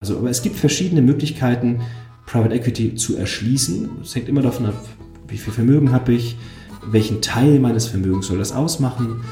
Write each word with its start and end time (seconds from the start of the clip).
Also, 0.00 0.18
aber 0.18 0.30
es 0.30 0.42
gibt 0.42 0.56
verschiedene 0.56 1.02
Möglichkeiten, 1.02 1.80
Private 2.26 2.54
Equity 2.54 2.94
zu 2.94 3.16
erschließen. 3.16 3.90
Es 4.02 4.14
hängt 4.14 4.28
immer 4.28 4.42
davon 4.42 4.66
ab, 4.66 4.86
wie 5.26 5.38
viel 5.38 5.52
Vermögen 5.52 5.90
habe 5.90 6.12
ich, 6.12 6.36
welchen 6.86 7.20
Teil 7.20 7.58
meines 7.58 7.88
Vermögens 7.88 8.28
soll 8.28 8.38
das 8.38 8.52
ausmachen, 8.52 9.24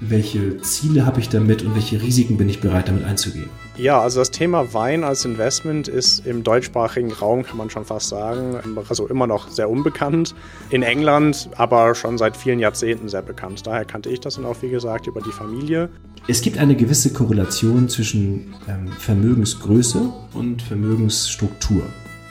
welche 0.00 0.60
Ziele 0.62 1.04
habe 1.04 1.20
ich 1.20 1.28
damit 1.28 1.62
und 1.62 1.74
welche 1.74 2.00
Risiken 2.00 2.36
bin 2.36 2.48
ich 2.48 2.60
bereit 2.60 2.88
damit 2.88 3.04
einzugehen? 3.04 3.50
Ja, 3.76 4.00
also 4.00 4.20
das 4.20 4.30
Thema 4.30 4.74
Wein 4.74 5.04
als 5.04 5.24
Investment 5.24 5.88
ist 5.88 6.26
im 6.26 6.42
deutschsprachigen 6.42 7.12
Raum, 7.12 7.44
kann 7.44 7.56
man 7.56 7.70
schon 7.70 7.84
fast 7.84 8.08
sagen, 8.08 8.58
also 8.88 9.06
immer 9.08 9.26
noch 9.26 9.48
sehr 9.48 9.70
unbekannt. 9.70 10.34
In 10.70 10.82
England 10.82 11.50
aber 11.56 11.94
schon 11.94 12.18
seit 12.18 12.36
vielen 12.36 12.58
Jahrzehnten 12.58 13.08
sehr 13.08 13.22
bekannt. 13.22 13.66
Daher 13.66 13.84
kannte 13.84 14.10
ich 14.10 14.20
das 14.20 14.34
dann 14.36 14.44
auch, 14.44 14.56
wie 14.60 14.70
gesagt, 14.70 15.06
über 15.06 15.20
die 15.20 15.32
Familie. 15.32 15.88
Es 16.26 16.42
gibt 16.42 16.58
eine 16.58 16.76
gewisse 16.76 17.12
Korrelation 17.12 17.88
zwischen 17.88 18.54
ähm, 18.68 18.88
Vermögensgröße 18.98 20.12
und 20.34 20.62
Vermögensstruktur. 20.62 21.82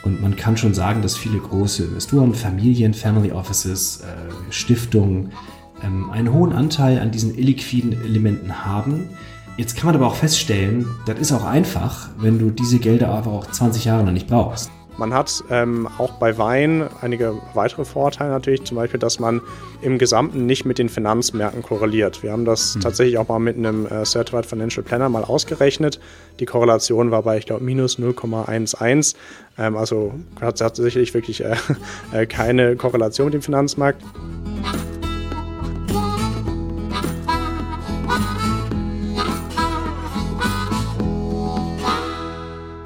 Und 0.02 0.22
man 0.22 0.34
kann 0.36 0.56
schon 0.56 0.72
sagen, 0.72 1.02
dass 1.02 1.16
viele 1.16 1.38
große 1.38 1.84
Investoren, 1.84 2.34
Familien, 2.34 2.94
Family 2.94 3.32
Offices, 3.32 4.00
äh, 4.00 4.52
Stiftungen, 4.52 5.32
ähm, 5.82 6.10
einen 6.10 6.32
hohen 6.32 6.52
Anteil 6.52 6.98
an 6.98 7.10
diesen 7.10 7.36
illiquiden 7.36 7.92
Elementen 7.92 8.64
haben. 8.64 9.10
Jetzt 9.56 9.76
kann 9.76 9.86
man 9.86 9.96
aber 9.96 10.06
auch 10.06 10.14
feststellen, 10.14 10.86
das 11.06 11.18
ist 11.18 11.32
auch 11.32 11.44
einfach, 11.44 12.08
wenn 12.18 12.38
du 12.38 12.50
diese 12.50 12.78
Gelder 12.78 13.08
aber 13.08 13.30
auch 13.32 13.50
20 13.50 13.84
Jahre 13.84 14.04
noch 14.04 14.12
nicht 14.12 14.26
brauchst. 14.26 14.70
Man 15.00 15.14
hat 15.14 15.44
ähm, 15.48 15.88
auch 15.96 16.12
bei 16.18 16.36
Wein 16.36 16.86
einige 17.00 17.34
weitere 17.54 17.86
Vorteile 17.86 18.30
natürlich, 18.30 18.64
zum 18.64 18.76
Beispiel, 18.76 19.00
dass 19.00 19.18
man 19.18 19.40
im 19.80 19.96
Gesamten 19.96 20.44
nicht 20.44 20.66
mit 20.66 20.78
den 20.78 20.90
Finanzmärkten 20.90 21.62
korreliert. 21.62 22.22
Wir 22.22 22.32
haben 22.32 22.44
das 22.44 22.76
mhm. 22.76 22.80
tatsächlich 22.80 23.16
auch 23.16 23.28
mal 23.28 23.38
mit 23.38 23.56
einem 23.56 23.86
äh, 23.86 24.04
Certified 24.04 24.44
Financial 24.44 24.84
Planner 24.84 25.08
mal 25.08 25.24
ausgerechnet. 25.24 26.00
Die 26.38 26.44
Korrelation 26.44 27.10
war 27.10 27.22
bei, 27.22 27.38
ich 27.38 27.46
glaube, 27.46 27.64
minus 27.64 27.98
0,11. 27.98 29.14
Ähm, 29.56 29.76
also 29.76 30.12
hat, 30.38 30.60
hat 30.60 30.76
sicherlich 30.76 31.14
wirklich 31.14 31.42
äh, 31.42 31.56
äh, 32.12 32.26
keine 32.26 32.76
Korrelation 32.76 33.28
mit 33.28 33.34
dem 33.34 33.42
Finanzmarkt. 33.42 34.02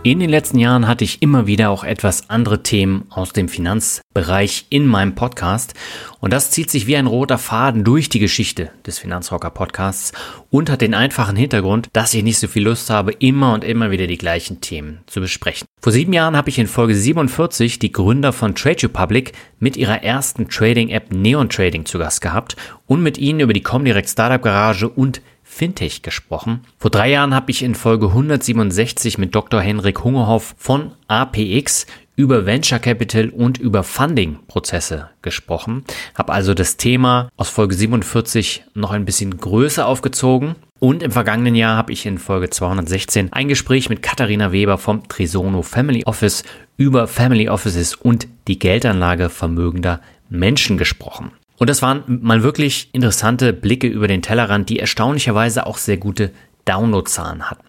In 0.06 0.20
den 0.20 0.28
letzten 0.28 0.58
Jahren 0.58 0.86
hatte 0.86 1.02
ich 1.02 1.22
immer 1.22 1.46
wieder 1.46 1.70
auch 1.70 1.82
etwas 1.82 2.28
andere 2.28 2.62
Themen 2.62 3.06
aus 3.08 3.32
dem 3.32 3.48
Finanzbereich 3.48 4.66
in 4.68 4.86
meinem 4.86 5.14
Podcast 5.14 5.72
und 6.20 6.30
das 6.30 6.50
zieht 6.50 6.70
sich 6.70 6.86
wie 6.86 6.98
ein 6.98 7.06
roter 7.06 7.38
Faden 7.38 7.84
durch 7.84 8.10
die 8.10 8.18
Geschichte 8.18 8.70
des 8.86 8.98
Finanzrocker 8.98 9.48
Podcasts 9.48 10.12
und 10.50 10.68
hat 10.68 10.82
den 10.82 10.92
einfachen 10.92 11.36
Hintergrund, 11.36 11.88
dass 11.94 12.12
ich 12.12 12.22
nicht 12.22 12.38
so 12.38 12.48
viel 12.48 12.64
Lust 12.64 12.90
habe, 12.90 13.12
immer 13.12 13.54
und 13.54 13.64
immer 13.64 13.90
wieder 13.90 14.06
die 14.06 14.18
gleichen 14.18 14.60
Themen 14.60 14.98
zu 15.06 15.22
besprechen. 15.22 15.66
Vor 15.80 15.90
sieben 15.92 16.12
Jahren 16.12 16.36
habe 16.36 16.50
ich 16.50 16.58
in 16.58 16.66
Folge 16.66 16.94
47 16.94 17.78
die 17.78 17.92
Gründer 17.92 18.34
von 18.34 18.54
Trade 18.54 18.82
Republic 18.82 19.32
mit 19.58 19.78
ihrer 19.78 20.02
ersten 20.02 20.50
Trading-App 20.50 21.14
Neon 21.14 21.48
Trading 21.48 21.86
zu 21.86 21.98
Gast 21.98 22.20
gehabt 22.20 22.56
und 22.84 23.02
mit 23.02 23.16
ihnen 23.16 23.40
über 23.40 23.54
die 23.54 23.62
Comdirect 23.62 24.10
Startup 24.10 24.42
Garage 24.42 24.86
und 24.86 25.22
Fintech 25.54 26.02
gesprochen. 26.02 26.62
Vor 26.78 26.90
drei 26.90 27.10
Jahren 27.10 27.32
habe 27.32 27.52
ich 27.52 27.62
in 27.62 27.76
Folge 27.76 28.08
167 28.08 29.18
mit 29.18 29.36
Dr. 29.36 29.60
Henrik 29.60 30.02
Hungerhoff 30.02 30.56
von 30.58 30.90
APX 31.06 31.86
über 32.16 32.44
Venture 32.44 32.80
Capital 32.80 33.28
und 33.28 33.58
über 33.58 33.84
Funding-Prozesse 33.84 35.10
gesprochen. 35.22 35.84
Habe 36.16 36.32
also 36.32 36.54
das 36.54 36.76
Thema 36.76 37.28
aus 37.36 37.50
Folge 37.50 37.76
47 37.76 38.64
noch 38.74 38.90
ein 38.90 39.04
bisschen 39.04 39.36
größer 39.36 39.86
aufgezogen. 39.86 40.56
Und 40.80 41.04
im 41.04 41.12
vergangenen 41.12 41.54
Jahr 41.54 41.76
habe 41.76 41.92
ich 41.92 42.04
in 42.04 42.18
Folge 42.18 42.50
216 42.50 43.32
ein 43.32 43.46
Gespräch 43.46 43.88
mit 43.88 44.02
Katharina 44.02 44.50
Weber 44.50 44.76
vom 44.76 45.06
Trisono 45.06 45.62
Family 45.62 46.02
Office 46.04 46.42
über 46.76 47.06
Family 47.06 47.48
Offices 47.48 47.94
und 47.94 48.26
die 48.48 48.58
Geldanlage 48.58 49.28
vermögender 49.28 50.00
Menschen 50.28 50.78
gesprochen. 50.78 51.30
Und 51.56 51.70
das 51.70 51.82
waren 51.82 52.02
mal 52.06 52.42
wirklich 52.42 52.88
interessante 52.92 53.52
Blicke 53.52 53.86
über 53.86 54.08
den 54.08 54.22
Tellerrand, 54.22 54.68
die 54.68 54.78
erstaunlicherweise 54.78 55.66
auch 55.66 55.78
sehr 55.78 55.96
gute 55.96 56.32
Downloadzahlen 56.64 57.50
hatten. 57.50 57.64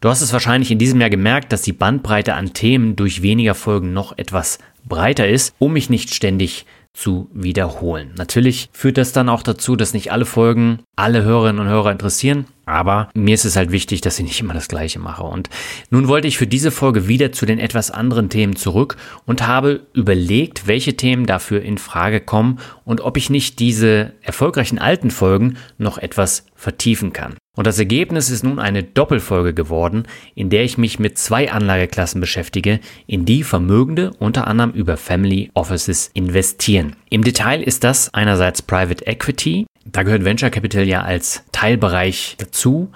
Du 0.00 0.08
hast 0.08 0.22
es 0.22 0.32
wahrscheinlich 0.32 0.70
in 0.70 0.78
diesem 0.78 1.00
Jahr 1.00 1.10
gemerkt, 1.10 1.52
dass 1.52 1.60
die 1.60 1.74
Bandbreite 1.74 2.34
an 2.34 2.54
Themen 2.54 2.96
durch 2.96 3.20
weniger 3.20 3.54
Folgen 3.54 3.92
noch 3.92 4.16
etwas 4.16 4.58
breiter 4.88 5.28
ist, 5.28 5.54
um 5.58 5.74
mich 5.74 5.90
nicht 5.90 6.14
ständig 6.14 6.64
zu 6.94 7.28
wiederholen. 7.34 8.12
Natürlich 8.16 8.70
führt 8.72 8.96
das 8.96 9.12
dann 9.12 9.28
auch 9.28 9.42
dazu, 9.42 9.76
dass 9.76 9.94
nicht 9.94 10.10
alle 10.10 10.24
Folgen 10.24 10.80
alle 10.96 11.22
Hörerinnen 11.22 11.60
und 11.60 11.68
Hörer 11.68 11.92
interessieren, 11.92 12.46
aber 12.70 13.10
mir 13.14 13.34
ist 13.34 13.44
es 13.44 13.56
halt 13.56 13.72
wichtig, 13.72 14.00
dass 14.00 14.18
ich 14.18 14.24
nicht 14.24 14.40
immer 14.40 14.54
das 14.54 14.68
Gleiche 14.68 14.98
mache. 14.98 15.24
Und 15.24 15.50
nun 15.90 16.08
wollte 16.08 16.28
ich 16.28 16.38
für 16.38 16.46
diese 16.46 16.70
Folge 16.70 17.08
wieder 17.08 17.32
zu 17.32 17.46
den 17.46 17.58
etwas 17.58 17.90
anderen 17.90 18.30
Themen 18.30 18.56
zurück 18.56 18.96
und 19.26 19.46
habe 19.46 19.86
überlegt, 19.92 20.66
welche 20.66 20.96
Themen 20.96 21.26
dafür 21.26 21.62
in 21.62 21.78
Frage 21.78 22.20
kommen 22.20 22.58
und 22.84 23.00
ob 23.00 23.16
ich 23.16 23.30
nicht 23.30 23.58
diese 23.58 24.12
erfolgreichen 24.22 24.78
alten 24.78 25.10
Folgen 25.10 25.56
noch 25.78 25.98
etwas 25.98 26.46
vertiefen 26.54 27.12
kann. 27.12 27.34
Und 27.56 27.66
das 27.66 27.78
Ergebnis 27.78 28.30
ist 28.30 28.44
nun 28.44 28.58
eine 28.58 28.82
Doppelfolge 28.82 29.52
geworden, 29.52 30.04
in 30.34 30.50
der 30.50 30.62
ich 30.62 30.78
mich 30.78 30.98
mit 30.98 31.18
zwei 31.18 31.50
Anlageklassen 31.50 32.20
beschäftige, 32.20 32.80
in 33.06 33.24
die 33.24 33.42
Vermögende 33.42 34.12
unter 34.18 34.46
anderem 34.46 34.70
über 34.70 34.96
Family 34.96 35.50
Offices 35.54 36.10
investieren. 36.14 36.96
Im 37.10 37.24
Detail 37.24 37.60
ist 37.62 37.82
das 37.82 38.14
einerseits 38.14 38.62
Private 38.62 39.06
Equity, 39.06 39.66
da 39.84 40.02
gehört 40.02 40.24
Venture 40.24 40.50
Capital 40.50 40.86
ja 40.86 41.02
als 41.02 41.42
Teilbereich 41.52 42.36
dazu, 42.38 42.90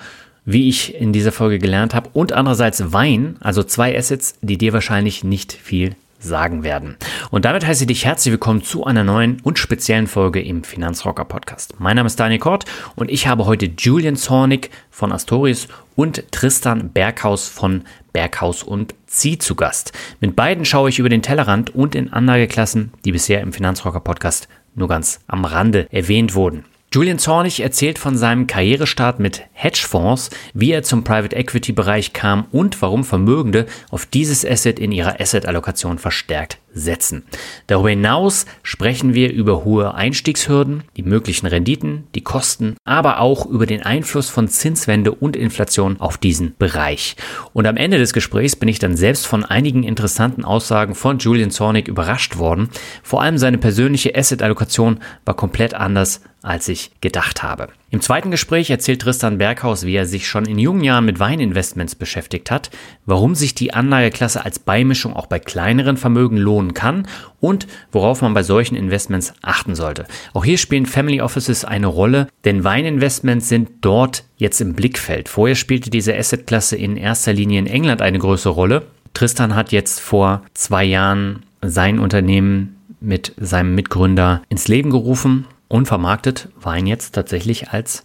wie 0.45 0.69
ich 0.69 0.95
in 0.95 1.13
dieser 1.13 1.33
Folge 1.33 1.59
gelernt 1.59 1.95
habe, 1.95 2.11
und 2.13 2.33
andererseits 2.33 2.93
Wein, 2.93 3.37
also 3.41 3.63
zwei 3.63 3.97
Assets, 3.97 4.37
die 4.43 4.59
dir 4.59 4.73
wahrscheinlich 4.73 5.25
nicht 5.25 5.53
viel 5.53 5.97
sagen 6.19 6.65
werden. 6.65 6.97
Und 7.31 7.45
damit 7.45 7.67
heiße 7.67 7.85
ich 7.85 7.89
dich 7.89 8.05
herzlich 8.05 8.33
willkommen 8.33 8.63
zu 8.63 8.85
einer 8.85 9.05
neuen 9.05 9.41
und 9.43 9.59
speziellen 9.59 10.07
Folge 10.07 10.41
im 10.41 10.65
Finanzrocker 10.65 11.25
Podcast. 11.25 11.75
Mein 11.79 11.97
Name 11.97 12.07
ist 12.07 12.19
Daniel 12.19 12.41
Kort 12.41 12.65
und 12.97 13.11
ich 13.11 13.27
habe 13.27 13.47
heute 13.47 13.71
Julian 13.77 14.17
Zornig 14.17 14.71
von 14.91 15.13
Astoris 15.13 15.69
und 15.97 16.25
Tristan 16.33 16.91
Berghaus 16.91 17.49
von 17.49 17.83
Berghaus 18.13 18.63
und 18.63 18.95
Zieh 19.07 19.39
zu 19.39 19.55
Gast. 19.55 19.93
Mit 20.21 20.35
beiden 20.35 20.65
schaue 20.65 20.89
ich 20.89 20.99
über 20.99 21.09
den 21.09 21.23
Tellerrand 21.23 21.75
und 21.75 21.95
in 21.95 22.13
Anlageklassen, 22.13 22.93
die 23.05 23.13
bisher 23.13 23.41
im 23.43 23.53
Finanzrocker 23.53 24.01
Podcast 24.01 24.49
nur 24.75 24.89
ganz 24.89 25.21
am 25.27 25.45
Rande 25.45 25.89
erwähnt 25.93 26.35
wurden. 26.35 26.65
Julian 26.95 27.19
Zornig 27.19 27.59
erzählt 27.59 27.99
von 27.99 28.17
seinem 28.17 28.47
Karrierestart 28.47 29.19
mit 29.19 29.43
Hedgefonds, 29.53 30.31
wie 30.53 30.71
er 30.71 30.85
zum 30.85 31.03
Private 31.03 31.35
Equity 31.35 31.73
Bereich 31.73 32.13
kam 32.13 32.47
und 32.53 32.81
warum 32.83 33.03
Vermögende 33.03 33.67
auf 33.91 34.07
dieses 34.07 34.47
Asset 34.47 34.79
in 34.79 34.93
ihrer 34.93 35.21
Asset-Allokation 35.21 35.99
verstärkt 35.99 36.59
setzen. 36.73 37.25
Darüber 37.67 37.91
hinaus 37.91 38.47
sprechen 38.63 39.13
wir 39.13 39.33
über 39.33 39.65
hohe 39.65 39.95
Einstiegshürden, 39.95 40.85
die 40.97 41.03
möglichen 41.03 41.47
Renditen, 41.47 42.07
die 42.15 42.21
Kosten, 42.21 42.77
aber 42.85 43.19
auch 43.19 43.45
über 43.47 43.67
den 43.67 43.83
Einfluss 43.83 44.31
von 44.31 44.47
Zinswende 44.47 45.11
und 45.13 45.35
Inflation 45.35 46.01
auf 46.01 46.17
diesen 46.17 46.55
Bereich. 46.59 47.17
Und 47.53 47.67
am 47.67 47.77
Ende 47.77 47.99
des 47.99 48.13
Gesprächs 48.13 48.55
bin 48.55 48.69
ich 48.69 48.79
dann 48.79 48.97
selbst 48.97 49.27
von 49.27 49.45
einigen 49.45 49.83
interessanten 49.83 50.45
Aussagen 50.45 50.95
von 50.95 51.19
Julian 51.19 51.51
Zornig 51.51 51.89
überrascht 51.89 52.39
worden. 52.39 52.69
Vor 53.03 53.21
allem 53.21 53.39
seine 53.39 53.59
persönliche 53.59 54.15
Asset-Allokation 54.15 55.01
war 55.25 55.35
komplett 55.35 55.75
anders 55.75 56.21
als 56.45 56.69
ich 56.69 56.91
gedacht 57.01 57.43
habe. 57.43 57.69
Im 57.91 58.01
zweiten 58.01 58.31
Gespräch 58.31 58.71
erzählt 58.71 59.03
Tristan 59.03 59.39
Berghaus, 59.39 59.87
wie 59.87 59.95
er 59.95 60.05
sich 60.05 60.29
schon 60.29 60.47
in 60.47 60.59
jungen 60.59 60.85
Jahren 60.85 61.05
mit 61.05 61.19
Weininvestments 61.19 61.95
beschäftigt 61.95 62.51
hat, 62.51 62.71
warum 63.07 63.35
sich 63.35 63.55
die 63.55 63.73
Anlageklasse 63.73 64.45
als 64.45 64.59
Beimischung 64.59 65.15
auch 65.15 65.27
bei 65.27 65.39
kleineren 65.39 65.97
Vermögen 65.97 66.37
lohnen 66.37 66.75
kann 66.75 67.07
und 67.41 67.67
worauf 67.93 68.21
man 68.21 68.35
bei 68.35 68.43
solchen 68.43 68.77
Investments 68.77 69.33
achten 69.43 69.75
sollte. 69.75 70.07
Auch 70.33 70.45
hier 70.45 70.59
spielen 70.59 70.87
Family 70.87 71.21
Offices 71.21 71.65
eine 71.65 71.87
Rolle, 71.87 72.29
denn 72.45 72.65
Weininvestments 72.65 73.49
sind 73.49 73.71
dort 73.81 74.25
jetzt 74.37 74.61
im 74.61 74.75
Blickfeld. 74.75 75.29
Vorher 75.29 75.57
spielte 75.57 75.89
diese 75.89 76.17
Assetklasse 76.17 76.77
in 76.77 76.97
erster 76.97 77.33
Linie 77.33 77.61
in 77.61 77.67
England 77.67 78.03
eine 78.03 78.19
größere 78.19 78.53
Rolle. 78.53 78.87
Tristan 79.15 79.55
hat 79.55 79.73
jetzt 79.73 80.01
vor 80.01 80.43
zwei 80.53 80.85
Jahren 80.85 81.45
sein 81.63 81.99
Unternehmen 81.99 82.77
mit 83.01 83.33
seinem 83.37 83.75
Mitgründer 83.75 84.43
ins 84.49 84.67
Leben 84.67 84.91
gerufen 84.91 85.47
und 85.69 85.87
vermarktet 85.87 86.49
Wein 86.61 86.87
jetzt 86.87 87.15
tatsächlich 87.15 87.71
als 87.71 88.05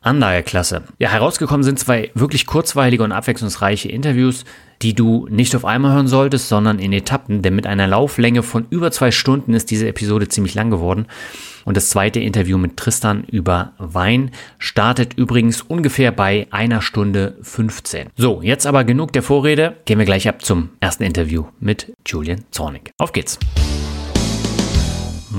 Anlageklasse. 0.00 0.84
Ja, 0.98 1.10
herausgekommen 1.10 1.64
sind 1.64 1.78
zwei 1.78 2.10
wirklich 2.14 2.46
kurzweilige 2.46 3.02
und 3.02 3.12
abwechslungsreiche 3.12 3.88
Interviews, 3.88 4.44
die 4.80 4.94
du 4.94 5.26
nicht 5.28 5.56
auf 5.56 5.64
einmal 5.64 5.92
hören 5.92 6.06
solltest, 6.06 6.48
sondern 6.48 6.78
in 6.78 6.92
Etappen, 6.92 7.42
denn 7.42 7.54
mit 7.54 7.66
einer 7.66 7.88
Lauflänge 7.88 8.42
von 8.44 8.66
über 8.70 8.92
zwei 8.92 9.10
Stunden 9.10 9.54
ist 9.54 9.70
diese 9.70 9.88
Episode 9.88 10.28
ziemlich 10.28 10.54
lang 10.54 10.70
geworden. 10.70 11.06
Und 11.64 11.76
das 11.76 11.90
zweite 11.90 12.20
Interview 12.20 12.58
mit 12.58 12.76
Tristan 12.76 13.24
über 13.24 13.72
Wein 13.78 14.30
startet 14.58 15.14
übrigens 15.14 15.62
ungefähr 15.62 16.12
bei 16.12 16.46
einer 16.50 16.80
Stunde 16.80 17.36
15. 17.42 18.08
So, 18.16 18.40
jetzt 18.40 18.66
aber 18.66 18.84
genug 18.84 19.12
der 19.12 19.22
Vorrede. 19.22 19.76
Gehen 19.84 19.98
wir 19.98 20.06
gleich 20.06 20.28
ab 20.28 20.44
zum 20.44 20.70
ersten 20.80 21.02
Interview 21.02 21.46
mit 21.58 21.92
Julian 22.06 22.44
Zornig. 22.52 22.92
Auf 22.98 23.12
geht's! 23.12 23.38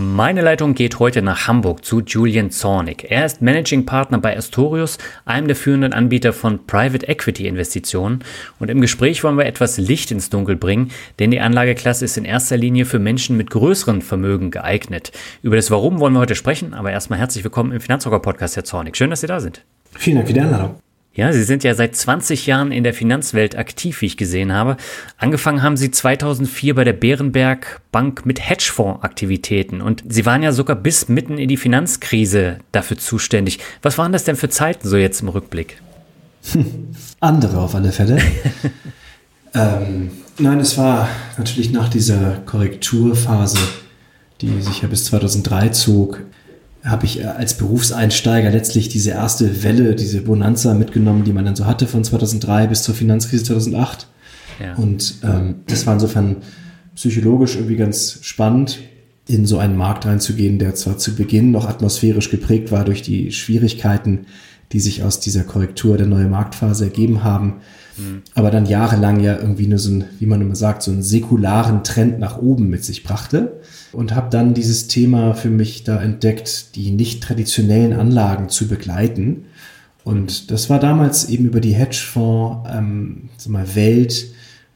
Meine 0.02 0.42
Leitung 0.42 0.76
geht 0.76 1.00
heute 1.00 1.22
nach 1.22 1.48
Hamburg 1.48 1.84
zu 1.84 2.00
Julian 2.00 2.52
Zornig. 2.52 3.08
Er 3.10 3.26
ist 3.26 3.42
Managing 3.42 3.86
Partner 3.86 4.18
bei 4.18 4.38
Astorius, 4.38 4.98
einem 5.26 5.48
der 5.48 5.58
führenden 5.58 5.92
Anbieter 5.92 6.32
von 6.32 6.66
Private 6.66 7.06
Equity 7.10 7.48
Investitionen. 7.48 8.24
Und 8.60 8.72
im 8.72 8.80
Gespräch 8.80 9.26
wollen 9.26 9.38
wir 9.38 9.46
etwas 9.46 9.78
Licht 9.78 10.12
ins 10.12 10.30
Dunkel 10.30 10.56
bringen, 10.56 10.92
denn 11.20 11.32
die 11.32 11.42
Anlageklasse 11.42 12.06
ist 12.06 12.16
in 12.16 12.24
erster 12.24 12.56
Linie 12.56 12.86
für 12.86 12.98
Menschen 12.98 13.36
mit 13.36 13.50
größeren 13.50 14.02
Vermögen 14.02 14.52
geeignet. 14.52 15.12
Über 15.42 15.58
das 15.58 15.70
Warum 15.70 16.00
wollen 16.00 16.14
wir 16.14 16.22
heute 16.22 16.36
sprechen, 16.36 16.74
aber 16.74 16.92
erstmal 16.92 17.20
herzlich 17.20 17.44
willkommen 17.44 17.74
im 17.74 17.82
Finanzrocker 17.82 18.20
Podcast, 18.20 18.56
Herr 18.56 18.64
Zornig. 18.64 18.96
Schön, 18.96 19.10
dass 19.10 19.20
Sie 19.20 19.28
da 19.28 19.42
sind. 19.42 19.66
Vielen 19.98 20.16
Dank 20.16 20.30
für 20.30 20.34
die 20.34 20.40
Einladung. 20.40 20.76
Ja, 21.14 21.34
Sie 21.34 21.44
sind 21.44 21.64
ja 21.64 21.74
seit 21.74 21.96
20 21.96 22.46
Jahren 22.46 22.72
in 22.72 22.84
der 22.84 22.94
Finanzwelt 22.94 23.58
aktiv, 23.58 24.02
wie 24.02 24.06
ich 24.06 24.16
gesehen 24.16 24.54
habe. 24.54 24.78
Angefangen 25.18 25.64
haben 25.64 25.76
Sie 25.76 25.90
2004 25.90 26.76
bei 26.76 26.84
der 26.84 26.94
Bärenberg 26.94 27.82
Bank 27.92 28.26
mit 28.26 28.48
Hedgefonds-Aktivitäten 28.48 29.82
und 29.82 30.04
Sie 30.08 30.26
waren 30.26 30.44
ja 30.44 30.52
sogar 30.52 30.76
bis 30.76 31.10
mitten 31.10 31.38
in 31.40 31.50
die 31.50 31.58
Finanzkrise 31.58 32.60
dafür 32.72 32.98
zuständig. 32.98 33.60
Was 33.82 33.98
waren 33.98 34.14
das 34.14 34.24
denn 34.24 34.36
für 34.36 34.50
Zeiten 34.50 34.88
so 34.88 34.98
jetzt 34.98 35.22
im 35.22 35.30
Rückblick? 35.30 35.82
Andere 37.20 37.58
auf 37.58 37.74
alle 37.74 37.92
Fälle. 37.92 38.22
ähm, 39.56 40.12
nein, 40.38 40.60
es 40.60 40.78
war 40.78 41.10
natürlich 41.38 41.72
nach 41.72 41.90
dieser 41.90 42.38
Korrekturphase, 42.46 43.58
die 44.42 44.62
sich 44.62 44.84
ja 44.84 44.88
bis 44.88 45.06
2003 45.06 45.70
zog, 45.70 46.22
habe 46.84 47.06
ich 47.06 47.20
äh, 47.20 47.26
als 47.26 47.56
Berufseinsteiger 47.58 48.52
letztlich 48.52 48.90
diese 48.90 49.12
erste 49.12 49.64
Welle, 49.64 49.96
diese 49.96 50.22
Bonanza 50.22 50.74
mitgenommen, 50.74 51.24
die 51.24 51.34
man 51.34 51.46
dann 51.46 51.56
so 51.56 51.66
hatte 51.66 51.88
von 51.88 52.04
2003 52.04 52.68
bis 52.68 52.84
zur 52.84 52.96
Finanzkrise 52.96 53.44
2008. 53.44 54.08
Ja. 54.60 54.76
Und 54.76 55.16
ähm, 55.24 55.56
das 55.68 55.86
war 55.86 55.94
insofern 55.94 56.38
psychologisch 56.96 57.56
irgendwie 57.56 57.78
ganz 57.78 58.20
spannend, 58.22 58.80
in 59.28 59.46
so 59.46 59.60
einen 59.60 59.78
Markt 59.78 60.06
reinzugehen, 60.06 60.58
der 60.58 60.74
zwar 60.74 60.98
zu 60.98 61.16
Beginn 61.16 61.52
noch 61.52 61.70
atmosphärisch 61.70 62.32
geprägt 62.32 62.72
war 62.72 62.84
durch 62.84 63.04
die 63.04 63.32
Schwierigkeiten, 63.32 64.26
die 64.72 64.80
sich 64.80 65.04
aus 65.04 65.20
dieser 65.20 65.44
Korrektur 65.44 65.98
der 65.98 66.08
neue 66.08 66.28
Marktphase 66.28 66.86
ergeben 66.86 67.24
haben, 67.24 67.62
mhm. 68.00 68.22
aber 68.34 68.52
dann 68.52 68.66
jahrelang 68.66 69.20
ja 69.20 69.38
irgendwie 69.38 69.68
nur 69.68 69.80
so 69.80 69.92
ein, 69.92 70.06
wie 70.20 70.26
man 70.26 70.42
immer 70.42 70.56
sagt, 70.56 70.84
so 70.84 70.92
einen 70.92 71.04
säkularen 71.04 71.84
Trend 71.84 72.20
nach 72.20 72.38
oben 72.38 72.70
mit 72.70 72.84
sich 72.84 73.04
brachte 73.04 73.60
und 73.92 74.16
habe 74.16 74.30
dann 74.30 74.54
dieses 74.54 74.88
Thema 74.88 75.34
für 75.34 75.50
mich 75.50 75.84
da 75.84 76.02
entdeckt, 76.02 76.76
die 76.76 76.92
nicht 76.92 77.24
traditionellen 77.24 77.94
Anlagen 77.94 78.50
zu 78.50 78.68
begleiten. 78.68 79.46
Und 80.04 80.52
das 80.52 80.70
war 80.70 80.80
damals 80.80 81.30
eben 81.30 81.46
über 81.46 81.60
die 81.60 81.74
Hedgefonds 81.74 82.70
ähm, 82.72 83.30
sag 83.38 83.52
mal, 83.52 83.76
Welt 83.76 84.28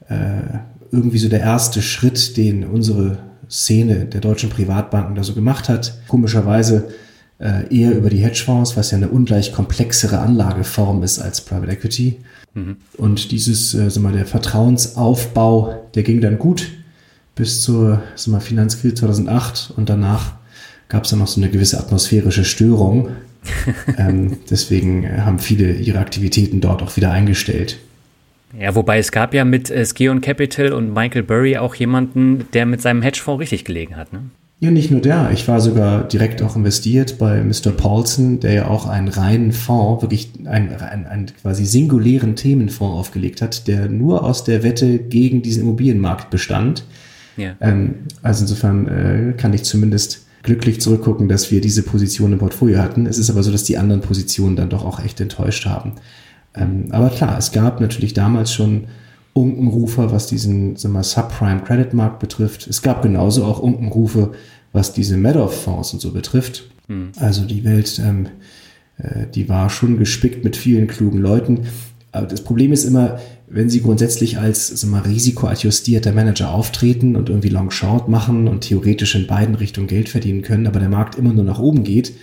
äh, 0.09 0.59
irgendwie 0.91 1.17
so 1.17 1.29
der 1.29 1.41
erste 1.41 1.81
Schritt, 1.81 2.37
den 2.37 2.63
unsere 2.63 3.17
Szene 3.49 4.05
der 4.05 4.21
deutschen 4.21 4.49
Privatbanken 4.49 5.15
da 5.15 5.23
so 5.23 5.33
gemacht 5.33 5.69
hat. 5.69 5.99
Komischerweise 6.07 6.89
äh, 7.39 7.75
eher 7.75 7.95
über 7.95 8.09
die 8.09 8.17
Hedgefonds, 8.17 8.77
was 8.77 8.91
ja 8.91 8.97
eine 8.97 9.09
ungleich 9.09 9.51
komplexere 9.53 10.19
Anlageform 10.19 11.03
ist 11.03 11.19
als 11.19 11.41
Private 11.41 11.71
Equity. 11.71 12.19
Mhm. 12.53 12.77
Und 12.97 13.31
dieses, 13.31 13.73
äh, 13.73 13.89
sag 13.89 14.03
mal, 14.03 14.13
der 14.13 14.25
Vertrauensaufbau, 14.25 15.89
der 15.95 16.03
ging 16.03 16.21
dann 16.21 16.37
gut 16.37 16.69
bis 17.35 17.61
zur 17.61 18.03
mal, 18.27 18.39
Finanzkrise 18.39 18.95
2008 18.95 19.73
und 19.75 19.89
danach 19.89 20.33
gab 20.87 21.05
es 21.05 21.09
dann 21.09 21.19
noch 21.19 21.27
so 21.27 21.41
eine 21.41 21.49
gewisse 21.49 21.79
atmosphärische 21.79 22.45
Störung. 22.45 23.09
ähm, 23.97 24.37
deswegen 24.49 25.25
haben 25.25 25.39
viele 25.39 25.73
ihre 25.73 25.99
Aktivitäten 25.99 26.61
dort 26.61 26.81
auch 26.81 26.95
wieder 26.95 27.11
eingestellt. 27.11 27.79
Ja, 28.57 28.75
wobei 28.75 28.99
es 28.99 29.11
gab 29.11 29.33
ja 29.33 29.45
mit 29.45 29.71
äh, 29.71 29.83
Skeon 29.83 30.21
Capital 30.21 30.73
und 30.73 30.93
Michael 30.93 31.23
Burry 31.23 31.57
auch 31.57 31.73
jemanden, 31.75 32.45
der 32.53 32.67
mit 32.67 32.81
seinem 32.81 33.01
Hedgefonds 33.01 33.41
richtig 33.41 33.65
gelegen 33.65 33.95
hat, 33.95 34.13
ne? 34.13 34.21
Ja, 34.63 34.71
nicht 34.71 34.91
nur 34.91 35.01
der. 35.01 35.29
Ich 35.33 35.45
war 35.49 35.59
sogar 35.59 36.07
direkt 36.07 36.41
auch 36.41 36.55
investiert 36.55 37.17
bei 37.17 37.43
Mr. 37.43 37.71
Paulson, 37.75 38.39
der 38.39 38.53
ja 38.53 38.67
auch 38.69 38.87
einen 38.87 39.09
reinen 39.09 39.51
Fonds, 39.51 40.01
wirklich 40.01 40.31
einen, 40.45 40.73
einen, 40.77 41.05
einen 41.05 41.25
quasi 41.25 41.65
singulären 41.65 42.37
Themenfonds 42.37 42.97
aufgelegt 42.97 43.41
hat, 43.41 43.67
der 43.67 43.89
nur 43.89 44.23
aus 44.23 44.45
der 44.45 44.63
Wette 44.63 44.99
gegen 44.99 45.41
diesen 45.41 45.63
Immobilienmarkt 45.63 46.29
bestand. 46.29 46.85
Ja. 47.35 47.57
Ähm, 47.59 47.95
also 48.21 48.43
insofern 48.43 48.87
äh, 48.87 49.33
kann 49.33 49.53
ich 49.53 49.63
zumindest 49.63 50.27
glücklich 50.43 50.79
zurückgucken, 50.79 51.27
dass 51.27 51.51
wir 51.51 51.59
diese 51.59 51.83
Position 51.83 52.31
im 52.31 52.39
Portfolio 52.39 52.79
hatten. 52.79 53.05
Es 53.05 53.17
ist 53.17 53.29
aber 53.29 53.43
so, 53.43 53.51
dass 53.51 53.65
die 53.65 53.77
anderen 53.77 53.99
Positionen 53.99 54.55
dann 54.55 54.69
doch 54.69 54.85
auch 54.85 55.03
echt 55.03 55.19
enttäuscht 55.19 55.65
haben. 55.65 55.95
Ähm, 56.55 56.85
aber 56.91 57.09
klar, 57.09 57.37
es 57.37 57.51
gab 57.51 57.81
natürlich 57.81 58.13
damals 58.13 58.53
schon 58.53 58.85
Unkenrufer, 59.33 60.11
was 60.11 60.27
diesen 60.27 60.75
sagen 60.75 60.93
wir, 60.93 61.03
Subprime 61.03 61.61
Credit 61.61 61.93
Markt 61.93 62.19
betrifft. 62.19 62.67
Es 62.67 62.83
gab 62.83 63.01
genauso 63.01 63.43
auch 63.45 63.59
Unkenrufe, 63.59 64.31
was 64.73 64.91
diese 64.91 65.15
Madoff-Fonds 65.15 65.93
und 65.93 66.01
so 66.01 66.11
betrifft. 66.11 66.69
Mhm. 66.87 67.11
Also 67.17 67.45
die 67.45 67.63
Welt, 67.63 68.01
ähm, 68.03 68.27
äh, 68.97 69.27
die 69.33 69.47
war 69.47 69.69
schon 69.69 69.97
gespickt 69.97 70.43
mit 70.43 70.57
vielen 70.57 70.87
klugen 70.87 71.19
Leuten. 71.19 71.67
Aber 72.11 72.27
das 72.27 72.43
Problem 72.43 72.73
ist 72.73 72.83
immer, 72.83 73.19
wenn 73.47 73.69
sie 73.69 73.81
grundsätzlich 73.81 74.39
als 74.39 74.67
sag 74.67 74.89
mal, 74.89 75.01
risikoadjustierter 75.01 76.11
Manager 76.11 76.51
auftreten 76.51 77.15
und 77.15 77.29
irgendwie 77.29 77.49
Long 77.49 77.71
Short 77.71 78.09
machen 78.09 78.47
und 78.47 78.61
theoretisch 78.61 79.15
in 79.15 79.27
beiden 79.27 79.55
Richtungen 79.55 79.87
Geld 79.87 80.09
verdienen 80.09 80.41
können, 80.41 80.67
aber 80.67 80.79
der 80.79 80.89
Markt 80.89 81.15
immer 81.15 81.33
nur 81.33 81.43
nach 81.43 81.59
oben 81.59 81.83
geht, 81.83 82.13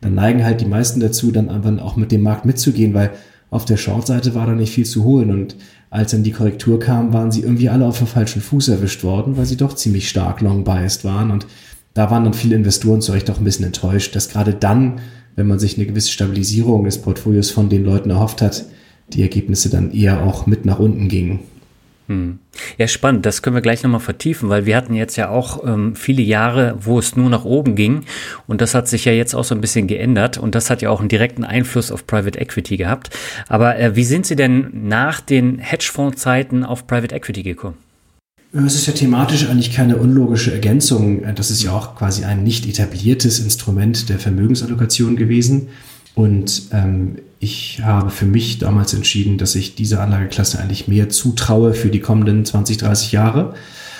dann 0.00 0.14
neigen 0.14 0.44
halt 0.44 0.60
die 0.60 0.66
meisten 0.66 1.00
dazu, 1.00 1.30
dann 1.30 1.48
einfach 1.48 1.82
auch 1.82 1.96
mit 1.96 2.12
dem 2.12 2.22
Markt 2.22 2.44
mitzugehen, 2.44 2.94
weil 2.94 3.10
auf 3.50 3.64
der 3.64 3.76
Short-Seite 3.76 4.34
war 4.34 4.46
da 4.46 4.52
nicht 4.52 4.72
viel 4.72 4.86
zu 4.86 5.04
holen 5.04 5.30
und 5.30 5.56
als 5.90 6.10
dann 6.10 6.22
die 6.22 6.32
Korrektur 6.32 6.78
kam, 6.78 7.12
waren 7.14 7.32
sie 7.32 7.40
irgendwie 7.40 7.70
alle 7.70 7.86
auf 7.86 7.98
dem 7.98 8.06
falschen 8.06 8.42
Fuß 8.42 8.68
erwischt 8.68 9.02
worden, 9.02 9.36
weil 9.38 9.46
sie 9.46 9.56
doch 9.56 9.74
ziemlich 9.74 10.08
stark 10.08 10.42
long-biased 10.42 11.04
waren 11.04 11.30
und 11.30 11.46
da 11.98 12.12
waren 12.12 12.22
dann 12.22 12.32
viele 12.32 12.54
Investoren 12.54 13.00
zu 13.00 13.10
Recht 13.10 13.28
auch 13.28 13.38
ein 13.38 13.44
bisschen 13.44 13.64
enttäuscht, 13.64 14.14
dass 14.14 14.28
gerade 14.28 14.54
dann, 14.54 15.00
wenn 15.34 15.48
man 15.48 15.58
sich 15.58 15.76
eine 15.76 15.84
gewisse 15.84 16.12
Stabilisierung 16.12 16.84
des 16.84 17.02
Portfolios 17.02 17.50
von 17.50 17.68
den 17.68 17.84
Leuten 17.84 18.10
erhofft 18.10 18.40
hat, 18.40 18.66
die 19.12 19.22
Ergebnisse 19.22 19.68
dann 19.68 19.90
eher 19.90 20.22
auch 20.22 20.46
mit 20.46 20.64
nach 20.64 20.78
unten 20.78 21.08
gingen. 21.08 21.40
Hm. 22.06 22.38
Ja, 22.76 22.86
spannend. 22.86 23.26
Das 23.26 23.42
können 23.42 23.56
wir 23.56 23.62
gleich 23.62 23.82
nochmal 23.82 23.98
vertiefen, 23.98 24.48
weil 24.48 24.64
wir 24.64 24.76
hatten 24.76 24.94
jetzt 24.94 25.16
ja 25.16 25.28
auch 25.30 25.64
ähm, 25.66 25.96
viele 25.96 26.22
Jahre, 26.22 26.76
wo 26.78 27.00
es 27.00 27.16
nur 27.16 27.30
nach 27.30 27.44
oben 27.44 27.74
ging. 27.74 28.04
Und 28.46 28.60
das 28.60 28.76
hat 28.76 28.86
sich 28.86 29.04
ja 29.04 29.12
jetzt 29.12 29.34
auch 29.34 29.42
so 29.42 29.56
ein 29.56 29.60
bisschen 29.60 29.88
geändert. 29.88 30.38
Und 30.38 30.54
das 30.54 30.70
hat 30.70 30.82
ja 30.82 30.90
auch 30.90 31.00
einen 31.00 31.08
direkten 31.08 31.42
Einfluss 31.42 31.90
auf 31.90 32.06
Private 32.06 32.38
Equity 32.38 32.76
gehabt. 32.76 33.10
Aber 33.48 33.76
äh, 33.76 33.96
wie 33.96 34.04
sind 34.04 34.24
Sie 34.24 34.36
denn 34.36 34.70
nach 34.72 35.20
den 35.20 35.58
Hedgefonds-Zeiten 35.58 36.62
auf 36.62 36.86
Private 36.86 37.12
Equity 37.12 37.42
gekommen? 37.42 37.87
Es 38.52 38.74
ist 38.74 38.86
ja 38.86 38.94
thematisch 38.94 39.46
eigentlich 39.48 39.72
keine 39.72 39.96
unlogische 39.96 40.52
Ergänzung. 40.52 41.22
Das 41.34 41.50
ist 41.50 41.62
ja 41.62 41.72
auch 41.72 41.96
quasi 41.96 42.24
ein 42.24 42.44
nicht 42.44 42.66
etabliertes 42.66 43.40
Instrument 43.40 44.08
der 44.08 44.18
Vermögensallokation 44.18 45.16
gewesen. 45.16 45.68
Und 46.14 46.62
ähm, 46.72 47.16
ich 47.40 47.82
habe 47.84 48.10
für 48.10 48.26
mich 48.26 48.58
damals 48.58 48.94
entschieden, 48.94 49.38
dass 49.38 49.54
ich 49.54 49.74
dieser 49.74 50.00
Anlageklasse 50.00 50.58
eigentlich 50.58 50.88
mehr 50.88 51.10
zutraue 51.10 51.74
für 51.74 51.90
die 51.90 52.00
kommenden 52.00 52.44
20, 52.44 52.78
30 52.78 53.12
Jahre. 53.12 53.54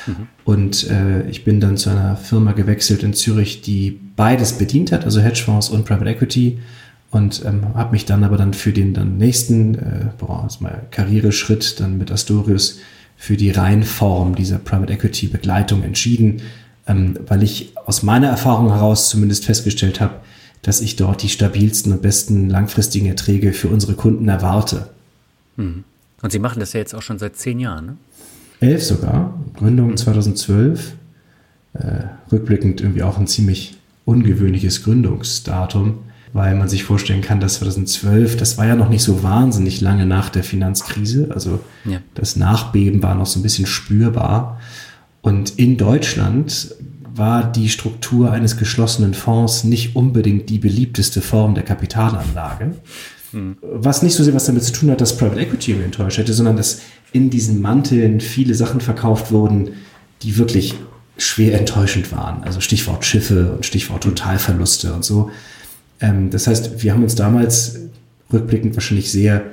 Mhm. 0.06 0.28
Und 0.44 0.90
äh, 0.90 1.28
ich 1.28 1.44
bin 1.44 1.60
dann 1.60 1.76
zu 1.76 1.90
einer 1.90 2.16
Firma 2.16 2.52
gewechselt 2.52 3.02
in 3.02 3.12
Zürich, 3.12 3.60
die 3.60 4.00
beides 4.16 4.54
bedient 4.54 4.92
hat, 4.92 5.04
also 5.04 5.20
Hedgefonds 5.20 5.68
und 5.68 5.84
Private 5.84 6.10
Equity. 6.10 6.58
Und 7.10 7.42
ähm, 7.46 7.74
habe 7.74 7.92
mich 7.92 8.06
dann 8.06 8.24
aber 8.24 8.36
dann 8.36 8.52
für 8.54 8.72
den 8.72 8.94
dann 8.94 9.16
nächsten 9.18 9.76
äh, 9.76 10.06
boah, 10.18 10.48
mal 10.60 10.86
Karriereschritt 10.90 11.80
dann 11.80 11.98
mit 11.98 12.10
Astorius 12.10 12.78
für 13.18 13.36
die 13.36 13.50
Reihenform 13.50 14.36
dieser 14.36 14.58
Private 14.58 14.92
Equity 14.92 15.26
Begleitung 15.26 15.82
entschieden, 15.82 16.40
ähm, 16.86 17.18
weil 17.26 17.42
ich 17.42 17.72
aus 17.84 18.02
meiner 18.02 18.28
Erfahrung 18.28 18.70
heraus 18.70 19.10
zumindest 19.10 19.44
festgestellt 19.44 20.00
habe, 20.00 20.14
dass 20.62 20.80
ich 20.80 20.96
dort 20.96 21.22
die 21.22 21.28
stabilsten 21.28 21.92
und 21.92 22.00
besten 22.00 22.48
langfristigen 22.48 23.06
Erträge 23.06 23.52
für 23.52 23.68
unsere 23.68 23.94
Kunden 23.94 24.28
erwarte. 24.28 24.88
Mhm. 25.56 25.84
Und 26.22 26.32
Sie 26.32 26.38
machen 26.38 26.60
das 26.60 26.72
ja 26.72 26.80
jetzt 26.80 26.94
auch 26.94 27.02
schon 27.02 27.18
seit 27.18 27.36
zehn 27.36 27.60
Jahren, 27.60 27.86
ne? 27.86 27.96
Elf 28.60 28.82
sogar. 28.82 29.38
Gründung 29.54 29.96
2012. 29.96 30.94
Äh, 31.74 32.02
rückblickend 32.32 32.80
irgendwie 32.80 33.02
auch 33.02 33.18
ein 33.18 33.26
ziemlich 33.26 33.76
ungewöhnliches 34.04 34.82
Gründungsdatum, 34.82 35.98
weil 36.38 36.54
man 36.54 36.68
sich 36.68 36.84
vorstellen 36.84 37.20
kann, 37.20 37.40
dass 37.40 37.54
2012, 37.54 38.36
das 38.36 38.56
war 38.56 38.66
ja 38.66 38.76
noch 38.76 38.88
nicht 38.88 39.02
so 39.02 39.24
wahnsinnig 39.24 39.80
lange 39.80 40.06
nach 40.06 40.30
der 40.30 40.44
Finanzkrise. 40.44 41.28
Also 41.34 41.60
ja. 41.84 41.98
das 42.14 42.36
Nachbeben 42.36 43.02
war 43.02 43.16
noch 43.16 43.26
so 43.26 43.40
ein 43.40 43.42
bisschen 43.42 43.66
spürbar. 43.66 44.60
Und 45.20 45.58
in 45.58 45.76
Deutschland 45.76 46.74
war 47.12 47.42
die 47.42 47.68
Struktur 47.68 48.30
eines 48.30 48.56
geschlossenen 48.56 49.14
Fonds 49.14 49.64
nicht 49.64 49.96
unbedingt 49.96 50.48
die 50.48 50.60
beliebteste 50.60 51.20
Form 51.20 51.56
der 51.56 51.64
Kapitalanlage. 51.64 52.76
Hm. 53.32 53.56
Was 53.60 54.02
nicht 54.02 54.14
so 54.14 54.22
sehr 54.22 54.32
was 54.32 54.46
damit 54.46 54.62
zu 54.62 54.72
tun 54.72 54.92
hat, 54.92 55.00
dass 55.00 55.16
Private 55.16 55.40
Equity 55.40 55.74
mich 55.74 55.84
enttäuscht 55.84 56.18
hätte, 56.18 56.32
sondern 56.32 56.56
dass 56.56 56.82
in 57.12 57.30
diesen 57.30 57.60
Manteln 57.60 58.20
viele 58.20 58.54
Sachen 58.54 58.80
verkauft 58.80 59.32
wurden, 59.32 59.70
die 60.22 60.38
wirklich 60.38 60.76
schwer 61.16 61.58
enttäuschend 61.58 62.12
waren. 62.12 62.44
Also 62.44 62.60
Stichwort 62.60 63.04
Schiffe 63.04 63.54
und 63.56 63.66
Stichwort 63.66 64.04
Totalverluste 64.04 64.94
und 64.94 65.04
so. 65.04 65.30
Ähm, 66.00 66.30
das 66.30 66.46
heißt, 66.46 66.82
wir 66.82 66.92
haben 66.92 67.02
uns 67.02 67.14
damals 67.14 67.78
rückblickend 68.32 68.74
wahrscheinlich 68.74 69.10
sehr 69.10 69.44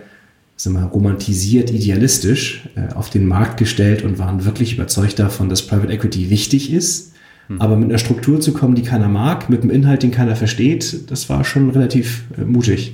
sagen 0.58 0.78
wir, 0.78 0.86
romantisiert, 0.86 1.70
idealistisch 1.72 2.70
äh, 2.76 2.94
auf 2.94 3.10
den 3.10 3.28
Markt 3.28 3.58
gestellt 3.58 4.04
und 4.04 4.20
waren 4.20 4.46
wirklich 4.46 4.74
überzeugt 4.74 5.20
davon, 5.20 5.50
dass 5.50 5.68
Private 5.68 5.92
Equity 5.92 6.30
wichtig 6.30 6.72
ist. 6.72 7.14
Hm. 7.48 7.62
Aber 7.62 7.76
mit 7.76 7.90
einer 7.90 7.98
Struktur 7.98 8.40
zu 8.40 8.54
kommen, 8.54 8.76
die 8.76 8.84
keiner 8.84 9.10
mag, 9.10 9.50
mit 9.50 9.62
einem 9.62 9.72
Inhalt, 9.72 10.04
den 10.04 10.12
keiner 10.12 10.36
versteht, 10.36 11.12
das 11.12 11.30
war 11.30 11.44
schon 11.44 11.70
relativ 11.70 12.24
äh, 12.38 12.46
mutig. 12.46 12.94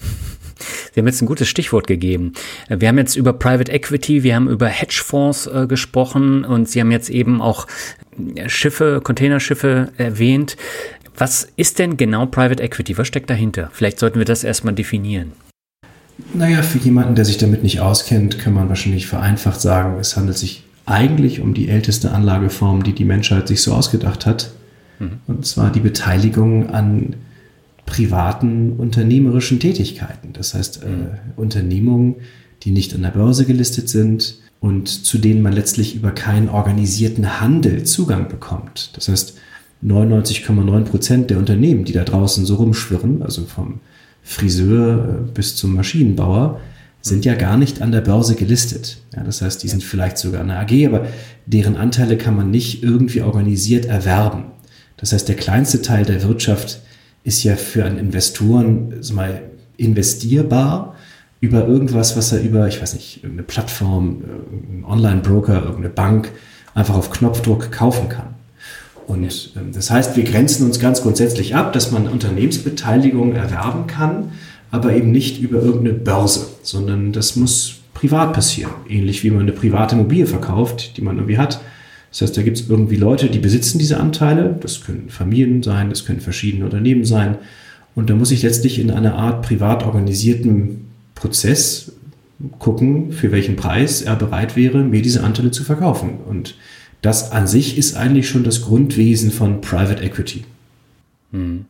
Sie 0.94 1.00
haben 1.00 1.06
jetzt 1.08 1.20
ein 1.20 1.26
gutes 1.26 1.48
Stichwort 1.48 1.86
gegeben. 1.86 2.32
Wir 2.70 2.88
haben 2.88 2.96
jetzt 2.96 3.16
über 3.16 3.34
Private 3.34 3.70
Equity, 3.70 4.22
wir 4.22 4.34
haben 4.34 4.48
über 4.48 4.68
Hedgefonds 4.68 5.46
äh, 5.46 5.66
gesprochen 5.66 6.44
und 6.44 6.70
Sie 6.70 6.80
haben 6.80 6.90
jetzt 6.90 7.10
eben 7.10 7.42
auch 7.42 7.66
äh, 8.36 8.48
Schiffe, 8.48 9.00
Containerschiffe 9.02 9.92
erwähnt. 9.98 10.56
Was 11.18 11.48
ist 11.56 11.78
denn 11.78 11.96
genau 11.96 12.26
Private 12.26 12.62
Equity? 12.62 12.98
Was 12.98 13.08
steckt 13.08 13.30
dahinter? 13.30 13.70
Vielleicht 13.72 13.98
sollten 13.98 14.18
wir 14.18 14.26
das 14.26 14.44
erstmal 14.44 14.74
definieren. 14.74 15.32
Naja, 16.34 16.62
für 16.62 16.78
jemanden, 16.78 17.14
der 17.14 17.24
sich 17.24 17.38
damit 17.38 17.62
nicht 17.62 17.80
auskennt, 17.80 18.38
kann 18.38 18.54
man 18.54 18.68
wahrscheinlich 18.68 19.06
vereinfacht 19.06 19.60
sagen, 19.60 19.98
es 20.00 20.16
handelt 20.16 20.38
sich 20.38 20.64
eigentlich 20.86 21.40
um 21.40 21.52
die 21.52 21.68
älteste 21.68 22.12
Anlageform, 22.12 22.84
die 22.84 22.92
die 22.92 23.04
Menschheit 23.04 23.48
sich 23.48 23.60
so 23.60 23.74
ausgedacht 23.74 24.24
hat. 24.24 24.50
Mhm. 24.98 25.18
Und 25.26 25.46
zwar 25.46 25.70
die 25.70 25.80
Beteiligung 25.80 26.70
an 26.70 27.16
privaten 27.86 28.72
unternehmerischen 28.72 29.60
Tätigkeiten. 29.60 30.32
Das 30.32 30.54
heißt, 30.54 30.82
äh, 30.82 31.18
Unternehmungen, 31.36 32.16
die 32.62 32.70
nicht 32.70 32.94
an 32.94 33.02
der 33.02 33.10
Börse 33.10 33.44
gelistet 33.44 33.88
sind 33.88 34.38
und 34.60 34.88
zu 34.88 35.18
denen 35.18 35.42
man 35.42 35.52
letztlich 35.52 35.94
über 35.94 36.10
keinen 36.10 36.48
organisierten 36.48 37.40
Handel 37.40 37.84
Zugang 37.84 38.28
bekommt. 38.28 38.90
Das 38.96 39.08
heißt, 39.08 39.38
99,9 39.84 40.84
Prozent 40.84 41.30
der 41.30 41.38
Unternehmen, 41.38 41.84
die 41.84 41.92
da 41.92 42.04
draußen 42.04 42.44
so 42.44 42.56
rumschwirren, 42.56 43.22
also 43.22 43.44
vom 43.44 43.80
Friseur 44.22 45.04
äh, 45.04 45.30
bis 45.32 45.56
zum 45.56 45.74
Maschinenbauer, 45.74 46.60
sind 47.02 47.24
ja 47.24 47.34
gar 47.34 47.56
nicht 47.56 47.82
an 47.82 47.92
der 47.92 48.00
Börse 48.00 48.34
gelistet. 48.34 48.98
Ja, 49.14 49.22
das 49.22 49.40
heißt, 49.40 49.62
die 49.62 49.68
sind 49.68 49.84
vielleicht 49.84 50.18
sogar 50.18 50.40
eine 50.40 50.58
AG, 50.58 50.86
aber 50.86 51.06
deren 51.46 51.76
Anteile 51.76 52.16
kann 52.16 52.34
man 52.34 52.50
nicht 52.50 52.82
irgendwie 52.82 53.22
organisiert 53.22 53.86
erwerben. 53.86 54.46
Das 54.96 55.12
heißt, 55.12 55.28
der 55.28 55.36
kleinste 55.36 55.82
Teil 55.82 56.04
der 56.04 56.22
Wirtschaft 56.22 56.80
ist 57.22 57.44
ja 57.44 57.54
für 57.56 57.84
einen 57.84 57.98
Investoren 57.98 58.94
mal 59.12 59.42
investierbar 59.76 60.96
über 61.40 61.66
irgendwas, 61.66 62.16
was 62.16 62.32
er 62.32 62.40
über, 62.40 62.66
ich 62.66 62.80
weiß 62.80 62.94
nicht, 62.94 63.18
irgendeine 63.18 63.46
Plattform, 63.46 64.22
irgendein 64.50 64.84
Online-Broker, 64.84 65.62
irgendeine 65.62 65.90
Bank 65.90 66.32
einfach 66.74 66.94
auf 66.94 67.10
Knopfdruck 67.10 67.70
kaufen 67.70 68.08
kann. 68.08 68.35
Und 69.06 69.52
ähm, 69.56 69.72
das 69.72 69.90
heißt, 69.90 70.16
wir 70.16 70.24
grenzen 70.24 70.66
uns 70.66 70.80
ganz 70.80 71.02
grundsätzlich 71.02 71.54
ab, 71.54 71.72
dass 71.72 71.92
man 71.92 72.08
Unternehmensbeteiligung 72.08 73.34
erwerben 73.34 73.86
kann, 73.86 74.32
aber 74.70 74.94
eben 74.94 75.12
nicht 75.12 75.40
über 75.40 75.62
irgendeine 75.62 75.94
Börse, 75.94 76.48
sondern 76.62 77.12
das 77.12 77.36
muss 77.36 77.76
privat 77.94 78.32
passieren. 78.32 78.72
Ähnlich 78.88 79.22
wie 79.24 79.30
man 79.30 79.42
eine 79.42 79.52
private 79.52 79.94
Immobilie 79.94 80.26
verkauft, 80.26 80.96
die 80.96 81.02
man 81.02 81.16
irgendwie 81.16 81.38
hat 81.38 81.60
das 82.16 82.22
heißt, 82.22 82.36
da 82.38 82.42
gibt 82.42 82.58
es 82.58 82.70
irgendwie 82.70 82.96
Leute, 82.96 83.28
die 83.28 83.38
besitzen 83.38 83.78
diese 83.78 84.00
Anteile. 84.00 84.56
Das 84.62 84.82
können 84.82 85.10
Familien 85.10 85.62
sein, 85.62 85.90
das 85.90 86.06
können 86.06 86.20
verschiedene 86.20 86.64
Unternehmen 86.64 87.04
sein. 87.04 87.36
Und 87.94 88.08
da 88.08 88.14
muss 88.14 88.30
ich 88.30 88.42
letztlich 88.42 88.78
in 88.78 88.90
einer 88.90 89.16
Art 89.16 89.44
privat 89.44 89.84
organisierten 89.84 90.86
Prozess 91.14 91.92
gucken, 92.58 93.12
für 93.12 93.32
welchen 93.32 93.56
Preis 93.56 94.00
er 94.00 94.16
bereit 94.16 94.56
wäre, 94.56 94.78
mir 94.82 95.02
diese 95.02 95.24
Anteile 95.24 95.50
zu 95.50 95.62
verkaufen. 95.62 96.14
Und 96.26 96.54
das 97.06 97.30
an 97.30 97.46
sich 97.46 97.78
ist 97.78 97.96
eigentlich 97.96 98.28
schon 98.28 98.42
das 98.42 98.62
Grundwesen 98.62 99.30
von 99.30 99.60
Private 99.60 100.02
Equity. 100.02 100.42
Hm. 101.30 101.66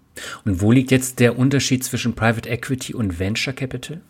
Und 0.46 0.62
wo 0.62 0.72
liegt 0.72 0.90
jetzt 0.90 1.20
der 1.20 1.38
Unterschied 1.38 1.84
zwischen 1.84 2.14
Private 2.14 2.48
Equity 2.48 2.94
und 2.94 3.18
Venture 3.18 3.52
Capital? 3.52 4.00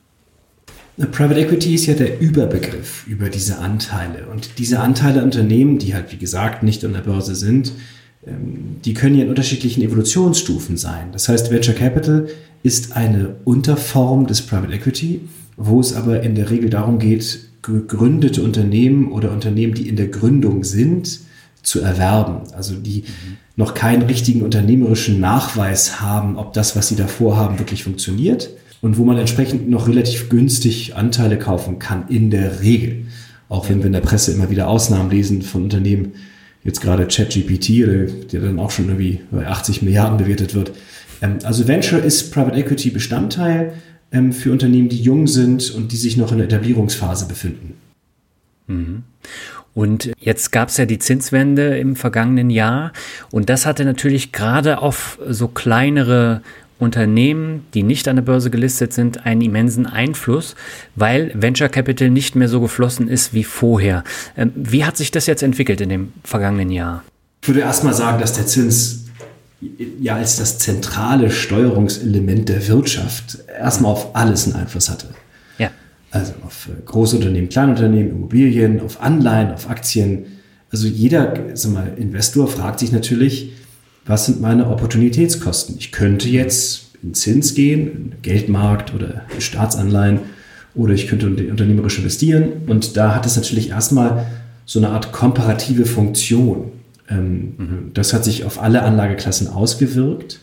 Private 1.11 1.40
Equity 1.40 1.75
ist 1.75 1.87
ja 1.87 1.95
der 1.95 2.21
Überbegriff 2.21 3.09
über 3.09 3.28
diese 3.28 3.59
Anteile. 3.59 4.26
Und 4.33 4.59
diese 4.59 4.78
Anteile 4.78 5.25
Unternehmen, 5.25 5.78
die 5.78 5.95
halt, 5.95 6.12
wie 6.12 6.16
gesagt, 6.16 6.62
nicht 6.62 6.85
an 6.85 6.92
der 6.92 7.00
Börse 7.00 7.35
sind, 7.35 7.73
ähm, 8.25 8.76
die 8.85 8.95
können 8.95 9.16
ja 9.16 9.25
in 9.25 9.28
unterschiedlichen 9.28 9.83
Evolutionsstufen 9.83 10.76
sein. 10.76 11.09
Das 11.11 11.28
heißt, 11.28 11.50
Venture 11.50 11.75
Capital 11.75 12.28
ist 12.62 12.97
eine 12.97 13.35
Unterform 13.45 14.28
des 14.28 14.42
Private 14.42 14.73
Equity, 14.73 15.23
wo 15.56 15.80
es 15.80 15.92
aber 15.92 16.23
in 16.23 16.37
der 16.37 16.50
Regel 16.50 16.71
darum 16.71 17.00
geht, 17.00 17.40
gegründete 17.67 18.43
Unternehmen 18.43 19.11
oder 19.11 19.33
Unternehmen, 19.33 19.75
die 19.75 19.89
in 19.89 19.97
der 19.97 20.09
Gründung 20.09 20.65
sind, 20.65 21.21
zu 21.63 21.81
erwerben. 21.81 22.53
Also 22.53 22.77
die 22.77 23.01
mhm. 23.01 23.37
noch 23.57 23.75
keinen 23.75 24.03
richtigen 24.03 24.43
unternehmerischen 24.43 25.19
Nachweis 25.19 26.01
haben, 26.01 26.37
ob 26.37 26.53
das, 26.53 26.77
was 26.77 26.89
sie 26.89 26.97
davor 26.97 27.37
haben, 27.37 27.59
wirklich 27.59 27.83
funktioniert 27.83 28.51
und 28.83 28.99
wo 28.99 29.05
man 29.05 29.19
entsprechend 29.19 29.69
noch 29.69 29.89
relativ 29.89 30.29
günstig 30.29 30.95
Anteile 30.95 31.39
kaufen 31.39 31.79
kann, 31.79 32.05
in 32.09 32.31
der 32.31 32.61
Regel. 32.61 33.07
Auch 33.49 33.69
wenn 33.69 33.79
wir 33.79 33.87
in 33.87 33.93
der 33.93 34.01
Presse 34.01 34.33
immer 34.33 34.51
wieder 34.51 34.69
Ausnahmen 34.69 35.11
lesen 35.11 35.43
von 35.43 35.65
Unternehmen, 35.65 36.13
jetzt 36.63 36.81
gerade 36.81 37.07
ChatGPT, 37.07 38.33
der 38.33 38.41
dann 38.41 38.59
auch 38.59 38.71
schon 38.71 38.87
irgendwie 38.87 39.21
bei 39.31 39.47
80 39.47 39.83
Milliarden 39.83 40.19
bewertet 40.19 40.55
wird. 40.55 40.73
Ähm, 41.21 41.39
also 41.43 41.67
Venture 41.67 42.01
ist 42.01 42.33
Private 42.33 42.57
Equity 42.57 42.91
Bestandteil 42.91 43.73
ähm, 44.17 44.33
für 44.33 44.53
Unternehmen, 44.53 44.89
die 44.89 45.01
jung 45.01 45.27
sind 45.27 45.71
und 45.71 45.93
die 45.93 45.97
sich 45.97 46.17
noch 46.17 46.33
in 46.33 46.39
der 46.39 46.47
Etablierungsphase 46.47 47.27
befinden. 47.27 47.75
Mhm. 48.67 49.03
Und 49.75 50.11
jetzt 50.19 50.53
gab 50.53 50.71
es 50.71 50.79
ja 50.79 50.87
die 50.87 50.99
Zinswende 50.99 51.77
im 51.77 51.97
vergangenen 51.97 52.49
Jahr 52.49 52.93
und 53.31 53.51
das 53.51 53.67
hatte 53.67 53.85
natürlich 53.85 54.33
gerade 54.33 54.79
auf 54.79 55.19
so 55.29 55.49
kleinere 55.49 56.41
Unternehmen, 56.79 57.67
die 57.75 57.83
nicht 57.83 58.09
an 58.09 58.17
der 58.17 58.23
Börse 58.23 58.51
gelistet 58.51 58.93
sind, 58.93 59.25
einen 59.25 59.41
immensen 59.41 59.87
Einfluss, 59.87 60.57
weil 60.95 61.31
Venture 61.35 61.69
Capital 61.69 62.11
nicht 62.11 62.37
mehr 62.37 62.49
so 62.49 62.61
geflossen 62.61 63.09
ist 63.09 63.35
wie 63.35 63.45
vorher. 63.45 64.05
Ähm, 64.37 64.53
wie 64.55 64.85
hat 64.85 64.97
sich 64.97 65.11
das 65.11 65.27
jetzt 65.27 65.43
entwickelt 65.43 65.81
in 65.81 65.89
dem 65.89 66.13
vergangenen 66.23 66.71
Jahr? 66.71 67.03
Ich 67.43 67.49
würde 67.49 67.61
erstmal 67.61 67.95
sagen, 67.95 68.19
dass 68.21 68.33
der 68.33 68.47
Zins 68.47 69.06
ja 70.01 70.17
als 70.17 70.37
das 70.37 70.59
zentrale 70.59 71.31
Steuerungselement 71.31 72.49
der 72.49 72.67
Wirtschaft 72.69 73.39
erstmal 73.59 73.93
auf 73.93 74.15
alles 74.15 74.47
einen 74.47 74.57
Einfluss 74.57 74.91
hatte. 74.91 75.09
Ja. 75.59 75.71
Also 76.11 76.33
auf 76.45 76.69
äh, 76.69 76.83
Großunternehmen, 76.85 77.49
Kleinunternehmen, 77.49 78.11
Immobilien, 78.11 78.81
auf 78.81 79.01
Anleihen, 79.01 79.53
auf 79.53 79.71
Aktien. 79.71 80.27
Also 80.71 80.87
jeder 80.87 81.35
sag 81.55 81.73
mal, 81.73 81.93
Investor 81.97 82.49
fragt 82.49 82.81
sich 82.81 82.93
natürlich, 82.93 83.53
was 84.05 84.27
sind 84.27 84.41
meine 84.41 84.69
Opportunitätskosten? 84.69 85.77
Ich 85.79 85.91
könnte 85.91 86.29
jetzt 86.29 86.87
in 87.03 87.15
Zins 87.15 87.55
gehen, 87.55 87.89
in 87.89 88.23
Geldmarkt 88.23 88.95
oder 88.95 89.23
in 89.35 89.41
Staatsanleihen 89.41 90.21
oder 90.75 90.93
ich 90.93 91.09
könnte 91.09 91.27
unternehmerisch 91.27 91.99
investieren. 91.99 92.49
Und 92.67 92.97
da 92.97 93.15
hat 93.15 93.27
es 93.27 93.37
natürlich 93.37 93.71
erstmal 93.71 94.27
so 94.67 94.79
eine 94.79 94.91
Art 94.91 95.13
komparative 95.13 95.87
Funktion. 95.87 96.73
Ähm, 97.09 97.55
mhm. 97.57 97.91
Das 97.95 98.13
hat 98.13 98.25
sich 98.25 98.45
auf 98.45 98.61
alle 98.61 98.83
Anlageklassen 98.83 99.49
ausgewirkt. 99.49 100.41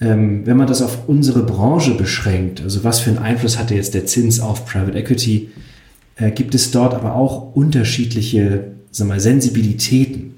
Ähm, 0.00 0.46
wenn 0.46 0.56
man 0.56 0.66
das 0.66 0.82
auf 0.82 1.08
unsere 1.08 1.42
Branche 1.42 1.94
beschränkt, 1.94 2.60
also 2.62 2.84
was 2.84 3.00
für 3.00 3.10
einen 3.10 3.18
Einfluss 3.18 3.58
hatte 3.58 3.74
jetzt 3.74 3.94
der 3.94 4.04
Zins 4.06 4.40
auf 4.40 4.66
Private 4.66 4.98
Equity, 4.98 5.50
äh, 6.16 6.30
gibt 6.30 6.54
es 6.54 6.70
dort 6.70 6.94
aber 6.94 7.14
auch 7.14 7.54
unterschiedliche 7.54 8.76
sagen 8.96 9.10
wir, 9.10 9.20
Sensibilitäten. 9.20 10.34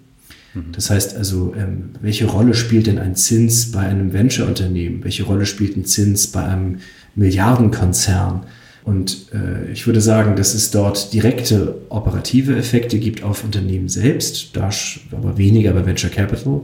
Mhm. 0.55 0.73
Das 0.73 0.91
heißt 0.91 1.17
also, 1.17 1.55
ähm, 1.57 1.91
welche 2.01 2.27
Rolle 2.27 2.55
spielt 2.55 2.87
denn 2.87 2.99
ein 2.99 3.15
Zins 3.15 3.71
bei 3.71 3.81
einem 3.81 4.13
Venture-Unternehmen? 4.13 5.05
Welche 5.05 5.25
Rolle 5.25 5.47
spielt 5.47 5.77
ein 5.77 5.85
Zins 5.85 6.27
bei 6.27 6.45
einem 6.45 6.79
Milliardenkonzern? 7.15 8.43
Und 8.89 9.27
äh, 9.35 9.71
ich 9.71 9.87
würde 9.87 10.01
sagen, 10.01 10.35
dass 10.35 10.55
es 10.55 10.71
dort 10.71 11.13
direkte 11.13 11.75
operative 11.91 12.57
Effekte 12.57 12.99
gibt 12.99 13.23
auf 13.23 13.45
Unternehmen 13.45 13.91
selbst, 13.91 14.57
da 14.57 14.71
aber 15.13 15.37
weniger 15.37 15.75
bei 15.75 15.85
Venture 15.85 16.09
Capital, 16.09 16.63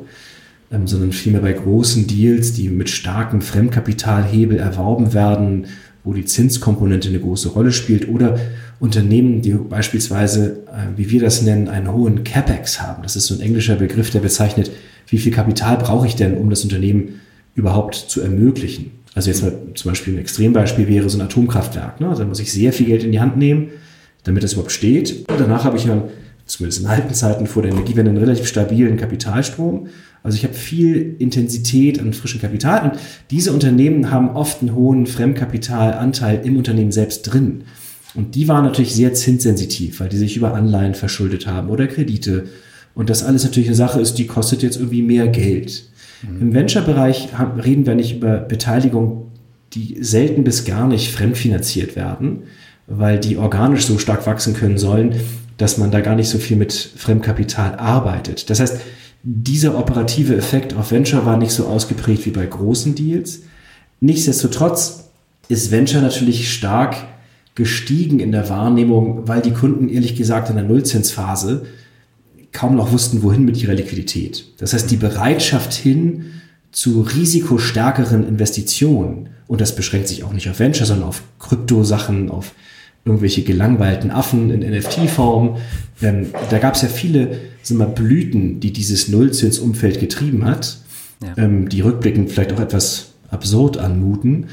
ähm, 0.73 0.87
sondern 0.87 1.13
vielmehr 1.13 1.43
bei 1.43 1.53
großen 1.53 2.07
Deals, 2.07 2.55
die 2.55 2.71
mit 2.71 2.89
starkem 2.89 3.43
Fremdkapitalhebel 3.43 4.57
erworben 4.57 5.13
werden, 5.13 5.67
wo 6.03 6.15
die 6.15 6.25
Zinskomponente 6.25 7.11
eine 7.11 7.21
große 7.21 7.51
Rolle 7.51 7.73
spielt 7.73 8.09
oder 8.09 8.39
Unternehmen, 8.81 9.43
die 9.43 9.53
beispielsweise, 9.53 10.61
äh, 10.69 10.97
wie 10.97 11.11
wir 11.11 11.21
das 11.21 11.43
nennen, 11.43 11.69
einen 11.69 11.93
hohen 11.93 12.25
CapEx 12.25 12.81
haben. 12.81 13.03
Das 13.03 13.17
ist 13.17 13.27
so 13.27 13.35
ein 13.35 13.43
englischer 13.43 13.77
Begriff, 13.77 14.09
der 14.09 14.21
bezeichnet, 14.21 14.71
wie 15.09 15.19
viel 15.19 15.31
Kapital 15.31 15.77
brauche 15.77 16.07
ich 16.07 16.17
denn, 16.17 16.39
um 16.39 16.49
das 16.49 16.65
Unternehmen 16.65 17.21
überhaupt 17.55 17.95
zu 17.95 18.23
ermöglichen. 18.23 18.93
Also 19.15 19.31
jetzt 19.31 19.43
mal 19.43 19.53
zum 19.75 19.91
Beispiel 19.91 20.15
ein 20.15 20.21
Extrembeispiel 20.21 20.89
wäre 20.89 21.09
so 21.09 21.19
ein 21.19 21.23
Atomkraftwerk. 21.23 22.01
Ne? 22.01 22.09
Also 22.09 22.23
da 22.23 22.29
muss 22.29 22.41
ich 22.41 22.53
sehr 22.53 22.73
viel 22.73 22.87
Geld 22.87 23.05
in 23.05 23.13
die 23.13 23.21
Hand 23.21 23.37
nehmen, 23.37 23.69
damit 24.25 24.43
das 24.43 24.55
überhaupt 24.55 24.73
steht. 24.73 25.29
Und 25.29 25.39
danach 25.39 25.65
habe 25.65 25.77
ich 25.77 25.89
ein 25.89 26.03
zumindest 26.47 26.83
in 26.83 26.87
alten 26.87 27.15
Zeiten 27.15 27.47
vor 27.47 27.63
der 27.63 27.73
Energiewende, 27.73 28.11
einen 28.11 28.19
relativ 28.19 28.47
stabilen 28.47 28.97
Kapitalstrom. 28.97 29.89
Also 30.23 30.37
ich 30.37 30.45
habe 30.45 30.55
viel 30.55 31.17
Intensität 31.19 32.01
an 32.01 32.13
frischem 32.13 32.41
Kapital 32.41 32.91
und 32.91 33.01
diese 33.31 33.53
Unternehmen 33.53 34.11
haben 34.11 34.31
oft 34.31 34.61
einen 34.61 34.75
hohen 34.75 35.07
Fremdkapitalanteil 35.07 36.41
im 36.45 36.57
Unternehmen 36.57 36.93
selbst 36.93 37.23
drin. 37.23 37.65
Und 38.15 38.35
die 38.35 38.47
waren 38.47 38.65
natürlich 38.65 38.95
sehr 38.95 39.13
zinssensitiv, 39.13 40.01
weil 40.01 40.09
die 40.09 40.17
sich 40.17 40.37
über 40.37 40.55
Anleihen 40.55 40.95
verschuldet 40.95 41.47
haben 41.47 41.69
oder 41.69 41.87
Kredite. 41.87 42.45
Und 42.95 43.11
das 43.11 43.25
alles 43.25 43.45
natürlich 43.45 43.69
eine 43.69 43.77
Sache 43.77 44.01
ist, 44.01 44.15
die 44.15 44.27
kostet 44.27 44.63
jetzt 44.63 44.77
irgendwie 44.77 45.03
mehr 45.03 45.29
Geld. 45.29 45.85
Mhm. 46.29 46.43
Im 46.43 46.55
Venture-Bereich 46.55 47.29
reden 47.65 47.87
wir 47.87 47.95
nicht 47.95 48.17
über 48.17 48.39
Beteiligung, 48.39 49.31
die 49.73 49.99
selten 50.01 50.45
bis 50.45 50.65
gar 50.65 50.87
nicht 50.87 51.13
fremdfinanziert 51.13 51.97
werden, 51.97 52.45
weil 52.87 53.19
die 53.19 53.37
organisch 53.37 53.87
so 53.87 53.99
stark 53.99 54.27
wachsen 54.27 54.55
können 54.55 54.79
sollen, 54.79 55.15
dass 55.57 55.79
man 55.79 55.91
da 55.91 56.01
gar 56.01 56.17
nicht 56.17 56.29
so 56.29 56.39
viel 56.39 56.57
mit 56.57 56.73
Fremdkapital 56.73 57.77
arbeitet. 57.77 58.51
Das 58.51 58.61
heißt, 58.61 58.81
dieser 59.23 59.79
operative 59.79 60.37
Effekt 60.37 60.75
auf 60.75 60.91
Venture 60.91 61.25
war 61.25 61.37
nicht 61.37 61.53
so 61.53 61.67
ausgeprägt 61.67 62.27
wie 62.27 62.31
bei 62.31 62.45
großen 62.45 62.95
Deals. 62.95 63.43
Nichtsdestotrotz 64.01 65.09
ist 65.49 65.71
Venture 65.71 66.03
natürlich 66.03 66.53
stark 66.53 66.97
gestiegen 67.55 68.21
in 68.21 68.33
der 68.33 68.49
Wahrnehmung, 68.49 69.27
weil 69.27 69.41
die 69.41 69.53
Kunden 69.53 69.89
ehrlich 69.89 70.17
gesagt 70.17 70.51
in 70.51 70.57
der 70.57 70.65
Nullzinsphase 70.65 71.67
kaum 72.55 72.77
noch 72.77 72.93
wussten, 72.93 73.23
wohin 73.23 73.45
mit 73.45 73.63
ihrer 73.63 73.75
Liquidität. 73.75 74.47
Das 74.59 74.73
heißt, 74.73 74.91
die 74.91 74.97
Bereitschaft 74.97 75.75
hin 75.75 76.41
zu 76.73 77.03
risikostärkeren 77.03 78.27
Investitionen, 78.27 79.29
und 79.47 79.61
das 79.61 79.77
beschränkt 79.77 80.09
sich 80.09 80.25
auch 80.25 80.33
nicht 80.33 80.49
auf 80.49 80.59
Venture, 80.59 80.87
sondern 80.87 81.09
auf 81.09 81.23
Kryptosachen, 81.39 82.31
auf 82.31 82.53
irgendwelche 83.05 83.43
gelangweilten 83.43 84.11
Affen 84.11 84.51
in 84.51 84.61
NFT-Form. 84.61 85.59
Ähm, 86.01 86.29
da 86.49 86.59
gab 86.59 86.75
es 86.75 86.83
ja 86.83 86.89
viele 86.89 87.39
sind 87.63 87.79
mal, 87.79 87.87
Blüten, 87.87 88.61
die 88.61 88.73
dieses 88.73 89.09
Nullzinsumfeld 89.09 90.01
getrieben 90.01 90.45
hat, 90.45 90.79
ja. 91.23 91.43
ähm, 91.43 91.69
die 91.69 91.81
rückblickend 91.81 92.31
vielleicht 92.31 92.53
auch 92.53 92.61
etwas 92.61 93.13
absurd 93.31 93.79
anmuten. 93.79 94.47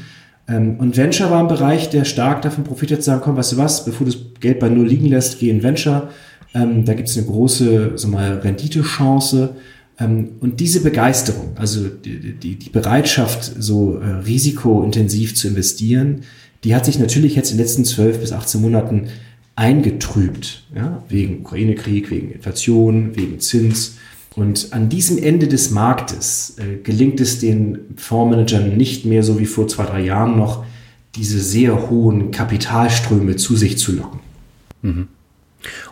Ähm, 0.48 0.76
und 0.78 0.96
Venture 0.96 1.30
war 1.30 1.40
ein 1.40 1.48
Bereich, 1.48 1.90
der 1.90 2.04
stark 2.04 2.42
davon 2.42 2.64
profitiert, 2.64 3.02
zu 3.02 3.06
sagen, 3.06 3.22
komm, 3.22 3.36
weißt 3.36 3.52
du 3.52 3.56
was, 3.58 3.84
bevor 3.84 4.06
du 4.06 4.12
das 4.12 4.20
Geld 4.40 4.58
bei 4.60 4.68
Null 4.68 4.86
liegen 4.86 5.06
lässt, 5.06 5.38
geh 5.38 5.50
in 5.50 5.62
Venture. 5.62 6.08
Ähm, 6.54 6.84
da 6.84 6.94
gibt 6.94 7.08
es 7.08 7.16
eine 7.16 7.26
große 7.26 7.92
so 7.96 8.08
mal, 8.08 8.38
Renditechance. 8.38 9.56
Ähm, 9.98 10.30
und 10.40 10.60
diese 10.60 10.80
Begeisterung, 10.80 11.52
also 11.56 11.88
die, 11.88 12.34
die, 12.34 12.56
die 12.56 12.70
Bereitschaft, 12.70 13.52
so 13.58 13.98
äh, 13.98 14.06
risikointensiv 14.06 15.34
zu 15.34 15.48
investieren, 15.48 16.22
die 16.64 16.74
hat 16.74 16.84
sich 16.84 16.98
natürlich 16.98 17.34
jetzt 17.34 17.50
in 17.50 17.56
den 17.56 17.64
letzten 17.64 17.84
12 17.84 18.20
bis 18.20 18.32
18 18.32 18.60
Monaten 18.60 19.08
eingetrübt, 19.56 20.64
ja, 20.74 21.02
wegen 21.08 21.40
Ukraine-Krieg, 21.40 22.10
wegen 22.10 22.30
Inflation, 22.30 23.16
wegen 23.16 23.40
Zins. 23.40 23.96
Und 24.34 24.72
an 24.72 24.88
diesem 24.88 25.18
Ende 25.18 25.46
des 25.46 25.70
Marktes 25.70 26.56
äh, 26.58 26.82
gelingt 26.82 27.20
es 27.20 27.38
den 27.38 27.80
Fondsmanagern 27.96 28.76
nicht 28.76 29.04
mehr 29.04 29.22
so 29.22 29.38
wie 29.38 29.46
vor 29.46 29.68
zwei, 29.68 29.84
drei 29.84 30.02
Jahren 30.02 30.38
noch, 30.38 30.64
diese 31.16 31.40
sehr 31.40 31.90
hohen 31.90 32.30
Kapitalströme 32.30 33.36
zu 33.36 33.56
sich 33.56 33.76
zu 33.76 33.92
locken. 33.92 34.20
Mhm. 34.80 35.08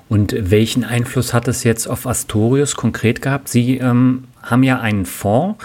Und 0.09 0.35
welchen 0.39 0.85
Einfluss 0.85 1.33
hat 1.33 1.49
es 1.49 1.65
jetzt 1.65 1.87
auf 1.87 2.07
Astorius 2.07 2.75
konkret 2.75 3.23
gehabt? 3.23 3.49
Sie 3.49 3.79
ähm, 3.79 4.25
haben 4.43 4.63
ja 4.63 4.81
einen 4.81 5.07
Fonds 5.07 5.63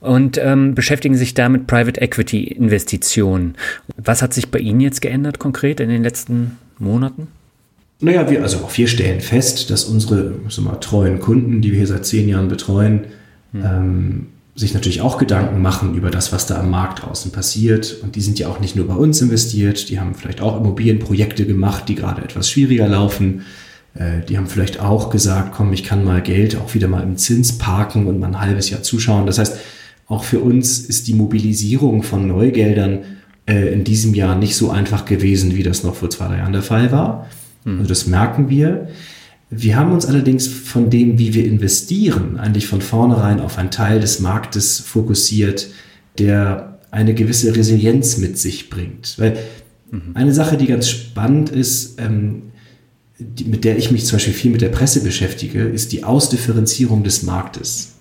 und 0.00 0.38
ähm, 0.38 0.74
beschäftigen 0.74 1.14
sich 1.16 1.34
da 1.34 1.48
mit 1.48 1.66
Private 1.66 2.00
Equity 2.00 2.44
Investitionen. 2.44 3.54
Was 3.96 4.22
hat 4.22 4.34
sich 4.34 4.50
bei 4.50 4.58
Ihnen 4.58 4.80
jetzt 4.80 5.00
geändert 5.00 5.38
konkret 5.38 5.80
in 5.80 5.88
den 5.88 6.02
letzten 6.02 6.58
Monaten? 6.78 7.28
Naja, 8.00 8.28
wir, 8.28 8.42
also 8.42 8.58
auch 8.58 8.76
wir 8.76 8.88
stellen 8.88 9.20
fest, 9.20 9.70
dass 9.70 9.84
unsere 9.84 10.34
mal, 10.58 10.76
treuen 10.76 11.20
Kunden, 11.20 11.60
die 11.60 11.70
wir 11.70 11.78
hier 11.78 11.86
seit 11.86 12.04
zehn 12.04 12.28
Jahren 12.28 12.48
betreuen, 12.48 13.04
hm. 13.52 13.62
ähm, 13.64 14.26
sich 14.54 14.74
natürlich 14.74 15.00
auch 15.00 15.16
Gedanken 15.18 15.62
machen 15.62 15.94
über 15.94 16.10
das, 16.10 16.32
was 16.32 16.46
da 16.46 16.58
am 16.60 16.70
Markt 16.70 17.02
draußen 17.02 17.32
passiert. 17.32 17.96
Und 18.02 18.16
die 18.16 18.20
sind 18.20 18.38
ja 18.38 18.48
auch 18.48 18.60
nicht 18.60 18.76
nur 18.76 18.86
bei 18.86 18.94
uns 18.94 19.20
investiert, 19.22 19.88
die 19.88 19.98
haben 19.98 20.14
vielleicht 20.14 20.40
auch 20.40 20.58
Immobilienprojekte 20.58 21.46
gemacht, 21.46 21.88
die 21.88 21.94
gerade 21.94 22.22
etwas 22.22 22.50
schwieriger 22.50 22.86
laufen. 22.86 23.42
Äh, 23.94 24.20
die 24.28 24.36
haben 24.36 24.46
vielleicht 24.46 24.78
auch 24.80 25.08
gesagt, 25.08 25.52
komm, 25.54 25.72
ich 25.72 25.84
kann 25.84 26.04
mal 26.04 26.20
Geld 26.20 26.56
auch 26.56 26.74
wieder 26.74 26.88
mal 26.88 27.02
im 27.02 27.16
Zins 27.16 27.56
parken 27.56 28.06
und 28.06 28.20
mal 28.20 28.26
ein 28.26 28.40
halbes 28.40 28.68
Jahr 28.68 28.82
zuschauen. 28.82 29.26
Das 29.26 29.38
heißt, 29.38 29.56
auch 30.06 30.24
für 30.24 30.40
uns 30.40 30.80
ist 30.80 31.08
die 31.08 31.14
Mobilisierung 31.14 32.02
von 32.02 32.26
Neugeldern 32.26 32.98
äh, 33.46 33.72
in 33.72 33.84
diesem 33.84 34.14
Jahr 34.14 34.34
nicht 34.34 34.56
so 34.56 34.70
einfach 34.70 35.06
gewesen, 35.06 35.56
wie 35.56 35.62
das 35.62 35.82
noch 35.82 35.94
vor 35.94 36.10
zwei, 36.10 36.28
drei 36.28 36.38
Jahren 36.38 36.52
der 36.52 36.62
Fall 36.62 36.92
war. 36.92 37.26
Mhm. 37.64 37.78
Also 37.78 37.88
das 37.88 38.06
merken 38.06 38.50
wir. 38.50 38.88
Wir 39.54 39.76
haben 39.76 39.92
uns 39.92 40.06
allerdings 40.06 40.46
von 40.46 40.88
dem, 40.88 41.18
wie 41.18 41.34
wir 41.34 41.44
investieren, 41.44 42.38
eigentlich 42.38 42.66
von 42.66 42.80
vornherein 42.80 43.38
auf 43.38 43.58
einen 43.58 43.70
Teil 43.70 44.00
des 44.00 44.18
Marktes 44.18 44.80
fokussiert, 44.80 45.68
der 46.18 46.78
eine 46.90 47.12
gewisse 47.12 47.54
Resilienz 47.54 48.16
mit 48.16 48.38
sich 48.38 48.70
bringt. 48.70 49.18
Weil 49.18 49.36
mhm. 49.90 50.12
eine 50.14 50.32
Sache, 50.32 50.56
die 50.56 50.66
ganz 50.66 50.88
spannend 50.88 51.50
ist, 51.50 52.00
ähm, 52.00 52.44
die, 53.18 53.44
mit 53.44 53.64
der 53.64 53.76
ich 53.76 53.90
mich 53.90 54.06
zum 54.06 54.16
Beispiel 54.16 54.32
viel 54.32 54.50
mit 54.52 54.62
der 54.62 54.70
Presse 54.70 55.02
beschäftige, 55.02 55.64
ist 55.64 55.92
die 55.92 56.02
Ausdifferenzierung 56.02 57.04
des 57.04 57.22
Marktes. 57.22 57.96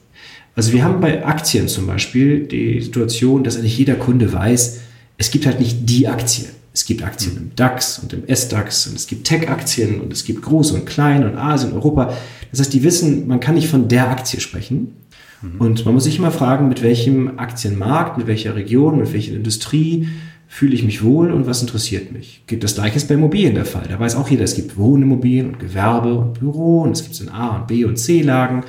Also 0.55 0.71
wir 0.71 0.85
haben 0.85 1.01
bei 1.01 1.25
Aktien 1.25 1.67
zum 1.67 1.85
Beispiel 1.85 2.47
die 2.47 2.79
Situation, 2.79 3.43
dass 3.43 3.57
eigentlich 3.57 3.77
jeder 3.77 3.95
Kunde 3.95 4.31
weiß, 4.31 4.79
es 5.17 5.31
gibt 5.31 5.45
halt 5.45 5.59
nicht 5.59 5.89
die 5.89 6.07
Aktie. 6.07 6.45
Es 6.73 6.86
gibt 6.86 7.03
Aktien 7.03 7.36
im 7.38 7.51
DAX 7.55 7.99
und 7.99 8.13
im 8.13 8.25
S-DAX 8.27 8.88
und 8.88 8.95
es 8.95 9.07
gibt 9.07 9.27
Tech-Aktien 9.27 9.99
und 9.99 10.13
es 10.13 10.23
gibt 10.23 10.41
große 10.41 10.73
und 10.73 10.86
kleine 10.86 11.29
und 11.29 11.38
Asien, 11.38 11.73
Europa. 11.73 12.13
Das 12.51 12.62
heißt, 12.62 12.73
die 12.73 12.84
wissen, 12.84 13.27
man 13.27 13.39
kann 13.39 13.55
nicht 13.55 13.67
von 13.67 13.88
der 13.89 14.10
Aktie 14.10 14.39
sprechen. 14.39 14.95
Mhm. 15.41 15.60
Und 15.60 15.86
man 15.86 15.93
muss 15.93 16.05
sich 16.05 16.17
immer 16.17 16.31
fragen, 16.31 16.69
mit 16.69 16.81
welchem 16.81 17.39
Aktienmarkt, 17.39 18.17
mit 18.17 18.27
welcher 18.27 18.55
Region, 18.55 18.99
mit 18.99 19.12
welcher 19.12 19.34
Industrie 19.34 20.07
fühle 20.47 20.75
ich 20.75 20.84
mich 20.84 21.03
wohl 21.03 21.31
und 21.31 21.47
was 21.47 21.62
interessiert 21.62 22.12
mich. 22.12 22.43
Das 22.60 22.75
gleiche 22.75 22.97
ist 22.97 23.07
bei 23.07 23.15
Immobilien 23.15 23.55
der 23.55 23.65
Fall. 23.65 23.86
Da 23.89 23.99
weiß 23.99 24.15
auch 24.15 24.29
jeder, 24.29 24.43
es 24.43 24.55
gibt 24.55 24.77
Wohnimmobilien 24.77 25.47
und 25.47 25.60
Gewerbe 25.60 26.13
und 26.13 26.39
Büro 26.39 26.81
und 26.81 26.91
es 26.91 27.03
gibt 27.03 27.15
es 27.15 27.21
in 27.21 27.29
A 27.29 27.55
und 27.55 27.67
B 27.67 27.86
und 27.86 27.97
C 27.97 28.21
Lagen. 28.21 28.63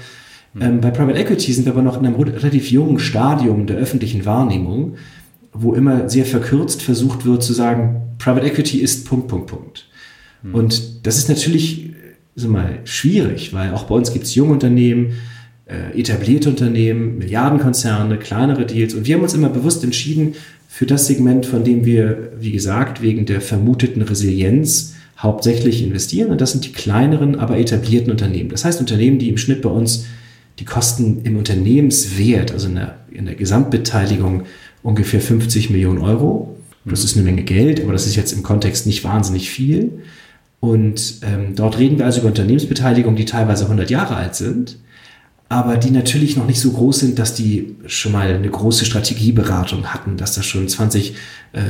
Ähm, 0.60 0.80
bei 0.80 0.90
Private 0.90 1.18
Equity 1.18 1.52
sind 1.52 1.64
wir 1.64 1.72
aber 1.72 1.82
noch 1.82 1.98
in 1.98 2.06
einem 2.06 2.14
relativ 2.14 2.70
jungen 2.70 2.98
Stadium 2.98 3.66
der 3.66 3.76
öffentlichen 3.76 4.24
Wahrnehmung, 4.24 4.94
wo 5.52 5.74
immer 5.74 6.08
sehr 6.08 6.24
verkürzt 6.24 6.82
versucht 6.82 7.24
wird 7.24 7.42
zu 7.42 7.52
sagen, 7.52 8.02
Private 8.18 8.46
Equity 8.46 8.78
ist 8.78 9.06
Punkt, 9.06 9.28
Punkt, 9.28 9.48
Punkt. 9.48 9.86
Mhm. 10.42 10.54
Und 10.54 11.06
das 11.06 11.18
ist 11.18 11.28
natürlich 11.28 11.90
so 12.34 12.48
mal 12.48 12.78
schwierig, 12.84 13.52
weil 13.52 13.72
auch 13.72 13.84
bei 13.84 13.94
uns 13.94 14.12
gibt 14.12 14.24
es 14.24 14.34
junge 14.34 14.52
Unternehmen, 14.52 15.12
äh, 15.66 15.98
etablierte 15.98 16.48
Unternehmen, 16.48 17.18
Milliardenkonzerne, 17.18 18.18
kleinere 18.18 18.66
Deals. 18.66 18.94
Und 18.94 19.06
wir 19.06 19.14
haben 19.14 19.22
uns 19.22 19.34
immer 19.34 19.50
bewusst 19.50 19.84
entschieden 19.84 20.34
für 20.68 20.86
das 20.86 21.06
Segment, 21.06 21.44
von 21.44 21.64
dem 21.64 21.84
wir, 21.84 22.32
wie 22.40 22.52
gesagt, 22.52 23.02
wegen 23.02 23.26
der 23.26 23.40
vermuteten 23.40 24.02
Resilienz 24.02 24.94
hauptsächlich 25.18 25.82
investieren. 25.82 26.30
Und 26.30 26.40
das 26.40 26.52
sind 26.52 26.64
die 26.64 26.72
kleineren, 26.72 27.38
aber 27.38 27.58
etablierten 27.58 28.10
Unternehmen. 28.10 28.48
Das 28.48 28.64
heißt 28.64 28.80
Unternehmen, 28.80 29.18
die 29.18 29.28
im 29.28 29.36
Schnitt 29.36 29.62
bei 29.62 29.68
uns 29.68 30.06
die 30.58 30.64
kosten 30.64 31.22
im 31.24 31.36
Unternehmenswert, 31.36 32.52
also 32.52 32.68
in 32.68 32.74
der, 32.74 32.98
in 33.10 33.26
der 33.26 33.34
Gesamtbeteiligung, 33.34 34.44
ungefähr 34.82 35.20
50 35.20 35.70
Millionen 35.70 35.98
Euro. 35.98 36.56
Das 36.84 37.00
mhm. 37.00 37.04
ist 37.04 37.16
eine 37.16 37.24
Menge 37.24 37.42
Geld, 37.42 37.80
aber 37.82 37.92
das 37.92 38.06
ist 38.06 38.16
jetzt 38.16 38.32
im 38.32 38.42
Kontext 38.42 38.86
nicht 38.86 39.04
wahnsinnig 39.04 39.50
viel. 39.50 40.02
Und 40.60 41.20
ähm, 41.22 41.54
dort 41.56 41.78
reden 41.78 41.98
wir 41.98 42.06
also 42.06 42.20
über 42.20 42.28
Unternehmensbeteiligungen, 42.28 43.16
die 43.16 43.24
teilweise 43.24 43.64
100 43.64 43.90
Jahre 43.90 44.16
alt 44.16 44.34
sind 44.34 44.76
aber 45.52 45.76
die 45.76 45.90
natürlich 45.90 46.34
noch 46.38 46.46
nicht 46.46 46.60
so 46.60 46.70
groß 46.70 47.00
sind, 47.00 47.18
dass 47.18 47.34
die 47.34 47.76
schon 47.84 48.12
mal 48.12 48.32
eine 48.32 48.48
große 48.48 48.86
Strategieberatung 48.86 49.92
hatten, 49.92 50.16
dass 50.16 50.34
da 50.34 50.42
schon 50.42 50.66
20 50.66 51.14
äh, 51.52 51.60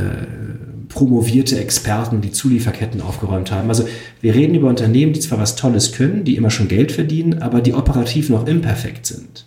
promovierte 0.89 1.59
Experten 1.59 2.21
die 2.21 2.31
Zulieferketten 2.31 3.01
aufgeräumt 3.01 3.51
haben. 3.51 3.69
Also 3.69 3.89
wir 4.21 4.37
reden 4.37 4.55
über 4.55 4.69
Unternehmen, 4.69 5.15
die 5.15 5.19
zwar 5.19 5.41
was 5.41 5.57
Tolles 5.57 5.91
können, 5.91 6.23
die 6.23 6.37
immer 6.37 6.51
schon 6.51 6.69
Geld 6.69 6.93
verdienen, 6.93 7.43
aber 7.43 7.61
die 7.61 7.75
operativ 7.75 8.29
noch 8.29 8.47
imperfekt 8.47 9.05
sind. 9.07 9.47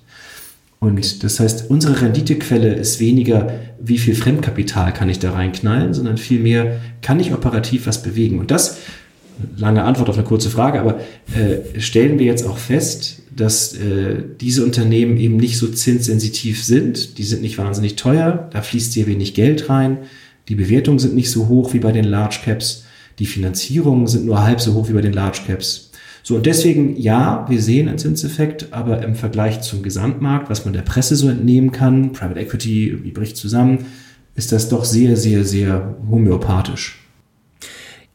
Und 0.86 1.24
das 1.24 1.39
heißt, 1.39 1.69
unsere 1.69 2.02
Renditequelle 2.02 2.74
ist 2.74 3.00
weniger, 3.00 3.52
wie 3.80 3.98
viel 3.98 4.15
Fremdkapital 4.15 4.93
kann 4.93 5.10
ich 5.10 5.19
da 5.19 5.32
reinknallen, 5.32 5.93
sondern 5.93 6.17
vielmehr, 6.17 6.80
kann 7.02 7.19
ich 7.19 7.34
operativ 7.34 7.88
was 7.88 8.04
bewegen. 8.04 8.39
Und 8.39 8.52
das 8.52 8.78
lange 9.58 9.84
Antwort 9.84 10.10
auf 10.10 10.17
eine 10.17 10.26
kurze 10.26 10.50
Frage, 10.50 10.80
aber 10.80 11.00
äh, 11.36 11.80
stellen 11.80 12.19
wir 12.19 12.26
jetzt 12.26 12.45
auch 12.45 12.58
fest, 12.58 13.21
dass 13.36 13.74
äh, 13.74 14.24
diese 14.39 14.63
Unternehmen 14.63 15.17
eben 15.17 15.38
nicht 15.38 15.58
so 15.58 15.67
zinssensitiv 15.67 16.63
sind. 16.63 17.17
Die 17.17 17.24
sind 17.24 17.41
nicht 17.41 17.58
wahnsinnig 17.58 17.95
teuer, 17.95 18.50
da 18.54 18.62
fließt 18.62 18.93
sehr 18.93 19.08
wenig 19.08 19.34
Geld 19.34 19.69
rein. 19.69 19.98
Die 20.48 20.56
Bewertungen 20.56 21.00
sind 21.00 21.15
nicht 21.15 21.32
so 21.32 21.48
hoch 21.48 21.74
wie 21.74 21.80
bei 21.80 21.91
den 21.91 22.06
Large 22.06 22.39
Caps. 22.45 22.86
Die 23.19 23.26
Finanzierungen 23.26 24.08
sind 24.08 24.26
nur 24.26 24.43
halb 24.43 24.62
so 24.62 24.74
hoch 24.74 24.89
wie 24.89 24.93
bei 24.93 25.02
den 25.02 25.13
Large 25.13 25.39
Caps. 25.48 25.85
So, 26.28 26.38
und 26.38 26.48
deswegen, 26.48 27.00
ja, 27.00 27.46
wir 27.50 27.62
sehen 27.62 27.88
einen 27.88 28.00
Zinseffekt, 28.00 28.70
aber 28.74 29.04
im 29.04 29.14
Vergleich 29.14 29.62
zum 29.62 29.84
Gesamtmarkt, 29.84 30.50
was 30.50 30.66
man 30.66 30.74
der 30.74 30.82
Presse 30.82 31.16
so 31.16 31.30
entnehmen 31.30 31.72
kann, 31.72 32.14
Private 32.14 32.40
Equity 32.40 32.88
irgendwie 32.88 33.12
bricht 33.12 33.38
zusammen, 33.38 33.86
ist 34.34 34.52
das 34.52 34.68
doch 34.68 34.86
sehr, 34.86 35.18
sehr, 35.18 35.46
sehr 35.46 35.96
homöopathisch. 36.10 37.00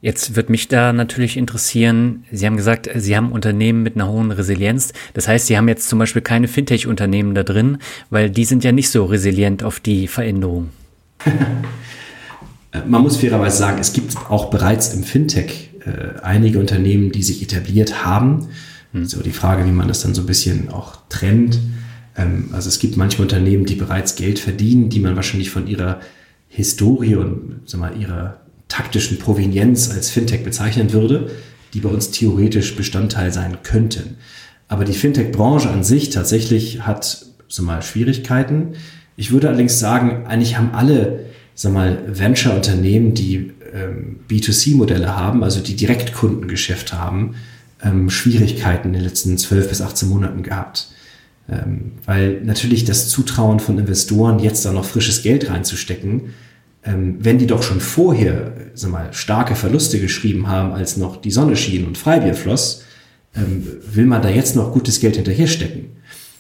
Jetzt 0.01 0.35
wird 0.35 0.51
mich 0.51 0.67
da 0.67 0.93
natürlich 0.93 1.37
interessieren, 1.37 2.25
Sie 2.33 2.47
haben 2.47 2.57
gesagt, 2.57 2.91
Sie 2.97 3.17
haben 3.17 3.31
Unternehmen 3.31 3.85
mit 3.85 3.95
einer 3.95 4.09
hohen 4.09 4.33
Resilienz. 4.33 4.93
Das 5.15 5.29
heißt, 5.29 5.47
Sie 5.47 5.57
haben 5.57 5.69
jetzt 5.69 5.89
zum 5.89 6.01
Beispiel 6.01 6.23
keine 6.23 6.49
Fintech-Unternehmen 6.49 7.37
da 7.37 7.45
drin, 7.45 7.79
weil 8.11 8.29
die 8.29 8.45
sind 8.45 8.65
ja 8.65 8.73
nicht 8.73 8.91
so 8.91 9.05
resilient 9.05 9.63
auf 9.63 9.79
die 9.79 10.09
Veränderung. 10.09 10.71
Man 12.89 13.03
muss 13.03 13.19
fairerweise 13.19 13.59
sagen, 13.59 13.79
es 13.81 13.93
gibt 13.93 14.17
auch 14.29 14.51
bereits 14.51 14.95
im 14.95 15.05
Fintech 15.05 15.70
äh, 15.85 16.21
einige 16.23 16.59
Unternehmen, 16.59 17.13
die 17.13 17.23
sich 17.23 17.43
etabliert 17.43 18.05
haben. 18.05 18.49
Hm. 18.93 19.07
So 19.07 19.23
die 19.23 19.31
Frage, 19.31 19.65
wie 19.67 19.73
man 19.73 19.89
das 19.89 20.03
dann 20.03 20.15
so 20.15 20.23
ein 20.23 20.27
bisschen 20.27 20.69
auch 20.69 20.99
trennt. 21.09 21.59
Ähm, 22.17 22.51
also 22.53 22.69
es 22.69 22.79
gibt 22.79 22.97
manche 22.97 23.23
Unternehmen, 23.23 23.67
die 23.67 23.77
bereits 23.77 24.17
Geld 24.17 24.39
verdienen, 24.39 24.89
die 24.89 25.01
man 25.01 25.17
wahrscheinlich 25.17 25.51
von 25.51 25.67
ihrer 25.67 26.01
Historie 26.49 27.15
und 27.15 27.63
sag 27.67 27.81
mal, 27.81 27.97
ihrer 28.01 28.41
taktischen 28.69 29.19
Provenienz 29.19 29.91
als 29.91 30.11
Fintech 30.11 30.45
bezeichnen 30.45 30.93
würde, 30.93 31.31
die 31.75 31.81
bei 31.81 31.89
uns 31.89 32.11
theoretisch 32.11 32.77
Bestandteil 32.77 33.33
sein 33.33 33.59
könnten. 33.63 34.17
Aber 34.69 34.85
die 34.85 34.93
Fintech-Branche 34.93 35.71
an 35.71 35.85
sich 35.85 36.11
tatsächlich 36.11 36.87
hat 36.87 37.27
so 37.49 37.63
mal 37.63 37.83
Schwierigkeiten. 37.83 38.75
Ich 39.17 39.33
würde 39.33 39.49
allerdings 39.49 39.79
sagen, 39.79 40.27
eigentlich 40.27 40.57
haben 40.57 40.71
alle 40.73 41.30
sag 41.61 41.75
mal, 41.75 41.99
Venture-Unternehmen, 42.07 43.13
die 43.13 43.53
ähm, 43.75 44.21
B2C-Modelle 44.31 45.15
haben, 45.15 45.45
also 45.45 45.61
die 45.61 45.77
Direktkundengeschäft 45.77 46.95
haben, 46.95 47.35
ähm, 47.85 48.09
Schwierigkeiten 48.09 48.89
in 48.89 48.95
den 48.95 49.03
letzten 49.03 49.37
12 49.37 49.69
bis 49.69 49.83
18 49.83 50.09
Monaten 50.09 50.43
gehabt. 50.43 50.89
Ähm, 51.51 51.93
weil 52.07 52.41
natürlich 52.45 52.87
das 52.87 53.11
Zutrauen 53.11 53.61
von 53.61 53.77
Investoren, 53.77 54.39
jetzt 54.39 54.65
da 54.65 54.73
noch 54.73 54.87
frisches 54.87 55.23
Geld 55.23 55.51
reinzustecken, 55.51 56.33
wenn 56.83 57.37
die 57.37 57.47
doch 57.47 57.63
schon 57.63 57.79
vorher 57.79 58.55
sag 58.73 58.91
mal, 58.91 59.13
starke 59.13 59.55
Verluste 59.55 60.01
geschrieben 60.01 60.49
haben, 60.49 60.73
als 60.73 60.97
noch 60.97 61.21
die 61.21 61.31
Sonne 61.31 61.55
schien 61.55 61.87
und 61.87 61.99
Freibier 61.99 62.33
floss, 62.33 62.85
will 63.35 64.07
man 64.07 64.23
da 64.23 64.31
jetzt 64.31 64.57
noch 64.57 64.73
gutes 64.73 64.99
Geld 64.99 65.17
hinterher 65.17 65.47
stecken. 65.47 65.91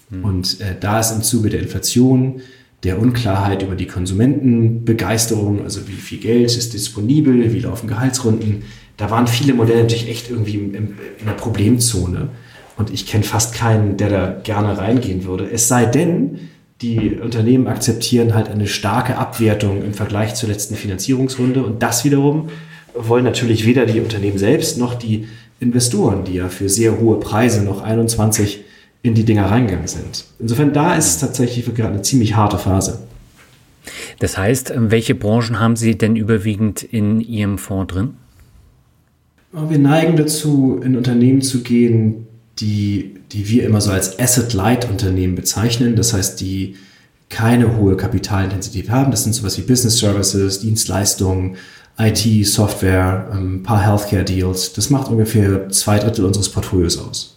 Mhm. 0.08 0.24
Und 0.24 0.60
äh, 0.62 0.76
da 0.80 0.98
ist 0.98 1.10
im 1.10 1.22
Zuge 1.22 1.50
der 1.50 1.60
Inflation, 1.60 2.40
der 2.82 2.98
Unklarheit 2.98 3.62
über 3.62 3.74
die 3.74 3.86
Konsumentenbegeisterung, 3.86 5.62
also 5.62 5.86
wie 5.86 5.92
viel 5.92 6.18
Geld 6.18 6.56
ist 6.56 6.72
disponibel, 6.72 7.52
wie 7.52 7.60
laufen 7.60 7.88
Gehaltsrunden, 7.88 8.62
da 8.96 9.10
waren 9.10 9.26
viele 9.26 9.54
Modelle 9.54 9.82
natürlich 9.82 10.08
echt 10.08 10.30
irgendwie 10.30 10.56
in, 10.56 10.96
der 11.26 11.32
Problemzone. 11.32 12.28
Und 12.76 12.90
ich 12.90 13.06
kenne 13.06 13.24
fast 13.24 13.54
keinen, 13.54 13.96
der 13.96 14.08
da 14.08 14.40
gerne 14.42 14.78
reingehen 14.78 15.24
würde. 15.24 15.50
Es 15.50 15.68
sei 15.68 15.84
denn, 15.84 16.38
die 16.80 17.18
Unternehmen 17.22 17.66
akzeptieren 17.66 18.34
halt 18.34 18.48
eine 18.48 18.66
starke 18.66 19.18
Abwertung 19.18 19.82
im 19.84 19.92
Vergleich 19.92 20.34
zur 20.34 20.48
letzten 20.48 20.76
Finanzierungsrunde. 20.76 21.62
Und 21.62 21.82
das 21.82 22.04
wiederum 22.04 22.48
wollen 22.94 23.24
natürlich 23.24 23.66
weder 23.66 23.84
die 23.84 24.00
Unternehmen 24.00 24.38
selbst 24.38 24.78
noch 24.78 24.94
die 24.94 25.28
Investoren, 25.60 26.24
die 26.24 26.34
ja 26.34 26.48
für 26.48 26.70
sehr 26.70 26.98
hohe 26.98 27.20
Preise 27.20 27.62
noch 27.62 27.82
21 27.82 28.64
in 29.02 29.14
die 29.14 29.24
Dinger 29.24 29.50
reingegangen 29.50 29.88
sind. 29.88 30.24
Insofern, 30.38 30.72
da 30.72 30.94
ist 30.94 31.06
es 31.06 31.18
tatsächlich 31.18 31.66
wirklich 31.66 31.86
eine 31.86 32.02
ziemlich 32.02 32.34
harte 32.36 32.58
Phase. 32.58 33.00
Das 34.18 34.36
heißt, 34.36 34.74
welche 34.76 35.14
Branchen 35.14 35.58
haben 35.58 35.76
Sie 35.76 35.96
denn 35.96 36.16
überwiegend 36.16 36.82
in 36.82 37.20
Ihrem 37.20 37.56
Fonds 37.56 37.94
drin? 37.94 38.14
Wir 39.52 39.78
neigen 39.78 40.16
dazu, 40.16 40.80
in 40.84 40.96
Unternehmen 40.96 41.42
zu 41.42 41.62
gehen, 41.62 42.26
die, 42.58 43.14
die 43.32 43.48
wir 43.48 43.64
immer 43.64 43.80
so 43.80 43.90
als 43.90 44.18
Asset-Light-Unternehmen 44.18 45.34
bezeichnen. 45.34 45.96
Das 45.96 46.12
heißt, 46.12 46.40
die 46.40 46.76
keine 47.30 47.76
hohe 47.76 47.96
Kapitalintensität 47.96 48.90
haben. 48.90 49.10
Das 49.10 49.24
sind 49.24 49.32
sowas 49.32 49.56
wie 49.56 49.62
Business 49.62 49.98
Services, 49.98 50.60
Dienstleistungen, 50.60 51.56
IT, 51.98 52.46
Software, 52.46 53.28
ein 53.32 53.38
ähm, 53.38 53.62
paar 53.62 53.82
Healthcare-Deals. 53.82 54.72
Das 54.74 54.90
macht 54.90 55.08
ungefähr 55.08 55.68
zwei 55.70 55.98
Drittel 55.98 56.24
unseres 56.24 56.48
Portfolios 56.48 56.98
aus. 56.98 57.36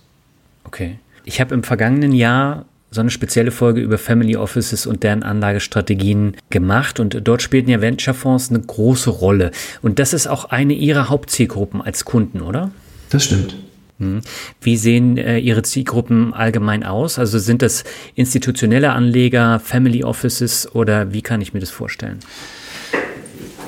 Okay. 0.64 1.00
Ich 1.26 1.40
habe 1.40 1.54
im 1.56 1.64
vergangenen 1.64 2.12
Jahr 2.12 2.66
so 2.92 3.02
eine 3.02 3.10
spezielle 3.10 3.52
Folge 3.52 3.82
über 3.82 3.98
Family 3.98 4.36
Offices 4.36 4.86
und 4.86 5.04
deren 5.04 5.24
Anlagestrategien 5.24 6.38
gemacht 6.50 7.00
und 7.00 7.28
dort 7.28 7.42
spielten 7.42 7.70
ja 7.70 7.82
Venture-Fonds 7.82 8.50
eine 8.50 8.60
große 8.60 9.10
Rolle. 9.10 9.52
Und 9.82 10.00
das 10.00 10.14
ist 10.14 10.28
auch 10.28 10.46
eine 10.46 10.74
Ihrer 10.74 11.10
Hauptzielgruppen 11.10 11.82
als 11.82 12.06
Kunden, 12.06 12.42
oder? 12.42 12.72
Das 13.10 13.24
stimmt. 13.26 13.56
Hm. 14.00 14.22
Wie 14.62 14.78
sehen 14.78 15.18
äh, 15.18 15.40
Ihre 15.40 15.64
Zielgruppen 15.64 16.34
allgemein 16.34 16.84
aus? 16.84 17.18
Also 17.18 17.40
sind 17.40 17.62
das 17.62 17.84
institutionelle 18.16 18.92
Anleger, 18.92 19.60
Family 19.60 20.04
Offices 20.04 20.74
oder 20.76 21.14
wie 21.14 21.22
kann 21.22 21.42
ich 21.42 21.54
mir 21.54 21.60
das 21.60 21.70
vorstellen? 21.70 22.20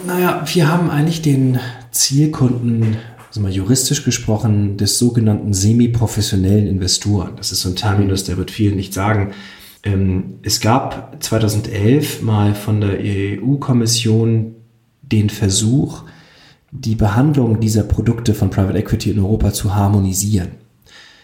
Naja, 0.05 0.43
wir 0.53 0.67
haben 0.67 0.91
eigentlich 0.91 1.21
den 1.21 1.59
Zielkunden, 1.91 2.97
also 3.35 3.43
mal 3.43 3.51
juristisch 3.51 4.05
gesprochen, 4.05 4.77
des 4.77 4.97
sogenannten 4.97 5.53
semi-professionellen 5.53 6.67
Investoren. 6.67 7.33
Das 7.35 7.51
ist 7.51 7.59
so 7.59 7.69
ein 7.69 7.75
Terminus, 7.75 8.23
der 8.23 8.37
wird 8.37 8.49
vielen 8.49 8.77
nicht 8.77 8.93
sagen. 8.93 9.33
Ähm, 9.83 10.35
es 10.41 10.61
gab 10.61 11.21
2011 11.21 12.21
mal 12.21 12.55
von 12.55 12.79
der 12.79 12.97
EU-Kommission 13.01 14.55
den 15.01 15.29
Versuch, 15.29 16.03
die 16.71 16.95
Behandlung 16.95 17.59
dieser 17.59 17.83
Produkte 17.83 18.33
von 18.33 18.51
Private 18.51 18.77
Equity 18.77 19.11
in 19.11 19.19
Europa 19.19 19.51
zu 19.51 19.75
harmonisieren. 19.75 20.51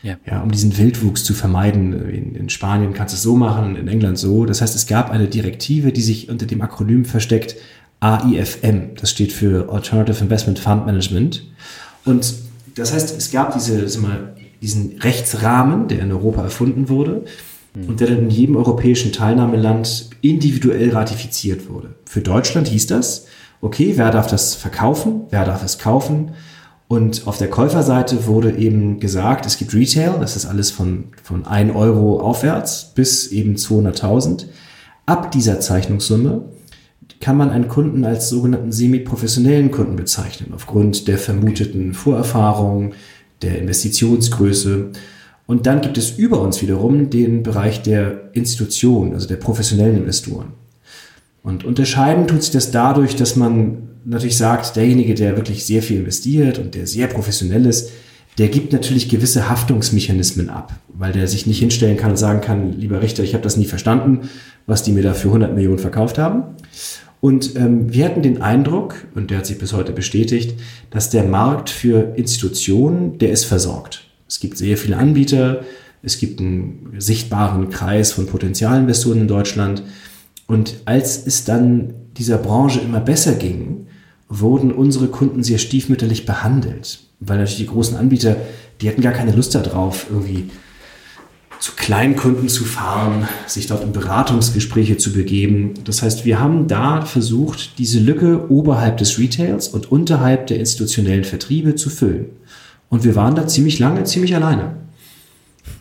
Ja. 0.04 0.18
ja, 0.26 0.42
um 0.42 0.52
diesen 0.52 0.78
Wildwuchs 0.78 1.24
zu 1.24 1.34
vermeiden. 1.34 1.94
In, 2.10 2.36
in, 2.36 2.50
Spanien 2.50 2.94
kannst 2.94 3.14
du 3.14 3.16
es 3.16 3.24
so 3.24 3.38
machen, 3.38 3.78
in 3.78 3.88
England 3.88 4.18
so. 4.18 4.46
Das 4.46 4.62
heißt, 4.62 4.76
es 4.76 4.86
gab 4.86 5.12
eine 5.12 5.28
Direktive, 5.28 5.94
die 5.94 6.02
sich 6.02 6.28
unter 6.28 6.46
dem 6.46 6.62
Akronym 6.62 7.06
versteckt 7.06 7.56
AIFM. 8.02 8.96
Das 9.00 9.12
steht 9.12 9.32
für 9.32 9.72
Alternative 9.72 10.24
Investment 10.24 10.60
Fund 10.60 10.86
Management. 10.86 11.44
Und 12.06 12.34
das 12.76 12.94
heißt, 12.94 13.18
es 13.18 13.32
gab 13.32 13.54
diese, 13.54 14.00
mal, 14.00 14.36
diesen 14.62 15.00
Rechtsrahmen, 15.00 15.88
der 15.88 16.00
in 16.00 16.12
Europa 16.12 16.44
erfunden 16.44 16.90
wurde 16.90 17.26
mhm. 17.76 17.90
und 17.90 18.00
der 18.00 18.08
dann 18.08 18.20
in 18.20 18.30
jedem 18.30 18.56
europäischen 18.56 19.12
Teilnahmeland 19.12 20.10
individuell 20.22 20.92
ratifiziert 20.92 21.70
wurde. 21.70 21.96
Für 22.06 22.22
Deutschland 22.22 22.68
hieß 22.68 22.88
das, 22.88 23.26
okay, 23.62 23.94
wer 23.96 24.12
darf 24.12 24.28
das 24.28 24.56
verkaufen, 24.56 25.22
wer 25.30 25.46
darf 25.46 25.64
es 25.64 25.78
kaufen. 25.78 26.32
Und 26.88 27.26
auf 27.26 27.38
der 27.38 27.50
Käuferseite 27.50 28.26
wurde 28.26 28.52
eben 28.58 29.00
gesagt, 29.00 29.46
es 29.46 29.58
gibt 29.58 29.74
Retail, 29.74 30.16
das 30.20 30.36
ist 30.36 30.46
alles 30.46 30.72
von, 30.72 31.06
von 31.24 31.46
1 31.46 31.74
Euro 31.74 32.20
aufwärts 32.20 32.92
bis 32.94 33.28
eben 33.28 33.56
200.000. 33.56 34.48
Ab 35.06 35.32
dieser 35.32 35.62
Zeichnungssumme 35.62 36.44
kann 37.20 37.38
man 37.38 37.50
einen 37.50 37.68
Kunden 37.68 38.06
als 38.06 38.30
sogenannten 38.30 38.72
semi-professionellen 38.72 39.72
Kunden 39.72 39.96
bezeichnen, 39.96 40.54
aufgrund 40.54 41.08
der 41.08 41.18
vermuteten 41.18 41.94
Vorerfahrung, 41.94 42.94
der 43.42 43.60
Investitionsgröße. 43.60 44.92
Und 45.48 45.66
dann 45.66 45.82
gibt 45.82 45.98
es 45.98 46.12
über 46.12 46.42
uns 46.42 46.62
wiederum 46.62 47.10
den 47.10 47.44
Bereich 47.44 47.82
der 47.82 48.30
Institution, 48.34 49.14
also 49.14 49.28
der 49.28 49.36
professionellen 49.36 49.98
Investoren. 49.98 50.54
Und 51.44 51.66
unterscheiden 51.66 52.28
tut 52.28 52.44
sich 52.44 52.52
das 52.52 52.72
dadurch, 52.72 53.16
dass 53.16 53.36
man 53.36 53.90
natürlich 54.06 54.38
sagt, 54.38 54.76
derjenige, 54.76 55.16
der 55.16 55.36
wirklich 55.36 55.66
sehr 55.66 55.82
viel 55.82 56.00
investiert 56.00 56.60
und 56.60 56.76
der 56.76 56.88
sehr 56.88 57.08
professionell 57.08 57.66
ist, 57.66 57.92
der 58.38 58.48
gibt 58.48 58.72
natürlich 58.72 59.10
gewisse 59.10 59.50
Haftungsmechanismen 59.50 60.50
ab, 60.50 60.74
weil 60.88 61.12
der 61.12 61.28
sich 61.28 61.48
nicht 61.48 61.60
hinstellen 61.60 61.98
kann 61.98 62.12
und 62.12 62.18
sagen 62.18 62.42
kann, 62.42 62.80
lieber 62.80 63.02
Richter, 63.02 63.24
ich 63.24 63.34
habe 63.34 63.44
das 63.44 63.58
nie 63.58 63.66
verstanden, 63.66 64.30
was 64.68 64.84
die 64.84 64.92
mir 64.92 65.04
da 65.04 65.14
für 65.14 65.28
100 65.28 65.54
Millionen 65.54 65.80
verkauft 65.80 66.18
haben. 66.18 66.44
Und 67.22 67.56
ähm, 67.56 67.94
wir 67.94 68.06
hatten 68.06 68.24
den 68.24 68.42
Eindruck, 68.42 69.08
und 69.14 69.30
der 69.30 69.38
hat 69.38 69.46
sich 69.46 69.60
bis 69.60 69.74
heute 69.74 69.94
bestätigt, 69.94 70.60
dass 70.90 71.12
der 71.12 71.24
Markt 71.24 71.70
für 71.70 72.16
Institutionen, 72.18 73.20
der 73.20 73.32
ist 73.32 73.46
versorgt. 73.46 74.04
Es 74.28 74.40
gibt 74.40 74.58
sehr 74.58 74.76
viele 74.76 74.98
Anbieter, 74.98 75.62
es 76.02 76.18
gibt 76.18 76.40
einen 76.40 76.96
sichtbaren 76.98 77.70
Kreis 77.70 78.12
von 78.12 78.26
Potenzialinvestoren 78.26 79.22
in 79.22 79.28
Deutschland. 79.28 79.84
Und 80.48 80.78
als 80.86 81.26
es 81.28 81.46
dann 81.46 81.94
dieser 82.18 82.40
Branche 82.40 82.80
immer 82.80 83.00
besser 83.00 83.34
ging, 83.34 83.86
wurden 84.28 84.72
unsere 84.72 85.08
Kunden 85.08 85.44
sehr 85.44 85.60
stiefmütterlich 85.60 86.26
behandelt. 86.26 87.02
Weil 87.20 87.38
natürlich 87.38 87.60
die 87.60 87.72
großen 87.72 87.98
Anbieter, 87.98 88.36
die 88.82 88.90
hatten 88.90 89.02
gar 89.02 89.14
keine 89.14 89.34
Lust 89.34 89.54
darauf, 89.54 90.08
irgendwie 90.10 90.50
zu 91.62 91.74
Kleinkunden 91.76 92.50
zu 92.50 92.66
fahren, 92.66 93.28
sich 93.46 93.68
dort 93.68 93.84
in 93.84 93.92
Beratungsgespräche 93.92 94.98
zu 94.98 95.14
begeben. 95.14 95.76
Das 95.84 96.02
heißt, 96.02 96.26
wir 96.26 96.40
haben 96.40 96.68
da 96.68 97.06
versucht, 97.06 97.78
diese 97.78 98.00
Lücke 98.00 98.50
oberhalb 98.50 98.98
des 98.98 99.20
Retails 99.20 99.68
und 99.68 99.92
unterhalb 99.92 100.48
der 100.48 100.60
institutionellen 100.60 101.24
Vertriebe 101.24 101.76
zu 101.76 101.92
füllen. 101.92 102.26
Und 102.90 103.04
wir 103.04 103.16
waren 103.16 103.36
da 103.36 103.46
ziemlich 103.46 103.78
lange, 103.78 104.04
ziemlich 104.06 104.36
alleine. 104.36 104.74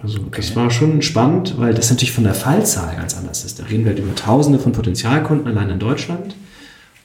Also 0.03 0.19
okay. 0.19 0.29
das 0.37 0.55
war 0.55 0.71
schon 0.71 1.01
spannend, 1.01 1.55
weil 1.57 1.73
das 1.73 1.89
natürlich 1.89 2.13
von 2.13 2.25
der 2.25 2.35
Fallzahl 2.35 2.97
ganz 2.97 3.17
anders 3.17 3.47
ist. 3.47 3.59
Da 3.59 3.65
reden 3.65 3.85
wir 3.85 3.93
halt 3.93 4.01
über 4.01 4.15
Tausende 4.15 4.59
von 4.59 4.73
Potenzialkunden 4.73 5.49
allein 5.49 5.71
in 5.71 5.79
Deutschland. 5.79 6.35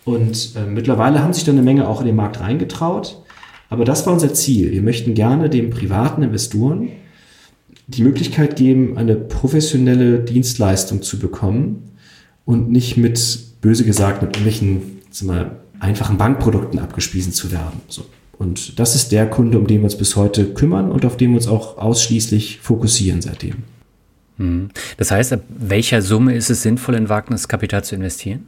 Und 0.03 0.51
äh, 0.57 0.65
mittlerweile 0.69 1.23
haben 1.23 1.31
sich 1.31 1.45
da 1.45 1.53
eine 1.53 1.61
Menge 1.61 1.87
auch 1.87 2.01
in 2.01 2.07
den 2.07 2.15
Markt 2.17 2.41
reingetraut. 2.41 3.21
Aber 3.69 3.85
das 3.85 4.05
war 4.05 4.11
unser 4.11 4.33
Ziel. 4.33 4.71
Wir 4.71 4.81
möchten 4.81 5.13
gerne 5.13 5.49
den 5.49 5.69
privaten 5.69 6.23
Investoren 6.23 6.89
die 7.87 8.03
Möglichkeit 8.03 8.55
geben, 8.55 8.97
eine 8.97 9.15
professionelle 9.15 10.19
Dienstleistung 10.19 11.01
zu 11.01 11.19
bekommen 11.19 11.91
und 12.45 12.71
nicht 12.71 12.97
mit, 12.97 13.39
böse 13.61 13.85
gesagt, 13.85 14.21
mit 14.21 14.31
irgendwelchen 14.35 15.01
mal, 15.23 15.57
einfachen 15.79 16.17
Bankprodukten 16.17 16.79
abgespiesen 16.79 17.33
zu 17.33 17.51
werden. 17.51 17.81
So. 17.87 18.05
Und 18.37 18.79
das 18.79 18.95
ist 18.95 19.11
der 19.11 19.29
Kunde, 19.29 19.57
um 19.57 19.67
den 19.67 19.79
wir 19.79 19.85
uns 19.85 19.97
bis 19.97 20.15
heute 20.15 20.45
kümmern 20.45 20.91
und 20.91 21.05
auf 21.05 21.17
den 21.17 21.31
wir 21.31 21.37
uns 21.37 21.47
auch 21.47 21.77
ausschließlich 21.77 22.59
fokussieren 22.61 23.21
seitdem. 23.21 23.63
Mhm. 24.37 24.69
Das 24.97 25.11
heißt, 25.11 25.33
ab 25.33 25.41
welcher 25.49 26.01
Summe 26.01 26.35
ist 26.35 26.49
es 26.49 26.61
sinnvoll, 26.61 26.95
in 26.95 27.07
Wagniskapital 27.07 27.83
zu 27.83 27.95
investieren? 27.95 28.47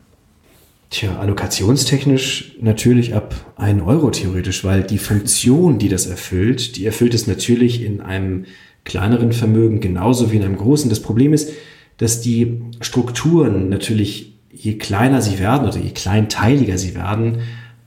Tja, 0.90 1.20
allokationstechnisch 1.20 2.56
natürlich 2.62 3.14
ab 3.14 3.36
1 3.58 3.84
Euro 3.84 4.10
theoretisch, 4.10 4.64
weil 4.64 4.84
die 4.84 4.98
Funktion, 4.98 5.80
die 5.80 5.90
das 5.90 6.06
erfüllt, 6.06 6.78
die 6.78 6.86
erfüllt 6.86 7.14
es 7.14 7.28
natürlich 7.28 7.84
in 7.84 8.00
einem 8.00 8.46
kleineren 8.88 9.34
Vermögen 9.34 9.82
genauso 9.82 10.32
wie 10.32 10.38
in 10.38 10.44
einem 10.44 10.58
großen. 10.58 10.90
Das 10.90 11.02
Problem 11.02 11.34
ist, 11.34 11.52
dass 11.98 12.22
die 12.22 12.62
Strukturen 12.82 13.70
natürlich, 13.70 14.34
je 14.52 14.78
kleiner 14.78 15.22
sie 15.22 15.40
werden 15.40 15.68
oder 15.68 15.78
je 15.78 15.92
kleinteiliger 15.92 16.78
sie 16.78 16.96
werden, 16.96 17.40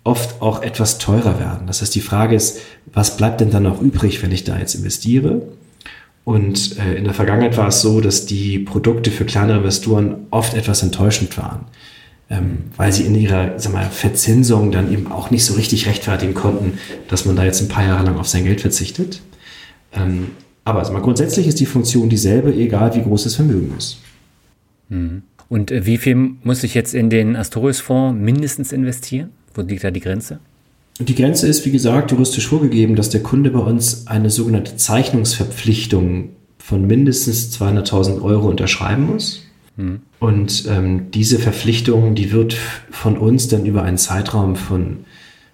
oft 0.04 0.40
auch 0.42 0.62
etwas 0.62 0.98
teurer 0.98 1.40
werden. 1.40 1.66
Das 1.66 1.80
heißt, 1.80 1.94
die 1.94 2.00
Frage 2.00 2.36
ist, 2.36 2.60
was 2.92 3.16
bleibt 3.16 3.40
denn 3.40 3.50
dann 3.50 3.64
noch 3.64 3.80
übrig, 3.80 4.22
wenn 4.22 4.32
ich 4.32 4.44
da 4.44 4.58
jetzt 4.58 4.74
investiere? 4.74 5.42
Und 6.24 6.78
äh, 6.78 6.94
in 6.94 7.04
der 7.04 7.14
Vergangenheit 7.14 7.56
war 7.56 7.68
es 7.68 7.80
so, 7.80 8.00
dass 8.00 8.26
die 8.26 8.58
Produkte 8.58 9.10
für 9.10 9.24
kleinere 9.24 9.58
Investoren 9.58 10.26
oft 10.30 10.54
etwas 10.54 10.82
enttäuschend 10.82 11.36
waren, 11.38 11.64
ähm, 12.28 12.58
weil 12.76 12.92
sie 12.92 13.04
in 13.04 13.14
ihrer 13.14 13.58
sag 13.58 13.72
mal, 13.72 13.88
Verzinsung 13.90 14.70
dann 14.70 14.92
eben 14.92 15.10
auch 15.10 15.30
nicht 15.30 15.44
so 15.44 15.54
richtig 15.54 15.86
rechtfertigen 15.86 16.34
konnten, 16.34 16.78
dass 17.08 17.24
man 17.24 17.36
da 17.36 17.44
jetzt 17.44 17.62
ein 17.62 17.68
paar 17.68 17.84
Jahre 17.86 18.04
lang 18.04 18.18
auf 18.18 18.28
sein 18.28 18.44
Geld 18.44 18.60
verzichtet. 18.60 19.22
Ähm, 19.92 20.32
aber 20.64 20.80
also 20.80 20.92
mal, 20.92 21.02
grundsätzlich 21.02 21.46
ist 21.46 21.60
die 21.60 21.66
Funktion 21.66 22.08
dieselbe, 22.08 22.54
egal 22.54 22.94
wie 22.94 23.02
groß 23.02 23.24
das 23.24 23.34
Vermögen 23.34 23.72
ist. 23.76 23.98
Mhm. 24.88 25.22
Und 25.48 25.70
äh, 25.70 25.84
wie 25.86 25.98
viel 25.98 26.14
muss 26.14 26.62
ich 26.62 26.74
jetzt 26.74 26.94
in 26.94 27.10
den 27.10 27.36
Astorius-Fonds 27.36 28.20
mindestens 28.20 28.72
investieren? 28.72 29.30
Wo 29.54 29.62
liegt 29.62 29.84
da 29.84 29.90
die 29.90 30.00
Grenze? 30.00 30.38
Die 31.00 31.14
Grenze 31.14 31.48
ist, 31.48 31.64
wie 31.64 31.70
gesagt, 31.70 32.10
juristisch 32.10 32.46
vorgegeben, 32.46 32.94
dass 32.94 33.08
der 33.08 33.22
Kunde 33.22 33.50
bei 33.50 33.58
uns 33.58 34.06
eine 34.06 34.30
sogenannte 34.30 34.76
Zeichnungsverpflichtung 34.76 36.30
von 36.58 36.86
mindestens 36.86 37.58
200.000 37.58 38.22
Euro 38.22 38.48
unterschreiben 38.48 39.06
muss. 39.06 39.46
Mhm. 39.76 40.02
Und 40.18 40.66
ähm, 40.68 41.10
diese 41.10 41.38
Verpflichtung, 41.38 42.14
die 42.14 42.32
wird 42.32 42.54
von 42.90 43.16
uns 43.16 43.48
dann 43.48 43.64
über 43.64 43.82
einen 43.82 43.98
Zeitraum 43.98 44.56
von 44.56 44.98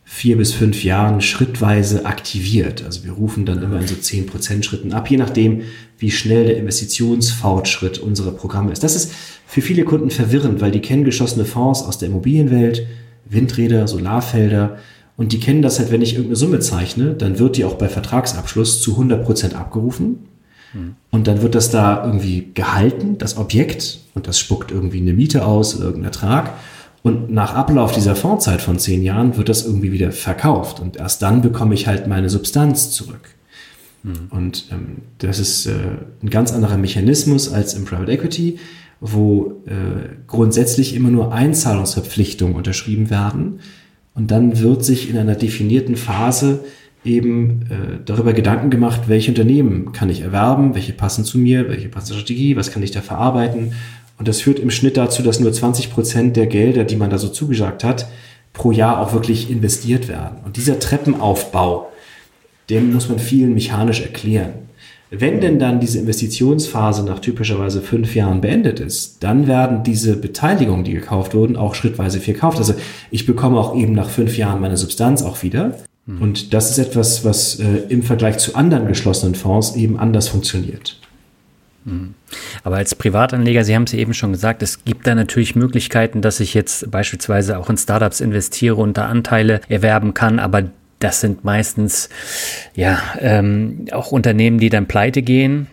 vier 0.09 0.37
bis 0.39 0.53
fünf 0.55 0.85
Jahren 0.85 1.21
schrittweise 1.21 2.07
aktiviert. 2.07 2.85
Also 2.85 3.05
wir 3.05 3.13
rufen 3.13 3.45
dann 3.45 3.61
immer 3.61 3.81
in 3.81 3.89
so 3.89 3.97
10% 3.97 4.63
Schritten 4.63 4.93
ab, 4.93 5.11
je 5.11 5.17
nachdem, 5.17 5.63
wie 5.99 6.13
schnell 6.13 6.47
der 6.47 6.57
Investitionsfortschritt 6.57 7.99
unserer 7.99 8.31
Programme 8.31 8.71
ist. 8.71 8.85
Das 8.85 8.95
ist 8.95 9.13
für 9.47 9.63
viele 9.63 9.85
Kunden 9.85 10.11
verwirrend, 10.11 10.61
weil 10.61 10.71
die 10.71 10.81
kennen 10.81 11.05
geschossene 11.05 11.45
Fonds 11.45 11.83
aus 11.83 11.99
der 11.99 12.09
Immobilienwelt, 12.09 12.87
Windräder, 13.29 13.89
Solarfelder 13.89 14.79
und 15.17 15.33
die 15.33 15.41
kennen 15.41 15.61
das 15.61 15.81
halt, 15.81 15.91
wenn 15.91 16.03
ich 16.03 16.13
irgendeine 16.13 16.37
Summe 16.37 16.61
zeichne, 16.61 17.15
dann 17.15 17.39
wird 17.41 17.57
die 17.57 17.65
auch 17.65 17.75
bei 17.75 17.89
Vertragsabschluss 17.89 18.83
zu 18.83 18.93
100 18.93 19.25
Prozent 19.25 19.55
abgerufen. 19.55 20.29
Hm. 20.73 20.95
Und 21.11 21.27
dann 21.27 21.43
wird 21.43 21.57
das 21.57 21.71
da 21.71 22.05
irgendwie 22.05 22.53
gehalten, 22.55 23.19
das 23.19 23.37
Objekt, 23.39 24.01
und 24.15 24.29
das 24.29 24.39
spuckt 24.39 24.71
irgendwie 24.71 25.01
eine 25.01 25.15
Miete 25.15 25.45
aus 25.45 25.75
oder 25.75 25.87
irgendeinen 25.87 26.13
Ertrag. 26.13 26.53
Und 27.07 27.31
nach 27.31 27.55
Ablauf 27.55 27.93
dieser 27.93 28.17
Fondzeit 28.17 28.61
von 28.61 28.81
zehn 28.81 29.01
Jahren 29.01 29.37
wird 29.37 29.49
das 29.49 29.65
irgendwie 29.65 29.93
wieder 29.93 30.11
verkauft. 30.11 30.81
Und 30.81 30.97
erst 30.97 31.23
dann 31.23 31.41
bekomme 31.41 31.73
ich 31.73 31.87
halt 31.87 32.09
meine 32.09 32.29
Substanz 32.29 32.91
zurück. 32.91 33.29
Hm. 34.03 34.27
Und 34.31 34.65
ähm, 34.73 35.03
das 35.19 35.39
ist 35.39 35.67
äh, 35.67 35.75
ein 36.21 36.31
ganz 36.31 36.53
anderer 36.53 36.77
Mechanismus 36.77 37.53
als 37.53 37.75
im 37.75 37.85
Private 37.85 38.11
Equity, 38.11 38.59
wo 38.99 39.63
äh, 39.67 40.17
grundsätzlich 40.27 40.97
immer 40.97 41.11
nur 41.11 41.33
Einzahlungsverpflichtungen 41.33 42.57
unterschrieben 42.57 43.09
werden 43.09 43.61
und 44.15 44.33
dann 44.33 44.59
wird 44.59 44.85
sich 44.85 45.09
in 45.09 45.17
einer 45.17 45.37
definierten 45.37 45.95
Phase 45.95 46.65
eben 47.05 47.67
äh, 47.71 47.99
darüber 48.05 48.33
Gedanken 48.33 48.69
gemacht, 48.69 49.03
welche 49.07 49.31
Unternehmen 49.31 49.93
kann 49.93 50.11
ich 50.11 50.23
erwerben, 50.23 50.75
welche 50.75 50.93
passen 50.93 51.25
zu 51.25 51.39
mir, 51.39 51.69
welche 51.69 51.89
passen 51.89 52.07
zur 52.07 52.17
Strategie, 52.17 52.57
was 52.57 52.73
kann 52.73 52.83
ich 52.83 52.91
da 52.91 53.01
verarbeiten. 53.01 53.75
Und 54.19 54.29
das 54.29 54.41
führt 54.41 54.59
im 54.59 54.71
Schnitt 54.71 54.97
dazu, 54.97 55.23
dass 55.23 55.41
nur 55.41 55.53
20 55.53 55.93
Prozent 55.93 56.37
der 56.37 56.47
Gelder, 56.47 56.85
die 56.85 56.97
man 56.97 57.11
da 57.11 57.19
so 57.19 57.29
zugesagt 57.29 57.85
hat, 57.85 58.07
pro 58.53 58.73
Jahr 58.73 59.01
auch 59.01 59.13
wirklich 59.13 59.51
investiert 59.51 60.09
werden. 60.09 60.39
Und 60.45 60.57
dieser 60.57 60.79
Treppenaufbau, 60.79 61.91
den 62.71 62.93
muss 62.93 63.09
man 63.09 63.19
vielen 63.19 63.55
mechanisch 63.55 64.01
erklären. 64.01 64.55
Wenn 65.11 65.41
denn 65.41 65.61
dann 65.61 65.79
diese 65.79 66.01
Investitionsphase 66.01 67.05
nach 67.05 67.21
typischerweise 67.21 67.81
fünf 67.81 68.17
Jahren 68.17 68.41
beendet 68.41 68.81
ist, 68.81 69.23
dann 69.23 69.47
werden 69.47 69.85
diese 69.85 70.17
Beteiligungen, 70.17 70.83
die 70.83 70.95
gekauft 70.95 71.33
wurden, 71.35 71.57
auch 71.57 71.77
schrittweise 71.77 72.19
verkauft. 72.19 72.59
Also 72.59 72.75
ich 73.13 73.25
bekomme 73.25 73.59
auch 73.59 73.77
eben 73.77 73.93
nach 73.93 74.11
fünf 74.11 74.37
Jahren 74.37 74.61
meine 74.61 74.77
Substanz 74.77 75.23
auch 75.23 75.45
wieder. 75.45 75.77
Hm. 76.07 76.21
Und 76.21 76.55
das 76.55 76.71
ist 76.71 76.79
etwas, 76.79 77.25
was 77.25 77.61
äh, 77.61 77.83
im 77.89 78.03
Vergleich 78.03 78.39
zu 78.39 78.57
anderen 78.57 78.89
geschlossenen 78.89 79.37
Fonds 79.37 79.77
eben 79.77 79.97
anders 79.97 80.27
funktioniert. 80.27 80.99
Hm. 81.85 82.15
Aber 82.65 82.77
als 82.77 82.95
Privatanleger, 82.95 83.65
Sie 83.65 83.75
haben 83.75 83.85
es 83.85 83.95
eben 83.95 84.15
schon 84.15 84.33
gesagt, 84.33 84.63
es 84.63 84.85
gibt 84.85 85.07
da 85.07 85.15
natürlich 85.15 85.55
Möglichkeiten, 85.55 86.23
dass 86.23 86.41
ich 86.41 86.55
jetzt 86.55 86.91
beispielsweise 86.91 87.59
auch 87.59 87.71
in 87.71 87.77
Startups 87.77 88.21
investiere 88.21 88.77
und 88.77 88.97
da 88.97 89.07
Anteile 89.07 89.61
erwerben 89.69 90.15
kann, 90.15 90.39
aber 90.39 90.65
das 90.99 91.21
sind 91.21 91.45
meistens 91.45 92.09
ja 92.75 92.99
ähm, 93.21 93.87
auch 93.93 94.13
Unternehmen, 94.13 94.59
die 94.59 94.71
dann 94.71 94.87
pleite 94.87 95.23
gehen 95.23 95.69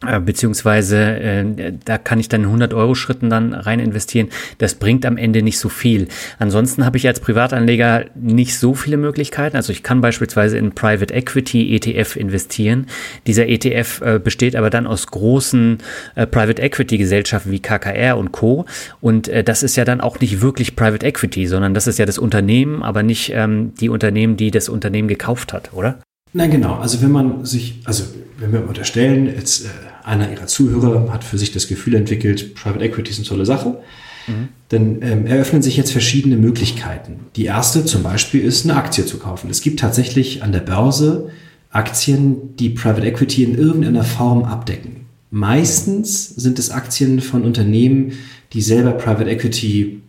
beziehungsweise 0.00 0.96
äh, 0.96 1.72
da 1.84 1.98
kann 1.98 2.20
ich 2.20 2.28
dann 2.28 2.44
100 2.44 2.72
Euro 2.72 2.94
Schritten 2.94 3.30
dann 3.30 3.52
rein 3.52 3.80
investieren. 3.80 4.28
Das 4.58 4.76
bringt 4.76 5.04
am 5.04 5.16
Ende 5.16 5.42
nicht 5.42 5.58
so 5.58 5.68
viel. 5.68 6.06
Ansonsten 6.38 6.84
habe 6.84 6.96
ich 6.96 7.06
als 7.08 7.18
Privatanleger 7.18 8.04
nicht 8.14 8.56
so 8.58 8.74
viele 8.74 8.96
Möglichkeiten. 8.96 9.56
Also 9.56 9.72
ich 9.72 9.82
kann 9.82 10.00
beispielsweise 10.00 10.56
in 10.56 10.72
Private 10.72 11.12
Equity 11.12 11.74
ETF 11.74 12.14
investieren. 12.14 12.86
Dieser 13.26 13.48
ETF 13.48 14.00
äh, 14.02 14.20
besteht 14.22 14.54
aber 14.54 14.70
dann 14.70 14.86
aus 14.86 15.08
großen 15.08 15.78
äh, 16.14 16.26
Private 16.28 16.62
Equity 16.62 16.96
Gesellschaften 16.96 17.50
wie 17.50 17.60
KKR 17.60 18.16
und 18.18 18.30
Co. 18.30 18.66
Und 19.00 19.26
äh, 19.26 19.42
das 19.42 19.64
ist 19.64 19.76
ja 19.76 19.84
dann 19.84 20.00
auch 20.00 20.20
nicht 20.20 20.40
wirklich 20.40 20.76
Private 20.76 21.04
Equity, 21.04 21.48
sondern 21.48 21.74
das 21.74 21.88
ist 21.88 21.98
ja 21.98 22.06
das 22.06 22.18
Unternehmen, 22.18 22.84
aber 22.84 23.02
nicht 23.02 23.32
ähm, 23.34 23.74
die 23.80 23.88
Unternehmen, 23.88 24.36
die 24.36 24.52
das 24.52 24.68
Unternehmen 24.68 25.08
gekauft 25.08 25.52
hat, 25.52 25.72
oder? 25.72 25.98
Nein, 26.32 26.50
genau. 26.50 26.74
Also 26.74 27.02
wenn 27.02 27.10
man 27.10 27.44
sich, 27.44 27.80
also 27.84 28.04
wenn 28.38 28.52
wir 28.52 28.66
unterstellen, 28.68 29.26
jetzt 29.26 29.64
äh, 29.64 29.68
einer 30.08 30.30
ihrer 30.30 30.46
Zuhörer 30.46 31.12
hat 31.12 31.24
für 31.24 31.38
sich 31.38 31.52
das 31.52 31.68
Gefühl 31.68 31.94
entwickelt, 31.94 32.54
Private 32.54 32.84
Equity 32.84 33.10
ist 33.10 33.18
eine 33.18 33.28
tolle 33.28 33.46
Sache, 33.46 33.78
mhm. 34.26 34.48
dann 34.70 35.02
ähm, 35.02 35.26
eröffnen 35.26 35.62
sich 35.62 35.76
jetzt 35.76 35.92
verschiedene 35.92 36.36
Möglichkeiten. 36.36 37.20
Die 37.36 37.44
erste 37.44 37.84
zum 37.84 38.02
Beispiel 38.02 38.42
ist, 38.42 38.64
eine 38.64 38.76
Aktie 38.76 39.06
zu 39.06 39.18
kaufen. 39.18 39.50
Es 39.50 39.60
gibt 39.60 39.80
tatsächlich 39.80 40.42
an 40.42 40.52
der 40.52 40.60
Börse 40.60 41.30
Aktien, 41.70 42.56
die 42.56 42.70
Private 42.70 43.06
Equity 43.06 43.44
in 43.44 43.56
irgendeiner 43.56 44.04
Form 44.04 44.44
abdecken. 44.44 45.06
Meistens 45.30 46.28
sind 46.28 46.58
es 46.58 46.70
Aktien 46.70 47.20
von 47.20 47.42
Unternehmen, 47.42 48.12
die 48.54 48.62
selber 48.62 48.92
Private 48.92 49.28
Equity 49.28 50.00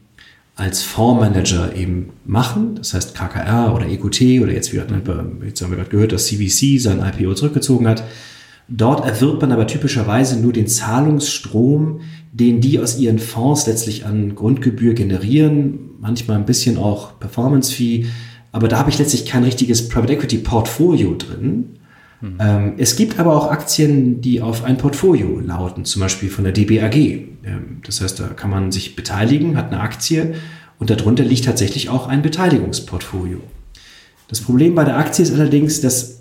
als 0.56 0.84
Fondsmanager 0.84 1.76
eben 1.76 2.10
machen. 2.26 2.76
Das 2.76 2.94
heißt 2.94 3.16
KKR 3.16 3.74
oder 3.74 3.88
EQT 3.88 4.42
oder 4.42 4.52
jetzt, 4.52 4.74
wie, 4.74 4.78
jetzt 4.78 5.62
haben 5.62 5.72
wir 5.72 5.78
gerade 5.78 5.90
gehört, 5.90 6.12
dass 6.12 6.28
CVC 6.28 6.80
sein 6.80 7.02
IPO 7.02 7.34
zurückgezogen 7.34 7.88
hat. 7.88 8.04
Dort 8.70 9.04
erwirbt 9.04 9.42
man 9.42 9.52
aber 9.52 9.66
typischerweise 9.66 10.40
nur 10.40 10.54
den 10.54 10.68
Zahlungsstrom, 10.68 12.02
den 12.32 12.62
die 12.62 12.80
aus 12.80 13.00
ihren 13.00 13.18
Fonds 13.18 13.66
letztlich 13.66 14.06
an 14.06 14.36
Grundgebühr 14.36 14.94
generieren, 14.94 15.92
manchmal 16.00 16.38
ein 16.38 16.46
bisschen 16.46 16.78
auch 16.78 17.20
Performance-Fee, 17.20 18.06
aber 18.52 18.68
da 18.68 18.78
habe 18.78 18.90
ich 18.90 19.00
letztlich 19.00 19.26
kein 19.26 19.44
richtiges 19.44 19.90
Private 19.90 20.14
Equity 20.14 20.38
Portfolio 20.38 21.16
drin. 21.16 21.78
Mhm. 22.22 22.38
Ähm, 22.40 22.74
es 22.78 22.96
gibt 22.96 23.20
aber 23.20 23.36
auch 23.36 23.50
Aktien, 23.50 24.22
die 24.22 24.42
auf 24.42 24.64
ein 24.64 24.78
Portfolio 24.78 25.40
lauten, 25.40 25.86
zum 25.86 26.02
Beispiel 26.02 26.30
von 26.30 26.44
der 26.44 26.54
DBAG. 26.54 26.96
Ähm, 26.96 27.82
das 27.84 28.02
heißt, 28.02 28.20
da 28.20 28.28
kann 28.28 28.50
man 28.50 28.72
sich 28.72 28.96
beteiligen, 28.96 29.58
hat 29.58 29.72
eine 29.72 29.82
Aktie 29.82 30.36
und 30.78 30.90
darunter 30.90 31.24
liegt 31.24 31.46
tatsächlich 31.46 31.90
auch 31.90 32.08
ein 32.08 32.22
Beteiligungsportfolio. 32.22 33.40
Das 34.28 34.42
Problem 34.42 34.76
bei 34.76 34.84
der 34.84 34.98
Aktie 34.98 35.24
ist 35.24 35.34
allerdings, 35.34 35.82
dass 35.82 36.19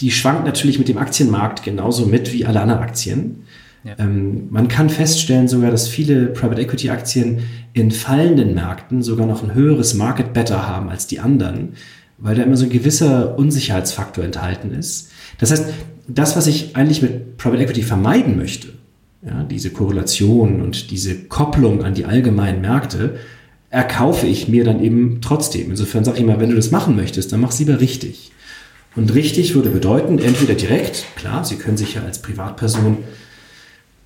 die 0.00 0.10
schwankt 0.10 0.44
natürlich 0.44 0.78
mit 0.78 0.88
dem 0.88 0.98
Aktienmarkt 0.98 1.62
genauso 1.62 2.06
mit 2.06 2.32
wie 2.32 2.44
alle 2.44 2.60
anderen 2.60 2.82
Aktien. 2.82 3.44
Ja. 3.84 3.94
Ähm, 3.98 4.48
man 4.50 4.68
kann 4.68 4.90
feststellen 4.90 5.48
sogar, 5.48 5.70
dass 5.70 5.88
viele 5.88 6.26
Private 6.26 6.60
Equity 6.60 6.90
Aktien 6.90 7.40
in 7.72 7.90
fallenden 7.90 8.54
Märkten 8.54 9.02
sogar 9.02 9.26
noch 9.26 9.42
ein 9.42 9.54
höheres 9.54 9.94
Market 9.94 10.32
Better 10.32 10.66
haben 10.66 10.88
als 10.88 11.06
die 11.06 11.20
anderen, 11.20 11.74
weil 12.18 12.34
da 12.34 12.42
immer 12.42 12.56
so 12.56 12.64
ein 12.64 12.70
gewisser 12.70 13.38
Unsicherheitsfaktor 13.38 14.24
enthalten 14.24 14.72
ist. 14.72 15.10
Das 15.38 15.50
heißt, 15.50 15.66
das, 16.08 16.36
was 16.36 16.46
ich 16.46 16.74
eigentlich 16.74 17.02
mit 17.02 17.36
Private 17.36 17.62
Equity 17.62 17.82
vermeiden 17.82 18.36
möchte, 18.36 18.68
ja, 19.24 19.44
diese 19.44 19.70
Korrelation 19.70 20.62
und 20.62 20.90
diese 20.90 21.24
Kopplung 21.24 21.84
an 21.84 21.94
die 21.94 22.04
allgemeinen 22.04 22.60
Märkte, 22.60 23.16
erkaufe 23.70 24.26
ich 24.26 24.48
mir 24.48 24.64
dann 24.64 24.82
eben 24.82 25.20
trotzdem. 25.20 25.70
Insofern 25.70 26.04
sage 26.04 26.18
ich 26.18 26.24
mal, 26.24 26.40
wenn 26.40 26.50
du 26.50 26.56
das 26.56 26.70
machen 26.70 26.96
möchtest, 26.96 27.32
dann 27.32 27.40
mach 27.40 27.50
es 27.50 27.58
lieber 27.58 27.80
richtig. 27.80 28.32
Und 28.96 29.14
richtig 29.14 29.54
würde 29.54 29.68
bedeuten, 29.68 30.18
entweder 30.18 30.54
direkt, 30.54 31.04
klar, 31.16 31.44
Sie 31.44 31.56
können 31.56 31.76
sich 31.76 31.94
ja 31.94 32.02
als 32.02 32.20
Privatperson 32.20 32.98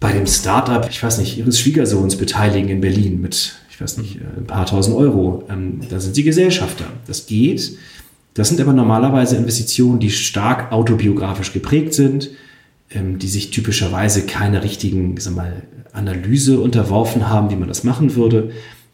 bei 0.00 0.12
dem 0.12 0.26
Startup, 0.26 0.87
ich 0.90 1.03
weiß 1.03 1.18
nicht, 1.18 1.38
Ihres 1.38 1.61
Schwiegersohns 1.61 2.16
beteiligen 2.16 2.68
in 2.68 2.81
Berlin 2.81 3.20
mit, 3.20 3.55
ich 3.70 3.81
weiß 3.81 3.98
nicht, 3.98 4.16
äh, 4.16 4.38
ein 4.38 4.46
paar 4.46 4.66
tausend 4.66 4.96
Euro. 4.96 5.44
Ähm, 5.48 5.81
da 5.88 6.00
sind 6.00 6.14
Sie 6.14 6.24
Gesellschafter. 6.24 6.87
Das 7.07 7.26
geht. 7.26 7.79
Das 8.35 8.48
sind 8.48 8.61
aber 8.61 8.72
normalerweise 8.72 9.37
Investitionen, 9.37 10.00
die 10.00 10.11
stark 10.11 10.72
autobiografisch 10.72 11.53
geprägt 11.53 11.94
sind, 11.94 12.31
ähm, 12.90 13.18
die 13.18 13.29
sich 13.29 13.50
typischerweise 13.50 14.22
keiner 14.22 14.64
richtigen 14.64 15.16
sag 15.18 15.37
mal, 15.37 15.62
Analyse 15.92 16.61
unterworfen 16.61 17.29
haben, 17.29 17.50
wie 17.50 17.57
man 17.57 17.68
das 17.68 17.85
machen 17.85 18.16
würde 18.16 18.50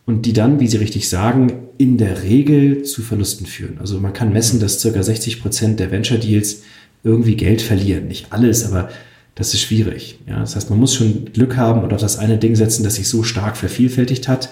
und 0.07 0.25
die 0.25 0.33
dann, 0.33 0.61
wie 0.61 0.69
Sie 0.69 0.79
richtig 0.79 1.09
sagen, 1.09 1.53
in 1.79 1.99
der 1.99 2.23
Regel 2.23 2.85
zu 2.85 3.03
Verlusten 3.03 3.45
führen. 3.45 3.79
Also 3.79 4.01
man 4.01 4.13
kann 4.13 4.33
messen, 4.33 4.61
dass 4.61 4.81
circa 4.81 5.03
60 5.03 5.43
Prozent 5.43 5.81
der 5.81 5.91
Venture 5.91 6.19
Deals 6.19 6.63
irgendwie 7.03 7.37
Geld 7.37 7.61
verlieren. 7.61 8.09
Nicht 8.09 8.33
alles, 8.33 8.65
aber 8.65 8.89
das 9.35 9.53
ist 9.53 9.61
schwierig. 9.61 10.19
Ja, 10.27 10.41
das 10.41 10.57
heißt, 10.57 10.71
man 10.71 10.79
muss 10.79 10.95
schon 10.95 11.27
Glück 11.33 11.57
haben 11.57 11.83
und 11.83 11.93
auf 11.93 12.01
das 12.01 12.19
eine 12.19 12.39
Ding 12.39 12.57
setzen, 12.57 12.85
das 12.85 12.95
sich 12.95 13.09
so 13.09 13.23
stark 13.23 13.57
vervielfältigt 13.57 14.29
hat, 14.29 14.49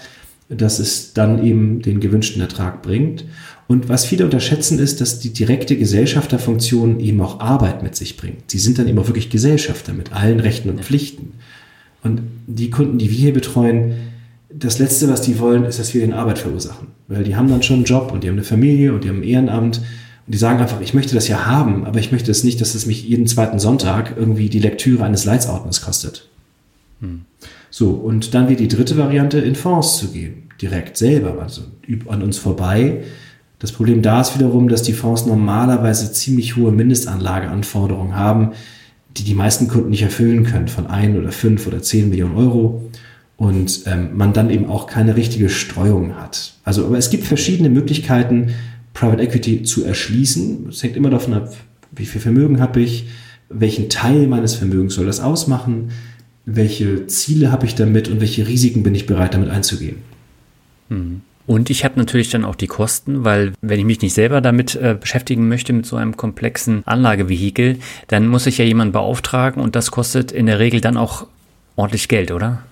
dass 0.49 0.79
es 0.79 1.14
dann 1.14 1.43
eben 1.43 1.81
den 1.81 2.01
gewünschten 2.01 2.43
Ertrag 2.43 2.83
bringt. 2.83 3.25
Und 3.67 3.88
was 3.88 4.05
viele 4.05 4.25
unterschätzen 4.25 4.79
ist, 4.79 5.01
dass 5.01 5.21
die 5.21 5.33
direkte 5.33 5.77
Gesellschafterfunktion 5.77 7.01
eben 7.01 7.21
auch 7.23 7.40
Arbeit 7.40 7.83
mit 7.83 7.97
sich 7.97 8.19
bringt. 8.19 8.51
Sie 8.51 8.59
sind 8.59 8.79
dann 8.79 8.88
eben 8.88 8.99
auch 8.99 9.07
wirklich 9.07 9.31
Gesellschafter 9.31 9.95
mit 9.95 10.12
allen 10.12 10.40
Rechten 10.40 10.69
und 10.69 10.85
Pflichten. 10.85 11.33
Und 12.03 12.21
die 12.47 12.69
Kunden, 12.69 12.99
die 12.99 13.09
wir 13.09 13.17
hier 13.17 13.33
betreuen, 13.33 13.95
das 14.57 14.79
Letzte, 14.79 15.09
was 15.09 15.21
die 15.21 15.38
wollen, 15.38 15.64
ist, 15.64 15.79
dass 15.79 15.95
wir 15.95 16.01
den 16.01 16.12
Arbeit 16.12 16.38
verursachen. 16.38 16.88
Weil 17.09 17.25
die 17.25 17.37
haben 17.37 17.49
dann 17.49 17.62
schon 17.62 17.77
einen 17.77 17.85
Job 17.85 18.12
und 18.12 18.23
die 18.23 18.29
haben 18.29 18.37
eine 18.37 18.45
Familie 18.45 18.95
und 18.95 19.05
die 19.05 19.09
haben 19.09 19.19
ein 19.19 19.25
Ehrenamt. 19.25 19.79
Und 19.79 20.35
die 20.35 20.38
sagen 20.38 20.61
einfach, 20.61 20.81
ich 20.81 20.95
möchte 20.95 21.14
das 21.14 21.29
ja 21.29 21.45
haben, 21.47 21.85
aber 21.85 21.99
ich 21.99 22.12
möchte 22.12 22.31
es 22.31 22.45
nicht, 22.45 22.61
dass 22.61 22.75
es 22.75 22.87
mich 22.87 23.05
jeden 23.05 23.27
zweiten 23.27 23.59
Sonntag 23.59 24.14
irgendwie 24.17 24.49
die 24.49 24.61
Lektüre 24.61 25.05
eines 25.05 25.25
Leitsordners 25.25 25.83
kostet. 25.83 26.29
Hm. 27.01 27.23
So, 27.71 27.90
und 27.90 28.35
dann 28.35 28.49
wie 28.49 28.57
die 28.57 28.69
dritte 28.69 28.97
Variante, 28.97 29.38
in 29.38 29.57
Fonds 29.57 29.99
zu 29.99 30.09
gehen. 30.12 30.45
Direkt 30.62 30.97
selber, 30.97 31.43
also 31.43 31.62
an 32.09 32.23
uns 32.23 32.38
vorbei. 32.38 33.03
Das 33.59 33.73
Problem 33.73 34.03
da 34.03 34.21
ist 34.21 34.38
wiederum, 34.38 34.69
dass 34.69 34.83
die 34.83 34.93
Fonds 34.93 35.27
normalerweise 35.27 36.12
ziemlich 36.12 36.57
hohe 36.57 36.71
Mindestanlageanforderungen 36.71 38.14
haben, 38.14 38.53
die 39.17 39.25
die 39.25 39.35
meisten 39.35 39.67
Kunden 39.69 39.90
nicht 39.90 40.03
erfüllen 40.03 40.45
können, 40.45 40.69
von 40.69 40.87
ein 40.87 41.19
oder 41.19 41.33
fünf 41.33 41.67
oder 41.67 41.83
zehn 41.83 42.09
Millionen 42.09 42.37
Euro 42.37 42.83
und 43.37 43.83
ähm, 43.87 44.16
man 44.16 44.33
dann 44.33 44.51
eben 44.51 44.66
auch 44.66 44.87
keine 44.87 45.16
richtige 45.16 45.49
Streuung 45.49 46.16
hat. 46.16 46.55
Also, 46.64 46.87
aber 46.87 46.99
es 46.99 47.11
gibt 47.11 47.25
verschiedene 47.25 47.68
Möglichkeiten, 47.68 48.55
Private 48.92 49.23
Equity 49.23 49.64
zu 49.64 49.85
erschließen. 49.85 50.68
Es 50.68 50.83
hängt 50.83 50.97
immer 50.97 51.11
davon 51.11 51.35
ab, 51.35 51.55
wie 51.92 52.07
viel 52.07 52.20
Vermögen 52.20 52.61
habe 52.61 52.81
ich, 52.81 53.07
welchen 53.49 53.88
Teil 53.88 54.27
meines 54.27 54.55
Vermögens 54.55 54.94
soll 54.94 55.07
das 55.07 55.20
ausmachen, 55.20 55.90
welche 56.47 57.07
Ziele 57.07 57.51
habe 57.51 57.66
ich 57.66 57.75
damit 57.75 58.09
und 58.09 58.20
welche 58.20 58.47
Risiken 58.47 58.83
bin 58.83 58.94
ich 58.94 59.07
bereit 59.07 59.35
damit 59.35 59.51
einzugehen. 59.51 59.97
Mhm. 60.88 61.23
Und 61.47 61.68
ich 61.68 61.85
habe 61.85 61.99
natürlich 61.99 62.31
dann 62.31 62.44
auch 62.44 62.55
die 62.55 62.66
Kosten, 62.66 63.25
weil 63.25 63.53
wenn 63.61 63.79
ich 63.79 63.85
mich 63.85 64.01
nicht 64.01 64.14
selber 64.14 64.40
damit 64.40 64.77
äh, 64.77 64.97
beschäftigen 64.99 65.47
möchte, 65.47 65.75
mit 65.75 65.85
so 65.85 65.97
einem 65.97 66.16
komplexen 66.16 66.83
Anlagevehikel, 66.87 67.79
dann 68.09 68.29
muss 68.29 68.47
ich 68.47 68.57
ja 68.57 68.64
jemanden 68.64 68.92
beauftragen 68.92 69.62
und 69.62 69.77
das 69.77 69.90
kostet 69.90 70.33
in 70.33 70.47
der 70.47 70.59
Regel 70.59 70.81
dann 70.81 70.97
auch 70.97 71.27
ordentlich 71.77 72.09
Geld, 72.09 72.31
oder? 72.31 72.62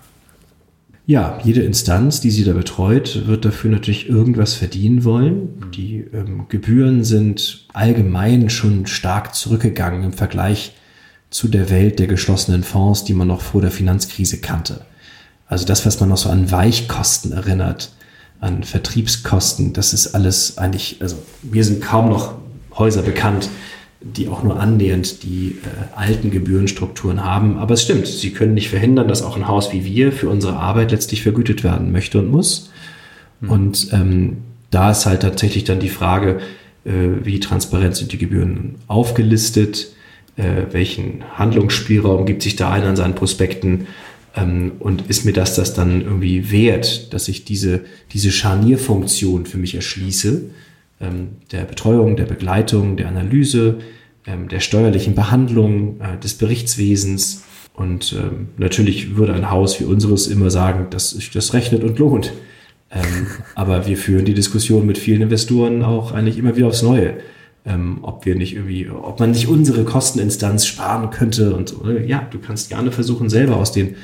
Ja, 1.13 1.39
jede 1.45 1.61
Instanz, 1.61 2.23
die 2.23 2.31
sie 2.31 2.43
da 2.43 2.55
betreut, 2.55 3.27
wird 3.27 3.45
dafür 3.45 3.71
natürlich 3.71 4.09
irgendwas 4.09 4.55
verdienen 4.55 5.05
wollen. 5.05 5.71
Die 5.77 6.07
ähm, 6.11 6.47
Gebühren 6.49 7.05
sind 7.05 7.67
allgemein 7.75 8.49
schon 8.49 8.87
stark 8.87 9.35
zurückgegangen 9.35 10.05
im 10.05 10.15
Vergleich 10.15 10.73
zu 11.29 11.49
der 11.49 11.69
Welt 11.69 11.99
der 11.99 12.07
geschlossenen 12.07 12.63
Fonds, 12.63 13.05
die 13.05 13.13
man 13.13 13.29
noch 13.29 13.43
vor 13.43 13.61
der 13.61 13.71
Finanzkrise 13.71 14.39
kannte. 14.39 14.87
Also 15.49 15.67
das, 15.67 15.85
was 15.85 16.01
man 16.01 16.09
noch 16.09 16.17
so 16.17 16.31
an 16.31 16.51
Weichkosten 16.51 17.33
erinnert, 17.33 17.93
an 18.41 18.65
Vertriebskosten, 18.65 19.75
das 19.75 19.93
ist 19.93 20.15
alles 20.15 20.57
eigentlich, 20.57 20.97
also 21.01 21.17
mir 21.43 21.63
sind 21.63 21.83
kaum 21.83 22.09
noch 22.09 22.37
Häuser 22.79 23.03
bekannt, 23.03 23.51
die 24.03 24.29
auch 24.29 24.43
nur 24.43 24.59
annähernd 24.59 25.23
die 25.23 25.59
äh, 25.63 25.97
alten 25.97 26.31
Gebührenstrukturen 26.31 27.25
haben. 27.25 27.59
Aber 27.59 27.75
es 27.75 27.83
stimmt, 27.83 28.07
sie 28.07 28.31
können 28.31 28.55
nicht 28.55 28.69
verhindern, 28.69 29.09
dass 29.09 29.23
auch 29.23 29.37
ein 29.37 29.49
Haus 29.49 29.73
wie 29.73 29.85
wir 29.85 30.13
für 30.13 30.29
unsere 30.29 30.57
Arbeit 30.57 30.91
letztlich 30.91 31.23
vergütet 31.23 31.65
werden 31.65 31.93
möchte 31.93 32.19
und 32.19 32.31
muss. 32.31 32.71
Mhm. 33.41 33.51
Und 33.51 33.89
ähm, 33.93 34.37
da 34.71 34.91
ist 34.91 35.07
halt 35.07 35.23
tatsächlich 35.23 35.65
dann 35.65 35.81
die 35.81 35.89
Frage, 35.89 36.41
äh, 36.85 36.91
wie 37.23 37.41
transparent 37.41 37.97
sind 37.97 38.13
die 38.13 38.19
Gebühren 38.19 38.77
aufgelistet, 38.89 39.93
äh, 40.37 40.73
welchen 40.73 41.25
Handlungsspielraum 41.35 42.27
gibt 42.27 42.43
sich 42.43 42.57
da 42.57 42.71
ein 42.71 42.85
an 42.85 42.97
seinen 42.97 43.15
Prospekten 43.15 43.87
ähm, 44.35 44.73
und 44.79 45.09
ist 45.09 45.25
mir 45.25 45.33
das 45.33 45.55
das 45.55 45.75
dann 45.75 46.03
irgendwie 46.03 46.51
wert, 46.51 47.13
dass 47.13 47.29
ich 47.29 47.45
diese, 47.45 47.83
diese 48.13 48.33
Scharnierfunktion 48.33 49.47
für 49.47 49.59
mich 49.59 49.75
erschließe, 49.75 50.43
ähm, 51.03 51.37
der 51.51 51.63
Betreuung, 51.63 52.17
der 52.17 52.25
Begleitung, 52.25 52.97
der 52.97 53.09
Analyse, 53.09 53.79
ähm, 54.27 54.49
der 54.49 54.61
steuerlichen 54.61 55.15
Behandlung, 55.15 56.01
äh, 56.01 56.19
des 56.19 56.35
Berichtswesens. 56.35 57.45
Und 57.75 58.13
ähm, 58.13 58.49
natürlich 58.57 59.17
würde 59.17 59.35
ein 59.35 59.51
Haus 59.51 59.81
wie 59.81 59.85
unseres 59.85 60.27
immer 60.27 60.51
sagen, 60.51 60.89
dass 60.91 61.11
sich 61.11 61.31
das 61.31 61.55
rechnet 61.55 61.83
und 61.83 61.99
lohnt. 61.99 62.33
aber 63.55 63.87
wir 63.87 63.97
führen 63.97 64.27
die 64.27 64.35
Diskussion 64.35 64.85
mit 64.85 64.99
vielen 64.99 65.23
Investoren 65.23 65.83
auch 65.83 66.13
eigentlich 66.13 66.37
immer 66.37 66.57
wieder 66.57 66.67
aufs 66.67 66.83
Neue. 66.83 67.15
ob 68.03 68.27
wir 68.27 68.35
nicht 68.35 68.55
irgendwie, 68.55 68.91
ob 68.91 69.19
man 69.19 69.31
nicht 69.31 69.49
unsere 69.49 69.85
Kosteninstanz 69.85 70.67
sparen 70.67 71.09
könnte 71.09 71.55
und 71.55 71.71
so. 71.71 71.89
Ja, 72.07 72.29
du 72.31 72.39
kannst 72.39 72.69
gerne 72.69 72.93
versuchen, 72.93 73.31
selber 73.31 73.57
aus 73.57 73.73
den 73.73 73.95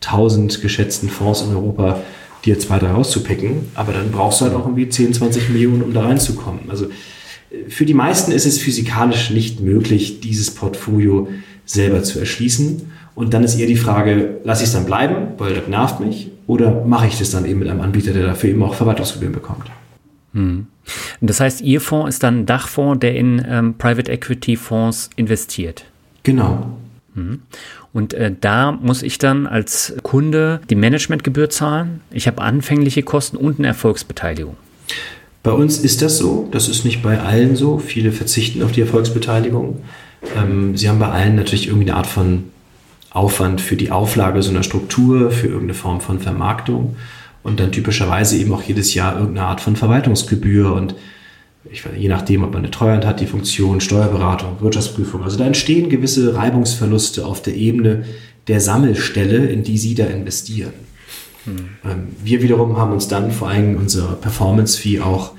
tausend 0.00 0.62
geschätzten 0.62 1.08
Fonds 1.08 1.42
in 1.42 1.56
Europa 1.56 2.02
dir 2.46 2.58
zwei, 2.58 2.78
drei 2.78 2.90
rauszupicken, 2.90 3.68
aber 3.74 3.92
dann 3.92 4.10
brauchst 4.10 4.40
du 4.40 4.46
halt 4.46 4.54
auch 4.54 4.64
irgendwie 4.64 4.88
10, 4.88 5.14
20 5.14 5.50
Millionen, 5.50 5.82
um 5.82 5.92
da 5.92 6.02
reinzukommen. 6.02 6.62
Also 6.68 6.86
äh, 6.86 7.68
für 7.68 7.84
die 7.84 7.94
meisten 7.94 8.32
ist 8.32 8.46
es 8.46 8.58
physikalisch 8.58 9.30
nicht 9.30 9.60
möglich, 9.60 10.20
dieses 10.20 10.52
Portfolio 10.52 11.28
selber 11.64 12.02
zu 12.02 12.18
erschließen. 12.18 12.92
Und 13.14 13.34
dann 13.34 13.44
ist 13.44 13.58
eher 13.58 13.66
die 13.66 13.76
Frage, 13.76 14.40
lasse 14.44 14.62
ich 14.62 14.68
es 14.68 14.74
dann 14.74 14.86
bleiben, 14.86 15.28
weil 15.38 15.54
das 15.54 15.66
nervt 15.68 16.00
mich, 16.00 16.30
oder 16.46 16.84
mache 16.84 17.08
ich 17.08 17.18
das 17.18 17.30
dann 17.30 17.44
eben 17.44 17.58
mit 17.58 17.68
einem 17.68 17.80
Anbieter, 17.80 18.12
der 18.12 18.26
dafür 18.26 18.50
eben 18.50 18.62
auch 18.62 18.74
Verwaltungsgebühren 18.74 19.34
bekommt? 19.34 19.64
Hm. 20.32 20.66
Das 21.20 21.40
heißt, 21.40 21.62
Ihr 21.62 21.80
Fonds 21.80 22.16
ist 22.16 22.22
dann 22.22 22.40
ein 22.40 22.46
Dachfonds, 22.46 23.00
der 23.00 23.16
in 23.16 23.44
ähm, 23.48 23.74
Private 23.78 24.12
Equity 24.12 24.56
Fonds 24.56 25.10
investiert. 25.16 25.86
Genau. 26.22 26.78
Mhm. 27.14 27.40
Und 27.96 28.12
äh, 28.12 28.30
da 28.38 28.72
muss 28.72 29.02
ich 29.02 29.16
dann 29.16 29.46
als 29.46 29.94
Kunde 30.02 30.60
die 30.68 30.74
Managementgebühr 30.74 31.48
zahlen. 31.48 32.02
Ich 32.10 32.26
habe 32.26 32.42
anfängliche 32.42 33.02
Kosten 33.02 33.38
und 33.38 33.58
eine 33.58 33.68
Erfolgsbeteiligung. 33.68 34.58
Bei 35.42 35.52
uns 35.52 35.78
ist 35.78 36.02
das 36.02 36.18
so. 36.18 36.46
Das 36.50 36.68
ist 36.68 36.84
nicht 36.84 37.02
bei 37.02 37.18
allen 37.18 37.56
so. 37.56 37.78
Viele 37.78 38.12
verzichten 38.12 38.62
auf 38.62 38.72
die 38.72 38.82
Erfolgsbeteiligung. 38.82 39.78
Ähm, 40.36 40.76
sie 40.76 40.90
haben 40.90 40.98
bei 40.98 41.08
allen 41.08 41.36
natürlich 41.36 41.68
irgendwie 41.68 41.88
eine 41.88 41.96
Art 41.96 42.06
von 42.06 42.44
Aufwand 43.12 43.62
für 43.62 43.76
die 43.76 43.90
Auflage 43.90 44.42
so 44.42 44.50
einer 44.50 44.62
Struktur, 44.62 45.30
für 45.30 45.46
irgendeine 45.46 45.72
Form 45.72 46.02
von 46.02 46.20
Vermarktung 46.20 46.96
und 47.42 47.60
dann 47.60 47.72
typischerweise 47.72 48.36
eben 48.36 48.52
auch 48.52 48.62
jedes 48.62 48.92
Jahr 48.92 49.18
irgendeine 49.18 49.46
Art 49.46 49.62
von 49.62 49.74
Verwaltungsgebühr 49.74 50.70
und 50.70 50.94
ich, 51.70 51.84
je 51.96 52.08
nachdem, 52.08 52.44
ob 52.44 52.52
man 52.52 52.62
eine 52.62 52.70
Treuhand 52.70 53.04
hat, 53.04 53.20
die 53.20 53.26
Funktion 53.26 53.80
Steuerberatung, 53.80 54.60
Wirtschaftsprüfung. 54.60 55.22
Also 55.22 55.38
da 55.38 55.44
entstehen 55.44 55.88
gewisse 55.88 56.34
Reibungsverluste 56.34 57.24
auf 57.26 57.42
der 57.42 57.54
Ebene 57.54 58.04
der 58.48 58.60
Sammelstelle, 58.60 59.46
in 59.46 59.62
die 59.62 59.78
Sie 59.78 59.94
da 59.94 60.06
investieren. 60.06 60.72
Hm. 61.44 61.68
Wir 62.22 62.42
wiederum 62.42 62.76
haben 62.76 62.92
uns 62.92 63.08
dann 63.08 63.30
vor 63.30 63.48
allem 63.48 63.76
unser 63.76 64.14
Performance-Fee 64.14 65.00
auch 65.00 65.32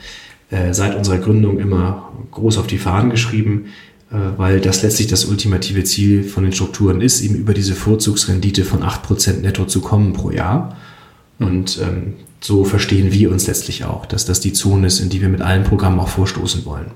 äh, 0.50 0.74
seit 0.74 0.96
unserer 0.96 1.18
Gründung 1.18 1.60
immer 1.60 2.12
groß 2.32 2.58
auf 2.58 2.68
die 2.68 2.78
Fahnen 2.78 3.10
geschrieben, 3.10 3.66
äh, 4.12 4.16
weil 4.38 4.62
das 4.62 4.82
letztlich 4.84 5.08
das 5.08 5.26
ultimative 5.26 5.84
Ziel 5.84 6.24
von 6.24 6.44
den 6.44 6.54
Strukturen 6.54 7.02
ist, 7.02 7.22
eben 7.22 7.36
über 7.36 7.54
diese 7.54 7.76
Vorzugsrendite 7.76 8.64
von 8.64 8.84
8% 8.84 9.42
netto 9.42 9.66
zu 9.66 9.82
kommen 9.82 10.14
pro 10.14 10.32
Jahr. 10.32 10.78
Und 11.40 11.80
ähm, 11.82 12.14
so 12.42 12.64
verstehen 12.64 13.12
wir 13.12 13.32
uns 13.32 13.48
letztlich 13.48 13.86
auch, 13.86 14.06
dass 14.06 14.26
das 14.26 14.40
die 14.40 14.54
Zone 14.54 14.88
ist, 14.88 15.00
in 15.00 15.10
die 15.10 15.22
wir 15.22 15.30
mit 15.30 15.42
allen 15.42 15.64
Programmen 15.64 16.00
auch 16.00 16.10
vorstoßen 16.10 16.66
wollen. 16.66 16.92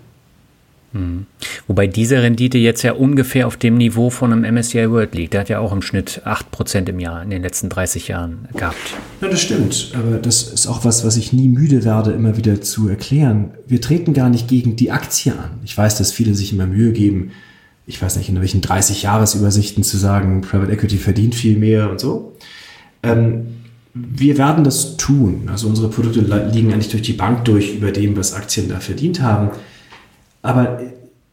Hm. 0.94 1.26
Wobei 1.68 1.88
diese 1.88 2.22
Rendite 2.22 2.58
jetzt 2.58 2.82
ja 2.82 2.92
ungefähr 2.92 3.48
auf 3.48 3.56
dem 3.56 3.78
Niveau 3.78 4.10
von 4.10 4.34
einem 4.34 4.56
MSCI 4.56 4.92
World 4.92 5.16
liegt. 5.16 5.34
Der 5.34 5.42
hat 5.42 5.50
ja 5.50 5.60
auch 5.60 5.72
im 5.72 5.82
Schnitt 5.82 6.22
8% 6.26 6.90
im 6.90 7.00
Jahr 7.00 7.24
in 7.24 7.30
den 7.30 7.42
letzten 7.42 7.70
30 7.70 8.10
Jahren 8.10 8.50
gehabt. 8.54 8.96
Ja, 9.22 9.30
das 9.30 9.42
stimmt. 9.42 9.94
Aber 9.98 10.18
das 10.18 10.44
ist 10.44 10.68
auch 10.68 10.84
was, 10.84 11.06
was 11.06 11.16
ich 11.16 11.32
nie 11.32 11.48
müde 11.48 11.86
werde, 11.86 12.12
immer 12.12 12.36
wieder 12.36 12.62
zu 12.62 12.90
erklären. 12.90 13.52
Wir 13.68 13.80
treten 13.80 14.14
gar 14.14 14.30
nicht 14.30 14.50
gegen 14.50 14.76
die 14.76 14.92
Aktie 14.92 15.32
an. 15.32 15.52
Ich 15.64 15.78
weiß, 15.78 15.98
dass 15.98 16.12
viele 16.12 16.36
sich 16.36 16.52
immer 16.52 16.68
Mühe 16.68 16.92
geben, 16.92 17.32
ich 17.88 18.02
weiß 18.02 18.18
nicht, 18.18 18.30
in 18.30 18.40
welchen 18.40 18.62
30-Jahres-Übersichten 18.62 19.84
zu 19.84 19.98
sagen, 19.98 20.42
Private 20.42 20.72
Equity 20.72 20.98
verdient 20.98 21.36
viel 21.36 21.58
mehr 21.58 21.90
und 21.90 22.00
so. 22.00 22.38
Ähm, 23.04 23.61
wir 23.94 24.38
werden 24.38 24.64
das 24.64 24.98
tun. 24.98 25.44
Also 25.48 25.68
unsere 25.68 25.90
Produkte 25.90 26.22
liegen 26.52 26.72
eigentlich 26.72 26.90
durch 26.90 27.04
die 27.04 27.14
Bank 27.14 27.46
durch 27.46 27.76
über 27.76 27.92
dem, 27.92 28.16
was 28.16 28.34
Aktien 28.34 28.70
da 28.70 28.80
verdient 28.80 29.22
haben. 29.22 29.52
Aber 30.42 30.82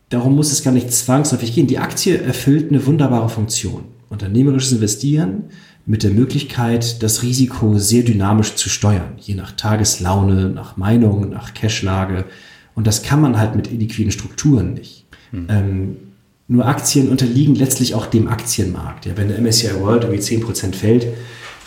darum 0.08 0.34
muss 0.34 0.52
es 0.52 0.62
gar 0.62 0.72
nicht 0.72 0.92
zwangsläufig 0.92 1.54
gehen. 1.54 1.66
Die 1.66 1.78
Aktie 1.78 2.18
erfüllt 2.18 2.70
eine 2.70 2.84
wunderbare 2.86 3.28
Funktion. 3.28 3.84
Unternehmerisches 4.08 4.72
Investieren 4.72 5.44
mit 5.86 6.02
der 6.02 6.10
Möglichkeit, 6.10 7.02
das 7.02 7.22
Risiko 7.22 7.78
sehr 7.78 8.02
dynamisch 8.02 8.56
zu 8.56 8.68
steuern, 8.68 9.12
je 9.18 9.34
nach 9.34 9.52
Tageslaune, 9.52 10.50
nach 10.50 10.76
Meinung, 10.76 11.30
nach 11.30 11.54
Cashlage 11.54 12.26
Und 12.74 12.86
das 12.86 13.02
kann 13.02 13.20
man 13.20 13.38
halt 13.38 13.56
mit 13.56 13.72
illiquiden 13.72 14.12
Strukturen 14.12 14.74
nicht. 14.74 15.06
Mhm. 15.32 15.46
Ähm, 15.48 15.96
nur 16.46 16.66
Aktien 16.66 17.08
unterliegen 17.08 17.54
letztlich 17.54 17.94
auch 17.94 18.06
dem 18.06 18.28
Aktienmarkt. 18.28 19.06
Ja, 19.06 19.16
wenn 19.16 19.28
der 19.28 19.38
MSCI 19.38 19.80
World 19.80 20.04
irgendwie 20.04 20.22
10% 20.22 20.74
fällt, 20.74 21.06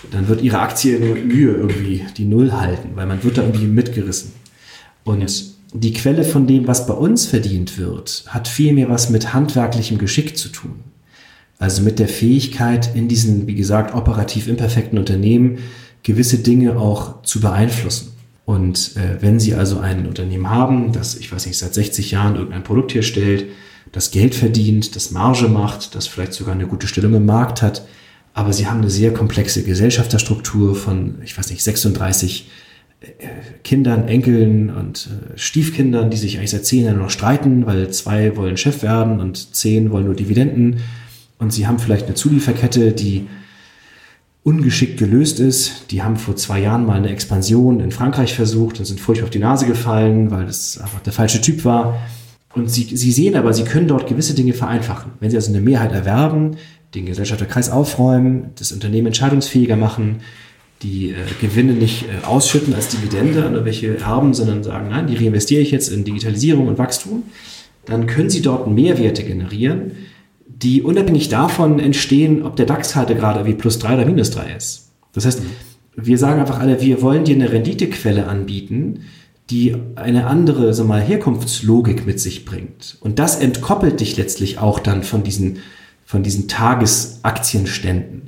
dann 0.10 0.28
wird 0.28 0.42
ihre 0.42 0.60
Aktie 0.60 1.00
nur 1.00 1.16
Mühe 1.16 1.54
irgendwie 1.54 2.06
die 2.18 2.26
Null 2.26 2.52
halten, 2.54 2.90
weil 2.96 3.06
man 3.06 3.24
wird 3.24 3.38
da 3.38 3.44
irgendwie 3.44 3.68
mitgerissen. 3.68 4.32
Und 5.04 5.52
die 5.74 5.94
Quelle 5.94 6.24
von 6.24 6.48
dem, 6.48 6.68
was 6.68 6.88
bei 6.88 6.94
uns 6.94 7.26
verdient 7.26 7.78
wird, 7.78 8.26
hat 8.28 8.48
vielmehr 8.48 8.90
was 8.90 9.10
mit 9.10 9.34
handwerklichem 9.34 9.98
Geschick 9.98 10.38
zu 10.38 10.50
tun. 10.50 10.80
Also 11.60 11.84
mit 11.84 12.00
der 12.00 12.08
Fähigkeit, 12.08 12.96
in 12.96 13.08
diesen, 13.08 13.46
wie 13.48 13.56
gesagt, 13.56 13.94
operativ 13.94 14.48
imperfekten 14.48 14.98
Unternehmen 14.98 15.60
gewisse 16.04 16.40
Dinge 16.40 16.78
auch 16.78 17.22
zu 17.22 17.40
beeinflussen. 17.40 18.14
Und 18.46 18.98
äh, 18.98 19.22
wenn 19.22 19.40
Sie 19.40 19.54
also 19.54 19.80
ein 19.80 20.08
Unternehmen 20.08 20.50
haben, 20.50 20.92
das, 20.92 21.16
ich 21.16 21.32
weiß 21.32 21.46
nicht, 21.46 21.58
seit 21.58 21.74
60 21.74 22.12
Jahren 22.12 22.36
irgendein 22.36 22.64
Produkt 22.64 22.96
herstellt, 22.96 23.46
das 23.92 24.12
Geld 24.12 24.34
verdient, 24.34 24.96
das 24.96 25.12
Marge 25.12 25.48
macht, 25.48 25.96
das 25.96 26.08
vielleicht 26.08 26.34
sogar 26.34 26.56
eine 26.56 26.66
gute 26.66 26.88
Stellung 26.88 27.14
im 27.14 27.26
Markt 27.26 27.62
hat, 27.62 27.86
aber 28.34 28.54
Sie 28.54 28.68
haben 28.68 28.82
eine 28.82 28.90
sehr 28.90 29.14
komplexe 29.14 29.64
Gesellschafterstruktur 29.64 30.76
von, 30.76 31.16
ich 31.24 31.38
weiß 31.38 31.50
nicht, 31.50 31.64
36 31.64 32.50
äh, 33.02 33.06
Kindern, 33.64 34.08
Enkeln 34.08 34.70
und 34.70 35.08
äh, 35.08 35.38
Stiefkindern, 35.38 36.10
die 36.10 36.18
sich 36.18 36.38
eigentlich 36.38 36.52
seit 36.52 36.66
zehn 36.66 36.86
Jahren 36.86 37.00
noch 37.00 37.10
streiten, 37.10 37.66
weil 37.66 37.90
zwei 37.92 38.36
wollen 38.38 38.58
Chef 38.58 38.84
werden 38.84 39.20
und 39.20 39.56
zehn 39.56 39.92
wollen 39.92 40.06
nur 40.06 40.16
Dividenden 40.16 40.82
und 41.42 41.52
sie 41.52 41.66
haben 41.66 41.80
vielleicht 41.80 42.06
eine 42.06 42.14
Zulieferkette, 42.14 42.92
die 42.92 43.28
ungeschickt 44.44 44.98
gelöst 44.98 45.40
ist. 45.40 45.92
Die 45.92 46.04
haben 46.04 46.16
vor 46.16 46.36
zwei 46.36 46.60
Jahren 46.60 46.86
mal 46.86 46.98
eine 46.98 47.10
Expansion 47.10 47.80
in 47.80 47.92
Frankreich 47.92 48.36
versucht 48.36 48.78
und 48.78 48.86
sind 48.86 49.00
furchtbar 49.00 49.26
auf 49.26 49.32
die 49.32 49.40
Nase 49.40 49.66
gefallen, 49.66 50.30
weil 50.30 50.46
das 50.46 50.78
einfach 50.78 51.00
der 51.02 51.14
falsche 51.14 51.42
Typ 51.42 51.66
war. 51.66 52.00
Und 52.54 52.70
sie, 52.70 52.96
sie 52.96 53.12
sehen 53.12 53.36
aber, 53.36 53.54
sie 53.54 53.64
können 53.64 53.88
dort 53.88 54.08
gewisse 54.08 54.36
Dinge 54.36 54.54
vereinfachen. 54.54 55.14
Wenn 55.20 55.32
sie 55.32 55.38
also 55.38 55.52
eine 55.52 55.62
Mehrheit 55.62 55.94
erwerben, 55.94 56.58
den 56.96 57.06
Gesellschafterkreis 57.06 57.70
aufräumen, 57.70 58.52
das 58.58 58.72
Unternehmen 58.72 59.08
entscheidungsfähiger 59.08 59.76
machen, 59.76 60.22
die 60.82 61.12
äh, 61.12 61.16
Gewinne 61.40 61.74
nicht 61.74 62.04
äh, 62.04 62.26
ausschütten 62.26 62.74
als 62.74 62.90
Dividende 62.90 63.46
an 63.46 63.54
irgendwelche 63.54 63.98
Erben, 64.00 64.34
sondern 64.34 64.64
sagen, 64.64 64.90
nein, 64.90 65.08
die 65.08 65.16
reinvestiere 65.16 65.62
ich 65.62 65.72
jetzt 65.72 65.90
in 65.90 66.04
Digitalisierung 66.04 66.68
und 66.68 66.78
Wachstum, 66.78 67.24
dann 67.86 68.08
können 68.08 68.30
sie 68.30 68.42
dort 68.42 68.68
Mehrwerte 68.70 69.24
generieren, 69.24 69.92
die 70.46 70.82
unabhängig 70.82 71.30
davon 71.30 71.80
entstehen, 71.80 72.44
ob 72.44 72.56
der 72.56 72.66
DAX 72.66 72.96
halt 72.96 73.10
gerade 73.10 73.46
wie 73.46 73.54
plus 73.54 73.80
drei 73.80 73.96
oder 73.96 74.06
minus 74.06 74.32
drei 74.32 74.54
ist. 74.56 74.92
Das 75.14 75.26
heißt, 75.26 75.42
wir 75.96 76.18
sagen 76.18 76.40
einfach 76.40 76.60
alle, 76.60 76.82
wir 76.82 77.02
wollen 77.02 77.26
dir 77.26 77.36
eine 77.36 77.52
Renditequelle 77.52 78.28
anbieten, 78.28 79.02
die 79.50 79.76
eine 79.96 80.28
andere 80.28 80.74
sag 80.74 80.88
mal, 80.88 81.02
Herkunftslogik 81.02 82.06
mit 82.06 82.20
sich 82.20 82.46
bringt. 82.46 82.98
Und 83.02 83.20
das 83.20 83.40
entkoppelt 83.40 84.00
dich 84.00 84.16
letztlich 84.18 84.60
auch 84.60 84.80
dann 84.80 85.04
von 85.04 85.24
diesen, 85.24 85.60
von 86.12 86.24
diesen 86.24 86.50
Tagesaktienständen. 86.50 88.24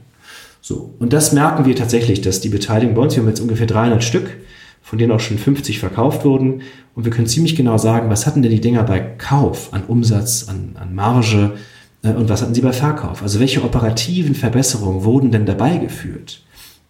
So. 0.62 0.94
Und 1.00 1.12
das 1.12 1.34
merken 1.34 1.66
wir 1.66 1.76
tatsächlich, 1.76 2.22
dass 2.22 2.40
die 2.40 2.48
Beteiligung 2.48 2.96
bei 2.96 3.02
uns, 3.02 3.14
wir 3.14 3.22
haben 3.22 3.28
jetzt 3.28 3.42
ungefähr 3.42 3.68
300 3.68 4.02
Stück, 4.02 4.38
von 4.82 4.98
denen 4.98 5.12
auch 5.12 5.20
schon 5.20 5.38
50 5.38 5.80
verkauft 5.80 6.24
wurden. 6.24 6.62
Und 6.96 7.04
wir 7.04 7.12
können 7.12 7.28
ziemlich 7.28 7.58
genau 7.58 7.78
sagen, 7.78 8.10
was 8.10 8.26
hatten 8.26 8.42
denn 8.42 8.54
die 8.54 8.62
Dinger 8.62 8.84
bei 8.84 9.02
Kauf 9.02 9.74
an 9.74 9.84
Umsatz, 9.86 10.48
an, 10.48 10.78
an 10.80 10.96
Marge, 10.96 11.58
äh, 12.04 12.14
und 12.14 12.30
was 12.30 12.42
hatten 12.42 12.54
Sie 12.54 12.62
bei 12.62 12.72
Verkauf? 12.72 13.22
Also 13.22 13.42
welche 13.42 13.66
operativen 13.66 14.34
Verbesserungen 14.34 15.04
wurden 15.04 15.32
denn 15.32 15.46
dabei 15.46 15.76
geführt? 15.76 16.42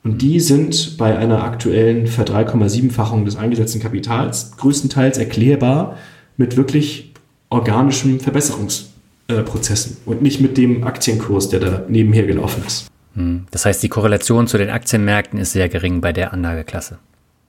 Und 0.04 0.22
die 0.22 0.39
sind 0.39 1.00
bei 1.00 1.18
einer 1.18 1.44
aktuellen 1.44 2.06
Ver 2.06 2.26
3,7-fachung 2.26 3.26
des 3.26 3.36
eingesetzten 3.36 3.82
Kapitals 3.82 4.52
größtenteils 4.58 5.18
erklärbar 5.18 5.98
mit 6.38 6.56
wirklich 6.56 7.14
organischen 9.38 9.53
Verbesserungsprozessen 9.53 9.97
und 10.05 10.21
nicht 10.21 10.41
mit 10.41 10.57
dem 10.57 10.84
Aktienkurs, 10.84 11.49
der 11.49 11.59
da 11.59 11.81
nebenher 11.88 12.25
gelaufen 12.25 12.63
ist. 12.65 12.88
Hm. 13.15 13.45
Das 13.51 13.65
heißt, 13.65 13.81
die 13.84 13.89
Korrelation 13.89 14.47
zu 14.47 14.57
den 14.57 14.69
Aktienmärkten 14.69 15.39
ist 15.39 15.51
sehr 15.53 15.69
gering 15.69 16.01
bei 16.01 16.13
der 16.13 16.34
Anlageklasse. 16.34 16.97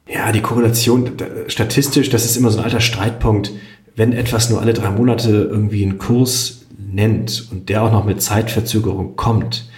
Ja, 0.07 0.33
die 0.33 0.43
Korrelation 0.43 1.13
statistisch, 1.47 2.11
das 2.11 2.25
ist 2.25 2.37
immer 2.37 2.51
so 2.51 2.59
ein 2.59 2.65
alter 2.65 2.81
Streitpunkt. 2.81 3.53
Wenn 3.97 4.13
etwas 4.13 4.51
nur 4.51 4.61
alle 4.61 4.75
drei 4.75 4.91
Monate 4.91 5.49
irgendwie 5.51 5.83
einen 5.83 5.99
Kurs 5.99 6.67
nennt 6.77 7.49
und 7.51 7.69
der 7.69 7.83
auch 7.83 7.93
noch 7.93 8.05
mit 8.05 8.21
Zeitverzögerung 8.21 9.17
kommt, 9.17 9.71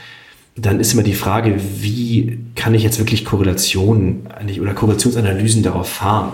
dann 0.56 0.80
ist 0.80 0.94
immer 0.94 1.02
die 1.02 1.12
Frage, 1.12 1.60
wie 1.80 2.38
kann 2.54 2.74
ich 2.74 2.82
jetzt 2.82 2.98
wirklich 2.98 3.24
Korrelationen 3.24 4.26
oder 4.60 4.72
Korrelationsanalysen 4.74 5.62
darauf 5.62 5.88
fahren? 5.88 6.32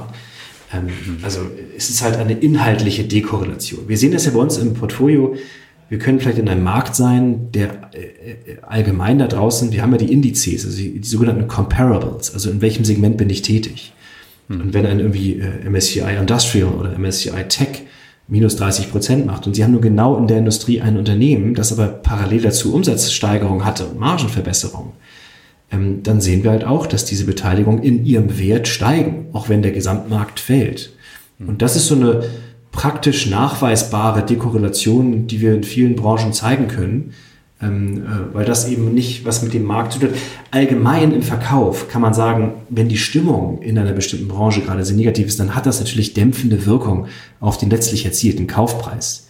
Ähm, 0.73 0.89
also 1.23 1.41
es 1.77 1.91
ist 1.91 2.03
halt 2.03 2.17
eine 2.17 2.35
inhaltliche 2.35 3.05
Dekorrelation. 3.05 3.89
Wir 3.89 3.99
sehen 3.99 4.13
das 4.13 4.25
ja 4.25 4.33
bei 4.33 4.39
uns 4.39 4.59
im 4.59 4.75
Portfolio. 4.75 5.37
Wir 5.93 5.99
können 5.99 6.21
vielleicht 6.21 6.39
in 6.39 6.49
einem 6.49 6.65
Markt 6.65 6.97
sein, 6.97 7.53
der 7.53 7.91
äh, 7.93 7.99
äh, 7.99 8.57
allgemein 8.63 9.19
da 9.19 9.27
draußen, 9.27 9.73
wir 9.73 9.83
haben 9.83 9.93
ja 9.93 9.99
die 9.99 10.11
Indizes, 10.11 10.65
also 10.65 10.75
die, 10.75 10.99
die 10.99 11.07
sogenannten 11.07 11.49
Comparables, 11.49 12.33
also 12.33 12.49
in 12.49 12.63
welchem 12.63 12.87
Segment 12.87 13.19
bin 13.19 13.29
ich 13.29 13.43
tätig. 13.43 13.93
Hm. 14.49 14.63
Und 14.63 14.73
wenn 14.73 14.87
ein 14.87 15.01
irgendwie 15.01 15.35
äh, 15.35 15.69
MSCI 15.69 16.17
Industrial 16.19 16.71
oder 16.71 16.99
MSCI 16.99 17.45
Tech 17.51 17.83
minus 18.27 18.57
30 18.57 18.91
Prozent 18.91 19.27
macht. 19.27 19.47
Und 19.47 19.53
sie 19.53 19.65
haben 19.65 19.73
nur 19.73 19.83
genau 19.83 20.17
in 20.17 20.29
der 20.29 20.39
Industrie 20.39 20.81
ein 20.81 20.97
Unternehmen, 20.97 21.55
das 21.55 21.79
aber 21.79 21.89
parallel 21.89 22.41
dazu 22.41 22.75
Umsatzsteigerung 22.75 23.67
hatte 23.67 23.85
und 23.85 24.01
Margenverbesserung. 24.01 24.93
Ähm, 25.71 26.03
dann 26.03 26.23
sehen 26.23 26.43
wir 26.43 26.53
halt 26.53 26.65
auch, 26.65 26.87
dass 26.87 27.05
diese 27.05 27.27
Beteiligungen 27.27 27.83
in 27.83 28.07
ihrem 28.07 28.39
Wert 28.39 28.67
steigen, 28.67 29.27
auch 29.35 29.51
wenn 29.51 29.61
der 29.61 29.73
Gesamtmarkt 29.73 30.41
fällt. 30.41 30.95
Und 31.39 31.61
das 31.61 31.77
ist 31.77 31.89
so 31.89 31.97
eine 31.97 32.23
praktisch 32.73 33.27
nachweisbare 33.27 34.25
Dekorrelation, 34.25 35.27
die 35.27 35.41
wir 35.41 35.55
in 35.55 35.63
vielen 35.63 35.95
Branchen 35.95 36.33
zeigen 36.33 36.69
können, 36.69 37.13
ähm, 37.61 37.99
äh, 37.99 38.35
weil 38.35 38.45
das 38.45 38.67
eben 38.67 38.93
nicht 38.93 39.25
was 39.25 39.43
mit 39.43 39.55
dem 39.55 39.65
Markt 39.65 39.93
zu 39.93 40.01
tun 40.01 40.09
hat. 40.11 40.19
Allgemein 40.51 41.13
im 41.13 41.23
Verkauf 41.23 41.89
kann 41.89 42.03
man 42.03 42.15
sagen, 42.15 42.55
wenn 42.71 42.89
die 42.89 42.97
Stimmung 42.97 43.63
in 43.63 43.79
einer 43.79 43.93
bestimmten 43.93 44.27
Branche 44.27 44.63
gerade 44.63 44.85
sehr 44.85 44.97
negativ 44.97 45.29
ist, 45.29 45.39
dann 45.39 45.55
hat 45.55 45.67
das 45.67 45.79
natürlich 45.79 46.15
dämpfende 46.15 46.67
Wirkung 46.67 47.07
auf 47.41 47.59
den 47.59 47.71
letztlich 47.71 48.05
erzielten 48.05 48.47
Kaufpreis. 48.47 49.29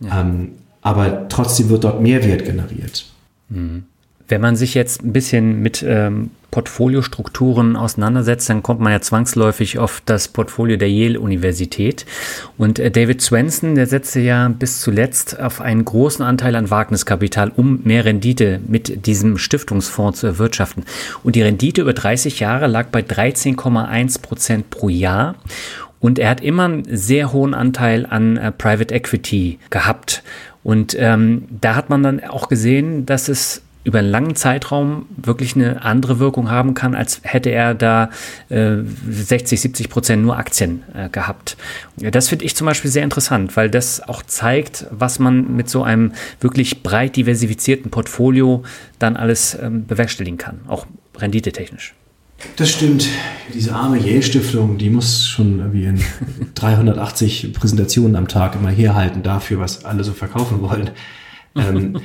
Ja. 0.00 0.20
Ähm, 0.20 0.52
aber 0.80 1.28
trotzdem 1.28 1.68
wird 1.68 1.84
dort 1.84 2.00
Mehrwert 2.00 2.44
generiert. 2.44 3.06
Mhm. 3.48 3.84
Wenn 4.28 4.40
man 4.40 4.56
sich 4.56 4.74
jetzt 4.74 5.02
ein 5.02 5.12
bisschen 5.12 5.60
mit 5.60 5.84
ähm, 5.86 6.30
Portfoliostrukturen 6.54 7.74
auseinandersetzt, 7.74 8.48
dann 8.48 8.62
kommt 8.62 8.78
man 8.78 8.92
ja 8.92 9.00
zwangsläufig 9.00 9.80
auf 9.80 10.00
das 10.06 10.28
Portfolio 10.28 10.76
der 10.76 10.88
Yale-Universität. 10.88 12.06
Und 12.56 12.78
äh, 12.78 12.92
David 12.92 13.20
Swenson, 13.20 13.74
der 13.74 13.88
setzte 13.88 14.20
ja 14.20 14.48
bis 14.48 14.80
zuletzt 14.80 15.40
auf 15.40 15.60
einen 15.60 15.84
großen 15.84 16.24
Anteil 16.24 16.54
an 16.54 16.70
Wagniskapital, 16.70 17.50
um 17.56 17.80
mehr 17.82 18.04
Rendite 18.04 18.60
mit 18.68 19.06
diesem 19.06 19.36
Stiftungsfonds 19.36 20.20
zu 20.20 20.28
erwirtschaften. 20.28 20.84
Und 21.24 21.34
die 21.34 21.42
Rendite 21.42 21.80
über 21.80 21.92
30 21.92 22.38
Jahre 22.38 22.68
lag 22.68 22.86
bei 22.86 23.00
13,1 23.00 24.22
Prozent 24.22 24.70
pro 24.70 24.88
Jahr. 24.88 25.34
Und 25.98 26.20
er 26.20 26.30
hat 26.30 26.40
immer 26.40 26.66
einen 26.66 26.84
sehr 26.88 27.32
hohen 27.32 27.52
Anteil 27.52 28.06
an 28.06 28.36
äh, 28.36 28.52
Private 28.52 28.94
Equity 28.94 29.58
gehabt. 29.70 30.22
Und 30.62 30.96
ähm, 30.98 31.46
da 31.50 31.74
hat 31.74 31.90
man 31.90 32.04
dann 32.04 32.22
auch 32.22 32.48
gesehen, 32.48 33.06
dass 33.06 33.28
es 33.28 33.62
über 33.84 33.98
einen 33.98 34.10
langen 34.10 34.34
Zeitraum 34.34 35.06
wirklich 35.16 35.54
eine 35.54 35.82
andere 35.82 36.18
Wirkung 36.18 36.50
haben 36.50 36.74
kann, 36.74 36.94
als 36.94 37.20
hätte 37.22 37.50
er 37.50 37.74
da 37.74 38.10
äh, 38.48 38.78
60, 39.08 39.60
70 39.60 39.90
Prozent 39.90 40.22
nur 40.22 40.36
Aktien 40.38 40.82
äh, 40.94 41.10
gehabt. 41.10 41.56
Das 41.96 42.28
finde 42.28 42.46
ich 42.46 42.56
zum 42.56 42.66
Beispiel 42.66 42.90
sehr 42.90 43.04
interessant, 43.04 43.56
weil 43.56 43.68
das 43.70 44.02
auch 44.08 44.22
zeigt, 44.22 44.86
was 44.90 45.18
man 45.18 45.54
mit 45.54 45.68
so 45.68 45.82
einem 45.82 46.12
wirklich 46.40 46.82
breit 46.82 47.16
diversifizierten 47.16 47.90
Portfolio 47.90 48.64
dann 48.98 49.16
alles 49.16 49.56
ähm, 49.60 49.86
bewerkstelligen 49.86 50.38
kann, 50.38 50.60
auch 50.66 50.86
renditetechnisch. 51.16 51.94
Das 52.56 52.70
stimmt. 52.70 53.06
Diese 53.52 53.74
arme 53.74 53.98
Yale-Stiftung, 53.98 54.78
die 54.78 54.90
muss 54.90 55.26
schon 55.26 55.58
irgendwie 55.58 55.84
in 55.84 56.00
380 56.54 57.52
Präsentationen 57.52 58.16
am 58.16 58.28
Tag 58.28 58.54
immer 58.54 58.70
herhalten 58.70 59.22
dafür, 59.22 59.60
was 59.60 59.84
alle 59.84 60.04
so 60.04 60.12
verkaufen 60.12 60.62
wollen. 60.62 60.90
Ähm, 61.56 62.00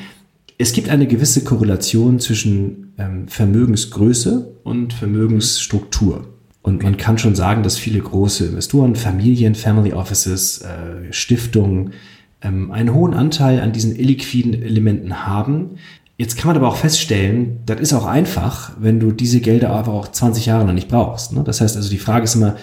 es 0.62 0.74
gibt 0.74 0.90
eine 0.90 1.08
gewisse 1.08 1.46
Korrelation 1.46 2.20
zwischen 2.20 2.94
ähm, 2.98 3.30
Vermögensgröße 3.30 4.56
und 4.64 4.92
Vermögensstruktur. 4.92 6.28
Und 6.62 6.84
man 6.84 6.98
kann 6.98 7.18
schon 7.18 7.34
sagen, 7.34 7.64
dass 7.64 7.78
viele 7.78 8.00
große 8.00 8.48
Investoren, 8.48 8.98
Familien, 8.98 9.56
Family 9.56 9.94
Offices, 9.94 10.62
äh, 10.62 11.14
Stiftungen 11.14 11.94
ähm, 12.42 12.72
einen 12.72 12.94
hohen 12.94 13.14
Anteil 13.14 13.62
an 13.62 13.72
diesen 13.72 13.96
illiquiden 13.96 14.62
Elementen 14.62 15.26
haben. 15.26 15.78
Jetzt 16.18 16.38
kann 16.38 16.48
man 16.48 16.58
aber 16.58 16.68
auch 16.68 16.76
feststellen, 16.76 17.60
das 17.66 17.80
ist 17.80 17.94
auch 17.94 18.06
einfach, 18.06 18.74
wenn 18.78 19.00
du 19.00 19.14
diese 19.14 19.40
Gelder 19.40 19.70
aber 19.70 19.94
auch 19.94 20.10
20 20.10 20.48
Jahre 20.48 20.66
noch 20.66 20.74
nicht 20.74 20.90
brauchst. 20.90 21.32
Ne? 21.32 21.42
Das 21.46 21.62
heißt 21.62 21.78
also, 21.78 21.90
die 21.90 21.98
Frage 21.98 22.26
ist 22.26 22.36
immer, 22.36 22.58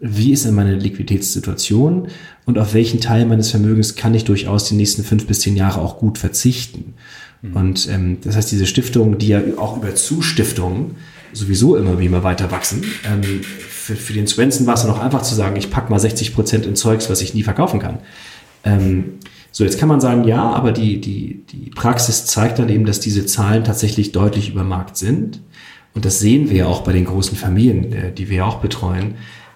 wie 0.00 0.32
ist 0.32 0.44
denn 0.44 0.54
meine 0.54 0.74
Liquiditätssituation 0.74 2.08
und 2.44 2.58
auf 2.58 2.74
welchen 2.74 3.00
Teil 3.00 3.24
meines 3.24 3.50
Vermögens 3.50 3.96
kann 3.96 4.14
ich 4.14 4.24
durchaus 4.24 4.68
die 4.68 4.76
nächsten 4.76 5.02
fünf 5.02 5.26
bis 5.26 5.40
zehn 5.40 5.56
Jahre 5.56 5.80
auch 5.80 5.96
gut 5.98 6.18
verzichten? 6.18 6.92
Mhm. 7.42 7.56
Und 7.56 7.88
ähm, 7.88 8.18
das 8.22 8.36
heißt, 8.36 8.50
diese 8.50 8.66
Stiftungen, 8.66 9.18
die 9.18 9.28
ja 9.28 9.40
auch 9.56 9.76
über 9.76 9.94
Zustiftungen 9.94 10.96
sowieso 11.32 11.76
immer 11.76 11.98
wie 11.98 12.06
immer 12.06 12.22
weiter 12.24 12.50
wachsen. 12.50 12.84
Ähm, 13.04 13.42
für, 13.42 13.96
für 13.96 14.12
den 14.12 14.26
Swenson 14.26 14.66
war 14.66 14.74
es 14.74 14.84
auch 14.84 14.98
einfach 14.98 15.22
zu 15.22 15.34
sagen, 15.34 15.56
ich 15.56 15.70
packe 15.70 15.90
mal 15.90 15.98
60 15.98 16.34
Prozent 16.34 16.66
in 16.66 16.76
Zeugs, 16.76 17.10
was 17.10 17.20
ich 17.20 17.34
nie 17.34 17.42
verkaufen 17.42 17.80
kann. 17.80 17.98
Ähm, 18.64 19.18
so, 19.50 19.64
jetzt 19.64 19.78
kann 19.78 19.88
man 19.88 20.00
sagen, 20.00 20.24
ja, 20.24 20.42
aber 20.42 20.72
die, 20.72 21.00
die, 21.00 21.44
die 21.50 21.70
Praxis 21.70 22.26
zeigt 22.26 22.58
dann 22.58 22.68
eben, 22.68 22.84
dass 22.84 23.00
diese 23.00 23.26
Zahlen 23.26 23.64
tatsächlich 23.64 24.12
deutlich 24.12 24.50
über 24.50 24.62
Markt 24.62 24.96
sind. 24.96 25.40
Und 25.94 26.04
das 26.04 26.20
sehen 26.20 26.50
wir 26.50 26.58
ja 26.58 26.66
auch 26.66 26.82
bei 26.82 26.92
den 26.92 27.06
großen 27.06 27.36
Familien, 27.36 27.92
äh, 27.92 28.12
die 28.12 28.28
wir 28.28 28.38
ja 28.38 28.44
auch 28.44 28.60
betreuen, 28.60 29.14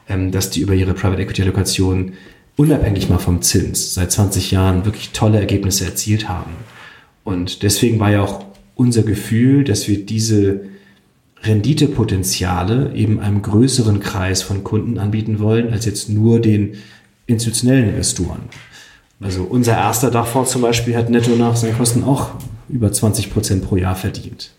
ähm, 0.09 0.31
dass 0.31 0.51
die 0.51 0.61
über 0.61 0.75
ihre 0.75 0.95
Private 0.95 1.23
Equity 1.23 1.43
Allokation 1.43 2.13
unabhängig 2.57 3.09
mal 3.09 3.19
vom 3.19 3.43
Zins 3.43 3.95
seit 3.95 4.13
20 4.13 4.51
Jahren 4.51 4.85
wirklich 4.85 5.11
tolle 5.11 5.39
Ergebnisse 5.39 5.85
erzielt 5.85 6.29
haben. 6.29 6.53
Und 7.25 7.63
deswegen 7.63 8.01
war 8.01 8.11
ja 8.11 8.23
auch 8.23 8.45
unser 8.75 9.03
Gefühl, 9.03 9.65
dass 9.65 9.89
wir 9.89 10.05
diese 10.05 10.63
Renditepotenziale 11.43 12.95
eben 12.95 13.21
einem 13.21 13.43
größeren 13.43 14.01
Kreis 14.01 14.43
von 14.43 14.65
Kunden 14.65 14.99
anbieten 14.99 15.41
wollen, 15.41 15.73
als 15.73 15.85
jetzt 15.85 16.09
nur 16.09 16.41
den 16.41 16.75
institutionellen 17.27 17.91
Investoren. 17.91 18.43
Also 19.21 19.43
unser 19.45 19.77
erster 19.77 20.11
Dachfonds 20.11 20.51
zum 20.51 20.63
Beispiel 20.63 20.97
hat 20.97 21.11
netto 21.11 21.37
nach 21.37 21.57
seinen 21.57 21.77
Kosten 21.77 22.05
auch 22.05 22.31
über 22.69 22.91
20 22.91 23.33
Prozent 23.33 23.65
pro 23.65 23.77
Jahr 23.77 23.95
verdient. 23.95 24.51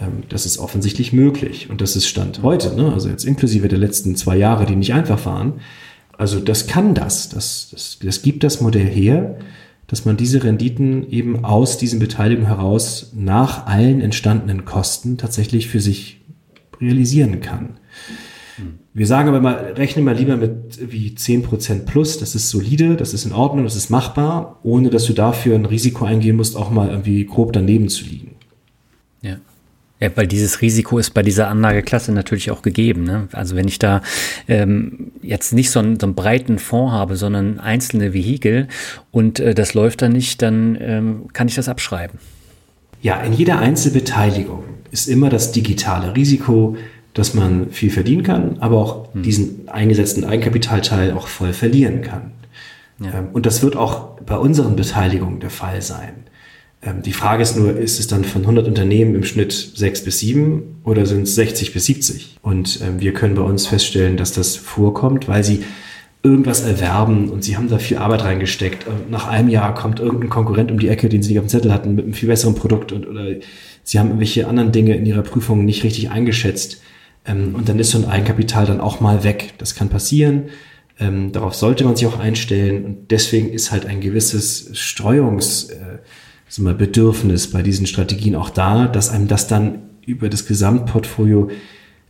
Ähm, 0.00 0.22
das 0.28 0.46
ist 0.46 0.58
offensichtlich 0.58 1.12
möglich 1.12 1.68
und 1.70 1.80
das 1.80 1.96
ist 1.96 2.06
Stand 2.06 2.42
heute, 2.42 2.74
ne? 2.74 2.92
also 2.92 3.08
jetzt 3.08 3.24
inklusive 3.24 3.68
der 3.68 3.78
letzten 3.78 4.16
zwei 4.16 4.36
Jahre, 4.36 4.66
die 4.66 4.76
nicht 4.76 4.94
einfach 4.94 5.24
waren. 5.26 5.54
Also 6.16 6.40
das 6.40 6.66
kann 6.66 6.94
das, 6.94 7.28
das, 7.30 7.68
das, 7.70 7.98
das 8.02 8.22
gibt 8.22 8.44
das 8.44 8.60
Modell 8.60 8.86
her, 8.86 9.38
dass 9.92 10.06
man 10.06 10.16
diese 10.16 10.42
Renditen 10.42 11.06
eben 11.10 11.44
aus 11.44 11.76
diesen 11.76 11.98
Beteiligungen 11.98 12.46
heraus 12.46 13.12
nach 13.14 13.66
allen 13.66 14.00
entstandenen 14.00 14.64
Kosten 14.64 15.18
tatsächlich 15.18 15.68
für 15.68 15.80
sich 15.80 16.22
realisieren 16.80 17.42
kann. 17.42 17.74
Wir 18.94 19.06
sagen 19.06 19.28
aber 19.28 19.42
mal, 19.42 19.74
rechne 19.76 20.00
mal 20.00 20.16
lieber 20.16 20.38
mit 20.38 20.90
wie 20.90 21.10
10% 21.10 21.80
plus, 21.80 22.16
das 22.16 22.34
ist 22.34 22.48
solide, 22.48 22.96
das 22.96 23.12
ist 23.12 23.26
in 23.26 23.32
Ordnung, 23.32 23.64
das 23.64 23.76
ist 23.76 23.90
machbar, 23.90 24.60
ohne 24.62 24.88
dass 24.88 25.04
du 25.04 25.12
dafür 25.12 25.56
ein 25.56 25.66
Risiko 25.66 26.06
eingehen 26.06 26.36
musst, 26.36 26.56
auch 26.56 26.70
mal 26.70 26.88
irgendwie 26.88 27.26
grob 27.26 27.52
daneben 27.52 27.90
zu 27.90 28.06
liegen. 28.06 28.36
Ja. 29.20 29.36
Ja, 30.02 30.10
weil 30.16 30.26
dieses 30.26 30.62
Risiko 30.62 30.98
ist 30.98 31.10
bei 31.10 31.22
dieser 31.22 31.46
Anlageklasse 31.46 32.10
natürlich 32.10 32.50
auch 32.50 32.62
gegeben. 32.62 33.04
Ne? 33.04 33.28
Also 33.30 33.54
wenn 33.54 33.68
ich 33.68 33.78
da 33.78 34.02
ähm, 34.48 35.12
jetzt 35.22 35.52
nicht 35.52 35.70
so 35.70 35.78
einen, 35.78 36.00
so 36.00 36.06
einen 36.06 36.16
breiten 36.16 36.58
Fonds 36.58 36.92
habe, 36.92 37.14
sondern 37.14 37.60
einzelne 37.60 38.12
Vehikel 38.12 38.66
und 39.12 39.38
äh, 39.38 39.54
das 39.54 39.74
läuft 39.74 40.02
dann 40.02 40.10
nicht, 40.10 40.42
dann 40.42 40.76
ähm, 40.80 41.28
kann 41.32 41.46
ich 41.46 41.54
das 41.54 41.68
abschreiben. 41.68 42.18
Ja, 43.00 43.22
in 43.22 43.32
jeder 43.32 43.60
Einzelbeteiligung 43.60 44.64
ist 44.90 45.06
immer 45.06 45.30
das 45.30 45.52
digitale 45.52 46.16
Risiko, 46.16 46.76
dass 47.14 47.34
man 47.34 47.70
viel 47.70 47.90
verdienen 47.90 48.24
kann, 48.24 48.56
aber 48.58 48.78
auch 48.78 49.14
hm. 49.14 49.22
diesen 49.22 49.68
eingesetzten 49.68 50.24
Eigenkapitalteil 50.24 51.12
auch 51.12 51.28
voll 51.28 51.52
verlieren 51.52 52.02
kann. 52.02 52.32
Ja. 52.98 53.20
Ähm, 53.20 53.28
und 53.32 53.46
das 53.46 53.62
wird 53.62 53.76
auch 53.76 54.20
bei 54.26 54.36
unseren 54.36 54.74
Beteiligungen 54.74 55.38
der 55.38 55.50
Fall 55.50 55.80
sein. 55.80 56.24
Ähm, 56.82 57.02
die 57.02 57.12
Frage 57.12 57.42
ist 57.42 57.56
nur, 57.56 57.76
ist 57.76 58.00
es 58.00 58.08
dann 58.08 58.24
von 58.24 58.42
100 58.42 58.66
Unternehmen 58.66 59.14
im 59.14 59.24
Schnitt 59.24 59.52
6 59.52 60.04
bis 60.04 60.18
7 60.18 60.80
oder 60.84 61.06
sind 61.06 61.22
es 61.22 61.34
60 61.36 61.72
bis 61.72 61.86
70? 61.86 62.38
Und 62.42 62.80
ähm, 62.82 63.00
wir 63.00 63.14
können 63.14 63.34
bei 63.34 63.42
uns 63.42 63.66
feststellen, 63.66 64.16
dass 64.16 64.32
das 64.32 64.56
vorkommt, 64.56 65.28
weil 65.28 65.44
sie 65.44 65.64
irgendwas 66.24 66.62
erwerben 66.62 67.30
und 67.30 67.42
sie 67.42 67.56
haben 67.56 67.68
da 67.68 67.78
viel 67.78 67.98
Arbeit 67.98 68.22
reingesteckt. 68.22 68.86
Nach 69.10 69.26
einem 69.26 69.48
Jahr 69.48 69.74
kommt 69.74 69.98
irgendein 69.98 70.30
Konkurrent 70.30 70.70
um 70.70 70.78
die 70.78 70.88
Ecke, 70.88 71.08
den 71.08 71.20
sie 71.20 71.30
nicht 71.30 71.38
auf 71.40 71.46
dem 71.46 71.48
Zettel 71.48 71.72
hatten, 71.72 71.96
mit 71.96 72.04
einem 72.04 72.14
viel 72.14 72.28
besseren 72.28 72.54
Produkt 72.54 72.92
und, 72.92 73.08
oder 73.08 73.26
sie 73.82 73.98
haben 73.98 74.06
irgendwelche 74.08 74.46
anderen 74.46 74.70
Dinge 74.70 74.94
in 74.94 75.04
ihrer 75.04 75.22
Prüfung 75.22 75.64
nicht 75.64 75.82
richtig 75.82 76.10
eingeschätzt. 76.10 76.80
Ähm, 77.26 77.56
und 77.56 77.68
dann 77.68 77.78
ist 77.78 77.90
so 77.90 77.98
ein 77.98 78.04
Eigenkapital 78.04 78.66
dann 78.66 78.80
auch 78.80 79.00
mal 79.00 79.24
weg. 79.24 79.54
Das 79.58 79.74
kann 79.74 79.88
passieren. 79.88 80.44
darauf 80.98 81.54
sollte 81.54 81.82
man 81.84 81.96
sich 81.96 82.06
auch 82.06 82.20
einstellen. 82.20 82.84
Und 82.84 83.10
deswegen 83.10 83.48
ist 83.48 83.72
halt 83.72 83.86
ein 83.86 84.00
gewisses 84.00 84.72
Streuungs- 84.74 85.72
äh, 85.72 85.98
so 86.52 86.60
mal 86.60 86.74
Bedürfnis 86.74 87.50
bei 87.50 87.62
diesen 87.62 87.86
Strategien 87.86 88.36
auch 88.36 88.50
da, 88.50 88.86
dass 88.86 89.08
einem 89.08 89.26
das 89.26 89.48
dann 89.48 89.78
über 90.04 90.28
das 90.28 90.44
Gesamtportfolio 90.44 91.50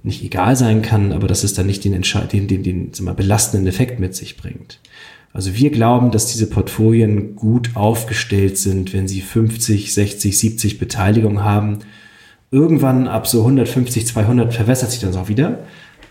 nicht 0.02 0.24
egal 0.24 0.56
sein 0.56 0.82
kann, 0.82 1.12
aber 1.12 1.28
dass 1.28 1.44
es 1.44 1.54
dann 1.54 1.66
nicht 1.66 1.84
den, 1.84 1.92
den, 1.92 2.48
den, 2.48 2.62
den 2.64 2.90
mal, 3.02 3.14
belastenden 3.14 3.68
Effekt 3.68 4.00
mit 4.00 4.16
sich 4.16 4.36
bringt. 4.36 4.80
Also 5.32 5.54
wir 5.54 5.70
glauben, 5.70 6.10
dass 6.10 6.26
diese 6.26 6.48
Portfolien 6.48 7.36
gut 7.36 7.70
aufgestellt 7.74 8.58
sind, 8.58 8.92
wenn 8.92 9.06
sie 9.06 9.20
50, 9.20 9.94
60, 9.94 10.36
70 10.36 10.80
Beteiligungen 10.80 11.44
haben. 11.44 11.78
Irgendwann 12.50 13.06
ab 13.06 13.28
so 13.28 13.42
150, 13.42 14.08
200 14.08 14.52
verwässert 14.52 14.90
sich 14.90 14.98
das 14.98 15.14
auch 15.14 15.28
wieder. 15.28 15.60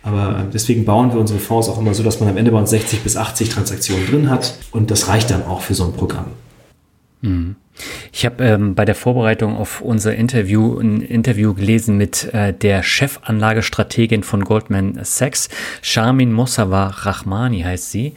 Aber 0.03 0.47
deswegen 0.53 0.85
bauen 0.85 1.11
wir 1.11 1.19
unsere 1.19 1.39
Fonds 1.39 1.67
auch 1.67 1.77
immer 1.77 1.93
so, 1.93 2.01
dass 2.01 2.21
man 2.21 2.29
am 2.29 2.37
Ende 2.37 2.51
bei 2.51 2.59
uns 2.59 2.69
60 2.69 3.01
bis 3.01 3.17
80 3.17 3.49
Transaktionen 3.49 4.07
drin 4.07 4.29
hat. 4.29 4.57
Und 4.71 4.89
das 4.89 5.09
reicht 5.09 5.31
dann 5.31 5.43
auch 5.43 5.59
für 5.59 5.73
so 5.73 5.83
ein 5.83 5.91
Programm. 5.91 6.27
Mhm. 7.19 7.57
Ich 8.11 8.25
habe 8.25 8.43
ähm, 8.43 8.75
bei 8.75 8.85
der 8.85 8.95
Vorbereitung 8.95 9.55
auf 9.55 9.81
unser 9.81 10.15
Interview 10.15 10.79
ein 10.79 11.01
Interview 11.01 11.53
gelesen 11.53 11.97
mit 11.97 12.33
äh, 12.33 12.53
der 12.53 12.83
Chefanlagestrategin 12.83 14.23
von 14.23 14.43
Goldman 14.43 14.99
Sachs, 15.03 15.49
Shamin 15.81 16.33
Mossawa 16.33 16.87
Rahmani 16.87 17.61
heißt 17.61 17.91
sie. 17.91 18.13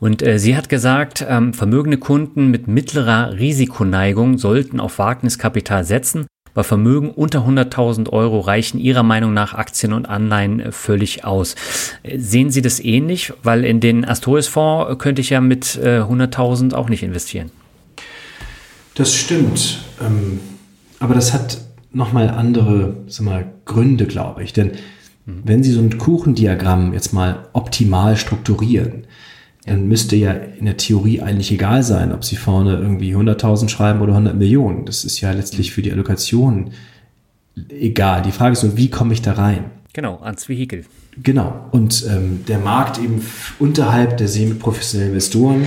Und 0.00 0.22
äh, 0.22 0.38
sie 0.38 0.56
hat 0.56 0.68
gesagt, 0.68 1.24
ähm, 1.28 1.54
vermögende 1.54 1.98
Kunden 1.98 2.50
mit 2.50 2.68
mittlerer 2.68 3.38
Risikoneigung 3.38 4.38
sollten 4.38 4.80
auf 4.80 4.98
Wagniskapital 4.98 5.84
setzen. 5.84 6.26
Bei 6.54 6.62
Vermögen 6.62 7.10
unter 7.10 7.46
100.000 7.46 8.10
Euro 8.10 8.40
reichen 8.40 8.78
Ihrer 8.78 9.02
Meinung 9.02 9.32
nach 9.32 9.54
Aktien 9.54 9.92
und 9.92 10.08
Anleihen 10.08 10.60
äh, 10.60 10.72
völlig 10.72 11.24
aus. 11.24 11.54
Äh, 12.02 12.18
sehen 12.18 12.50
Sie 12.50 12.60
das 12.60 12.78
ähnlich? 12.78 13.32
Weil 13.42 13.64
in 13.64 13.80
den 13.80 14.04
Astoris-Fonds 14.04 14.98
könnte 14.98 15.22
ich 15.22 15.30
ja 15.30 15.40
mit 15.40 15.76
äh, 15.76 16.00
100.000 16.00 16.74
auch 16.74 16.88
nicht 16.88 17.02
investieren. 17.02 17.50
Das 18.94 19.14
stimmt. 19.14 19.78
Ähm, 20.00 20.40
aber 20.98 21.14
das 21.14 21.32
hat 21.32 21.58
nochmal 21.92 22.28
andere 22.30 22.96
sag 23.06 23.24
mal, 23.24 23.52
Gründe, 23.64 24.06
glaube 24.06 24.42
ich. 24.42 24.52
Denn 24.52 24.72
mhm. 25.26 25.42
wenn 25.44 25.62
Sie 25.62 25.72
so 25.72 25.80
ein 25.80 25.98
Kuchendiagramm 25.98 26.92
jetzt 26.92 27.12
mal 27.12 27.48
optimal 27.52 28.16
strukturieren, 28.16 29.04
dann 29.66 29.86
müsste 29.86 30.16
ja 30.16 30.32
in 30.32 30.64
der 30.64 30.76
Theorie 30.76 31.20
eigentlich 31.22 31.52
egal 31.52 31.82
sein, 31.82 32.12
ob 32.12 32.24
Sie 32.24 32.36
vorne 32.36 32.76
irgendwie 32.76 33.14
100.000 33.14 33.68
schreiben 33.68 34.00
oder 34.00 34.12
100 34.12 34.36
Millionen. 34.36 34.86
Das 34.86 35.04
ist 35.04 35.20
ja 35.20 35.30
letztlich 35.32 35.70
mhm. 35.70 35.74
für 35.74 35.82
die 35.82 35.92
Allokation 35.92 36.72
egal. 37.68 38.22
Die 38.22 38.32
Frage 38.32 38.52
ist 38.52 38.62
nur, 38.62 38.76
wie 38.76 38.90
komme 38.90 39.12
ich 39.12 39.22
da 39.22 39.32
rein? 39.32 39.64
Genau, 39.92 40.18
ans 40.20 40.48
Vehikel. 40.48 40.84
Genau. 41.22 41.68
Und 41.70 42.06
ähm, 42.08 42.44
der 42.48 42.58
Markt 42.58 42.98
eben 42.98 43.22
unterhalb 43.58 44.16
der 44.16 44.28
semi-professionellen 44.28 45.12
Investoren, 45.12 45.66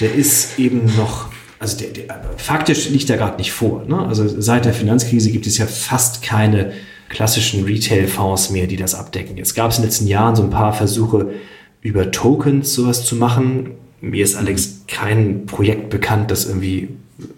der 0.00 0.14
ist 0.14 0.58
eben 0.58 0.86
noch 0.96 1.31
also 1.62 1.78
der, 1.78 1.88
der, 1.90 2.20
faktisch 2.38 2.90
liegt 2.90 3.08
er 3.08 3.16
gerade 3.16 3.38
nicht 3.38 3.52
vor. 3.52 3.84
Ne? 3.86 4.04
Also 4.04 4.26
seit 4.26 4.64
der 4.64 4.74
Finanzkrise 4.74 5.30
gibt 5.30 5.46
es 5.46 5.58
ja 5.58 5.66
fast 5.66 6.22
keine 6.22 6.72
klassischen 7.08 7.62
Retail-Fonds 7.64 8.50
mehr, 8.50 8.66
die 8.66 8.74
das 8.76 8.96
abdecken. 8.96 9.36
Jetzt 9.36 9.54
gab 9.54 9.70
es 9.70 9.76
in 9.76 9.82
den 9.82 9.88
letzten 9.88 10.08
Jahren 10.08 10.34
so 10.34 10.42
ein 10.42 10.50
paar 10.50 10.72
Versuche, 10.72 11.34
über 11.80 12.10
Tokens 12.10 12.74
sowas 12.74 13.04
zu 13.04 13.14
machen. 13.14 13.70
Mir 14.00 14.24
ist 14.24 14.34
Alex 14.34 14.82
kein 14.88 15.46
Projekt 15.46 15.88
bekannt, 15.88 16.32
das 16.32 16.46
irgendwie 16.46 16.88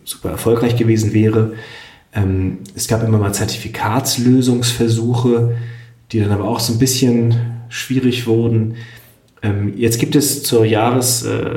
super 0.04 0.30
erfolgreich 0.30 0.76
gewesen 0.76 1.12
wäre. 1.12 1.52
Ähm, 2.14 2.60
es 2.74 2.88
gab 2.88 3.02
immer 3.02 3.18
mal 3.18 3.34
Zertifikatslösungsversuche, 3.34 5.54
die 6.12 6.20
dann 6.20 6.30
aber 6.30 6.44
auch 6.44 6.60
so 6.60 6.72
ein 6.72 6.78
bisschen 6.78 7.34
schwierig 7.68 8.26
wurden. 8.26 8.76
Ähm, 9.42 9.74
jetzt 9.76 9.98
gibt 9.98 10.16
es 10.16 10.42
zur 10.42 10.64
Jahres... 10.64 11.24
Äh, 11.24 11.50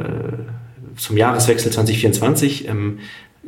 zum 0.98 1.18
Jahreswechsel 1.18 1.72
2024 1.72 2.68
ähm, 2.68 3.00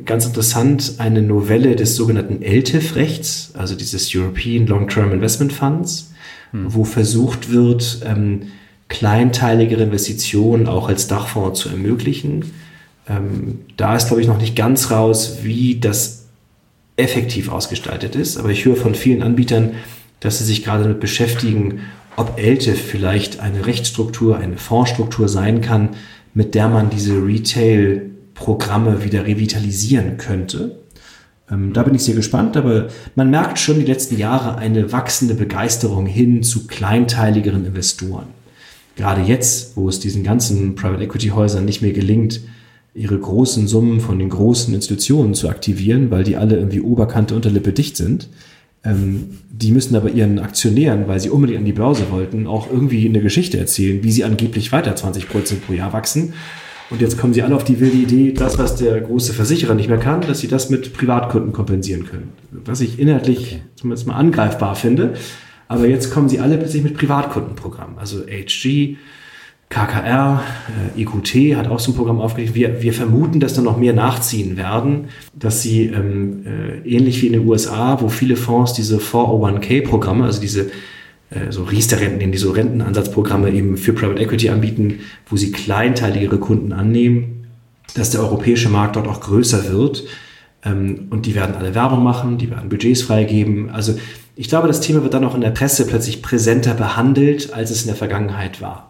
ganz 0.04 0.26
interessant 0.26 0.94
eine 0.98 1.22
Novelle 1.22 1.76
des 1.76 1.96
sogenannten 1.96 2.42
LTIF-Rechts, 2.42 3.52
also 3.54 3.74
dieses 3.74 4.14
European 4.14 4.66
Long-Term 4.66 5.12
Investment 5.12 5.52
Funds, 5.52 6.12
hm. 6.52 6.72
wo 6.74 6.84
versucht 6.84 7.52
wird, 7.52 8.00
ähm, 8.06 8.42
kleinteiligere 8.88 9.82
Investitionen 9.82 10.66
auch 10.66 10.88
als 10.88 11.06
Dachfonds 11.06 11.60
zu 11.60 11.68
ermöglichen. 11.68 12.52
Ähm, 13.08 13.60
da 13.76 13.96
ist, 13.96 14.08
glaube 14.08 14.22
ich, 14.22 14.28
noch 14.28 14.38
nicht 14.38 14.56
ganz 14.56 14.90
raus, 14.90 15.38
wie 15.42 15.78
das 15.78 16.26
effektiv 16.96 17.50
ausgestaltet 17.50 18.14
ist, 18.14 18.36
aber 18.36 18.50
ich 18.50 18.64
höre 18.64 18.76
von 18.76 18.94
vielen 18.94 19.22
Anbietern, 19.22 19.72
dass 20.20 20.38
sie 20.38 20.44
sich 20.44 20.64
gerade 20.64 20.82
damit 20.82 21.00
beschäftigen, 21.00 21.80
ob 22.16 22.38
LTIF 22.38 22.80
vielleicht 22.80 23.40
eine 23.40 23.66
Rechtsstruktur, 23.66 24.36
eine 24.36 24.58
Fondsstruktur 24.58 25.28
sein 25.28 25.62
kann, 25.62 25.90
mit 26.34 26.54
der 26.54 26.68
man 26.68 26.90
diese 26.90 27.14
Retail-Programme 27.14 29.04
wieder 29.04 29.26
revitalisieren 29.26 30.16
könnte. 30.16 30.78
Ähm, 31.50 31.72
da 31.72 31.82
bin 31.82 31.94
ich 31.94 32.02
sehr 32.02 32.14
gespannt, 32.14 32.56
aber 32.56 32.88
man 33.14 33.30
merkt 33.30 33.58
schon 33.58 33.78
die 33.78 33.86
letzten 33.86 34.16
Jahre 34.16 34.56
eine 34.56 34.92
wachsende 34.92 35.34
Begeisterung 35.34 36.06
hin 36.06 36.42
zu 36.42 36.66
kleinteiligeren 36.66 37.66
Investoren. 37.66 38.26
Gerade 38.96 39.22
jetzt, 39.22 39.76
wo 39.76 39.88
es 39.88 40.00
diesen 40.00 40.22
ganzen 40.22 40.74
Private 40.74 41.02
Equity 41.04 41.28
Häusern 41.28 41.64
nicht 41.64 41.82
mehr 41.82 41.92
gelingt, 41.92 42.40
ihre 42.94 43.18
großen 43.18 43.68
Summen 43.68 44.00
von 44.00 44.18
den 44.18 44.30
großen 44.30 44.74
Institutionen 44.74 45.34
zu 45.34 45.48
aktivieren, 45.48 46.10
weil 46.10 46.24
die 46.24 46.36
alle 46.36 46.56
irgendwie 46.56 46.80
Oberkante, 46.80 47.34
Unterlippe 47.34 47.72
dicht 47.72 47.96
sind, 47.96 48.28
Ähm, 48.82 49.38
die 49.50 49.72
müssen 49.72 49.94
aber 49.94 50.10
ihren 50.10 50.38
Aktionären, 50.38 51.06
weil 51.06 51.20
sie 51.20 51.30
unbedingt 51.30 51.58
an 51.58 51.64
die 51.66 51.72
Börse 51.72 52.10
wollten, 52.10 52.46
auch 52.46 52.70
irgendwie 52.70 53.06
eine 53.06 53.20
Geschichte 53.20 53.58
erzählen, 53.58 54.02
wie 54.02 54.12
sie 54.12 54.24
angeblich 54.24 54.72
weiter 54.72 54.96
20 54.96 55.28
Prozent 55.28 55.66
pro 55.66 55.74
Jahr 55.74 55.92
wachsen. 55.92 56.32
Und 56.88 57.00
jetzt 57.00 57.18
kommen 57.18 57.32
sie 57.32 57.42
alle 57.42 57.54
auf 57.54 57.62
die 57.62 57.78
wilde 57.78 57.96
Idee, 57.96 58.32
das, 58.32 58.58
was 58.58 58.76
der 58.76 59.00
große 59.00 59.32
Versicherer 59.32 59.74
nicht 59.74 59.88
mehr 59.88 59.98
kann, 59.98 60.22
dass 60.22 60.40
sie 60.40 60.48
das 60.48 60.70
mit 60.70 60.92
Privatkunden 60.92 61.52
kompensieren 61.52 62.04
können. 62.04 62.32
Was 62.50 62.80
ich 62.80 62.98
inhaltlich 62.98 63.62
zumindest 63.76 64.08
mal 64.08 64.16
angreifbar 64.16 64.74
finde. 64.74 65.14
Aber 65.68 65.86
jetzt 65.86 66.10
kommen 66.10 66.28
sie 66.28 66.40
alle 66.40 66.58
plötzlich 66.58 66.82
mit 66.82 66.94
Privatkundenprogrammen. 66.94 67.96
Also 67.98 68.24
HG, 68.26 68.96
KKR, 69.70 70.42
äh, 70.96 71.00
EQT 71.00 71.56
hat 71.56 71.68
auch 71.68 71.78
so 71.78 71.92
ein 71.92 71.94
Programm 71.94 72.20
aufgelegt. 72.20 72.56
Wir, 72.56 72.82
wir 72.82 72.92
vermuten, 72.92 73.38
dass 73.38 73.54
da 73.54 73.62
noch 73.62 73.78
mehr 73.78 73.92
nachziehen 73.92 74.56
werden, 74.56 75.06
dass 75.32 75.62
sie 75.62 75.86
ähm, 75.86 76.44
äh, 76.44 76.88
ähnlich 76.88 77.22
wie 77.22 77.28
in 77.28 77.34
den 77.34 77.46
USA, 77.46 78.00
wo 78.00 78.08
viele 78.08 78.34
Fonds 78.34 78.72
diese 78.72 78.98
401k-Programme, 78.98 80.24
also 80.24 80.40
diese 80.40 80.72
äh, 81.30 81.50
so 81.50 81.62
Riester-Renten, 81.62 82.32
die 82.32 82.38
so 82.38 82.50
Rentenansatzprogramme 82.50 83.50
eben 83.52 83.76
für 83.76 83.92
Private 83.92 84.20
Equity 84.20 84.48
anbieten, 84.48 85.00
wo 85.28 85.36
sie 85.36 85.52
kleinteiligere 85.52 86.38
Kunden 86.38 86.72
annehmen, 86.72 87.46
dass 87.94 88.10
der 88.10 88.22
europäische 88.22 88.70
Markt 88.70 88.96
dort 88.96 89.06
auch 89.06 89.20
größer 89.20 89.70
wird. 89.72 90.02
Ähm, 90.64 91.06
und 91.10 91.26
die 91.26 91.36
werden 91.36 91.54
alle 91.54 91.76
Werbung 91.76 92.02
machen, 92.02 92.38
die 92.38 92.50
werden 92.50 92.70
Budgets 92.70 93.02
freigeben. 93.02 93.70
Also 93.70 93.94
ich 94.34 94.48
glaube, 94.48 94.66
das 94.66 94.80
Thema 94.80 95.04
wird 95.04 95.14
dann 95.14 95.24
auch 95.24 95.36
in 95.36 95.42
der 95.42 95.50
Presse 95.50 95.86
plötzlich 95.86 96.22
präsenter 96.22 96.74
behandelt, 96.74 97.52
als 97.52 97.70
es 97.70 97.82
in 97.82 97.86
der 97.86 97.96
Vergangenheit 97.96 98.60
war 98.60 98.89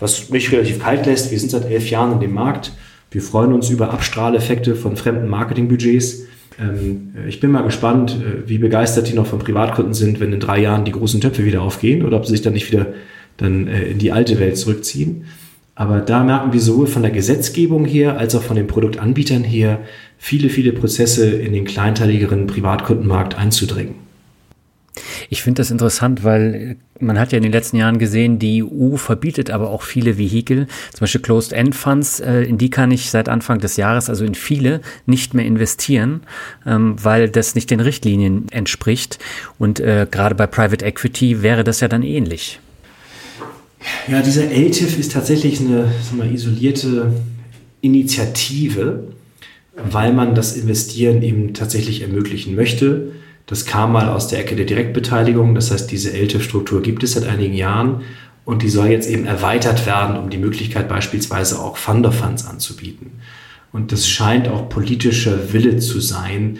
was 0.00 0.30
mich 0.30 0.50
relativ 0.50 0.82
kalt 0.82 1.06
lässt. 1.06 1.30
Wir 1.30 1.38
sind 1.38 1.50
seit 1.50 1.70
elf 1.70 1.88
Jahren 1.90 2.12
in 2.14 2.20
dem 2.20 2.34
Markt. 2.34 2.72
Wir 3.10 3.22
freuen 3.22 3.52
uns 3.52 3.70
über 3.70 3.92
Abstrahleffekte 3.92 4.74
von 4.74 4.96
fremden 4.96 5.28
Marketingbudgets. 5.28 6.22
Ähm, 6.58 7.14
ich 7.28 7.40
bin 7.40 7.50
mal 7.50 7.62
gespannt, 7.62 8.16
äh, 8.20 8.48
wie 8.48 8.58
begeistert 8.58 9.08
die 9.08 9.14
noch 9.14 9.26
von 9.26 9.38
Privatkunden 9.38 9.94
sind, 9.94 10.20
wenn 10.20 10.32
in 10.32 10.40
drei 10.40 10.60
Jahren 10.60 10.84
die 10.84 10.92
großen 10.92 11.20
Töpfe 11.20 11.44
wieder 11.44 11.62
aufgehen 11.62 12.04
oder 12.04 12.16
ob 12.16 12.26
sie 12.26 12.32
sich 12.32 12.42
dann 12.42 12.54
nicht 12.54 12.70
wieder 12.70 12.86
dann 13.36 13.68
äh, 13.68 13.84
in 13.84 13.98
die 13.98 14.12
alte 14.12 14.38
Welt 14.40 14.56
zurückziehen. 14.56 15.24
Aber 15.74 16.00
da 16.00 16.22
merken 16.24 16.52
wir 16.52 16.60
sowohl 16.60 16.86
von 16.86 17.02
der 17.02 17.10
Gesetzgebung 17.10 17.86
her 17.86 18.18
als 18.18 18.34
auch 18.34 18.42
von 18.42 18.56
den 18.56 18.66
Produktanbietern 18.66 19.44
her 19.44 19.80
viele, 20.18 20.50
viele 20.50 20.72
Prozesse 20.72 21.30
in 21.30 21.54
den 21.54 21.64
kleinteiligeren 21.64 22.46
Privatkundenmarkt 22.46 23.38
einzudringen. 23.38 24.09
Ich 25.32 25.44
finde 25.44 25.60
das 25.60 25.70
interessant, 25.70 26.24
weil 26.24 26.76
man 26.98 27.16
hat 27.16 27.30
ja 27.30 27.36
in 27.36 27.44
den 27.44 27.52
letzten 27.52 27.76
Jahren 27.76 28.00
gesehen, 28.00 28.40
die 28.40 28.64
EU 28.64 28.96
verbietet 28.96 29.48
aber 29.48 29.70
auch 29.70 29.82
viele 29.82 30.18
Vehikel, 30.18 30.66
zum 30.92 31.00
Beispiel 31.00 31.20
Closed-End-Funds, 31.20 32.18
äh, 32.18 32.42
in 32.42 32.58
die 32.58 32.68
kann 32.68 32.90
ich 32.90 33.10
seit 33.10 33.28
Anfang 33.28 33.60
des 33.60 33.76
Jahres, 33.76 34.10
also 34.10 34.24
in 34.24 34.34
viele, 34.34 34.80
nicht 35.06 35.32
mehr 35.32 35.44
investieren, 35.44 36.22
ähm, 36.66 36.96
weil 37.00 37.28
das 37.28 37.54
nicht 37.54 37.70
den 37.70 37.78
Richtlinien 37.78 38.46
entspricht. 38.50 39.20
Und 39.56 39.78
äh, 39.78 40.08
gerade 40.10 40.34
bei 40.34 40.48
Private 40.48 40.84
Equity 40.84 41.42
wäre 41.42 41.62
das 41.62 41.78
ja 41.78 41.86
dann 41.86 42.02
ähnlich. 42.02 42.58
Ja, 44.08 44.22
dieser 44.22 44.50
LTIF 44.50 44.98
ist 44.98 45.12
tatsächlich 45.12 45.60
eine 45.60 45.92
mal, 46.16 46.30
isolierte 46.34 47.12
Initiative, 47.82 49.04
weil 49.76 50.12
man 50.12 50.34
das 50.34 50.56
Investieren 50.56 51.22
eben 51.22 51.54
tatsächlich 51.54 52.02
ermöglichen 52.02 52.56
möchte 52.56 53.12
das 53.50 53.66
kam 53.66 53.90
mal 53.90 54.08
aus 54.08 54.28
der 54.28 54.38
Ecke 54.38 54.54
der 54.54 54.64
Direktbeteiligung. 54.64 55.56
Das 55.56 55.72
heißt, 55.72 55.90
diese 55.90 56.12
LTIF-Struktur 56.12 56.82
gibt 56.82 57.02
es 57.02 57.14
seit 57.14 57.26
einigen 57.26 57.54
Jahren 57.54 58.02
und 58.44 58.62
die 58.62 58.68
soll 58.68 58.86
jetzt 58.86 59.10
eben 59.10 59.26
erweitert 59.26 59.86
werden, 59.86 60.16
um 60.16 60.30
die 60.30 60.38
Möglichkeit 60.38 60.88
beispielsweise 60.88 61.58
auch 61.58 61.76
Funderfunds 61.76 62.46
anzubieten. 62.46 63.10
Und 63.72 63.90
das 63.90 64.08
scheint 64.08 64.46
auch 64.46 64.68
politischer 64.68 65.52
Wille 65.52 65.78
zu 65.78 65.98
sein. 65.98 66.58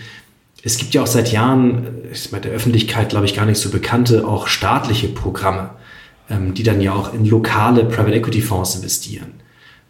Es 0.64 0.78
gibt 0.78 0.92
ja 0.92 1.02
auch 1.02 1.06
seit 1.06 1.30
Jahren, 1.30 1.86
ist 2.10 2.32
bei 2.32 2.40
der 2.40 2.50
Öffentlichkeit, 2.50 3.10
glaube 3.10 3.26
ich, 3.26 3.36
gar 3.36 3.46
nicht 3.46 3.60
so 3.60 3.70
bekannte, 3.70 4.26
auch 4.26 4.48
staatliche 4.48 5.06
Programme, 5.06 5.70
ähm, 6.28 6.54
die 6.54 6.64
dann 6.64 6.80
ja 6.80 6.92
auch 6.92 7.14
in 7.14 7.24
lokale 7.24 7.84
Private 7.84 8.16
Equity 8.16 8.40
Fonds 8.40 8.74
investieren. 8.74 9.34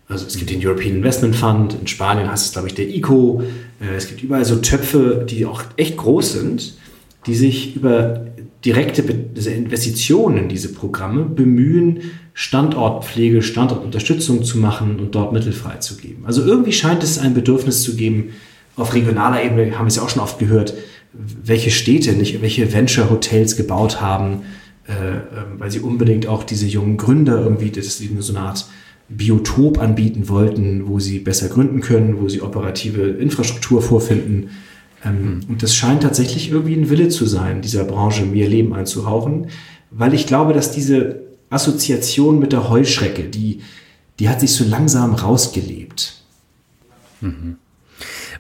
Also 0.07 0.27
es 0.27 0.37
gibt 0.37 0.51
den 0.51 0.61
European 0.63 0.97
Investment 0.97 1.35
Fund, 1.35 1.75
in 1.81 1.87
Spanien 1.87 2.31
heißt 2.31 2.45
es, 2.45 2.53
glaube 2.53 2.69
ich, 2.69 2.75
der 2.75 2.89
ICO. 2.89 3.43
Äh, 3.81 3.97
es 3.97 4.07
gibt 4.07 4.23
überall 4.23 4.45
so 4.45 4.57
Töpfe, 4.57 5.25
die 5.27 5.47
auch 5.47 5.63
echt 5.79 5.97
groß 5.97 6.35
sind 6.35 6.75
die 7.27 7.35
sich 7.35 7.77
über 7.77 8.27
direkte 8.65 9.03
Investitionen 9.03 10.37
in 10.39 10.49
diese 10.49 10.73
Programme 10.73 11.25
bemühen, 11.25 12.01
Standortpflege, 12.35 13.43
Standortunterstützung 13.43 14.45
zu 14.45 14.59
machen 14.59 14.99
und 15.01 15.15
dort 15.15 15.33
Mittel 15.33 15.53
freizugeben. 15.53 16.27
Also 16.27 16.45
irgendwie 16.45 16.73
scheint 16.73 17.03
es 17.03 17.19
ein 17.19 17.35
Bedürfnis 17.35 17.83
zu 17.83 17.97
geben, 17.97 18.31
auf 18.77 18.95
regionaler 18.95 19.43
Ebene 19.43 19.77
haben 19.77 19.85
wir 19.85 19.89
es 19.89 19.97
ja 19.97 20.03
auch 20.03 20.09
schon 20.09 20.23
oft 20.23 20.39
gehört, 20.39 20.75
welche 21.13 21.71
Städte 21.71 22.13
nicht 22.13 22.41
welche 22.41 22.73
Venture-Hotels 22.73 23.57
gebaut 23.57 24.01
haben, 24.01 24.43
äh, 24.87 24.93
ähm, 24.93 25.59
weil 25.59 25.71
sie 25.71 25.81
unbedingt 25.81 26.27
auch 26.27 26.45
diese 26.45 26.67
jungen 26.67 26.97
Gründer 26.97 27.41
irgendwie 27.43 27.71
das 27.71 27.99
so 27.99 28.33
eine 28.35 28.47
Art 28.47 28.67
Biotop 29.09 29.79
anbieten 29.81 30.29
wollten, 30.29 30.87
wo 30.87 31.01
sie 31.01 31.19
besser 31.19 31.49
gründen 31.49 31.81
können, 31.81 32.21
wo 32.21 32.29
sie 32.29 32.43
operative 32.43 33.03
Infrastruktur 33.03 33.83
vorfinden 33.83 34.51
ähm, 35.05 35.41
und 35.49 35.63
das 35.63 35.75
scheint 35.75 36.03
tatsächlich 36.03 36.51
irgendwie 36.51 36.75
ein 36.75 36.91
Wille 36.91 37.09
zu 37.09 37.27
sein, 37.27 37.63
dieser 37.63 37.85
Branche 37.85 38.25
mehr 38.25 38.49
Leben 38.49 38.75
einzuhauchen, 38.75 39.49
weil 39.91 40.15
ich 40.15 40.27
glaube, 40.27 40.53
dass 40.53 40.73
diese 40.73 41.21
Assoziation 41.49 42.39
mit 42.39 42.53
der 42.53 42.69
Heuschrecke, 42.69 43.25
die, 43.25 43.61
die 44.19 44.29
hat 44.29 44.41
sich 44.41 44.53
so 44.53 44.65
langsam 44.65 45.15
rausgelebt. 45.15 46.23
Mhm. 47.21 47.57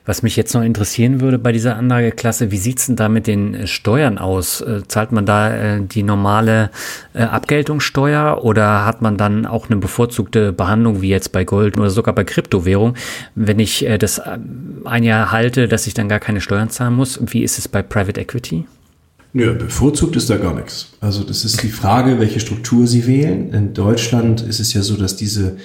Was 0.06 0.22
mich 0.22 0.34
jetzt 0.34 0.54
noch 0.54 0.62
interessieren 0.62 1.20
würde 1.20 1.38
bei 1.38 1.52
dieser 1.52 1.76
Anlageklasse, 1.76 2.50
wie 2.50 2.56
sieht's 2.56 2.86
denn 2.86 2.96
da 2.96 3.08
mit 3.08 3.26
den 3.26 3.54
äh, 3.54 3.66
Steuern 3.66 4.18
aus? 4.18 4.60
Äh, 4.62 4.82
zahlt 4.88 5.12
man 5.12 5.26
da 5.26 5.54
äh, 5.54 5.80
die 5.82 6.02
normale 6.02 6.70
Abgeltungssteuer 7.14 8.42
oder 8.42 8.86
hat 8.86 9.02
man 9.02 9.16
dann 9.16 9.44
auch 9.44 9.68
eine 9.68 9.78
bevorzugte 9.78 10.52
Behandlung 10.52 11.02
wie 11.02 11.08
jetzt 11.08 11.32
bei 11.32 11.44
Gold 11.44 11.76
oder 11.78 11.90
sogar 11.90 12.14
bei 12.14 12.24
Kryptowährung, 12.24 12.94
wenn 13.34 13.58
ich 13.58 13.86
das 13.98 14.20
ein 14.84 15.02
Jahr 15.02 15.32
halte, 15.32 15.66
dass 15.66 15.86
ich 15.86 15.94
dann 15.94 16.08
gar 16.08 16.20
keine 16.20 16.40
Steuern 16.40 16.70
zahlen 16.70 16.94
muss? 16.94 17.18
Wie 17.26 17.42
ist 17.42 17.58
es 17.58 17.66
bei 17.66 17.82
Private 17.82 18.20
Equity? 18.20 18.64
Nö, 19.32 19.54
bevorzugt 19.54 20.16
ist 20.16 20.30
da 20.30 20.36
gar 20.36 20.54
nichts. 20.54 20.92
Also 21.00 21.22
das 21.22 21.44
ist 21.44 21.62
die 21.62 21.68
Frage, 21.68 22.18
welche 22.18 22.40
Struktur 22.40 22.86
Sie 22.86 23.06
wählen. 23.06 23.52
In 23.52 23.74
Deutschland 23.74 24.40
ist 24.40 24.60
es 24.60 24.72
ja 24.72 24.82
so, 24.82 24.96
dass 24.96 25.16
diese 25.16 25.56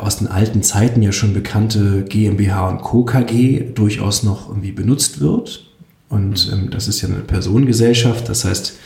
aus 0.00 0.18
den 0.18 0.28
alten 0.28 0.62
Zeiten 0.62 1.02
ja 1.02 1.12
schon 1.12 1.34
bekannte 1.34 2.04
GmbH 2.04 2.68
und 2.68 2.82
Co. 2.82 3.04
KG 3.04 3.72
durchaus 3.74 4.22
noch 4.22 4.48
irgendwie 4.48 4.72
benutzt 4.72 5.20
wird. 5.20 5.66
Und 6.08 6.50
ähm, 6.52 6.70
das 6.70 6.88
ist 6.88 7.02
ja 7.02 7.08
eine 7.08 7.18
Personengesellschaft, 7.18 8.28
das 8.28 8.44
heißt, 8.44 8.78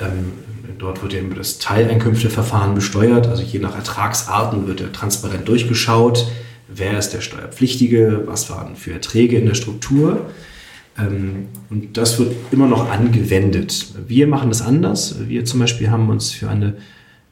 ähm, 0.00 0.32
dort 0.78 1.02
wird 1.02 1.12
ja 1.12 1.20
eben 1.20 1.34
das 1.34 1.58
Teileinkünfteverfahren 1.58 2.74
besteuert. 2.74 3.26
Also 3.26 3.42
je 3.42 3.58
nach 3.58 3.74
Ertragsarten 3.74 4.66
wird 4.66 4.80
ja 4.80 4.88
transparent 4.88 5.48
durchgeschaut, 5.48 6.26
wer 6.68 6.98
ist 6.98 7.10
der 7.10 7.20
Steuerpflichtige, 7.20 8.24
was 8.26 8.50
waren 8.50 8.76
für 8.76 8.92
Erträge 8.92 9.38
in 9.38 9.46
der 9.46 9.54
Struktur. 9.54 10.26
Ähm, 10.98 11.48
und 11.70 11.96
das 11.96 12.18
wird 12.18 12.34
immer 12.50 12.66
noch 12.66 12.90
angewendet. 12.90 13.94
Wir 14.06 14.26
machen 14.26 14.50
das 14.50 14.62
anders. 14.62 15.16
Wir 15.26 15.44
zum 15.44 15.60
Beispiel 15.60 15.90
haben 15.90 16.08
uns 16.08 16.32
für 16.32 16.48
eine 16.50 16.74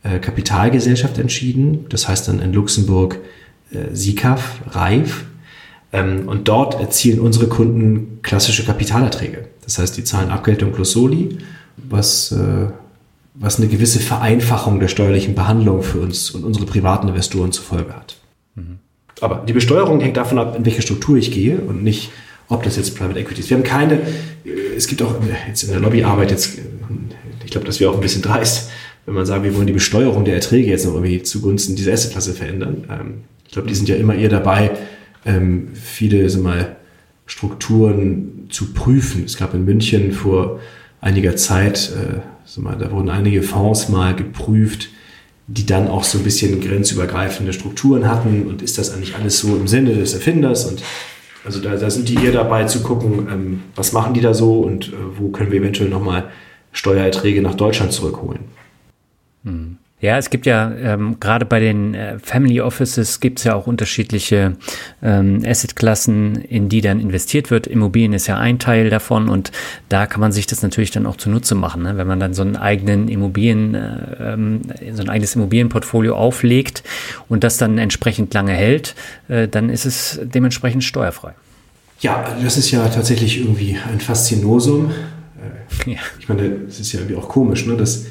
äh, 0.02 0.18
Kapitalgesellschaft 0.18 1.18
entschieden. 1.18 1.86
Das 1.88 2.08
heißt 2.08 2.28
dann 2.28 2.40
in 2.40 2.52
Luxemburg 2.52 3.18
äh, 3.70 3.94
SICAF, 3.94 4.60
RAIF. 4.70 5.24
Ähm, 5.92 6.28
und 6.28 6.48
dort 6.48 6.80
erzielen 6.80 7.20
unsere 7.20 7.46
Kunden 7.46 8.20
klassische 8.22 8.64
Kapitalerträge. 8.64 9.48
Das 9.64 9.78
heißt, 9.78 9.96
die 9.96 10.04
zahlen 10.04 10.30
Abgeltung 10.30 10.72
plus 10.72 10.92
Soli, 10.92 11.38
was, 11.76 12.32
äh, 12.32 12.68
was 13.34 13.58
eine 13.58 13.68
gewisse 13.68 14.00
Vereinfachung 14.00 14.80
der 14.80 14.88
steuerlichen 14.88 15.34
Behandlung 15.34 15.82
für 15.82 16.00
uns 16.00 16.30
und 16.30 16.44
unsere 16.44 16.66
privaten 16.66 17.08
Investoren 17.08 17.52
zur 17.52 17.64
Folge 17.64 17.94
hat. 17.94 18.16
Mhm. 18.54 18.78
Aber 19.20 19.44
die 19.46 19.52
Besteuerung 19.52 20.00
hängt 20.00 20.16
davon 20.16 20.38
ab, 20.38 20.56
in 20.56 20.64
welche 20.64 20.82
Struktur 20.82 21.16
ich 21.16 21.30
gehe 21.30 21.58
und 21.58 21.84
nicht, 21.84 22.10
ob 22.48 22.62
das 22.64 22.76
jetzt 22.76 22.96
Private 22.96 23.18
Equity 23.20 23.40
ist. 23.40 23.50
Wir 23.50 23.56
haben 23.56 23.64
keine, 23.64 23.94
äh, 24.44 24.74
es 24.76 24.86
gibt 24.86 25.02
auch 25.02 25.14
jetzt 25.46 25.62
in 25.62 25.70
der 25.70 25.80
Lobbyarbeit 25.80 26.30
jetzt, 26.30 26.58
äh, 26.58 26.62
ich 27.44 27.50
glaube, 27.50 27.66
das 27.66 27.80
wäre 27.80 27.90
auch 27.90 27.94
ein 27.94 28.00
bisschen 28.00 28.22
dreist, 28.22 28.70
wenn 29.06 29.14
man 29.14 29.26
sagt, 29.26 29.44
wir 29.44 29.54
wollen 29.54 29.66
die 29.66 29.72
Besteuerung 29.72 30.24
der 30.24 30.34
Erträge 30.34 30.70
jetzt 30.70 30.86
noch 30.86 30.94
irgendwie 30.94 31.22
zugunsten 31.22 31.74
dieser 31.74 31.92
Assetklasse 31.92 32.32
verändern. 32.32 32.84
Ähm, 32.90 33.14
ich 33.44 33.52
glaube, 33.52 33.68
die 33.68 33.74
sind 33.74 33.88
ja 33.88 33.96
immer 33.96 34.14
eher 34.14 34.28
dabei, 34.28 34.70
ähm, 35.26 35.68
viele 35.74 36.28
sag 36.30 36.42
mal, 36.42 36.76
Strukturen 37.26 38.46
zu 38.50 38.72
prüfen. 38.72 39.24
Es 39.24 39.36
gab 39.36 39.54
in 39.54 39.64
München 39.64 40.12
vor 40.12 40.60
einiger 41.00 41.36
Zeit, 41.36 41.92
äh, 41.96 42.20
sag 42.44 42.64
mal, 42.64 42.76
da 42.76 42.90
wurden 42.90 43.08
einige 43.08 43.42
Fonds 43.42 43.88
mal 43.88 44.14
geprüft, 44.14 44.88
die 45.48 45.66
dann 45.66 45.88
auch 45.88 46.04
so 46.04 46.18
ein 46.18 46.24
bisschen 46.24 46.60
grenzübergreifende 46.60 47.52
Strukturen 47.52 48.08
hatten 48.08 48.46
und 48.46 48.62
ist 48.62 48.78
das 48.78 48.92
eigentlich 48.92 49.16
alles 49.16 49.38
so 49.38 49.56
im 49.56 49.66
Sinne 49.66 49.94
des 49.94 50.14
Erfinders 50.14 50.66
und 50.66 50.82
also 51.44 51.60
da, 51.60 51.74
da 51.74 51.90
sind 51.90 52.08
die 52.08 52.14
eher 52.14 52.30
dabei 52.30 52.64
zu 52.64 52.82
gucken, 52.82 53.26
ähm, 53.30 53.62
was 53.74 53.92
machen 53.92 54.14
die 54.14 54.20
da 54.20 54.32
so 54.32 54.60
und 54.60 54.88
äh, 54.88 54.92
wo 55.18 55.28
können 55.28 55.50
wir 55.50 55.58
eventuell 55.58 55.90
nochmal 55.90 56.30
Steuererträge 56.72 57.42
nach 57.42 57.54
Deutschland 57.54 57.92
zurückholen. 57.92 58.40
Hm. 59.44 59.78
Ja, 60.02 60.18
es 60.18 60.30
gibt 60.30 60.46
ja 60.46 60.72
ähm, 60.72 61.18
gerade 61.20 61.46
bei 61.46 61.60
den 61.60 61.94
äh, 61.94 62.18
Family 62.18 62.60
Offices 62.60 63.20
gibt 63.20 63.38
es 63.38 63.44
ja 63.44 63.54
auch 63.54 63.68
unterschiedliche 63.68 64.56
ähm, 65.00 65.44
Assetklassen, 65.46 66.34
in 66.34 66.68
die 66.68 66.80
dann 66.80 66.98
investiert 66.98 67.52
wird. 67.52 67.68
Immobilien 67.68 68.12
ist 68.12 68.26
ja 68.26 68.36
ein 68.36 68.58
Teil 68.58 68.90
davon 68.90 69.28
und 69.28 69.52
da 69.88 70.06
kann 70.06 70.20
man 70.20 70.32
sich 70.32 70.48
das 70.48 70.60
natürlich 70.60 70.90
dann 70.90 71.06
auch 71.06 71.16
zunutze 71.16 71.54
machen, 71.54 71.84
ne? 71.84 71.96
wenn 71.96 72.08
man 72.08 72.18
dann 72.18 72.34
so 72.34 72.42
einen 72.42 72.56
eigenen 72.56 73.06
Immobilien, 73.06 73.76
äh, 73.76 74.32
ähm, 74.32 74.62
so 74.92 75.02
ein 75.02 75.08
eigenes 75.08 75.36
Immobilienportfolio 75.36 76.16
auflegt 76.16 76.82
und 77.28 77.44
das 77.44 77.56
dann 77.56 77.78
entsprechend 77.78 78.34
lange 78.34 78.54
hält, 78.54 78.96
äh, 79.28 79.46
dann 79.46 79.70
ist 79.70 79.84
es 79.84 80.18
dementsprechend 80.20 80.82
steuerfrei. 80.82 81.34
Ja, 82.00 82.36
das 82.42 82.56
ist 82.56 82.72
ja 82.72 82.88
tatsächlich 82.88 83.38
irgendwie 83.38 83.78
ein 83.88 84.00
Faszinosum. 84.00 84.90
Äh, 85.86 85.90
ja. 85.92 85.98
Ich 86.18 86.28
meine, 86.28 86.42
es 86.66 86.80
ist 86.80 86.92
ja 86.92 86.98
irgendwie 86.98 87.14
auch 87.14 87.28
komisch, 87.28 87.66
ne? 87.66 87.76
dass 87.76 88.06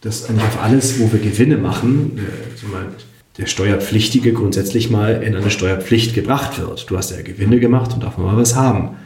dass 0.00 0.28
eigentlich 0.28 0.44
auf 0.44 0.62
alles, 0.62 0.98
wo 0.98 1.12
wir 1.12 1.20
Gewinne 1.20 1.58
machen, 1.58 2.18
äh, 2.18 3.38
der 3.38 3.46
Steuerpflichtige 3.46 4.32
grundsätzlich 4.32 4.90
mal 4.90 5.22
in 5.22 5.34
eine 5.34 5.50
Steuerpflicht 5.50 6.14
gebracht 6.14 6.58
wird. 6.58 6.90
Du 6.90 6.96
hast 6.96 7.10
ja 7.10 7.22
Gewinne 7.22 7.60
gemacht 7.60 7.92
und 7.94 8.02
darf 8.02 8.18
man 8.18 8.26
mal 8.26 8.36
was 8.36 8.54
haben. 8.54 8.96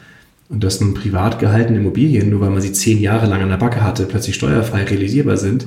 Und 0.48 0.62
dass 0.62 0.80
nun 0.80 0.94
privat 0.94 1.38
gehaltene 1.38 1.78
Immobilien, 1.78 2.30
nur 2.30 2.40
weil 2.40 2.50
man 2.50 2.60
sie 2.60 2.72
zehn 2.72 3.00
Jahre 3.00 3.26
lang 3.26 3.42
an 3.42 3.48
der 3.48 3.56
Backe 3.56 3.82
hatte, 3.82 4.06
plötzlich 4.06 4.34
steuerfrei 4.34 4.84
realisierbar 4.84 5.36
sind, 5.36 5.66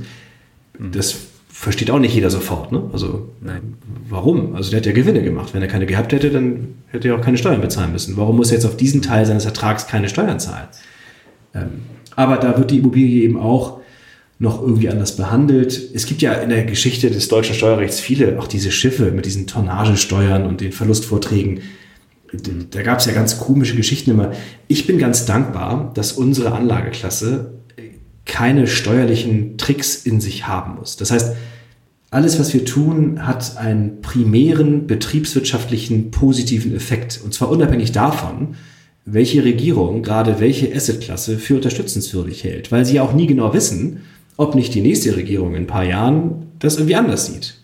mhm. 0.78 0.92
das 0.92 1.16
versteht 1.50 1.90
auch 1.90 2.00
nicht 2.00 2.14
jeder 2.14 2.30
sofort. 2.30 2.72
Ne? 2.72 2.84
Also 2.94 3.30
Nein. 3.42 3.74
warum? 4.10 4.56
Also 4.56 4.70
der 4.70 4.80
hat 4.80 4.86
ja 4.86 4.92
Gewinne 4.92 5.24
gemacht. 5.24 5.54
Wenn 5.54 5.62
er 5.62 5.68
keine 5.68 5.88
gehabt 5.88 6.14
hätte, 6.14 6.30
dann 6.30 6.76
hätte 6.90 7.08
er 7.08 7.16
auch 7.16 7.22
keine 7.22 7.38
Steuern 7.38 7.62
bezahlen 7.62 7.92
müssen. 7.92 8.16
Warum 8.16 8.38
muss 8.38 8.52
er 8.52 8.56
jetzt 8.56 8.66
auf 8.66 8.78
diesen 8.78 9.02
Teil 9.02 9.26
seines 9.26 9.46
Ertrags 9.46 9.88
keine 9.88 10.08
Steuern 10.08 10.40
zahlen? 10.40 10.68
Ähm, 11.56 11.70
aber 12.16 12.38
da 12.38 12.58
wird 12.58 12.70
die 12.70 12.78
Immobilie 12.78 13.24
eben 13.24 13.40
auch 13.40 13.80
noch 14.40 14.62
irgendwie 14.62 14.90
anders 14.90 15.16
behandelt. 15.16 15.92
Es 15.94 16.06
gibt 16.06 16.22
ja 16.22 16.34
in 16.34 16.50
der 16.50 16.64
Geschichte 16.66 17.10
des 17.10 17.28
deutschen 17.28 17.56
Steuerrechts 17.56 18.00
viele, 18.00 18.40
auch 18.40 18.48
diese 18.48 18.72
Schiffe 18.72 19.12
mit 19.12 19.26
diesen 19.26 19.48
Tonnagesteuern 19.48 20.46
und 20.46 20.62
den 20.62 20.72
Verlustvorträgen. 20.72 21.62
Da 22.72 22.82
gab 22.84 23.00
es 23.00 23.06
ja 23.06 23.14
ganz 23.14 23.40
komische 23.40 23.76
Geschichten 23.76 24.12
immer. 24.12 24.34
Ich 24.68 24.86
bin 24.86 25.00
ganz 25.00 25.26
dankbar, 25.26 25.92
dass 25.96 26.12
unsere 26.12 26.52
Anlageklasse 26.52 27.54
keine 28.26 28.68
steuerlichen 28.68 29.58
Tricks 29.58 29.96
in 29.96 30.22
sich 30.22 30.48
haben 30.48 30.76
muss. 30.76 30.98
Das 30.98 31.10
heißt, 31.12 31.36
alles, 32.10 32.40
was 32.40 32.54
wir 32.54 32.64
tun, 32.64 33.26
hat 33.26 33.58
einen 33.58 34.02
primären 34.02 34.88
betriebswirtschaftlichen 34.88 36.12
positiven 36.12 36.76
Effekt. 36.76 37.20
Und 37.24 37.34
zwar 37.34 37.50
unabhängig 37.50 37.92
davon, 37.92 38.56
welche 39.06 39.44
Regierung 39.44 40.04
gerade 40.04 40.40
welche 40.40 40.74
Assetklasse 40.76 41.38
für 41.38 41.56
unterstützenswürdig 41.56 42.44
hält, 42.44 42.72
weil 42.72 42.86
sie 42.86 42.96
ja 42.96 43.04
auch 43.04 43.14
nie 43.14 43.28
genau 43.28 43.54
wissen, 43.54 44.02
ob 44.38 44.56
nicht 44.56 44.74
die 44.74 44.82
nächste 44.82 45.16
Regierung 45.16 45.56
in 45.56 45.64
ein 45.64 45.68
paar 45.68 45.84
Jahren 45.84 46.48
das 46.60 46.76
irgendwie 46.76 46.96
anders 46.96 47.26
sieht. 47.26 47.56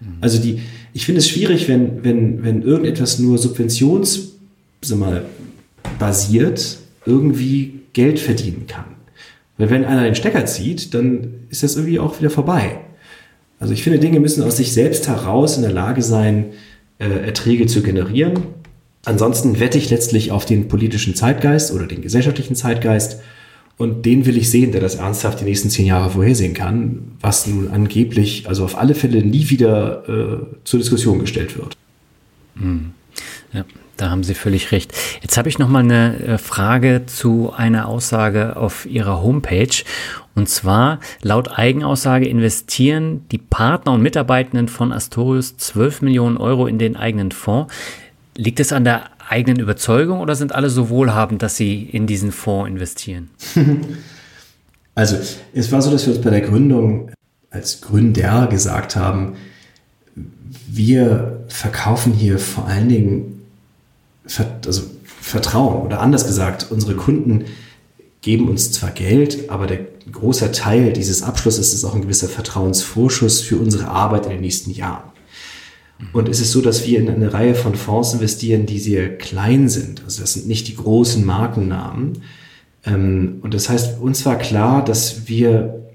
Mhm. 0.00 0.18
Also 0.20 0.38
die, 0.38 0.60
ich 0.92 1.06
finde 1.06 1.20
es 1.20 1.28
schwierig, 1.28 1.68
wenn, 1.68 2.04
wenn, 2.04 2.44
wenn 2.44 2.62
irgendetwas 2.62 3.18
nur 3.18 3.38
subventions, 3.38 4.32
sag 4.82 4.98
mal, 4.98 5.24
basiert 5.98 6.78
irgendwie 7.04 7.80
Geld 7.92 8.20
verdienen 8.20 8.66
kann. 8.66 8.84
Weil 9.56 9.70
wenn 9.70 9.84
einer 9.84 10.04
den 10.04 10.14
Stecker 10.14 10.46
zieht, 10.46 10.94
dann 10.94 11.34
ist 11.50 11.62
das 11.62 11.76
irgendwie 11.76 11.98
auch 11.98 12.20
wieder 12.20 12.30
vorbei. 12.30 12.78
Also 13.58 13.72
ich 13.72 13.82
finde, 13.82 13.98
Dinge 13.98 14.20
müssen 14.20 14.42
aus 14.42 14.56
sich 14.56 14.72
selbst 14.72 15.08
heraus 15.08 15.56
in 15.56 15.62
der 15.62 15.72
Lage 15.72 16.02
sein, 16.02 16.46
äh, 16.98 17.08
Erträge 17.08 17.66
zu 17.66 17.82
generieren. 17.82 18.38
Ansonsten 19.04 19.58
wette 19.58 19.78
ich 19.78 19.90
letztlich 19.90 20.30
auf 20.30 20.44
den 20.44 20.68
politischen 20.68 21.14
Zeitgeist 21.14 21.72
oder 21.72 21.86
den 21.86 22.02
gesellschaftlichen 22.02 22.54
Zeitgeist 22.54 23.20
und 23.78 24.04
den 24.04 24.26
will 24.26 24.36
ich 24.36 24.50
sehen, 24.50 24.72
der 24.72 24.80
das 24.80 24.96
ernsthaft 24.96 25.40
die 25.40 25.44
nächsten 25.44 25.70
zehn 25.70 25.86
Jahre 25.86 26.10
vorhersehen 26.10 26.52
kann, 26.52 27.12
was 27.20 27.46
nun 27.46 27.68
angeblich, 27.68 28.48
also 28.48 28.64
auf 28.64 28.76
alle 28.76 28.94
Fälle 28.94 29.22
nie 29.22 29.48
wieder 29.50 30.08
äh, 30.08 30.64
zur 30.64 30.80
Diskussion 30.80 31.20
gestellt 31.20 31.56
wird. 31.56 31.76
Hm. 32.56 32.90
Ja, 33.52 33.64
da 33.96 34.10
haben 34.10 34.24
Sie 34.24 34.34
völlig 34.34 34.72
recht. 34.72 34.92
Jetzt 35.22 35.36
habe 35.36 35.48
ich 35.48 35.60
noch 35.60 35.68
mal 35.68 35.84
eine 35.84 36.18
äh, 36.18 36.38
Frage 36.38 37.04
zu 37.06 37.52
einer 37.56 37.86
Aussage 37.86 38.56
auf 38.56 38.84
Ihrer 38.84 39.22
Homepage. 39.22 39.84
Und 40.34 40.48
zwar, 40.48 40.98
laut 41.22 41.56
Eigenaussage 41.56 42.28
investieren 42.28 43.26
die 43.30 43.38
Partner 43.38 43.92
und 43.92 44.02
Mitarbeitenden 44.02 44.66
von 44.66 44.92
Astorius 44.92 45.56
12 45.56 46.02
Millionen 46.02 46.36
Euro 46.36 46.66
in 46.66 46.78
den 46.78 46.96
eigenen 46.96 47.30
Fonds. 47.30 47.72
Liegt 48.36 48.58
es 48.58 48.72
an 48.72 48.84
der 48.84 49.04
eigenen 49.30 49.60
Überzeugung 49.60 50.20
oder 50.20 50.34
sind 50.34 50.54
alle 50.54 50.70
so 50.70 50.88
wohlhabend, 50.88 51.42
dass 51.42 51.56
sie 51.56 51.82
in 51.82 52.06
diesen 52.06 52.32
Fonds 52.32 52.68
investieren? 52.68 53.30
Also 54.94 55.16
es 55.54 55.70
war 55.70 55.80
so, 55.80 55.92
dass 55.92 56.08
wir 56.08 56.14
uns 56.14 56.24
bei 56.24 56.30
der 56.30 56.40
Gründung 56.40 57.12
als 57.50 57.80
Gründer 57.80 58.48
gesagt 58.48 58.96
haben, 58.96 59.34
wir 60.66 61.44
verkaufen 61.46 62.12
hier 62.12 62.40
vor 62.40 62.66
allen 62.66 62.88
Dingen 62.88 63.42
also 64.66 64.82
Vertrauen 65.04 65.86
oder 65.86 66.00
anders 66.00 66.26
gesagt, 66.26 66.66
unsere 66.70 66.96
Kunden 66.96 67.44
geben 68.22 68.48
uns 68.48 68.72
zwar 68.72 68.90
Geld, 68.90 69.50
aber 69.50 69.68
der 69.68 69.80
große 70.10 70.50
Teil 70.50 70.92
dieses 70.92 71.22
Abschlusses 71.22 71.72
ist 71.72 71.84
auch 71.84 71.94
ein 71.94 72.02
gewisser 72.02 72.28
Vertrauensvorschuss 72.28 73.40
für 73.40 73.56
unsere 73.56 73.88
Arbeit 73.88 74.24
in 74.24 74.32
den 74.32 74.40
nächsten 74.40 74.72
Jahren. 74.72 75.12
Und 76.12 76.28
es 76.28 76.40
ist 76.40 76.52
so, 76.52 76.60
dass 76.60 76.86
wir 76.86 77.00
in 77.00 77.08
eine 77.08 77.32
Reihe 77.32 77.54
von 77.54 77.74
Fonds 77.74 78.14
investieren, 78.14 78.66
die 78.66 78.78
sehr 78.78 79.18
klein 79.18 79.68
sind. 79.68 80.04
Also 80.04 80.20
das 80.20 80.34
sind 80.34 80.46
nicht 80.46 80.68
die 80.68 80.76
großen 80.76 81.24
Markennamen. 81.24 82.22
Ähm, 82.84 83.38
und 83.42 83.52
das 83.54 83.68
heißt, 83.68 84.00
uns 84.00 84.24
war 84.24 84.38
klar, 84.38 84.84
dass 84.84 85.28
wir 85.28 85.88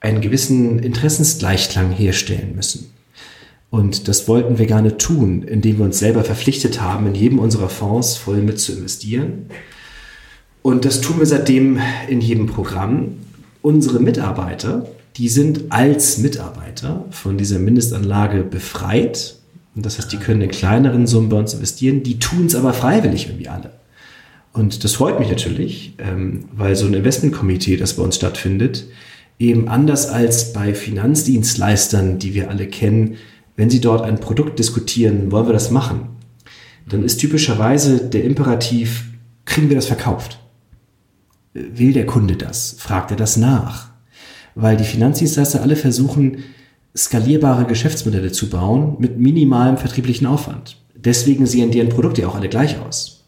einen 0.00 0.20
gewissen 0.20 0.78
Interessensgleichklang 0.78 1.90
herstellen 1.90 2.54
müssen. 2.54 2.90
Und 3.70 4.08
das 4.08 4.28
wollten 4.28 4.58
wir 4.58 4.66
gerne 4.66 4.96
tun, 4.96 5.42
indem 5.42 5.78
wir 5.78 5.84
uns 5.84 5.98
selber 5.98 6.24
verpflichtet 6.24 6.80
haben, 6.80 7.06
in 7.08 7.14
jedem 7.14 7.38
unserer 7.38 7.68
Fonds 7.68 8.16
voll 8.16 8.38
mit 8.38 8.60
zu 8.60 8.72
investieren. 8.72 9.46
Und 10.62 10.84
das 10.84 11.00
tun 11.00 11.18
wir 11.18 11.26
seitdem 11.26 11.78
in 12.08 12.20
jedem 12.20 12.46
Programm. 12.46 13.18
Unsere 13.60 14.00
Mitarbeiter, 14.00 14.88
die 15.16 15.28
sind 15.28 15.70
als 15.70 16.18
Mitarbeiter 16.18 17.04
von 17.10 17.36
dieser 17.36 17.58
Mindestanlage 17.58 18.44
befreit 18.44 19.37
und 19.78 19.86
das 19.86 19.96
heißt, 19.96 20.10
die 20.10 20.16
können 20.16 20.40
in 20.40 20.50
kleineren 20.50 21.06
Summen 21.06 21.28
bei 21.28 21.36
uns 21.36 21.54
investieren, 21.54 22.02
die 22.02 22.18
tun 22.18 22.46
es 22.46 22.56
aber 22.56 22.72
freiwillig 22.72 23.28
irgendwie 23.28 23.46
alle. 23.46 23.70
Und 24.52 24.82
das 24.82 24.94
freut 24.94 25.20
mich 25.20 25.30
natürlich, 25.30 25.94
ähm, 25.98 26.46
weil 26.52 26.74
so 26.74 26.84
ein 26.84 26.94
Investmentkomitee, 26.94 27.76
das 27.76 27.94
bei 27.94 28.02
uns 28.02 28.16
stattfindet, 28.16 28.86
eben 29.38 29.68
anders 29.68 30.08
als 30.08 30.52
bei 30.52 30.74
Finanzdienstleistern, 30.74 32.18
die 32.18 32.34
wir 32.34 32.50
alle 32.50 32.66
kennen, 32.66 33.18
wenn 33.54 33.70
sie 33.70 33.80
dort 33.80 34.02
ein 34.02 34.18
Produkt 34.18 34.58
diskutieren, 34.58 35.30
wollen 35.30 35.46
wir 35.46 35.52
das 35.52 35.70
machen, 35.70 36.08
dann 36.88 37.04
ist 37.04 37.18
typischerweise 37.18 38.00
der 38.00 38.24
Imperativ, 38.24 39.04
kriegen 39.44 39.68
wir 39.68 39.76
das 39.76 39.86
verkauft? 39.86 40.40
Will 41.54 41.92
der 41.92 42.06
Kunde 42.06 42.34
das? 42.34 42.74
Fragt 42.80 43.12
er 43.12 43.16
das 43.16 43.36
nach? 43.36 43.90
Weil 44.56 44.76
die 44.76 44.82
Finanzdienstleister 44.82 45.62
alle 45.62 45.76
versuchen, 45.76 46.38
skalierbare 46.98 47.64
Geschäftsmodelle 47.64 48.32
zu 48.32 48.50
bauen 48.50 48.96
mit 48.98 49.18
minimalem 49.18 49.76
vertrieblichen 49.76 50.26
Aufwand. 50.26 50.76
Deswegen 50.96 51.46
sehen 51.46 51.70
deren 51.70 51.90
Produkte 51.90 52.22
ja 52.22 52.28
auch 52.28 52.34
alle 52.34 52.48
gleich 52.48 52.76
aus. 52.80 53.24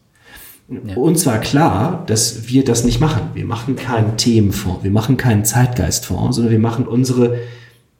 Ja. 0.69 0.95
Uns 0.95 1.25
war 1.25 1.39
klar, 1.39 2.03
dass 2.07 2.47
wir 2.47 2.63
das 2.63 2.83
nicht 2.83 2.99
machen. 2.99 3.29
Wir 3.33 3.45
machen 3.45 3.75
keinen 3.75 4.17
Themenfonds, 4.17 4.83
wir 4.83 4.91
machen 4.91 5.17
keinen 5.17 5.45
Zeitgeistfonds, 5.45 6.35
sondern 6.35 6.51
wir 6.51 6.59
machen 6.59 6.87
unsere 6.87 7.39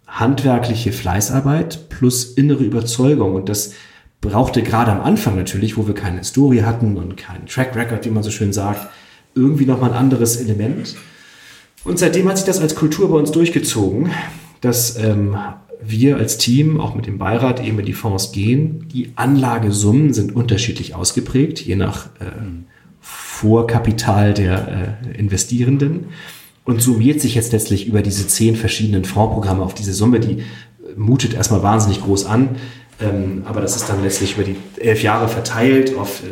handwerkliche 0.08 0.92
Fleißarbeit 0.92 1.90
plus 1.90 2.26
innere 2.26 2.64
Überzeugung. 2.64 3.36
Und 3.36 3.50
das 3.50 3.74
brauchte 4.20 4.62
gerade 4.64 4.92
am 4.92 5.02
Anfang 5.02 5.36
natürlich, 5.36 5.78
wo 5.78 5.88
wir 5.88 5.96
keine 5.96 6.20
Historie 6.20 6.64
hatten 6.64 6.98
und 6.98 7.18
keinen 7.18 7.46
Track 7.46 7.76
Record, 7.76 8.06
wie 8.06 8.10
man 8.10 8.24
so 8.24 8.32
schön 8.32 8.54
sagt, 8.54 8.90
irgendwie 9.36 9.66
nochmal 9.66 9.92
ein 9.92 9.98
anderes 9.98 10.36
Element. 10.38 10.96
Und 11.84 11.98
seitdem 11.98 12.28
hat 12.30 12.38
sich 12.38 12.46
das 12.46 12.60
als 12.60 12.76
Kultur 12.76 13.10
bei 13.10 13.18
uns 13.18 13.32
durchgezogen 13.32 14.12
dass 14.62 14.98
ähm, 14.98 15.36
wir 15.84 16.18
als 16.18 16.38
Team 16.38 16.80
auch 16.80 16.96
mit 16.96 17.08
dem 17.08 17.18
Beirat 17.18 17.64
eben 17.64 17.80
in 17.80 17.86
die 17.86 17.94
Fonds 17.94 18.32
gehen. 18.32 18.88
Die 18.94 19.12
Anlagesummen 19.16 20.14
sind 20.14 20.36
unterschiedlich 20.36 20.96
ausgeprägt, 20.96 21.60
je 21.60 21.76
nach 21.76 22.06
äh, 22.20 22.26
Vorkapital 23.02 24.34
der 24.34 24.98
äh, 25.08 25.18
Investierenden 25.18 26.06
und 26.64 26.82
summiert 26.82 27.20
sich 27.20 27.34
jetzt 27.34 27.52
letztlich 27.54 27.88
über 27.88 28.04
diese 28.04 28.28
zehn 28.28 28.56
verschiedenen 28.56 29.06
Fondsprogramme 29.06 29.64
auf 29.64 29.74
diese 29.74 29.94
Summe, 29.94 30.20
die 30.20 30.40
äh, 30.40 30.44
mutet 30.96 31.34
erstmal 31.34 31.64
wahnsinnig 31.64 32.02
groß 32.02 32.26
an. 32.26 32.50
Ähm, 33.02 33.42
aber 33.46 33.62
das 33.62 33.76
ist 33.76 33.90
dann 33.90 34.04
letztlich 34.04 34.36
über 34.36 34.44
die 34.44 34.58
elf 34.80 35.02
Jahre 35.02 35.28
verteilt 35.28 35.98
auf 35.98 36.22
äh, 36.22 36.28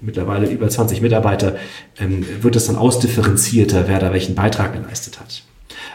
mittlerweile 0.00 0.48
über 0.48 0.68
20 0.68 1.02
Mitarbeiter, 1.02 1.56
ähm, 1.98 2.24
wird 2.40 2.56
es 2.56 2.66
dann 2.66 2.76
ausdifferenzierter, 2.76 3.86
wer 3.88 3.98
da 3.98 4.12
welchen 4.12 4.34
Beitrag 4.34 4.72
geleistet 4.72 5.20
hat. 5.20 5.42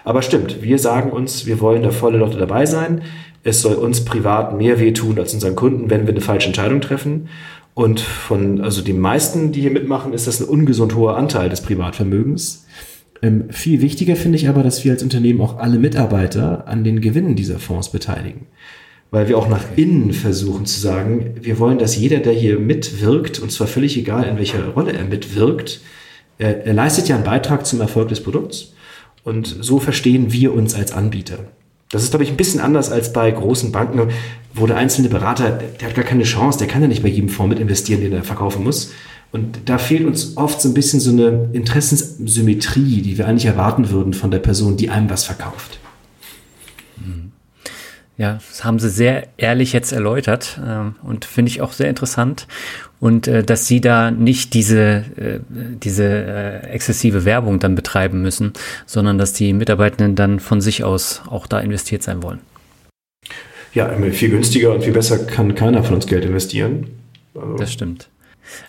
Aber 0.03 0.21
stimmt, 0.21 0.61
wir 0.61 0.79
sagen 0.79 1.11
uns, 1.11 1.45
wir 1.45 1.59
wollen 1.59 1.83
da 1.83 1.91
volle 1.91 2.17
Lotte 2.17 2.37
dabei 2.37 2.65
sein. 2.65 3.01
Es 3.43 3.61
soll 3.61 3.75
uns 3.75 4.03
privat 4.03 4.57
mehr 4.57 4.79
wehtun 4.79 5.17
als 5.19 5.33
unseren 5.33 5.55
Kunden, 5.55 5.89
wenn 5.89 6.05
wir 6.05 6.13
eine 6.13 6.21
falsche 6.21 6.47
Entscheidung 6.47 6.81
treffen. 6.81 7.29
Und 7.73 7.99
von 8.01 8.61
also 8.61 8.81
den 8.81 8.99
meisten, 8.99 9.51
die 9.51 9.61
hier 9.61 9.71
mitmachen, 9.71 10.13
ist 10.13 10.27
das 10.27 10.41
ein 10.41 10.47
ungesund 10.47 10.95
hoher 10.95 11.15
Anteil 11.15 11.49
des 11.49 11.61
Privatvermögens. 11.61 12.65
Ähm, 13.21 13.45
viel 13.49 13.81
wichtiger 13.81 14.15
finde 14.15 14.37
ich 14.37 14.47
aber, 14.49 14.63
dass 14.63 14.83
wir 14.83 14.91
als 14.91 15.03
Unternehmen 15.03 15.41
auch 15.41 15.57
alle 15.57 15.79
Mitarbeiter 15.79 16.67
an 16.67 16.83
den 16.83 17.01
Gewinnen 17.01 17.35
dieser 17.35 17.59
Fonds 17.59 17.89
beteiligen. 17.89 18.47
Weil 19.11 19.27
wir 19.27 19.37
auch 19.37 19.49
nach 19.49 19.63
innen 19.75 20.13
versuchen 20.13 20.65
zu 20.65 20.79
sagen, 20.79 21.35
wir 21.41 21.57
wollen, 21.59 21.79
dass 21.79 21.97
jeder, 21.97 22.17
der 22.19 22.33
hier 22.33 22.59
mitwirkt, 22.59 23.39
und 23.39 23.51
zwar 23.51 23.67
völlig 23.67 23.97
egal, 23.97 24.25
in 24.25 24.37
welcher 24.37 24.67
Rolle 24.67 24.93
er 24.93 25.05
mitwirkt, 25.05 25.81
er, 26.37 26.65
er 26.65 26.73
leistet 26.73 27.07
ja 27.07 27.15
einen 27.15 27.23
Beitrag 27.23 27.65
zum 27.65 27.81
Erfolg 27.81 28.09
des 28.09 28.21
Produkts. 28.21 28.73
Und 29.23 29.47
so 29.61 29.79
verstehen 29.79 30.31
wir 30.31 30.53
uns 30.53 30.75
als 30.75 30.91
Anbieter. 30.91 31.39
Das 31.91 32.03
ist, 32.03 32.11
glaube 32.11 32.23
ich, 32.23 32.29
ein 32.29 32.37
bisschen 32.37 32.59
anders 32.59 32.91
als 32.91 33.13
bei 33.13 33.29
großen 33.31 33.71
Banken, 33.71 34.09
wo 34.53 34.67
der 34.67 34.77
einzelne 34.77 35.09
Berater, 35.09 35.51
der 35.51 35.87
hat 35.87 35.95
gar 35.95 36.05
keine 36.05 36.23
Chance, 36.23 36.59
der 36.59 36.67
kann 36.67 36.81
ja 36.81 36.87
nicht 36.87 37.01
bei 37.01 37.09
jedem 37.09 37.29
Fonds 37.29 37.49
mit 37.49 37.59
investieren, 37.59 38.01
den 38.01 38.13
er 38.13 38.23
verkaufen 38.23 38.63
muss. 38.63 38.91
Und 39.31 39.59
da 39.65 39.77
fehlt 39.77 40.05
uns 40.05 40.37
oft 40.37 40.61
so 40.61 40.69
ein 40.69 40.73
bisschen 40.73 40.99
so 40.99 41.11
eine 41.11 41.49
Interessenssymmetrie, 41.53 43.01
die 43.01 43.17
wir 43.17 43.27
eigentlich 43.27 43.45
erwarten 43.45 43.89
würden 43.89 44.13
von 44.13 44.31
der 44.31 44.39
Person, 44.39 44.77
die 44.77 44.89
einem 44.89 45.09
was 45.09 45.23
verkauft. 45.23 45.79
Ja, 48.19 48.39
das 48.49 48.65
haben 48.65 48.79
Sie 48.79 48.89
sehr 48.89 49.27
ehrlich 49.37 49.71
jetzt 49.71 49.93
erläutert 49.93 50.59
ähm, 50.67 50.95
und 51.03 51.23
finde 51.23 51.51
ich 51.51 51.61
auch 51.61 51.71
sehr 51.71 51.87
interessant. 51.87 52.47
Und 52.99 53.29
äh, 53.29 53.45
dass 53.45 53.65
Sie 53.65 53.79
da 53.79 54.11
nicht 54.11 54.53
diese, 54.53 55.05
äh, 55.15 55.39
diese 55.49 56.03
äh, 56.03 56.67
exzessive 56.67 57.23
Werbung 57.23 57.59
dann 57.59 57.75
betreiben 57.75 58.21
müssen, 58.21 58.51
sondern 58.85 59.17
dass 59.17 59.31
die 59.31 59.53
Mitarbeitenden 59.53 60.15
dann 60.15 60.41
von 60.41 60.59
sich 60.59 60.83
aus 60.83 61.21
auch 61.29 61.47
da 61.47 61.61
investiert 61.61 62.03
sein 62.03 62.21
wollen. 62.21 62.41
Ja, 63.73 63.89
viel 64.11 64.31
günstiger 64.31 64.73
und 64.73 64.83
viel 64.83 64.91
besser 64.91 65.25
kann 65.25 65.55
keiner 65.55 65.81
von 65.85 65.95
uns 65.95 66.05
Geld 66.05 66.25
investieren. 66.25 66.87
Also. 67.33 67.55
Das 67.55 67.71
stimmt. 67.71 68.09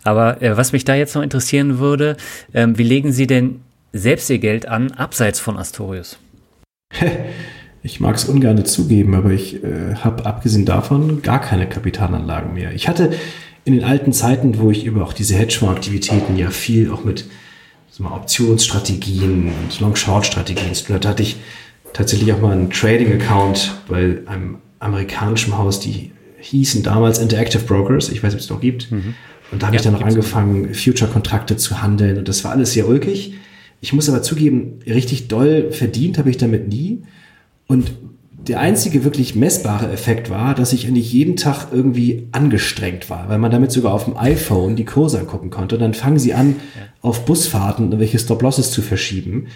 Aber 0.04 0.40
äh, 0.40 0.56
was 0.56 0.70
mich 0.70 0.84
da 0.84 0.94
jetzt 0.94 1.16
noch 1.16 1.22
interessieren 1.22 1.80
würde, 1.80 2.16
ähm, 2.54 2.78
wie 2.78 2.84
legen 2.84 3.10
Sie 3.10 3.26
denn 3.26 3.62
selbst 3.92 4.30
Ihr 4.30 4.38
Geld 4.38 4.66
an, 4.66 4.92
abseits 4.92 5.40
von 5.40 5.58
Astorius? 5.58 6.20
Ich 7.82 8.00
mag 8.00 8.16
es 8.16 8.26
ungern 8.26 8.64
zugeben, 8.64 9.14
aber 9.14 9.30
ich 9.30 9.62
äh, 9.64 9.94
habe 9.96 10.26
abgesehen 10.26 10.66
davon 10.66 11.22
gar 11.22 11.40
keine 11.40 11.68
Kapitalanlagen 11.68 12.52
mehr. 12.52 12.72
Ich 12.74 12.88
hatte 12.88 13.10
in 13.64 13.74
den 13.74 13.84
alten 13.84 14.12
Zeiten, 14.12 14.58
wo 14.58 14.70
ich 14.70 14.84
über 14.84 15.04
auch 15.04 15.12
diese 15.12 15.34
Hedgefonds-Aktivitäten 15.34 16.36
ja 16.36 16.50
viel 16.50 16.90
auch 16.90 17.04
mit 17.04 17.26
mal, 18.00 18.12
Optionsstrategien 18.12 19.52
und 19.52 19.80
Long-Short-Strategien 19.80 20.74
zu 20.74 20.86
tun 20.86 20.96
hatte, 20.96 21.08
hatte 21.08 21.22
ich 21.22 21.36
tatsächlich 21.92 22.32
auch 22.32 22.40
mal 22.40 22.52
einen 22.52 22.70
Trading-Account 22.70 23.74
bei 23.88 24.18
einem 24.26 24.58
amerikanischen 24.78 25.56
Haus, 25.56 25.80
die 25.80 26.12
hießen 26.38 26.82
damals 26.82 27.18
Interactive 27.18 27.62
Brokers, 27.62 28.08
ich 28.08 28.22
weiß 28.22 28.34
ob 28.34 28.40
es 28.40 28.48
noch 28.48 28.60
gibt. 28.60 28.90
Mhm. 28.90 29.14
Und 29.52 29.62
da 29.62 29.66
habe 29.66 29.76
ja, 29.76 29.80
ich 29.80 29.84
dann 29.84 29.94
noch 29.94 30.02
angefangen, 30.02 30.74
Future-Kontrakte 30.74 31.56
zu 31.56 31.82
handeln 31.82 32.18
und 32.18 32.28
das 32.28 32.44
war 32.44 32.52
alles 32.52 32.72
sehr 32.72 32.88
ulkig. 32.88 33.34
Ich 33.80 33.92
muss 33.92 34.08
aber 34.08 34.22
zugeben, 34.22 34.78
richtig 34.86 35.28
doll 35.28 35.70
verdient 35.72 36.18
habe 36.18 36.30
ich 36.30 36.36
damit 36.36 36.68
nie. 36.68 37.02
Und 37.70 37.92
der 38.48 38.58
einzige 38.58 39.04
wirklich 39.04 39.36
messbare 39.36 39.92
Effekt 39.92 40.28
war, 40.28 40.56
dass 40.56 40.72
ich 40.72 40.88
eigentlich 40.88 41.12
jeden 41.12 41.36
Tag 41.36 41.68
irgendwie 41.70 42.26
angestrengt 42.32 43.08
war, 43.08 43.28
weil 43.28 43.38
man 43.38 43.52
damit 43.52 43.70
sogar 43.70 43.94
auf 43.94 44.06
dem 44.06 44.16
iPhone 44.16 44.74
die 44.74 44.84
Kurse 44.84 45.20
angucken 45.20 45.50
konnte. 45.50 45.76
Und 45.76 45.80
dann 45.80 45.94
fangen 45.94 46.18
sie 46.18 46.34
an, 46.34 46.56
auf 47.00 47.24
Busfahrten 47.26 47.84
irgendwelche 47.84 48.18
Stop-Losses 48.18 48.72
zu 48.72 48.82
verschieben. 48.82 49.46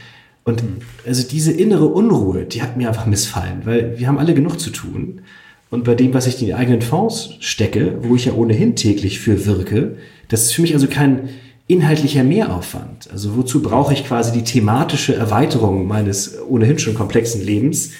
Und 0.44 0.62
mhm. 0.62 0.76
also 1.04 1.26
diese 1.26 1.50
innere 1.50 1.86
Unruhe, 1.86 2.44
die 2.44 2.62
hat 2.62 2.76
mir 2.76 2.86
einfach 2.86 3.06
missfallen, 3.06 3.62
weil 3.64 3.98
wir 3.98 4.06
haben 4.06 4.18
alle 4.18 4.34
genug 4.34 4.60
zu 4.60 4.70
tun. 4.70 5.22
Und 5.70 5.82
bei 5.82 5.96
dem, 5.96 6.14
was 6.14 6.28
ich 6.28 6.40
in 6.40 6.46
die 6.46 6.54
eigenen 6.54 6.82
Fonds 6.82 7.30
stecke, 7.40 7.98
wo 8.02 8.14
ich 8.14 8.26
ja 8.26 8.34
ohnehin 8.34 8.76
täglich 8.76 9.18
für 9.18 9.44
wirke, 9.44 9.96
das 10.28 10.42
ist 10.42 10.52
für 10.54 10.62
mich 10.62 10.74
also 10.74 10.86
kein 10.86 11.30
inhaltlicher 11.66 12.24
Mehraufwand. 12.24 13.10
Also 13.10 13.36
wozu 13.36 13.62
brauche 13.62 13.94
ich 13.94 14.06
quasi 14.06 14.32
die 14.32 14.44
thematische 14.44 15.14
Erweiterung 15.14 15.86
meines 15.86 16.38
ohnehin 16.46 16.78
schon 16.78 16.94
komplexen 16.94 17.42
Lebens, 17.42 17.90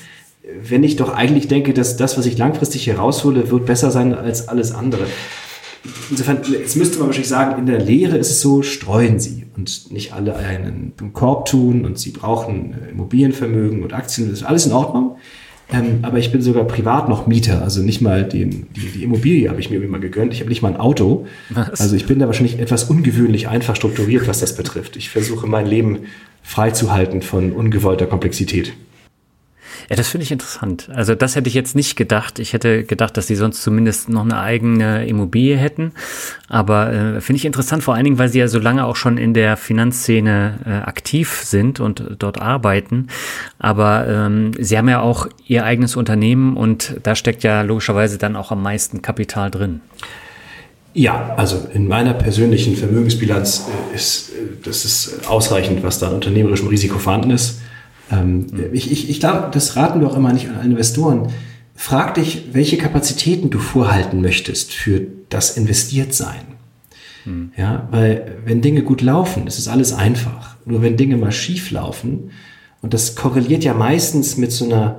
wenn 0.62 0.84
ich 0.84 0.96
doch 0.96 1.14
eigentlich 1.14 1.48
denke, 1.48 1.72
dass 1.72 1.96
das, 1.96 2.18
was 2.18 2.26
ich 2.26 2.36
langfristig 2.36 2.86
heraushole, 2.86 3.50
wird 3.50 3.64
besser 3.64 3.90
sein 3.90 4.14
als 4.14 4.48
alles 4.48 4.72
andere. 4.72 5.06
Insofern, 6.10 6.40
jetzt 6.50 6.76
müsste 6.76 6.98
man 6.98 7.08
wahrscheinlich 7.08 7.28
sagen, 7.28 7.58
in 7.58 7.66
der 7.66 7.80
Lehre 7.80 8.16
ist 8.16 8.30
es 8.30 8.40
so, 8.40 8.62
streuen 8.62 9.20
Sie 9.20 9.46
und 9.56 9.90
nicht 9.90 10.12
alle 10.12 10.36
einen 10.36 10.92
Korb 11.12 11.46
tun 11.46 11.84
und 11.84 11.98
Sie 11.98 12.10
brauchen 12.10 12.74
Immobilienvermögen 12.90 13.82
und 13.82 13.92
Aktien, 13.92 14.30
das 14.30 14.40
ist 14.40 14.46
alles 14.46 14.66
in 14.66 14.72
Ordnung. 14.72 15.16
Ähm, 15.72 16.00
aber 16.02 16.18
ich 16.18 16.30
bin 16.30 16.42
sogar 16.42 16.64
privat 16.64 17.08
noch 17.08 17.26
Mieter, 17.26 17.62
also 17.62 17.82
nicht 17.82 18.00
mal 18.00 18.24
den, 18.24 18.66
die, 18.76 18.90
die 18.92 19.02
Immobilie 19.02 19.48
habe 19.48 19.60
ich 19.60 19.70
mir 19.70 19.82
immer 19.82 19.98
gegönnt. 19.98 20.32
Ich 20.32 20.40
habe 20.40 20.50
nicht 20.50 20.62
mal 20.62 20.68
ein 20.68 20.76
Auto. 20.76 21.26
Was? 21.50 21.80
Also 21.80 21.96
ich 21.96 22.06
bin 22.06 22.18
da 22.18 22.26
wahrscheinlich 22.26 22.58
etwas 22.58 22.84
ungewöhnlich 22.84 23.48
einfach 23.48 23.74
strukturiert, 23.74 24.28
was 24.28 24.40
das 24.40 24.56
betrifft. 24.56 24.96
Ich 24.96 25.10
versuche 25.10 25.46
mein 25.46 25.66
Leben 25.66 26.00
freizuhalten 26.42 27.22
von 27.22 27.52
ungewollter 27.52 28.06
Komplexität. 28.06 28.74
Ja, 29.88 29.96
das 29.96 30.08
finde 30.08 30.24
ich 30.24 30.32
interessant. 30.32 30.88
Also 30.94 31.14
das 31.14 31.36
hätte 31.36 31.48
ich 31.48 31.54
jetzt 31.54 31.76
nicht 31.76 31.96
gedacht. 31.96 32.38
Ich 32.38 32.52
hätte 32.52 32.84
gedacht, 32.84 33.16
dass 33.16 33.26
sie 33.26 33.34
sonst 33.34 33.62
zumindest 33.62 34.08
noch 34.08 34.22
eine 34.22 34.38
eigene 34.38 35.06
Immobilie 35.06 35.56
hätten. 35.56 35.92
Aber 36.48 36.92
äh, 36.92 37.20
finde 37.20 37.38
ich 37.38 37.44
interessant, 37.44 37.82
vor 37.82 37.94
allen 37.94 38.04
Dingen, 38.04 38.18
weil 38.18 38.28
sie 38.28 38.38
ja 38.38 38.48
so 38.48 38.58
lange 38.58 38.84
auch 38.84 38.96
schon 38.96 39.18
in 39.18 39.34
der 39.34 39.56
Finanzszene 39.56 40.60
äh, 40.64 40.70
aktiv 40.70 41.42
sind 41.44 41.80
und 41.80 42.02
dort 42.18 42.40
arbeiten. 42.40 43.08
Aber 43.58 44.06
ähm, 44.08 44.52
sie 44.58 44.78
haben 44.78 44.88
ja 44.88 45.00
auch 45.00 45.28
ihr 45.46 45.64
eigenes 45.64 45.96
Unternehmen 45.96 46.56
und 46.56 46.96
da 47.02 47.14
steckt 47.14 47.42
ja 47.42 47.62
logischerweise 47.62 48.18
dann 48.18 48.36
auch 48.36 48.50
am 48.50 48.62
meisten 48.62 49.02
Kapital 49.02 49.50
drin. 49.50 49.80
Ja, 50.94 51.34
also 51.36 51.66
in 51.74 51.88
meiner 51.88 52.14
persönlichen 52.14 52.76
Vermögensbilanz 52.76 53.66
äh, 53.92 53.96
ist 53.96 54.30
äh, 54.30 54.44
das 54.64 54.84
ist 54.84 55.28
ausreichend, 55.28 55.82
was 55.82 55.98
da 55.98 56.08
an 56.08 56.14
unternehmerischem 56.14 56.68
Risiko 56.68 56.98
vorhanden 56.98 57.30
ist. 57.30 57.60
Ähm, 58.10 58.46
mhm. 58.50 58.68
Ich, 58.72 58.90
ich, 58.90 59.10
ich 59.10 59.20
glaube, 59.20 59.50
das 59.52 59.76
raten 59.76 60.00
wir 60.00 60.08
auch 60.08 60.16
immer 60.16 60.32
nicht 60.32 60.48
an 60.48 60.70
Investoren. 60.70 61.28
Frag 61.74 62.14
dich, 62.14 62.50
welche 62.52 62.78
Kapazitäten 62.78 63.50
du 63.50 63.58
vorhalten 63.58 64.20
möchtest 64.20 64.72
für 64.72 65.02
das 65.28 65.56
Investiertsein. 65.56 66.42
Mhm. 67.24 67.52
Ja, 67.56 67.88
weil 67.90 68.38
wenn 68.44 68.60
Dinge 68.60 68.82
gut 68.82 69.00
laufen, 69.00 69.46
ist 69.46 69.68
alles 69.68 69.92
einfach. 69.92 70.56
Nur 70.64 70.82
wenn 70.82 70.96
Dinge 70.96 71.16
mal 71.16 71.32
schief 71.32 71.70
laufen, 71.70 72.30
und 72.84 72.92
das 72.92 73.14
korreliert 73.14 73.64
ja 73.64 73.72
meistens 73.72 74.36
mit 74.36 74.52
so 74.52 74.66
einer, 74.66 74.98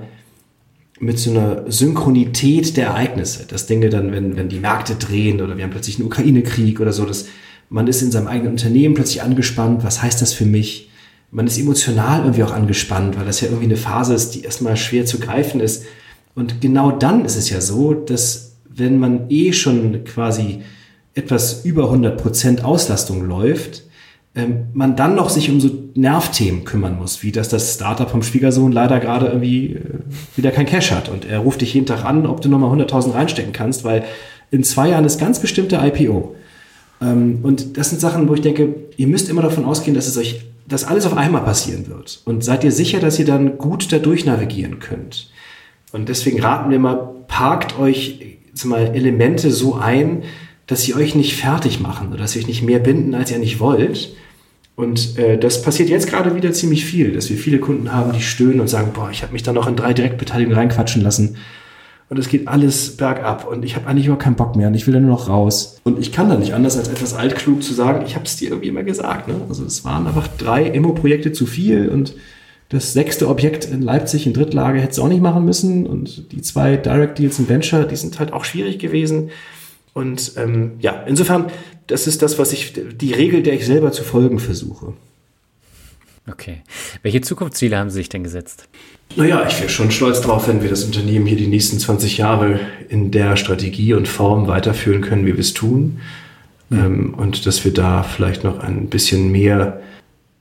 mit 1.00 1.20
so 1.20 1.30
einer 1.30 1.70
Synchronität 1.72 2.78
der 2.78 2.88
Ereignisse, 2.88 3.46
dass 3.46 3.68
Dinge 3.68 3.90
dann, 3.90 4.12
wenn, 4.12 4.36
wenn 4.38 4.50
die 4.50 4.58
Märkte 4.58 4.96
drehen 4.96 5.40
oder 5.40 5.56
wir 5.56 5.64
haben 5.64 5.70
plötzlich 5.70 6.00
einen 6.00 6.08
Ukraine-Krieg 6.08 6.80
oder 6.80 6.92
so, 6.92 7.06
dass 7.06 7.28
man 7.70 7.86
ist 7.86 8.02
in 8.02 8.10
seinem 8.10 8.26
eigenen 8.26 8.54
Unternehmen 8.54 8.96
plötzlich 8.96 9.22
angespannt, 9.22 9.84
was 9.84 10.02
heißt 10.02 10.20
das 10.20 10.34
für 10.34 10.46
mich? 10.46 10.90
Man 11.36 11.48
ist 11.48 11.60
emotional 11.60 12.22
irgendwie 12.22 12.44
auch 12.44 12.54
angespannt, 12.54 13.18
weil 13.18 13.26
das 13.26 13.42
ja 13.42 13.50
irgendwie 13.50 13.66
eine 13.66 13.76
Phase 13.76 14.14
ist, 14.14 14.32
die 14.32 14.44
erstmal 14.44 14.78
schwer 14.78 15.06
zu 15.06 15.20
greifen 15.20 15.60
ist. 15.60 15.84
Und 16.34 16.62
genau 16.62 16.92
dann 16.92 17.26
ist 17.26 17.36
es 17.36 17.50
ja 17.50 17.60
so, 17.60 17.94
dass 17.94 18.56
wenn 18.70 19.00
man 19.00 19.30
eh 19.30 19.52
schon 19.52 20.06
quasi 20.06 20.62
etwas 21.14 21.66
über 21.66 21.86
100 21.86 22.22
Prozent 22.22 22.64
Auslastung 22.64 23.28
läuft, 23.28 23.84
ähm, 24.34 24.68
man 24.74 24.96
dann 24.96 25.16
noch 25.16 25.30
sich 25.30 25.50
um 25.50 25.60
so 25.60 25.70
Nervthemen 25.94 26.64
kümmern 26.64 26.98
muss, 26.98 27.22
wie 27.22 27.34
dass 27.34 27.50
das 27.50 27.76
Startup 27.76 28.10
vom 28.10 28.24
Schwiegersohn 28.24 28.72
leider 28.72 29.02
gerade 29.02 29.28
irgendwie 29.28 29.74
äh, 29.74 29.82
wieder 30.38 30.52
kein 30.52 30.66
Cash 30.66 30.92
hat 30.92 31.10
und 31.10 31.26
er 31.26 31.40
ruft 31.40 31.60
dich 31.60 31.74
jeden 31.74 31.86
Tag 31.86 32.06
an, 32.06 32.26
ob 32.26 32.40
du 32.42 32.48
nochmal 32.48 32.72
100.000 32.78 33.14
reinstecken 33.14 33.52
kannst, 33.52 33.84
weil 33.84 34.06
in 34.52 34.64
zwei 34.64 34.90
Jahren 34.90 35.04
ist 35.04 35.20
ganz 35.20 35.40
bestimmte 35.40 35.82
IPO. 35.84 36.34
Ähm, 37.02 37.40
und 37.44 37.78
das 37.78 37.90
sind 37.90 38.00
Sachen, 38.00 38.30
wo 38.30 38.36
ich 38.36 38.42
denke, 38.42 38.74
ihr 38.96 39.08
müsst 39.08 39.28
immer 39.28 39.42
davon 39.42 39.66
ausgehen, 39.66 39.96
dass 39.96 40.08
es 40.08 40.18
euch 40.18 40.46
dass 40.68 40.84
alles 40.84 41.06
auf 41.06 41.16
einmal 41.16 41.44
passieren 41.44 41.88
wird. 41.88 42.22
Und 42.26 42.44
seid 42.44 42.64
ihr 42.64 42.72
sicher, 42.72 43.00
dass 43.00 43.20
ihr 43.20 43.26
dann 43.26 43.58
gut 43.58 43.92
dadurch 43.92 44.26
navigieren 44.26 44.80
könnt. 44.80 45.30
Und 45.92 46.10
deswegen 46.10 46.42
raten 46.42 46.72
wir 46.72 46.80
mal, 46.80 47.14
parkt 47.28 47.78
euch 47.80 48.38
mal 48.64 48.96
Elemente 48.96 49.52
so 49.52 49.76
ein, 49.76 50.24
dass 50.68 50.84
sie 50.84 50.96
euch 50.96 51.14
nicht 51.14 51.36
fertig 51.36 51.80
machen 51.80 52.10
oder 52.10 52.20
dass 52.20 52.32
sie 52.32 52.40
euch 52.40 52.48
nicht 52.48 52.64
mehr 52.64 52.80
binden, 52.80 53.14
als 53.14 53.32
ihr 53.32 53.38
nicht 53.38 53.60
wollt. 53.60 54.16
Und 54.76 55.18
äh, 55.18 55.38
das 55.38 55.62
passiert 55.62 55.90
jetzt 55.90 56.08
gerade 56.08 56.36
wieder 56.36 56.52
ziemlich 56.52 56.86
viel, 56.86 57.14
dass 57.14 57.30
wir 57.30 57.38
viele 57.38 57.60
Kunden 57.60 57.94
haben, 57.94 58.14
die 58.14 58.22
stöhnen 58.22 58.60
und 58.60 58.68
sagen, 58.68 58.92
boah, 58.94 59.10
ich 59.12 59.22
habe 59.22 59.34
mich 59.34 59.44
da 59.44 59.54
noch 59.54 59.68
in 59.68 59.76
drei 59.76 59.94
Direktbeteiligungen 59.94 60.58
reinquatschen 60.58 61.02
lassen 61.02 61.38
und 62.10 62.20
es 62.20 62.30
geht 62.30 62.48
alles 62.48 62.98
bergab 62.98 63.48
und 63.48 63.66
ich 63.66 63.76
habe 63.76 63.88
eigentlich 63.88 64.06
überhaupt 64.06 64.24
keinen 64.24 64.36
Bock 64.36 64.56
mehr 64.56 64.68
und 64.68 64.76
ich 64.76 64.86
will 64.86 64.94
da 64.94 65.00
nur 65.00 65.10
noch 65.10 65.28
raus. 65.28 65.80
Und 65.84 66.00
ich 66.00 66.12
kann 66.12 66.30
da 66.30 66.36
nicht 66.36 66.54
anders, 66.54 66.78
als 66.78 66.88
etwas 66.88 67.14
altklug 67.14 67.64
zu 67.64 67.74
sagen, 67.74 68.04
ich 68.06 68.16
habe 68.16 68.26
es 68.26 68.36
dir 68.36 68.50
irgendwie 68.50 68.68
immer 68.68 68.84
gesagt. 68.84 69.28
Ne? 69.28 69.36
Also 69.50 69.66
es 69.66 69.84
waren 69.86 70.06
einfach 70.06 70.28
drei 70.28 70.64
Immo-Projekte 70.64 71.32
zu 71.32 71.46
viel 71.46 71.90
und 71.90 72.14
das 72.70 72.94
sechste 72.94 73.28
Objekt 73.28 73.66
in 73.66 73.82
Leipzig 73.82 74.26
in 74.26 74.34
Drittlage 74.34 74.80
hätte 74.80 74.92
es 74.92 75.00
auch 75.00 75.08
nicht 75.08 75.22
machen 75.22 75.46
müssen 75.46 75.86
und 75.86 76.32
die 76.32 76.42
zwei 76.42 76.78
Direct 76.78 77.20
Deals 77.20 77.40
in 77.40 77.48
Venture, 77.48 77.86
die 77.86 77.96
sind 77.96 78.20
halt 78.20 78.34
auch 78.34 78.44
schwierig 78.44 78.80
gewesen. 78.80 79.30
Und 79.94 80.34
ähm, 80.36 80.74
ja, 80.80 81.04
insofern, 81.08 81.48
das 81.88 82.08
ist 82.08 82.22
das, 82.22 82.38
was 82.38 82.54
ich, 82.54 82.74
die 82.74 83.14
Regel, 83.14 83.44
der 83.44 83.54
ich 83.54 83.66
selber 83.66 83.92
zu 83.92 84.04
folgen 84.04 84.40
versuche. 84.40 84.94
Okay. 86.30 86.64
Welche 87.04 87.22
Zukunftsziele 87.22 87.78
haben 87.78 87.90
Sie 87.90 87.98
sich 87.98 88.10
denn 88.10 88.24
gesetzt? 88.24 88.68
Naja, 89.16 89.46
ich 89.48 89.60
wäre 89.60 89.70
schon 89.70 89.92
stolz 89.92 90.22
drauf, 90.22 90.48
wenn 90.48 90.62
wir 90.62 90.70
das 90.70 90.84
Unternehmen 90.84 91.26
hier 91.26 91.38
die 91.38 91.48
nächsten 91.48 91.80
20 91.80 92.18
Jahre 92.18 92.60
in 92.90 93.12
der 93.12 93.38
Strategie 93.38 93.94
und 93.94 94.08
Form 94.08 94.48
weiterführen 94.48 95.02
können, 95.02 95.26
wie 95.26 95.34
wir 95.34 95.40
es 95.40 95.54
tun. 95.54 96.00
Mhm. 96.70 96.80
Ähm, 96.80 97.14
und 97.14 97.46
dass 97.46 97.64
wir 97.64 97.74
da 97.74 98.04
vielleicht 98.04 98.44
noch 98.44 98.60
ein 98.60 98.88
bisschen 98.88 99.32
mehr 99.32 99.82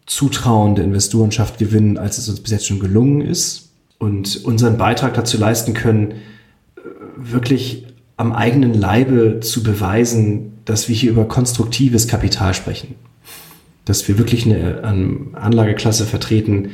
zutrauende 0.06 0.82
Investorenschaft 0.82 1.58
gewinnen, 1.58 1.98
als 1.98 2.18
es 2.18 2.28
uns 2.28 2.40
bis 2.40 2.52
jetzt 2.52 2.66
schon 2.66 2.80
gelungen 2.80 3.20
ist 3.20 3.70
und 3.98 4.44
unseren 4.44 4.76
Beitrag 4.76 5.14
dazu 5.14 5.38
leisten 5.38 5.72
können, 5.72 6.12
äh, 6.76 6.80
wirklich 7.16 7.86
am 8.16 8.32
eigenen 8.32 8.74
Leibe 8.74 9.40
zu 9.40 9.62
beweisen, 9.62 10.58
dass 10.64 10.88
wir 10.88 10.96
hier 10.96 11.10
über 11.10 11.26
konstruktives 11.26 12.06
Kapital 12.08 12.54
sprechen. 12.54 12.94
Dass 13.84 14.06
wir 14.08 14.18
wirklich 14.18 14.46
eine, 14.46 14.82
eine 14.84 15.18
Anlageklasse 15.34 16.04
vertreten, 16.06 16.70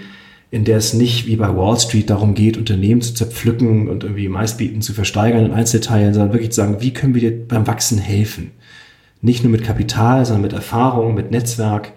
in 0.50 0.64
der 0.64 0.78
es 0.78 0.94
nicht 0.94 1.26
wie 1.26 1.36
bei 1.36 1.56
Wall 1.56 1.78
Street 1.78 2.10
darum 2.10 2.34
geht, 2.34 2.56
Unternehmen 2.56 3.02
zu 3.02 3.14
zerpflücken 3.14 3.88
und 3.88 4.02
irgendwie 4.02 4.28
meistbieten 4.28 4.82
zu 4.82 4.92
versteigern 4.92 5.46
in 5.46 5.52
Einzelteilen, 5.52 6.12
sondern 6.12 6.32
wirklich 6.32 6.50
zu 6.50 6.56
sagen, 6.56 6.78
wie 6.80 6.92
können 6.92 7.14
wir 7.14 7.20
dir 7.20 7.46
beim 7.46 7.66
Wachsen 7.66 7.98
helfen? 7.98 8.50
Nicht 9.22 9.44
nur 9.44 9.52
mit 9.52 9.62
Kapital, 9.62 10.24
sondern 10.26 10.42
mit 10.42 10.52
Erfahrung, 10.52 11.14
mit 11.14 11.30
Netzwerk. 11.30 11.92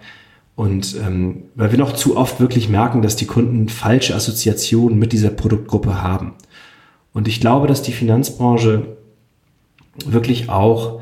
Und 0.54 0.96
ähm, 1.04 1.44
weil 1.56 1.72
wir 1.72 1.78
noch 1.78 1.94
zu 1.94 2.16
oft 2.16 2.38
wirklich 2.38 2.68
merken, 2.68 3.02
dass 3.02 3.16
die 3.16 3.26
Kunden 3.26 3.68
falsche 3.68 4.14
Assoziationen 4.14 4.98
mit 4.98 5.12
dieser 5.12 5.30
Produktgruppe 5.30 6.00
haben. 6.00 6.34
Und 7.12 7.26
ich 7.26 7.40
glaube, 7.40 7.66
dass 7.66 7.82
die 7.82 7.92
Finanzbranche 7.92 8.96
wirklich 10.04 10.48
auch 10.48 11.00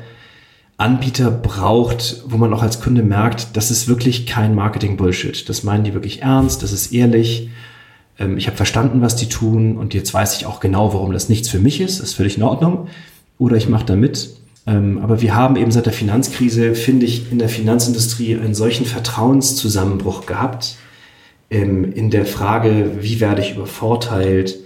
Anbieter 0.77 1.31
braucht, 1.31 2.23
wo 2.25 2.37
man 2.37 2.53
auch 2.53 2.63
als 2.63 2.81
Kunde 2.81 3.03
merkt, 3.03 3.55
das 3.55 3.71
ist 3.71 3.87
wirklich 3.87 4.25
kein 4.25 4.55
Marketing-Bullshit. 4.55 5.47
Das 5.47 5.63
meinen 5.63 5.83
die 5.83 5.93
wirklich 5.93 6.21
ernst, 6.21 6.63
das 6.63 6.71
ist 6.71 6.91
ehrlich. 6.91 7.49
Ähm, 8.19 8.37
ich 8.37 8.47
habe 8.47 8.57
verstanden, 8.57 9.01
was 9.01 9.15
die 9.15 9.29
tun 9.29 9.77
und 9.77 9.93
jetzt 9.93 10.13
weiß 10.13 10.35
ich 10.37 10.45
auch 10.45 10.59
genau, 10.59 10.93
warum 10.93 11.13
das 11.13 11.29
nichts 11.29 11.49
für 11.49 11.59
mich 11.59 11.79
ist. 11.79 11.99
Das 11.99 12.09
ist 12.09 12.15
völlig 12.15 12.37
in 12.37 12.43
Ordnung. 12.43 12.87
Oder 13.37 13.57
ich 13.57 13.69
mache 13.69 13.85
da 13.85 13.95
mit. 13.95 14.29
Ähm, 14.65 14.99
aber 14.99 15.21
wir 15.21 15.35
haben 15.35 15.55
eben 15.55 15.71
seit 15.71 15.85
der 15.85 15.93
Finanzkrise, 15.93 16.75
finde 16.75 17.05
ich, 17.05 17.31
in 17.31 17.39
der 17.39 17.49
Finanzindustrie 17.49 18.35
einen 18.35 18.55
solchen 18.55 18.85
Vertrauenszusammenbruch 18.85 20.25
gehabt 20.25 20.77
ähm, 21.49 21.91
in 21.93 22.09
der 22.09 22.25
Frage, 22.25 22.97
wie 23.01 23.19
werde 23.19 23.41
ich 23.41 23.55
übervorteilt, 23.55 24.59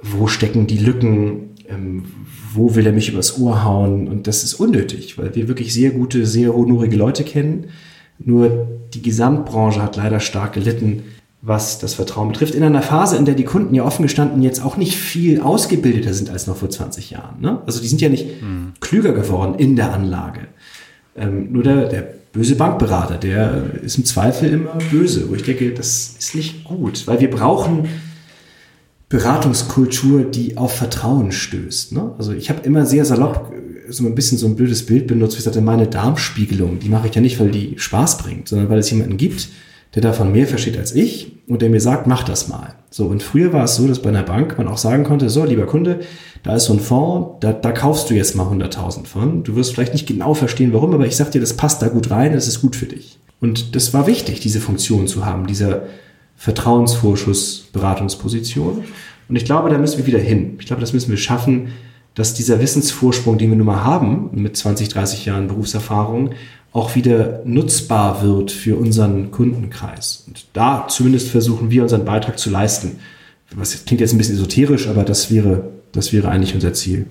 wo 0.00 0.26
stecken 0.26 0.66
die 0.66 0.78
Lücken, 0.78 1.51
ähm, 1.68 2.04
wo 2.52 2.74
will 2.74 2.86
er 2.86 2.92
mich 2.92 3.08
übers 3.08 3.38
Ohr 3.38 3.64
hauen? 3.64 4.08
Und 4.08 4.26
das 4.26 4.44
ist 4.44 4.54
unnötig, 4.54 5.18
weil 5.18 5.34
wir 5.34 5.48
wirklich 5.48 5.72
sehr 5.72 5.90
gute, 5.90 6.26
sehr 6.26 6.54
honorige 6.54 6.96
Leute 6.96 7.24
kennen. 7.24 7.66
Nur 8.18 8.66
die 8.94 9.02
Gesamtbranche 9.02 9.82
hat 9.82 9.96
leider 9.96 10.20
stark 10.20 10.52
gelitten, 10.52 11.02
was 11.40 11.80
das 11.80 11.94
Vertrauen 11.94 12.28
betrifft. 12.28 12.54
In 12.54 12.62
einer 12.62 12.82
Phase, 12.82 13.16
in 13.16 13.24
der 13.24 13.34
die 13.34 13.44
Kunden 13.44 13.74
ja 13.74 13.84
offen 13.84 14.02
gestanden 14.02 14.42
jetzt 14.42 14.64
auch 14.64 14.76
nicht 14.76 14.96
viel 14.96 15.40
ausgebildeter 15.40 16.14
sind 16.14 16.30
als 16.30 16.46
noch 16.46 16.56
vor 16.56 16.70
20 16.70 17.10
Jahren. 17.10 17.40
Ne? 17.40 17.60
Also 17.66 17.80
die 17.80 17.88
sind 17.88 18.00
ja 18.00 18.08
nicht 18.08 18.40
mhm. 18.40 18.74
klüger 18.80 19.12
geworden 19.12 19.56
in 19.58 19.74
der 19.74 19.92
Anlage. 19.92 20.42
Ähm, 21.16 21.50
nur 21.52 21.64
der, 21.64 21.88
der 21.88 22.08
böse 22.32 22.54
Bankberater, 22.54 23.16
der 23.16 23.64
ist 23.82 23.98
im 23.98 24.04
Zweifel 24.04 24.50
immer 24.50 24.78
böse, 24.90 25.28
wo 25.28 25.34
ich 25.34 25.42
denke, 25.42 25.72
das 25.72 26.14
ist 26.18 26.34
nicht 26.34 26.64
gut, 26.64 27.06
weil 27.06 27.20
wir 27.20 27.30
brauchen 27.30 27.88
Beratungskultur, 29.12 30.24
die 30.24 30.56
auf 30.56 30.74
Vertrauen 30.74 31.32
stößt. 31.32 31.92
Ne? 31.92 32.14
Also 32.16 32.32
ich 32.32 32.48
habe 32.48 32.62
immer 32.62 32.86
sehr 32.86 33.04
salopp 33.04 33.52
so 33.90 34.06
ein 34.06 34.14
bisschen 34.14 34.38
so 34.38 34.46
ein 34.46 34.56
blödes 34.56 34.86
Bild 34.86 35.06
benutzt, 35.06 35.34
wie 35.34 35.38
ich 35.38 35.44
sagte, 35.44 35.60
meine 35.60 35.86
Darmspiegelung, 35.86 36.78
die 36.78 36.88
mache 36.88 37.08
ich 37.08 37.14
ja 37.14 37.20
nicht, 37.20 37.38
weil 37.38 37.50
die 37.50 37.74
Spaß 37.76 38.16
bringt, 38.16 38.48
sondern 38.48 38.70
weil 38.70 38.78
es 38.78 38.90
jemanden 38.90 39.18
gibt, 39.18 39.50
der 39.94 40.00
davon 40.00 40.32
mehr 40.32 40.46
versteht 40.46 40.78
als 40.78 40.94
ich 40.94 41.36
und 41.46 41.60
der 41.60 41.68
mir 41.68 41.80
sagt, 41.82 42.06
mach 42.06 42.22
das 42.22 42.48
mal. 42.48 42.74
So, 42.88 43.04
und 43.04 43.22
früher 43.22 43.52
war 43.52 43.64
es 43.64 43.76
so, 43.76 43.86
dass 43.86 44.00
bei 44.00 44.08
einer 44.08 44.22
Bank 44.22 44.56
man 44.56 44.66
auch 44.66 44.78
sagen 44.78 45.04
konnte, 45.04 45.28
so, 45.28 45.44
lieber 45.44 45.66
Kunde, 45.66 46.00
da 46.42 46.56
ist 46.56 46.64
so 46.64 46.72
ein 46.72 46.80
Fonds, 46.80 47.36
da, 47.40 47.52
da 47.52 47.70
kaufst 47.70 48.08
du 48.08 48.14
jetzt 48.14 48.34
mal 48.34 48.46
100.000 48.46 49.04
von. 49.04 49.42
Du 49.42 49.56
wirst 49.56 49.74
vielleicht 49.74 49.92
nicht 49.92 50.08
genau 50.08 50.32
verstehen, 50.32 50.72
warum, 50.72 50.94
aber 50.94 51.06
ich 51.06 51.16
sag 51.16 51.32
dir, 51.32 51.40
das 51.42 51.52
passt 51.52 51.82
da 51.82 51.88
gut 51.88 52.10
rein, 52.10 52.32
das 52.32 52.48
ist 52.48 52.62
gut 52.62 52.76
für 52.76 52.86
dich. 52.86 53.18
Und 53.42 53.76
das 53.76 53.92
war 53.92 54.06
wichtig, 54.06 54.40
diese 54.40 54.60
Funktion 54.60 55.06
zu 55.06 55.26
haben, 55.26 55.46
dieser 55.46 55.82
Vertrauensvorschuss, 56.42 57.68
Beratungsposition. 57.72 58.82
Und 59.28 59.36
ich 59.36 59.44
glaube, 59.44 59.70
da 59.70 59.78
müssen 59.78 59.98
wir 59.98 60.08
wieder 60.08 60.18
hin. 60.18 60.56
Ich 60.58 60.66
glaube, 60.66 60.80
das 60.80 60.92
müssen 60.92 61.10
wir 61.10 61.16
schaffen, 61.16 61.68
dass 62.16 62.34
dieser 62.34 62.58
Wissensvorsprung, 62.58 63.38
den 63.38 63.50
wir 63.50 63.56
nun 63.56 63.66
mal 63.66 63.84
haben, 63.84 64.28
mit 64.32 64.56
20, 64.56 64.88
30 64.88 65.24
Jahren 65.24 65.46
Berufserfahrung, 65.46 66.30
auch 66.72 66.96
wieder 66.96 67.42
nutzbar 67.44 68.24
wird 68.24 68.50
für 68.50 68.74
unseren 68.74 69.30
Kundenkreis. 69.30 70.24
Und 70.26 70.46
da 70.52 70.88
zumindest 70.88 71.28
versuchen 71.28 71.70
wir 71.70 71.84
unseren 71.84 72.04
Beitrag 72.04 72.40
zu 72.40 72.50
leisten. 72.50 72.98
Was 73.54 73.84
klingt 73.84 74.00
jetzt 74.00 74.12
ein 74.12 74.18
bisschen 74.18 74.34
esoterisch, 74.34 74.88
aber 74.88 75.04
das 75.04 75.30
wäre, 75.30 75.70
das 75.92 76.12
wäre 76.12 76.28
eigentlich 76.28 76.56
unser 76.56 76.72
Ziel. 76.72 77.06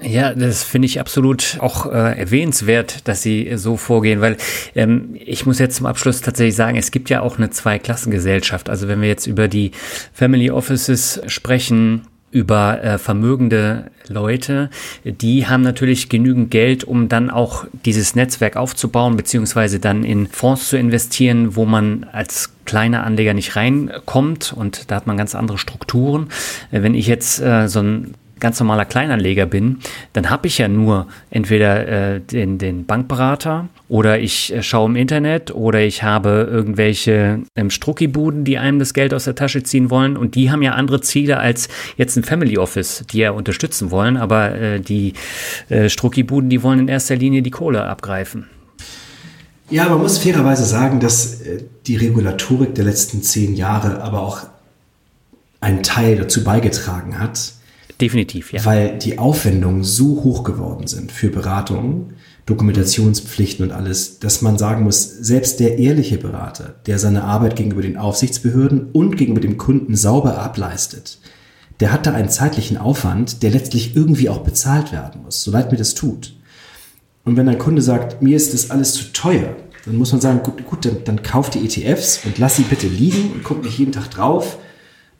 Ja, 0.00 0.32
das 0.32 0.62
finde 0.62 0.86
ich 0.86 1.00
absolut 1.00 1.56
auch 1.58 1.86
äh, 1.86 2.18
erwähnenswert, 2.18 3.08
dass 3.08 3.22
Sie 3.22 3.50
so 3.56 3.76
vorgehen, 3.76 4.20
weil 4.20 4.36
ähm, 4.76 5.16
ich 5.18 5.44
muss 5.44 5.58
jetzt 5.58 5.76
zum 5.76 5.86
Abschluss 5.86 6.20
tatsächlich 6.20 6.54
sagen, 6.54 6.78
es 6.78 6.92
gibt 6.92 7.10
ja 7.10 7.20
auch 7.20 7.36
eine 7.36 7.50
Zweiklassengesellschaft. 7.50 8.70
Also 8.70 8.86
wenn 8.86 9.00
wir 9.00 9.08
jetzt 9.08 9.26
über 9.26 9.48
die 9.48 9.72
Family 10.12 10.52
Offices 10.52 11.20
sprechen, 11.26 12.02
über 12.30 12.82
äh, 12.84 12.98
vermögende 12.98 13.90
Leute, 14.06 14.70
die 15.04 15.46
haben 15.46 15.62
natürlich 15.62 16.08
genügend 16.08 16.50
Geld, 16.50 16.84
um 16.84 17.08
dann 17.08 17.30
auch 17.30 17.64
dieses 17.84 18.14
Netzwerk 18.14 18.56
aufzubauen, 18.56 19.16
beziehungsweise 19.16 19.80
dann 19.80 20.04
in 20.04 20.26
Fonds 20.28 20.68
zu 20.68 20.78
investieren, 20.78 21.56
wo 21.56 21.64
man 21.64 22.04
als 22.04 22.52
kleiner 22.66 23.04
Anleger 23.04 23.34
nicht 23.34 23.56
reinkommt 23.56 24.52
und 24.52 24.90
da 24.90 24.96
hat 24.96 25.06
man 25.06 25.16
ganz 25.16 25.34
andere 25.34 25.58
Strukturen. 25.58 26.28
Äh, 26.70 26.82
wenn 26.82 26.94
ich 26.94 27.08
jetzt 27.08 27.40
äh, 27.40 27.66
so 27.66 27.80
ein 27.80 28.14
ganz 28.40 28.60
normaler 28.60 28.84
Kleinanleger 28.84 29.46
bin, 29.46 29.78
dann 30.12 30.30
habe 30.30 30.46
ich 30.46 30.58
ja 30.58 30.68
nur 30.68 31.06
entweder 31.30 31.88
äh, 31.88 32.20
den, 32.20 32.58
den 32.58 32.86
Bankberater 32.86 33.68
oder 33.88 34.18
ich 34.20 34.52
äh, 34.52 34.62
schaue 34.62 34.90
im 34.90 34.96
Internet 34.96 35.54
oder 35.54 35.80
ich 35.80 36.02
habe 36.02 36.48
irgendwelche 36.50 37.40
ähm, 37.56 37.70
Struckibuden, 37.70 38.44
die 38.44 38.58
einem 38.58 38.78
das 38.78 38.94
Geld 38.94 39.14
aus 39.14 39.24
der 39.24 39.34
Tasche 39.34 39.62
ziehen 39.62 39.90
wollen 39.90 40.16
und 40.16 40.34
die 40.34 40.50
haben 40.50 40.62
ja 40.62 40.72
andere 40.72 41.00
Ziele 41.00 41.38
als 41.38 41.68
jetzt 41.96 42.16
ein 42.16 42.24
Family 42.24 42.58
Office, 42.58 43.04
die 43.10 43.18
ja 43.18 43.30
unterstützen 43.30 43.90
wollen, 43.90 44.16
aber 44.16 44.54
äh, 44.54 44.80
die 44.80 45.14
äh, 45.68 45.88
Struckibuden, 45.88 46.50
die 46.50 46.62
wollen 46.62 46.80
in 46.80 46.88
erster 46.88 47.16
Linie 47.16 47.42
die 47.42 47.50
Kohle 47.50 47.84
abgreifen. 47.84 48.46
Ja, 49.70 49.86
man 49.88 49.98
muss 49.98 50.18
fairerweise 50.18 50.64
sagen, 50.64 50.98
dass 50.98 51.42
äh, 51.42 51.64
die 51.86 51.96
Regulatorik 51.96 52.74
der 52.74 52.84
letzten 52.84 53.22
zehn 53.22 53.54
Jahre 53.54 54.02
aber 54.02 54.22
auch 54.22 54.40
einen 55.60 55.82
Teil 55.82 56.16
dazu 56.16 56.42
beigetragen 56.42 57.18
hat, 57.18 57.52
Definitiv, 58.00 58.52
ja. 58.52 58.64
Weil 58.64 58.98
die 58.98 59.18
Aufwendungen 59.18 59.82
so 59.82 60.22
hoch 60.22 60.44
geworden 60.44 60.86
sind 60.86 61.10
für 61.10 61.30
Beratungen, 61.30 62.14
Dokumentationspflichten 62.46 63.66
und 63.66 63.72
alles, 63.72 64.20
dass 64.20 64.40
man 64.40 64.56
sagen 64.56 64.84
muss, 64.84 65.04
selbst 65.04 65.58
der 65.60 65.78
ehrliche 65.78 66.16
Berater, 66.16 66.76
der 66.86 66.98
seine 66.98 67.24
Arbeit 67.24 67.56
gegenüber 67.56 67.82
den 67.82 67.96
Aufsichtsbehörden 67.96 68.90
und 68.92 69.16
gegenüber 69.16 69.40
dem 69.40 69.58
Kunden 69.58 69.96
sauber 69.96 70.38
ableistet, 70.38 71.18
der 71.80 71.92
hat 71.92 72.06
da 72.06 72.12
einen 72.12 72.30
zeitlichen 72.30 72.76
Aufwand, 72.76 73.42
der 73.42 73.50
letztlich 73.50 73.96
irgendwie 73.96 74.28
auch 74.28 74.38
bezahlt 74.38 74.92
werden 74.92 75.22
muss, 75.24 75.42
so 75.42 75.50
leid 75.50 75.70
mir 75.72 75.78
das 75.78 75.94
tut. 75.94 76.34
Und 77.24 77.36
wenn 77.36 77.48
ein 77.48 77.58
Kunde 77.58 77.82
sagt, 77.82 78.22
mir 78.22 78.36
ist 78.36 78.54
das 78.54 78.70
alles 78.70 78.94
zu 78.94 79.12
teuer, 79.12 79.56
dann 79.84 79.96
muss 79.96 80.12
man 80.12 80.20
sagen, 80.20 80.42
gut, 80.42 80.64
gut 80.64 80.84
dann, 80.84 81.04
dann 81.04 81.22
kauf 81.22 81.50
die 81.50 81.64
ETFs 81.64 82.20
und 82.24 82.38
lass 82.38 82.56
sie 82.56 82.62
bitte 82.62 82.86
liegen 82.86 83.32
und 83.32 83.44
guck 83.44 83.62
nicht 83.62 83.78
jeden 83.78 83.92
Tag 83.92 84.10
drauf 84.10 84.58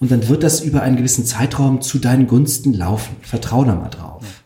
und 0.00 0.10
dann 0.10 0.28
wird 0.28 0.42
das 0.42 0.60
über 0.60 0.82
einen 0.82 0.96
gewissen 0.96 1.24
Zeitraum 1.24 1.80
zu 1.80 1.98
deinen 1.98 2.26
Gunsten 2.26 2.72
laufen. 2.72 3.16
Vertrau 3.22 3.64
da 3.64 3.74
mal 3.74 3.88
drauf. 3.88 4.42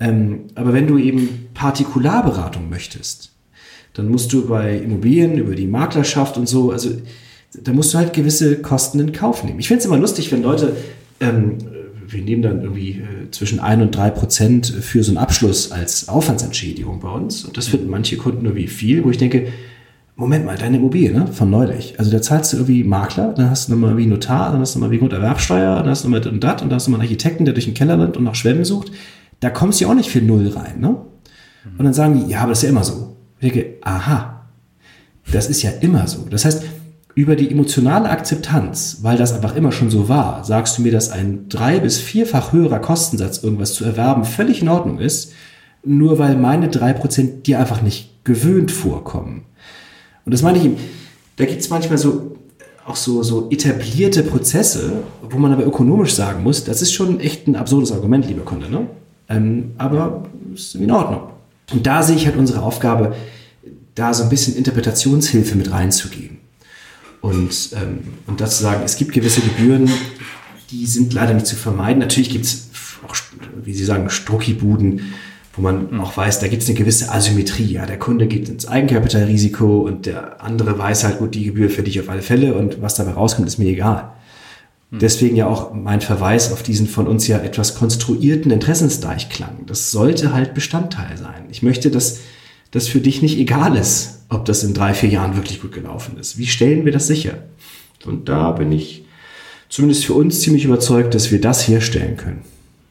Ja. 0.00 0.08
Ähm, 0.08 0.40
aber 0.54 0.72
wenn 0.72 0.86
du 0.86 0.98
eben 0.98 1.48
Partikularberatung 1.54 2.68
möchtest, 2.68 3.32
dann 3.94 4.08
musst 4.08 4.32
du 4.32 4.46
bei 4.46 4.76
Immobilien 4.76 5.38
über 5.38 5.54
die 5.54 5.66
Maklerschaft 5.66 6.36
und 6.36 6.48
so, 6.48 6.72
also 6.72 6.90
da 7.54 7.72
musst 7.72 7.94
du 7.94 7.98
halt 7.98 8.12
gewisse 8.12 8.60
Kosten 8.60 8.98
in 8.98 9.12
Kauf 9.12 9.44
nehmen. 9.44 9.60
Ich 9.60 9.68
finde 9.68 9.80
es 9.80 9.86
immer 9.86 9.96
lustig, 9.96 10.32
wenn 10.32 10.42
Leute, 10.42 10.76
ähm, 11.20 11.58
wir 12.06 12.22
nehmen 12.22 12.42
dann 12.42 12.62
irgendwie 12.62 12.90
äh, 12.90 13.30
zwischen 13.30 13.60
ein 13.60 13.80
und 13.80 13.96
drei 13.96 14.10
Prozent 14.10 14.66
für 14.66 15.02
so 15.02 15.12
einen 15.12 15.18
Abschluss 15.18 15.70
als 15.70 16.08
Aufwandsentschädigung 16.08 17.00
bei 17.00 17.08
uns. 17.08 17.44
Und 17.44 17.56
das 17.56 17.68
finden 17.68 17.88
manche 17.88 18.16
Kunden 18.16 18.44
irgendwie 18.44 18.66
viel, 18.66 19.04
wo 19.04 19.10
ich 19.10 19.18
denke, 19.18 19.48
Moment 20.16 20.44
mal, 20.46 20.56
deine 20.56 20.76
Immobilie, 20.76 21.12
ne? 21.12 21.26
Von 21.26 21.50
neulich. 21.50 21.98
Also 21.98 22.10
da 22.12 22.22
zahlst 22.22 22.52
du 22.52 22.58
irgendwie 22.58 22.84
Makler, 22.84 23.32
dann 23.34 23.50
hast 23.50 23.68
du 23.68 23.72
nochmal 23.72 23.96
wie 23.96 24.06
Notar, 24.06 24.52
dann 24.52 24.60
hast 24.60 24.74
du 24.74 24.78
nochmal 24.78 24.92
wie 24.92 24.98
Grunderwerbsteuer, 24.98 25.76
dann 25.76 25.88
hast 25.88 26.04
du 26.04 26.08
nochmal 26.08 26.28
und 26.28 26.44
das 26.44 26.62
und 26.62 26.68
dann 26.68 26.76
hast 26.76 26.86
du 26.86 26.90
mal 26.92 26.98
einen 26.98 27.02
Architekten, 27.02 27.44
der 27.44 27.54
durch 27.54 27.64
den 27.64 27.74
Keller 27.74 27.98
rennt 27.98 28.16
und 28.16 28.22
nach 28.24 28.36
Schwämmen 28.36 28.64
sucht. 28.64 28.92
Da 29.40 29.50
kommst 29.50 29.80
du 29.80 29.84
ja 29.84 29.90
auch 29.90 29.94
nicht 29.96 30.10
für 30.10 30.20
null 30.22 30.48
rein, 30.48 30.78
ne? 30.80 30.96
Und 31.78 31.84
dann 31.84 31.94
sagen 31.94 32.14
die, 32.24 32.30
ja, 32.30 32.40
aber 32.40 32.50
das 32.50 32.58
ist 32.58 32.62
ja 32.64 32.68
immer 32.68 32.84
so. 32.84 33.16
Ich 33.40 33.52
denke, 33.52 33.74
aha, 33.82 34.42
das 35.32 35.48
ist 35.48 35.62
ja 35.62 35.70
immer 35.80 36.06
so. 36.06 36.26
Das 36.30 36.44
heißt, 36.44 36.62
über 37.16 37.36
die 37.36 37.50
emotionale 37.50 38.08
Akzeptanz, 38.10 38.98
weil 39.02 39.16
das 39.16 39.32
einfach 39.32 39.56
immer 39.56 39.72
schon 39.72 39.90
so 39.90 40.08
war, 40.08 40.44
sagst 40.44 40.78
du 40.78 40.82
mir, 40.82 40.92
dass 40.92 41.10
ein 41.10 41.48
drei- 41.48 41.80
bis 41.80 41.98
vierfach 41.98 42.52
höherer 42.52 42.80
Kostensatz, 42.80 43.42
irgendwas 43.42 43.74
zu 43.74 43.84
erwerben, 43.84 44.24
völlig 44.24 44.62
in 44.62 44.68
Ordnung 44.68 44.98
ist, 44.98 45.32
nur 45.84 46.18
weil 46.18 46.36
meine 46.36 46.68
drei 46.68 46.92
Prozent 46.92 47.46
dir 47.46 47.58
einfach 47.58 47.82
nicht 47.82 48.24
gewöhnt 48.24 48.70
vorkommen. 48.70 49.46
Und 50.24 50.32
das 50.32 50.42
meine 50.42 50.58
ich 50.58 50.64
ihm, 50.64 50.76
da 51.36 51.44
gibt 51.44 51.60
es 51.60 51.68
manchmal 51.70 51.98
so 51.98 52.36
auch 52.86 52.96
so, 52.96 53.22
so 53.22 53.48
etablierte 53.50 54.22
Prozesse, 54.22 55.04
wo 55.22 55.38
man 55.38 55.52
aber 55.52 55.64
ökonomisch 55.64 56.14
sagen 56.14 56.42
muss, 56.42 56.64
das 56.64 56.82
ist 56.82 56.92
schon 56.92 57.18
echt 57.18 57.46
ein 57.46 57.56
absurdes 57.56 57.92
Argument, 57.92 58.26
lieber 58.26 58.42
Kunde. 58.42 58.70
Ne? 58.70 58.86
Ähm, 59.28 59.72
aber 59.78 60.26
ist 60.54 60.74
in 60.74 60.90
Ordnung. 60.90 61.30
Und 61.72 61.86
da 61.86 62.02
sehe 62.02 62.16
ich 62.16 62.26
halt 62.26 62.36
unsere 62.36 62.62
Aufgabe, 62.62 63.14
da 63.94 64.12
so 64.12 64.24
ein 64.24 64.28
bisschen 64.28 64.56
Interpretationshilfe 64.56 65.56
mit 65.56 65.70
reinzugeben. 65.70 66.38
Und, 67.20 67.70
ähm, 67.74 68.00
und 68.26 68.40
dazu 68.40 68.62
sagen, 68.62 68.82
es 68.84 68.96
gibt 68.96 69.12
gewisse 69.12 69.40
Gebühren, 69.40 69.88
die 70.70 70.84
sind 70.86 71.14
leider 71.14 71.32
nicht 71.32 71.46
zu 71.46 71.56
vermeiden. 71.56 72.00
Natürlich 72.00 72.28
gibt 72.28 72.44
es 72.44 72.68
auch, 73.06 73.16
wie 73.64 73.72
Sie 73.72 73.84
sagen, 73.84 74.10
Struckibuden, 74.10 75.14
wo 75.56 75.62
man 75.62 75.92
mhm. 75.92 76.00
auch 76.00 76.16
weiß, 76.16 76.40
da 76.40 76.48
gibt 76.48 76.62
es 76.62 76.68
eine 76.68 76.78
gewisse 76.78 77.12
Asymmetrie. 77.12 77.72
Ja, 77.72 77.86
der 77.86 77.98
Kunde 77.98 78.26
geht 78.26 78.48
ins 78.48 78.66
Eigenkapitalrisiko 78.66 79.80
und 79.80 80.06
der 80.06 80.42
andere 80.42 80.78
weiß 80.78 81.04
halt, 81.04 81.18
gut, 81.18 81.34
die 81.34 81.44
Gebühr 81.44 81.70
für 81.70 81.82
dich 81.82 82.00
auf 82.00 82.08
alle 82.08 82.22
Fälle 82.22 82.54
und 82.54 82.82
was 82.82 82.94
dabei 82.94 83.12
rauskommt, 83.12 83.46
ist 83.46 83.58
mir 83.58 83.68
egal. 83.68 84.12
Mhm. 84.90 84.98
Deswegen 84.98 85.36
ja 85.36 85.46
auch 85.46 85.72
mein 85.72 86.00
Verweis 86.00 86.52
auf 86.52 86.62
diesen 86.62 86.88
von 86.88 87.06
uns 87.06 87.28
ja 87.28 87.38
etwas 87.38 87.76
konstruierten 87.76 88.50
Interessensgleichklang. 88.50 89.66
Das 89.66 89.90
sollte 89.90 90.32
halt 90.32 90.54
Bestandteil 90.54 91.16
sein. 91.16 91.44
Ich 91.50 91.62
möchte, 91.62 91.90
dass 91.90 92.20
das 92.70 92.88
für 92.88 93.00
dich 93.00 93.22
nicht 93.22 93.38
egal 93.38 93.76
ist, 93.76 94.24
ob 94.28 94.44
das 94.44 94.64
in 94.64 94.74
drei, 94.74 94.94
vier 94.94 95.08
Jahren 95.08 95.36
wirklich 95.36 95.60
gut 95.60 95.72
gelaufen 95.72 96.18
ist. 96.18 96.38
Wie 96.38 96.46
stellen 96.46 96.84
wir 96.84 96.92
das 96.92 97.06
sicher? 97.06 97.34
Und 98.04 98.28
da 98.28 98.50
bin 98.50 98.72
ich 98.72 99.04
zumindest 99.68 100.04
für 100.04 100.14
uns 100.14 100.40
ziemlich 100.40 100.64
überzeugt, 100.64 101.14
dass 101.14 101.30
wir 101.30 101.40
das 101.40 101.68
herstellen 101.68 102.16
können. 102.16 102.42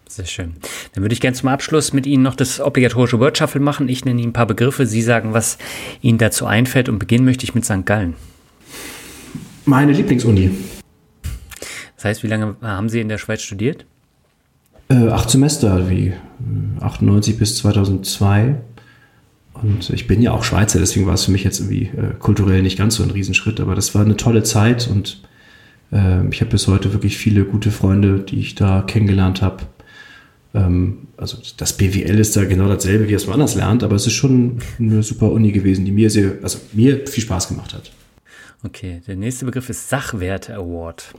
Sehr 0.07 0.25
schön. 0.25 0.53
Dann 0.93 1.03
würde 1.03 1.13
ich 1.13 1.21
gerne 1.21 1.35
zum 1.35 1.49
Abschluss 1.49 1.93
mit 1.93 2.05
Ihnen 2.05 2.23
noch 2.23 2.35
das 2.35 2.59
obligatorische 2.59 3.19
Word 3.19 3.37
Shuffle 3.37 3.61
machen. 3.61 3.89
Ich 3.89 4.05
nenne 4.05 4.21
Ihnen 4.21 4.29
ein 4.29 4.33
paar 4.33 4.45
Begriffe. 4.45 4.85
Sie 4.85 5.01
sagen, 5.01 5.33
was 5.33 5.57
Ihnen 6.01 6.17
dazu 6.17 6.45
einfällt. 6.45 6.89
Und 6.89 6.99
beginnen 6.99 7.25
möchte 7.25 7.45
ich 7.45 7.55
mit 7.55 7.65
St. 7.65 7.85
Gallen. 7.85 8.15
Meine 9.65 9.93
Lieblingsuni. 9.93 10.51
Das 11.95 12.05
heißt, 12.05 12.23
wie 12.23 12.27
lange 12.27 12.57
haben 12.61 12.89
Sie 12.89 12.99
in 12.99 13.09
der 13.09 13.17
Schweiz 13.17 13.41
studiert? 13.41 13.85
Äh, 14.89 15.07
acht 15.07 15.29
Semester, 15.29 15.89
wie 15.89 16.13
98 16.81 17.37
bis 17.37 17.57
2002. 17.57 18.55
Und 19.53 19.89
ich 19.89 20.07
bin 20.07 20.21
ja 20.21 20.31
auch 20.31 20.43
Schweizer, 20.43 20.79
deswegen 20.79 21.05
war 21.05 21.13
es 21.13 21.25
für 21.25 21.31
mich 21.31 21.43
jetzt 21.43 21.59
irgendwie 21.59 21.85
äh, 21.97 22.13
kulturell 22.19 22.61
nicht 22.61 22.77
ganz 22.77 22.95
so 22.95 23.03
ein 23.03 23.11
Riesenschritt, 23.11 23.59
aber 23.59 23.75
das 23.75 23.95
war 23.95 24.03
eine 24.03 24.17
tolle 24.17 24.43
Zeit 24.43 24.87
und 24.87 25.21
äh, 25.91 26.27
ich 26.29 26.41
habe 26.41 26.51
bis 26.51 26.67
heute 26.67 26.91
wirklich 26.91 27.17
viele 27.17 27.45
gute 27.45 27.71
Freunde, 27.71 28.19
die 28.19 28.39
ich 28.39 28.55
da 28.55 28.81
kennengelernt 28.81 29.41
habe. 29.41 29.63
Ähm, 30.53 31.07
also 31.17 31.37
das 31.57 31.73
BWL 31.73 32.19
ist 32.19 32.35
da 32.35 32.45
genau 32.45 32.67
dasselbe, 32.67 33.07
wie 33.07 33.13
es 33.13 33.27
woanders 33.27 33.55
lernt, 33.55 33.83
aber 33.83 33.95
es 33.95 34.05
ist 34.05 34.13
schon 34.13 34.59
eine 34.79 35.03
super 35.03 35.31
Uni 35.31 35.51
gewesen, 35.51 35.85
die 35.85 35.91
mir 35.91 36.09
sehr, 36.09 36.37
also 36.43 36.59
mir 36.73 37.07
viel 37.07 37.23
Spaß 37.23 37.47
gemacht 37.47 37.73
hat. 37.73 37.91
Okay, 38.63 39.01
der 39.07 39.15
nächste 39.15 39.45
Begriff 39.45 39.69
ist 39.69 39.89
Sachwerte 39.89 40.55
Award. 40.55 41.13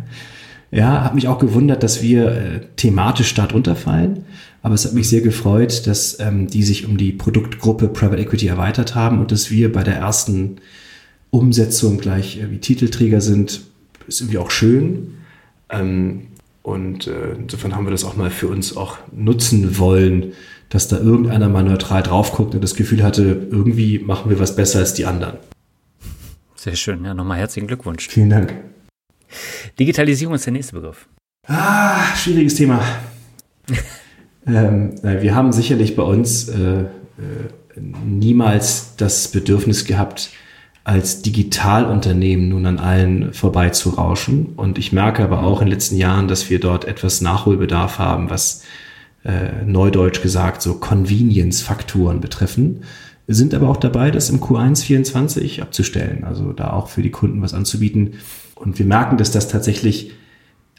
ja, 0.70 1.02
habe 1.02 1.14
mich 1.14 1.28
auch 1.28 1.38
gewundert, 1.38 1.82
dass 1.82 2.02
wir 2.02 2.28
äh, 2.28 2.60
thematisch 2.76 3.32
da 3.34 3.46
drunter 3.46 3.74
fallen. 3.74 4.24
Aber 4.62 4.74
es 4.74 4.84
hat 4.84 4.92
mich 4.92 5.08
sehr 5.08 5.20
gefreut, 5.20 5.86
dass 5.86 6.18
ähm, 6.20 6.48
die 6.48 6.62
sich 6.62 6.86
um 6.86 6.96
die 6.96 7.12
Produktgruppe 7.12 7.88
Private 7.88 8.20
Equity 8.20 8.48
erweitert 8.48 8.94
haben 8.94 9.20
und 9.20 9.30
dass 9.30 9.50
wir 9.50 9.72
bei 9.72 9.82
der 9.82 9.96
ersten 9.96 10.56
Umsetzung 11.30 11.98
gleich 11.98 12.38
äh, 12.38 12.50
wie 12.50 12.58
Titelträger 12.58 13.20
sind. 13.20 13.62
Ist 14.06 14.20
irgendwie 14.20 14.38
auch 14.38 14.50
schön. 14.50 15.14
Ähm, 15.70 16.28
und 16.64 17.06
äh, 17.06 17.32
insofern 17.32 17.76
haben 17.76 17.84
wir 17.84 17.90
das 17.90 18.04
auch 18.04 18.16
mal 18.16 18.30
für 18.30 18.48
uns 18.48 18.74
auch 18.74 18.96
nutzen 19.12 19.78
wollen, 19.78 20.32
dass 20.70 20.88
da 20.88 20.96
irgendeiner 20.96 21.50
mal 21.50 21.62
neutral 21.62 22.02
drauf 22.02 22.32
guckt 22.32 22.54
und 22.54 22.64
das 22.64 22.74
Gefühl 22.74 23.02
hatte, 23.02 23.48
irgendwie 23.50 23.98
machen 23.98 24.30
wir 24.30 24.40
was 24.40 24.56
besser 24.56 24.78
als 24.78 24.94
die 24.94 25.04
anderen. 25.04 25.36
Sehr 26.54 26.74
schön. 26.74 27.04
Ja, 27.04 27.12
nochmal 27.12 27.38
herzlichen 27.38 27.66
Glückwunsch. 27.66 28.08
Vielen 28.08 28.30
Dank. 28.30 28.54
Digitalisierung 29.78 30.34
ist 30.34 30.46
der 30.46 30.54
nächste 30.54 30.74
Begriff. 30.74 31.06
Ah, 31.46 32.16
schwieriges 32.16 32.56
Thema. 32.56 32.82
Ähm, 34.46 35.00
wir 35.02 35.34
haben 35.34 35.52
sicherlich 35.52 35.96
bei 35.96 36.02
uns 36.02 36.50
äh, 36.50 36.80
äh, 36.82 36.86
niemals 38.04 38.94
das 38.96 39.28
Bedürfnis 39.28 39.86
gehabt, 39.86 40.32
als 40.84 41.22
Digitalunternehmen 41.22 42.50
nun 42.50 42.66
an 42.66 42.78
allen 42.78 43.32
vorbeizurauschen. 43.32 44.52
Und 44.56 44.78
ich 44.78 44.92
merke 44.92 45.24
aber 45.24 45.42
auch 45.42 45.60
in 45.60 45.66
den 45.66 45.72
letzten 45.72 45.96
Jahren, 45.96 46.28
dass 46.28 46.50
wir 46.50 46.60
dort 46.60 46.84
etwas 46.84 47.22
Nachholbedarf 47.22 47.98
haben, 47.98 48.28
was 48.28 48.62
äh, 49.24 49.64
neudeutsch 49.64 50.20
gesagt 50.20 50.60
so 50.60 50.74
Convenience-Faktoren 50.74 52.20
betreffen. 52.20 52.82
Wir 53.26 53.34
sind 53.34 53.54
aber 53.54 53.70
auch 53.70 53.78
dabei, 53.78 54.10
das 54.10 54.28
im 54.28 54.40
Q1 54.40 54.84
24 54.84 55.62
abzustellen, 55.62 56.24
also 56.24 56.52
da 56.52 56.74
auch 56.74 56.88
für 56.88 57.02
die 57.02 57.10
Kunden 57.10 57.40
was 57.40 57.54
anzubieten. 57.54 58.14
Und 58.54 58.78
wir 58.78 58.84
merken, 58.84 59.16
dass 59.16 59.30
das 59.30 59.48
tatsächlich 59.48 60.12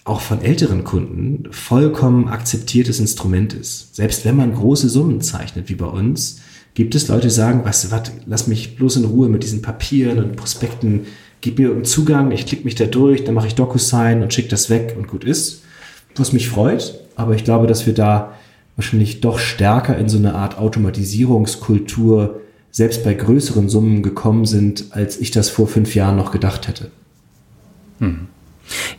auch 0.03 0.21
von 0.21 0.43
älteren 0.43 0.83
Kunden 0.83 1.51
vollkommen 1.51 2.27
akzeptiertes 2.27 2.99
Instrument 2.99 3.55
ist. 3.55 3.95
Selbst 3.95 4.23
wenn 4.23 4.35
man 4.35 4.53
große 4.53 4.87
Summen 4.87 5.21
zeichnet, 5.21 5.67
wie 5.67 5.75
bei 5.75 5.87
uns, 5.87 6.41
gibt 6.75 6.93
es 6.93 7.07
Leute, 7.07 7.27
die 7.27 7.33
sagen, 7.33 7.65
weißt 7.65 7.85
du 7.85 7.91
was, 7.91 8.11
lass 8.27 8.47
mich 8.47 8.75
bloß 8.75 8.97
in 8.97 9.05
Ruhe 9.05 9.27
mit 9.27 9.41
diesen 9.43 9.63
Papieren 9.63 10.19
und 10.19 10.35
Prospekten, 10.35 11.07
gib 11.41 11.57
mir 11.57 11.71
einen 11.71 11.85
Zugang, 11.85 12.31
ich 12.31 12.45
klicke 12.45 12.65
mich 12.65 12.75
da 12.75 12.85
durch, 12.85 13.23
dann 13.23 13.33
mache 13.33 13.47
ich 13.47 13.55
DocuSign 13.55 14.21
und 14.21 14.33
schicke 14.33 14.49
das 14.49 14.69
weg 14.69 14.93
und 14.97 15.07
gut 15.07 15.23
ist. 15.23 15.63
Was 16.15 16.33
mich 16.33 16.49
freut, 16.49 16.99
aber 17.15 17.33
ich 17.33 17.43
glaube, 17.43 17.65
dass 17.67 17.85
wir 17.85 17.93
da 17.93 18.33
wahrscheinlich 18.75 19.21
doch 19.21 19.39
stärker 19.39 19.97
in 19.97 20.09
so 20.09 20.17
eine 20.17 20.35
Art 20.35 20.57
Automatisierungskultur 20.57 22.41
selbst 22.71 23.05
bei 23.05 23.13
größeren 23.13 23.69
Summen 23.69 24.03
gekommen 24.03 24.45
sind, 24.45 24.87
als 24.91 25.19
ich 25.19 25.31
das 25.31 25.49
vor 25.49 25.67
fünf 25.67 25.95
Jahren 25.95 26.17
noch 26.17 26.31
gedacht 26.31 26.67
hätte. 26.67 26.91
Hm. 27.99 28.27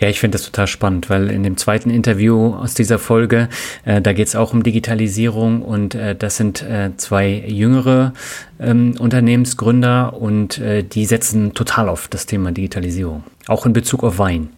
Ja, 0.00 0.08
ich 0.08 0.20
finde 0.20 0.38
das 0.38 0.44
total 0.46 0.66
spannend, 0.66 1.10
weil 1.10 1.30
in 1.30 1.42
dem 1.42 1.56
zweiten 1.56 1.90
Interview 1.90 2.54
aus 2.54 2.74
dieser 2.74 2.98
Folge, 2.98 3.48
äh, 3.84 4.00
da 4.00 4.12
geht 4.12 4.28
es 4.28 4.36
auch 4.36 4.52
um 4.52 4.62
Digitalisierung 4.62 5.62
und 5.62 5.94
äh, 5.94 6.14
das 6.14 6.36
sind 6.36 6.62
äh, 6.62 6.90
zwei 6.96 7.44
jüngere 7.46 8.12
ähm, 8.60 8.94
Unternehmensgründer 8.98 10.20
und 10.20 10.58
äh, 10.58 10.82
die 10.82 11.06
setzen 11.06 11.54
total 11.54 11.88
auf 11.88 12.08
das 12.08 12.26
Thema 12.26 12.52
Digitalisierung, 12.52 13.24
auch 13.46 13.66
in 13.66 13.72
Bezug 13.72 14.04
auf 14.04 14.18
Wein. 14.18 14.50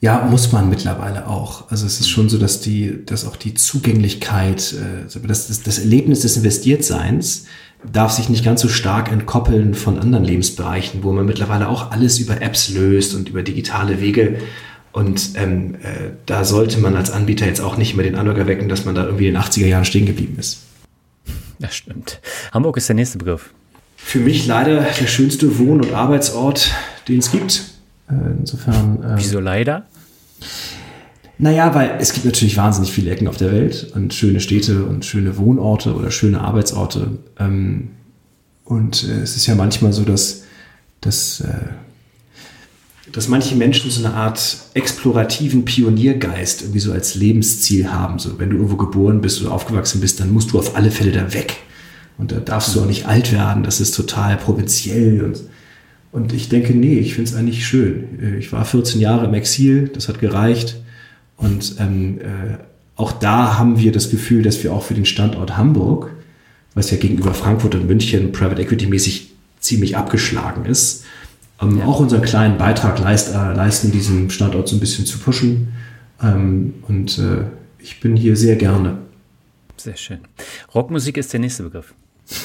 Ja, 0.00 0.26
muss 0.30 0.52
man 0.52 0.68
mittlerweile 0.68 1.26
auch. 1.26 1.70
Also 1.70 1.86
es 1.86 2.00
ist 2.00 2.10
schon 2.10 2.28
so, 2.28 2.36
dass 2.36 2.60
die, 2.60 3.04
dass 3.06 3.26
auch 3.26 3.36
die 3.36 3.54
Zugänglichkeit, 3.54 4.74
äh, 4.74 5.18
das, 5.26 5.48
das, 5.48 5.62
das 5.62 5.78
Erlebnis 5.78 6.20
des 6.20 6.36
Investiertseins 6.36 7.46
darf 7.92 8.12
sich 8.12 8.28
nicht 8.28 8.44
ganz 8.44 8.60
so 8.60 8.68
stark 8.68 9.10
entkoppeln 9.10 9.74
von 9.74 9.98
anderen 9.98 10.24
Lebensbereichen, 10.24 11.02
wo 11.02 11.12
man 11.12 11.26
mittlerweile 11.26 11.68
auch 11.68 11.90
alles 11.90 12.18
über 12.18 12.40
Apps 12.42 12.68
löst 12.70 13.14
und 13.14 13.28
über 13.28 13.42
digitale 13.42 14.00
Wege. 14.00 14.38
Und 14.92 15.30
ähm, 15.34 15.74
äh, 15.82 16.10
da 16.24 16.44
sollte 16.44 16.78
man 16.78 16.96
als 16.96 17.10
Anbieter 17.10 17.46
jetzt 17.46 17.60
auch 17.60 17.76
nicht 17.76 17.96
mehr 17.96 18.04
den 18.04 18.16
Eindruck 18.16 18.38
erwecken, 18.38 18.68
dass 18.68 18.84
man 18.84 18.94
da 18.94 19.04
irgendwie 19.04 19.28
in 19.28 19.34
den 19.34 19.42
80er 19.42 19.66
Jahren 19.66 19.84
stehen 19.84 20.06
geblieben 20.06 20.36
ist. 20.38 20.60
Das 21.58 21.74
stimmt. 21.74 22.20
Hamburg 22.52 22.76
ist 22.76 22.88
der 22.88 22.96
nächste 22.96 23.18
Begriff. 23.18 23.50
Für 23.96 24.20
mich 24.20 24.46
leider 24.46 24.80
der 24.80 25.06
schönste 25.06 25.58
Wohn- 25.58 25.82
und 25.82 25.92
Arbeitsort, 25.92 26.70
den 27.08 27.18
es 27.18 27.30
gibt. 27.30 27.64
Äh, 28.08 28.14
insofern. 28.38 29.02
Äh, 29.02 29.18
Wieso 29.18 29.40
leider? 29.40 29.86
Naja, 31.38 31.74
weil 31.74 31.98
es 32.00 32.12
gibt 32.12 32.24
natürlich 32.24 32.56
wahnsinnig 32.56 32.92
viele 32.92 33.10
Ecken 33.10 33.28
auf 33.28 33.36
der 33.36 33.52
Welt 33.52 33.92
und 33.94 34.14
schöne 34.14 34.40
Städte 34.40 34.84
und 34.84 35.04
schöne 35.04 35.36
Wohnorte 35.36 35.94
oder 35.94 36.10
schöne 36.10 36.40
Arbeitsorte. 36.40 37.18
Ähm, 37.38 37.88
und 38.64 39.04
äh, 39.04 39.20
es 39.20 39.36
ist 39.36 39.46
ja 39.46 39.54
manchmal 39.54 39.92
so, 39.92 40.04
dass, 40.04 40.44
dass, 41.02 41.40
äh, 41.40 41.68
dass 43.12 43.28
manche 43.28 43.54
Menschen 43.54 43.90
so 43.90 44.04
eine 44.04 44.14
Art 44.14 44.56
explorativen 44.72 45.66
Pioniergeist 45.66 46.62
irgendwie 46.62 46.80
so 46.80 46.92
als 46.92 47.14
Lebensziel 47.14 47.92
haben. 47.92 48.18
So, 48.18 48.38
wenn 48.38 48.48
du 48.48 48.56
irgendwo 48.56 48.76
geboren 48.76 49.20
bist 49.20 49.42
oder 49.42 49.52
aufgewachsen 49.52 50.00
bist, 50.00 50.20
dann 50.20 50.32
musst 50.32 50.52
du 50.52 50.58
auf 50.58 50.74
alle 50.74 50.90
Fälle 50.90 51.12
da 51.12 51.34
weg. 51.34 51.56
Und 52.16 52.32
da 52.32 52.36
darfst 52.36 52.74
du 52.74 52.80
auch 52.80 52.86
nicht 52.86 53.06
alt 53.06 53.30
werden. 53.30 53.62
Das 53.62 53.80
ist 53.80 53.94
total 53.94 54.36
provinziell 54.38 55.22
und 55.22 55.42
und 56.12 56.32
ich 56.32 56.48
denke, 56.48 56.72
nee, 56.72 56.98
ich 56.98 57.12
finde 57.12 57.30
es 57.30 57.36
eigentlich 57.36 57.66
schön. 57.66 58.18
Äh, 58.22 58.38
ich 58.38 58.50
war 58.50 58.64
14 58.64 59.02
Jahre 59.02 59.26
im 59.26 59.34
Exil, 59.34 59.90
das 59.92 60.08
hat 60.08 60.18
gereicht. 60.18 60.80
Und 61.36 61.76
ähm, 61.78 62.18
äh, 62.20 62.58
auch 62.96 63.12
da 63.12 63.58
haben 63.58 63.78
wir 63.78 63.92
das 63.92 64.10
Gefühl, 64.10 64.42
dass 64.42 64.62
wir 64.62 64.72
auch 64.72 64.82
für 64.82 64.94
den 64.94 65.04
Standort 65.04 65.56
Hamburg, 65.56 66.12
was 66.74 66.90
ja 66.90 66.96
gegenüber 66.96 67.34
Frankfurt 67.34 67.74
und 67.74 67.86
München 67.86 68.32
Private 68.32 68.62
Equity 68.62 68.86
mäßig 68.86 69.32
ziemlich 69.60 69.96
abgeschlagen 69.96 70.64
ist, 70.64 71.04
ähm, 71.60 71.78
ja. 71.78 71.86
auch 71.86 72.00
unseren 72.00 72.22
kleinen 72.22 72.58
Beitrag 72.58 72.98
leist, 72.98 73.34
äh, 73.34 73.52
leisten, 73.52 73.92
diesen 73.92 74.30
Standort 74.30 74.68
so 74.68 74.76
ein 74.76 74.80
bisschen 74.80 75.06
zu 75.06 75.18
pushen. 75.18 75.68
Ähm, 76.22 76.74
und 76.88 77.18
äh, 77.18 77.44
ich 77.78 78.00
bin 78.00 78.16
hier 78.16 78.36
sehr 78.36 78.56
gerne. 78.56 78.98
Sehr 79.76 79.96
schön. 79.96 80.18
Rockmusik 80.74 81.16
ist 81.18 81.32
der 81.32 81.40
nächste 81.40 81.64
Begriff. 81.64 81.94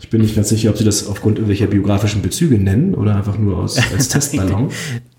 Ich 0.00 0.10
bin 0.10 0.20
nicht 0.20 0.36
ganz 0.36 0.48
sicher, 0.48 0.70
ob 0.70 0.78
Sie 0.78 0.84
das 0.84 1.06
aufgrund 1.06 1.38
irgendwelcher 1.38 1.66
biografischen 1.66 2.22
Bezüge 2.22 2.56
nennen 2.56 2.94
oder 2.94 3.16
einfach 3.16 3.36
nur 3.36 3.58
aus, 3.58 3.78
als 3.92 4.08
Testballon. 4.10 4.70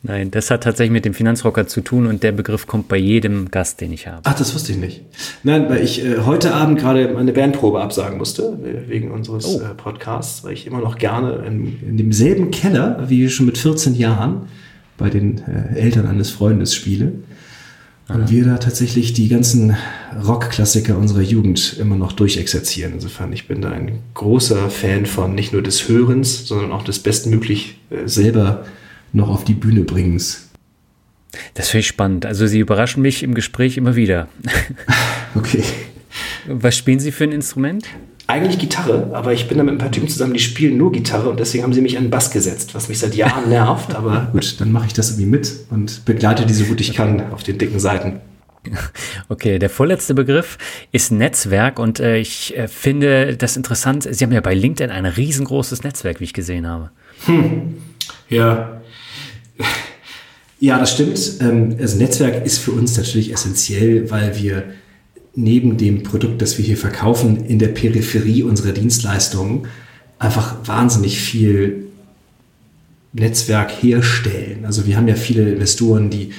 Nein, 0.03 0.31
das 0.31 0.49
hat 0.49 0.63
tatsächlich 0.63 0.93
mit 0.93 1.03
dem 1.03 1.13
Finanzrocker 1.13 1.67
zu 1.67 1.81
tun 1.81 2.07
und 2.07 2.23
der 2.23 2.31
Begriff 2.31 2.65
kommt 2.65 2.87
bei 2.87 2.95
jedem 2.95 3.51
Gast, 3.51 3.81
den 3.81 3.91
ich 3.91 4.07
habe. 4.07 4.21
Ach, 4.23 4.33
das 4.33 4.55
wusste 4.55 4.71
ich 4.71 4.77
nicht. 4.77 5.01
Nein, 5.43 5.69
weil 5.69 5.83
ich 5.83 6.05
äh, 6.05 6.19
heute 6.25 6.53
Abend 6.53 6.79
gerade 6.79 7.09
meine 7.13 7.33
Bandprobe 7.33 7.81
absagen 7.81 8.17
musste, 8.17 8.57
äh, 8.63 8.89
wegen 8.89 9.11
unseres 9.11 9.45
oh. 9.45 9.59
äh, 9.59 9.73
Podcasts, 9.75 10.45
weil 10.45 10.53
ich 10.53 10.65
immer 10.65 10.79
noch 10.79 10.97
gerne 10.97 11.43
in, 11.45 11.77
in, 11.85 11.97
demselben 11.97 12.49
Keller, 12.49 13.05
wie 13.09 13.29
schon 13.29 13.47
mit 13.47 13.57
14 13.57 13.95
Jahren, 13.95 14.43
bei 14.97 15.09
den 15.09 15.39
äh, 15.39 15.77
Eltern 15.77 16.07
eines 16.07 16.29
Freundes 16.29 16.73
spiele. 16.73 17.11
Und 18.09 18.31
wir 18.31 18.43
da 18.43 18.57
tatsächlich 18.57 19.13
die 19.13 19.29
ganzen 19.29 19.75
Rockklassiker 20.25 20.97
unserer 20.97 21.21
Jugend 21.21 21.77
immer 21.79 21.95
noch 21.95 22.11
durchexerzieren. 22.11 22.93
Insofern, 22.93 23.31
ich 23.33 23.47
bin 23.47 23.61
da 23.61 23.69
ein 23.69 23.99
großer 24.15 24.69
Fan 24.71 25.05
von 25.05 25.35
nicht 25.35 25.53
nur 25.53 25.61
des 25.61 25.87
Hörens, 25.87 26.47
sondern 26.47 26.71
auch 26.71 26.83
des 26.83 26.99
bestmöglich 26.99 27.77
äh, 27.91 28.07
selber 28.07 28.65
noch 29.13 29.29
auf 29.29 29.43
die 29.43 29.53
Bühne 29.53 29.81
bringens. 29.81 30.49
Das 31.53 31.69
finde 31.69 31.81
ich 31.81 31.87
spannend. 31.87 32.25
Also 32.25 32.47
Sie 32.47 32.59
überraschen 32.59 33.03
mich 33.03 33.21
im 33.21 33.35
Gespräch 33.35 33.77
immer 33.77 33.95
wieder. 33.95 34.27
okay. 35.35 35.63
Was 36.47 36.75
spielen 36.75 36.99
Sie 36.99 37.11
für 37.11 37.25
ein 37.25 37.31
Instrument? 37.31 37.85
Eigentlich 38.29 38.59
Gitarre, 38.59 39.09
aber 39.13 39.33
ich 39.33 39.47
bin 39.47 39.57
da 39.57 39.63
mit 39.63 39.73
ein 39.73 39.79
paar 39.79 39.91
Typen 39.91 40.07
zusammen, 40.07 40.33
die 40.33 40.39
spielen 40.39 40.77
nur 40.77 40.91
Gitarre 40.91 41.29
und 41.29 41.39
deswegen 41.39 41.63
haben 41.63 41.73
sie 41.73 41.81
mich 41.81 41.97
an 41.97 42.03
den 42.03 42.09
Bass 42.11 42.29
gesetzt, 42.29 42.75
was 42.75 42.87
mich 42.87 42.99
seit 42.99 43.15
Jahren 43.15 43.49
nervt. 43.49 43.95
Aber 43.95 44.29
gut, 44.31 44.61
dann 44.61 44.71
mache 44.71 44.85
ich 44.87 44.93
das 44.93 45.09
irgendwie 45.09 45.29
mit 45.29 45.51
und 45.71 46.05
begleite 46.05 46.45
die 46.45 46.53
so 46.53 46.65
gut 46.65 46.79
ich 46.79 46.93
kann 46.93 47.33
auf 47.33 47.43
den 47.43 47.57
dicken 47.57 47.79
Seiten. 47.79 48.21
Okay, 49.29 49.57
der 49.57 49.69
vorletzte 49.69 50.13
Begriff 50.13 50.57
ist 50.91 51.11
Netzwerk 51.11 51.79
und 51.79 51.99
äh, 51.99 52.17
ich 52.17 52.57
äh, 52.57 52.67
finde 52.67 53.37
das 53.37 53.55
interessant. 53.55 54.07
Sie 54.09 54.23
haben 54.23 54.31
ja 54.31 54.41
bei 54.41 54.53
LinkedIn 54.53 54.91
ein 54.91 55.05
riesengroßes 55.05 55.83
Netzwerk, 55.83 56.19
wie 56.19 56.25
ich 56.25 56.33
gesehen 56.33 56.67
habe. 56.67 56.89
Hm. 57.25 57.77
Ja. 58.27 58.81
Ja, 60.59 60.77
das 60.77 60.91
stimmt. 60.91 61.19
Ähm, 61.41 61.77
also 61.79 61.97
Netzwerk 61.97 62.45
ist 62.45 62.57
für 62.57 62.71
uns 62.71 62.97
natürlich 62.97 63.31
essentiell, 63.31 64.09
weil 64.11 64.35
wir 64.35 64.63
neben 65.39 65.77
dem 65.77 66.03
Produkt, 66.03 66.41
das 66.41 66.57
wir 66.57 66.65
hier 66.65 66.77
verkaufen, 66.77 67.45
in 67.45 67.59
der 67.59 67.69
Peripherie 67.69 68.43
unserer 68.43 68.71
Dienstleistungen 68.71 69.67
einfach 70.17 70.55
wahnsinnig 70.65 71.19
viel 71.19 71.87
Netzwerk 73.13 73.71
herstellen. 73.81 74.65
Also 74.65 74.85
wir 74.85 74.97
haben 74.97 75.07
ja 75.07 75.15
viele 75.15 75.49
Investoren, 75.51 76.09
die, 76.09 76.31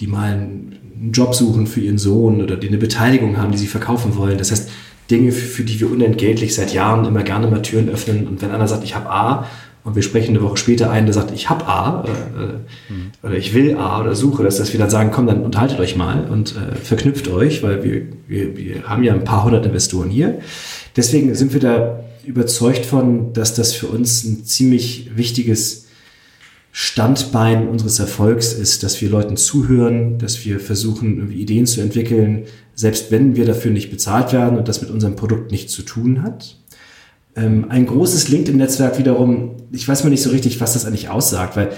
die 0.00 0.06
mal 0.06 0.32
einen 0.32 1.10
Job 1.12 1.34
suchen 1.34 1.66
für 1.66 1.80
ihren 1.80 1.98
Sohn 1.98 2.42
oder 2.42 2.56
die 2.56 2.68
eine 2.68 2.78
Beteiligung 2.78 3.38
haben, 3.38 3.52
die 3.52 3.58
sie 3.58 3.66
verkaufen 3.66 4.16
wollen. 4.16 4.38
Das 4.38 4.50
heißt, 4.50 4.70
Dinge, 5.10 5.32
für 5.32 5.64
die 5.64 5.80
wir 5.80 5.90
unentgeltlich 5.90 6.54
seit 6.54 6.72
Jahren 6.72 7.04
immer 7.06 7.22
gerne 7.22 7.48
mal 7.48 7.62
Türen 7.62 7.88
öffnen. 7.88 8.28
Und 8.28 8.40
wenn 8.40 8.50
einer 8.50 8.68
sagt, 8.68 8.84
ich 8.84 8.94
habe 8.94 9.10
A, 9.10 9.48
und 9.84 9.96
wir 9.96 10.02
sprechen 10.02 10.36
eine 10.36 10.44
Woche 10.44 10.56
später 10.56 10.90
ein, 10.90 11.06
der 11.06 11.12
sagt, 11.12 11.32
ich 11.32 11.50
habe 11.50 11.66
A 11.66 12.04
äh, 12.06 12.92
mhm. 12.92 13.10
oder 13.22 13.34
ich 13.34 13.52
will 13.52 13.76
A 13.76 14.00
oder 14.00 14.14
suche, 14.14 14.44
dass, 14.44 14.58
dass 14.58 14.72
wir 14.72 14.78
dann 14.78 14.90
sagen, 14.90 15.10
komm, 15.12 15.26
dann 15.26 15.42
unterhaltet 15.42 15.80
euch 15.80 15.96
mal 15.96 16.28
und 16.30 16.54
äh, 16.56 16.76
verknüpft 16.76 17.28
euch, 17.28 17.62
weil 17.62 17.82
wir, 17.82 18.02
wir, 18.28 18.56
wir 18.56 18.84
haben 18.84 19.02
ja 19.02 19.12
ein 19.12 19.24
paar 19.24 19.44
hundert 19.44 19.66
Investoren 19.66 20.08
hier. 20.08 20.38
Deswegen 20.96 21.34
sind 21.34 21.52
wir 21.52 21.60
da 21.60 22.04
überzeugt 22.24 22.86
von, 22.86 23.32
dass 23.32 23.54
das 23.54 23.72
für 23.74 23.88
uns 23.88 24.22
ein 24.24 24.44
ziemlich 24.44 25.10
wichtiges 25.16 25.86
Standbein 26.70 27.68
unseres 27.68 27.98
Erfolgs 27.98 28.52
ist, 28.52 28.82
dass 28.82 29.00
wir 29.02 29.10
Leuten 29.10 29.36
zuhören, 29.36 30.18
dass 30.18 30.44
wir 30.44 30.58
versuchen, 30.58 31.18
irgendwie 31.18 31.40
Ideen 31.40 31.66
zu 31.66 31.80
entwickeln, 31.80 32.44
selbst 32.74 33.10
wenn 33.10 33.36
wir 33.36 33.44
dafür 33.44 33.72
nicht 33.72 33.90
bezahlt 33.90 34.32
werden 34.32 34.58
und 34.58 34.68
das 34.68 34.80
mit 34.80 34.90
unserem 34.90 35.16
Produkt 35.16 35.50
nichts 35.50 35.72
zu 35.72 35.82
tun 35.82 36.22
hat. 36.22 36.56
Ähm, 37.34 37.66
ein 37.70 37.86
großes 37.86 38.28
LinkedIn-Netzwerk 38.28 38.98
wiederum, 38.98 39.52
ich 39.72 39.88
weiß 39.88 40.04
mal 40.04 40.10
nicht 40.10 40.22
so 40.22 40.30
richtig, 40.30 40.60
was 40.60 40.74
das 40.74 40.84
eigentlich 40.84 41.08
aussagt, 41.08 41.56
weil 41.56 41.70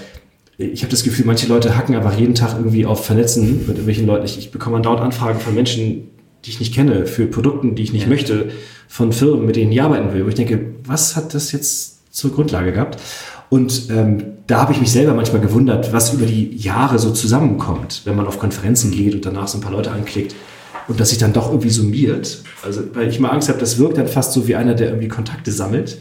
ich 0.57 0.83
habe 0.83 0.91
das 0.91 1.03
Gefühl, 1.03 1.27
manche 1.27 1.47
Leute 1.47 1.77
hacken 1.77 1.95
einfach 1.95 2.17
jeden 2.17 2.35
Tag 2.35 2.55
irgendwie 2.57 2.87
auf 2.87 3.05
Vernetzen 3.05 3.59
mit 3.59 3.69
irgendwelchen 3.69 4.07
Leuten. 4.07 4.25
Ich, 4.25 4.39
ich 4.39 4.51
bekomme 4.51 4.81
dauernd 4.81 5.01
Anfragen 5.01 5.41
von 5.41 5.55
Menschen, 5.55 6.11
die 6.45 6.51
ich 6.51 6.61
nicht 6.61 6.75
kenne, 6.75 7.07
für 7.07 7.27
Produkten, 7.27 7.75
die 7.75 7.83
ich 7.83 7.93
nicht 7.93 8.05
ja. 8.05 8.09
möchte, 8.09 8.51
von 8.87 9.13
Firmen, 9.13 9.47
mit 9.47 9.57
denen 9.57 9.73
ich 9.73 9.83
arbeiten 9.83 10.13
will. 10.13 10.25
Wo 10.25 10.29
ich 10.29 10.35
denke, 10.35 10.75
was 10.85 11.17
hat 11.17 11.35
das 11.35 11.51
jetzt 11.53 12.15
zur 12.15 12.33
Grundlage 12.33 12.73
gehabt? 12.73 13.01
Und 13.51 13.89
ähm, 13.91 14.23
da 14.47 14.61
habe 14.61 14.73
ich 14.73 14.81
mich 14.81 14.93
selber 14.93 15.15
manchmal 15.15 15.41
gewundert, 15.41 15.93
was 15.93 16.13
über 16.13 16.27
die 16.27 16.57
Jahre 16.57 16.99
so 16.99 17.11
zusammenkommt, 17.11 18.03
wenn 18.05 18.17
man 18.17 18.27
auf 18.27 18.39
Konferenzen 18.39 18.91
geht 18.91 19.15
und 19.15 19.27
danach 19.27 19.49
so 19.49 19.59
ein 19.59 19.61
paar 19.61 19.73
Leute 19.73 19.91
anklickt 19.91 20.35
und 20.89 21.01
das 21.01 21.11
sich 21.11 21.19
dann 21.19 21.33
doch 21.33 21.49
irgendwie 21.49 21.71
summiert. 21.71 22.43
Also, 22.63 22.83
weil 22.95 23.09
ich 23.09 23.21
mal 23.21 23.31
Angst 23.31 23.49
habe, 23.49 23.59
das 23.59 23.79
wirkt 23.79 23.99
dann 23.99 24.09
fast 24.09 24.33
so 24.33 24.47
wie 24.47 24.55
einer, 24.55 24.75
der 24.75 24.89
irgendwie 24.89 25.09
Kontakte 25.09 25.53
sammelt. 25.53 25.99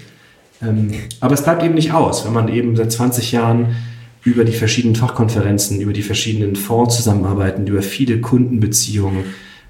Ähm, 0.61 0.91
aber 1.19 1.33
es 1.33 1.43
bleibt 1.43 1.63
eben 1.63 1.73
nicht 1.73 1.91
aus, 1.91 2.25
wenn 2.25 2.33
man 2.33 2.47
eben 2.47 2.75
seit 2.75 2.91
20 2.91 3.31
Jahren 3.31 3.75
über 4.23 4.45
die 4.45 4.53
verschiedenen 4.53 4.95
Fachkonferenzen, 4.95 5.81
über 5.81 5.93
die 5.93 6.01
verschiedenen 6.01 6.55
Fonds 6.55 6.95
zusammenarbeiten, 6.95 7.67
über 7.67 7.81
viele 7.81 8.21
Kundenbeziehungen 8.21 9.25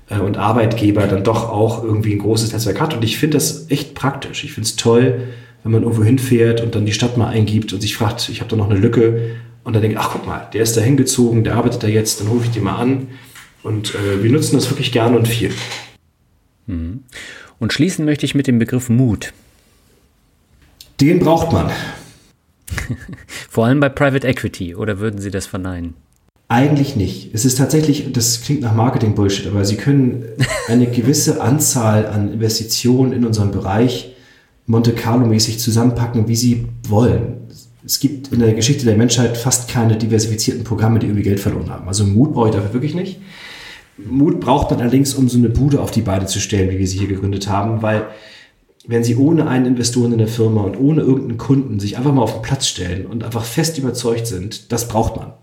äh, 0.10 0.20
und 0.20 0.38
Arbeitgeber 0.38 1.08
dann 1.08 1.24
doch 1.24 1.50
auch 1.50 1.84
irgendwie 1.84 2.14
ein 2.14 2.20
großes 2.20 2.54
Netzwerk 2.54 2.80
hat. 2.80 2.96
Und 2.96 3.04
ich 3.04 3.18
finde 3.18 3.38
das 3.38 3.70
echt 3.70 3.96
praktisch. 3.96 4.44
Ich 4.44 4.54
finde 4.54 4.68
es 4.68 4.76
toll, 4.76 5.22
wenn 5.64 5.72
man 5.72 5.84
irgendwo 5.84 6.04
hinfährt 6.04 6.62
und 6.62 6.76
dann 6.76 6.86
die 6.86 6.94
Stadt 6.94 7.18
mal 7.18 7.28
eingibt 7.28 7.74
und 7.74 7.82
sich 7.82 7.96
fragt, 7.96 8.30
ich 8.30 8.42
habe 8.42 8.50
da 8.50 8.56
noch 8.56 8.70
eine 8.70 8.80
Lücke. 8.80 9.38
Und 9.64 9.74
dann 9.74 9.82
denke 9.82 9.98
ich, 9.98 10.02
ach 10.02 10.10
guck 10.12 10.28
mal, 10.28 10.48
der 10.54 10.62
ist 10.62 10.76
da 10.76 10.82
hingezogen, 10.82 11.44
der 11.44 11.56
arbeitet 11.56 11.84
da 11.84 11.88
jetzt, 11.88 12.20
dann 12.20 12.28
rufe 12.28 12.46
ich 12.46 12.52
den 12.52 12.64
mal 12.64 12.76
an. 12.76 13.08
Und 13.64 13.96
äh, 13.96 14.22
wir 14.22 14.30
nutzen 14.30 14.56
das 14.56 14.70
wirklich 14.70 14.92
gerne 14.92 15.18
und 15.18 15.28
viel. 15.28 15.52
Mhm. 16.68 17.04
Und 17.60 17.74
schließen 17.74 18.06
möchte 18.06 18.26
ich 18.26 18.36
mit 18.36 18.48
dem 18.48 18.60
Begriff 18.60 18.90
Mut. 18.90 19.34
Den 21.00 21.20
braucht 21.20 21.52
man. 21.52 21.72
Vor 23.50 23.66
allem 23.66 23.80
bei 23.80 23.90
Private 23.90 24.28
Equity, 24.28 24.76
oder 24.76 25.00
würden 25.00 25.20
Sie 25.22 25.32
das 25.32 25.46
verneinen? 25.46 25.94
Eigentlich 26.50 26.96
nicht. 26.96 27.34
Es 27.34 27.46
ist 27.46 27.58
tatsächlich, 27.58 28.12
das 28.12 28.42
klingt 28.42 28.62
nach 28.62 28.76
Marketing-Bullshit, 28.76 29.48
aber 29.48 29.66
Sie 29.66 29.78
können 29.78 30.26
eine 30.68 30.88
gewisse 30.88 31.42
Anzahl 31.42 32.06
an 32.06 32.34
Investitionen 32.34 33.14
in 33.14 33.26
unserem 33.26 33.52
Bereich 33.52 34.14
Monte 34.66 34.94
Carlo-mäßig 34.94 35.60
zusammenpacken, 35.60 36.28
wie 36.28 36.36
Sie 36.36 36.68
wollen. 36.88 37.48
Es 37.86 38.00
gibt 38.00 38.32
in 38.32 38.40
der 38.40 38.54
Geschichte 38.54 38.86
der 38.86 38.96
Menschheit 38.96 39.36
fast 39.36 39.68
keine 39.68 39.98
diversifizierten 39.98 40.64
Programme, 40.64 41.00
die 41.00 41.08
irgendwie 41.08 41.24
Geld 41.24 41.40
verloren 41.40 41.70
haben. 41.70 41.88
Also 41.88 42.06
Mut 42.06 42.34
brauche 42.34 42.50
ich 42.50 42.56
dafür 42.56 42.74
wirklich 42.74 42.96
nicht. 42.96 43.20
Mut 43.98 44.40
braucht 44.40 44.72
man 44.72 44.82
allerdings, 44.82 45.14
um 45.14 45.30
so 45.30 45.38
eine 45.38 45.50
Bude 45.50 45.82
auf 45.82 45.92
die 45.92 46.02
Beine 46.02 46.26
zu 46.26 46.40
stellen, 46.40 46.70
wie 46.72 46.80
wir 46.80 46.88
sie 46.88 47.00
hier 47.00 47.08
gegründet 47.08 47.48
haben, 47.48 47.82
weil 47.82 48.08
wenn 48.86 49.04
Sie 49.04 49.16
ohne 49.16 49.48
einen 49.48 49.66
Investoren 49.66 50.12
in 50.12 50.18
der 50.18 50.28
Firma 50.28 50.62
und 50.62 50.78
ohne 50.78 51.02
irgendeinen 51.02 51.38
Kunden 51.38 51.80
sich 51.80 51.98
einfach 51.98 52.14
mal 52.14 52.22
auf 52.22 52.34
den 52.34 52.42
Platz 52.42 52.68
stellen 52.68 53.06
und 53.06 53.24
einfach 53.24 53.46
fest 53.46 53.78
überzeugt 53.78 54.28
sind, 54.28 54.72
das 54.72 54.88
braucht 54.88 55.16
man, 55.16 55.34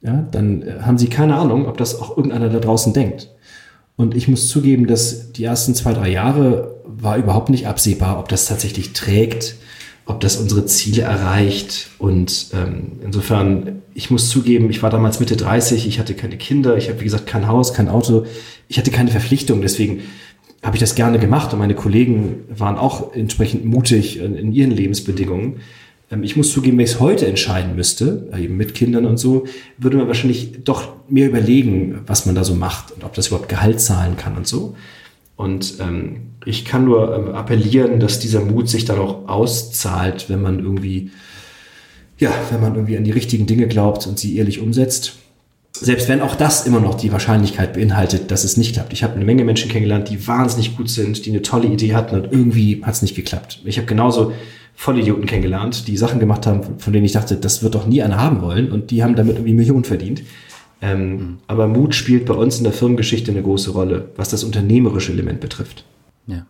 ja, 0.00 0.26
dann 0.30 0.62
äh, 0.62 0.80
haben 0.80 0.98
Sie 0.98 1.08
keine 1.08 1.36
Ahnung, 1.36 1.66
ob 1.66 1.76
das 1.76 2.00
auch 2.00 2.16
irgendeiner 2.16 2.48
da 2.48 2.60
draußen 2.60 2.92
denkt. 2.92 3.30
Und 3.96 4.14
ich 4.14 4.28
muss 4.28 4.48
zugeben, 4.48 4.86
dass 4.86 5.32
die 5.32 5.44
ersten 5.44 5.74
zwei, 5.74 5.92
drei 5.92 6.08
Jahre 6.08 6.80
war 6.84 7.16
überhaupt 7.16 7.50
nicht 7.50 7.66
absehbar, 7.66 8.18
ob 8.18 8.28
das 8.28 8.46
tatsächlich 8.46 8.92
trägt, 8.92 9.56
ob 10.06 10.20
das 10.20 10.36
unsere 10.36 10.66
Ziele 10.66 11.02
erreicht. 11.02 11.88
Und 11.98 12.48
ähm, 12.52 12.92
insofern, 13.02 13.82
ich 13.94 14.10
muss 14.10 14.28
zugeben, 14.28 14.70
ich 14.70 14.82
war 14.82 14.90
damals 14.90 15.20
Mitte 15.20 15.36
30, 15.36 15.86
ich 15.86 15.98
hatte 15.98 16.14
keine 16.14 16.36
Kinder, 16.36 16.76
ich 16.76 16.88
habe, 16.88 17.00
wie 17.00 17.04
gesagt, 17.04 17.26
kein 17.26 17.48
Haus, 17.48 17.72
kein 17.72 17.88
Auto, 17.88 18.26
ich 18.68 18.78
hatte 18.78 18.90
keine 18.90 19.10
Verpflichtung, 19.10 19.62
deswegen 19.62 20.02
habe 20.62 20.76
ich 20.76 20.80
das 20.80 20.94
gerne 20.94 21.18
gemacht 21.18 21.52
und 21.52 21.58
meine 21.58 21.74
Kollegen 21.74 22.44
waren 22.48 22.76
auch 22.76 23.14
entsprechend 23.14 23.64
mutig 23.64 24.18
in, 24.18 24.34
in 24.34 24.52
ihren 24.52 24.70
Lebensbedingungen. 24.70 25.60
Ähm, 26.10 26.22
ich 26.22 26.36
muss 26.36 26.52
zugeben, 26.52 26.78
wenn 26.78 26.84
ich 26.84 26.92
es 26.92 27.00
heute 27.00 27.26
entscheiden 27.26 27.76
müsste, 27.76 28.28
äh, 28.32 28.44
eben 28.44 28.56
mit 28.56 28.74
Kindern 28.74 29.06
und 29.06 29.18
so, 29.18 29.44
würde 29.78 29.96
man 29.96 30.06
wahrscheinlich 30.06 30.64
doch 30.64 30.94
mehr 31.08 31.28
überlegen, 31.28 32.00
was 32.06 32.26
man 32.26 32.34
da 32.34 32.44
so 32.44 32.54
macht 32.54 32.92
und 32.92 33.04
ob 33.04 33.14
das 33.14 33.28
überhaupt 33.28 33.48
Gehalt 33.48 33.80
zahlen 33.80 34.16
kann 34.16 34.36
und 34.36 34.46
so. 34.46 34.74
Und 35.36 35.74
ähm, 35.80 36.32
ich 36.44 36.64
kann 36.64 36.84
nur 36.84 37.14
ähm, 37.14 37.34
appellieren, 37.34 38.00
dass 38.00 38.18
dieser 38.18 38.40
Mut 38.40 38.68
sich 38.68 38.84
dann 38.84 38.98
auch 38.98 39.28
auszahlt, 39.28 40.26
wenn 40.28 40.42
man 40.42 40.60
irgendwie, 40.60 41.10
ja, 42.18 42.30
wenn 42.50 42.60
man 42.60 42.74
irgendwie 42.74 42.96
an 42.96 43.04
die 43.04 43.10
richtigen 43.10 43.46
Dinge 43.46 43.66
glaubt 43.66 44.06
und 44.06 44.18
sie 44.18 44.36
ehrlich 44.36 44.60
umsetzt. 44.60 45.14
Selbst 45.72 46.08
wenn 46.08 46.20
auch 46.20 46.36
das 46.36 46.66
immer 46.66 46.78
noch 46.78 46.94
die 46.94 47.10
Wahrscheinlichkeit 47.10 47.72
beinhaltet, 47.72 48.30
dass 48.30 48.44
es 48.44 48.56
nicht 48.56 48.74
klappt. 48.74 48.92
Ich 48.92 49.02
habe 49.02 49.14
eine 49.14 49.24
Menge 49.24 49.44
Menschen 49.44 49.68
kennengelernt, 49.68 50.08
die 50.08 50.24
wahnsinnig 50.26 50.76
gut 50.76 50.88
sind, 50.88 51.26
die 51.26 51.30
eine 51.30 51.42
tolle 51.42 51.66
Idee 51.66 51.94
hatten 51.94 52.14
und 52.14 52.30
irgendwie 52.30 52.84
hat 52.84 52.94
es 52.94 53.02
nicht 53.02 53.16
geklappt. 53.16 53.60
Ich 53.64 53.76
habe 53.76 53.86
genauso 53.86 54.32
Vollidioten 54.76 55.26
kennengelernt, 55.26 55.88
die 55.88 55.96
Sachen 55.96 56.20
gemacht 56.20 56.46
haben, 56.46 56.78
von 56.78 56.92
denen 56.92 57.04
ich 57.04 57.12
dachte, 57.12 57.36
das 57.36 57.62
wird 57.62 57.74
doch 57.74 57.86
nie 57.86 58.02
einer 58.02 58.20
haben 58.20 58.40
wollen 58.40 58.70
und 58.70 58.92
die 58.92 59.02
haben 59.02 59.16
damit 59.16 59.36
irgendwie 59.36 59.54
Millionen 59.54 59.84
verdient. 59.84 60.22
Ähm, 60.80 61.10
mhm. 61.10 61.38
Aber 61.46 61.66
Mut 61.66 61.94
spielt 61.94 62.26
bei 62.26 62.34
uns 62.34 62.58
in 62.58 62.64
der 62.64 62.72
Firmengeschichte 62.72 63.30
eine 63.30 63.42
große 63.42 63.70
Rolle, 63.70 64.10
was 64.16 64.28
das 64.28 64.44
unternehmerische 64.44 65.12
Element 65.12 65.40
betrifft. 65.40 65.84
Ja. 66.26 66.46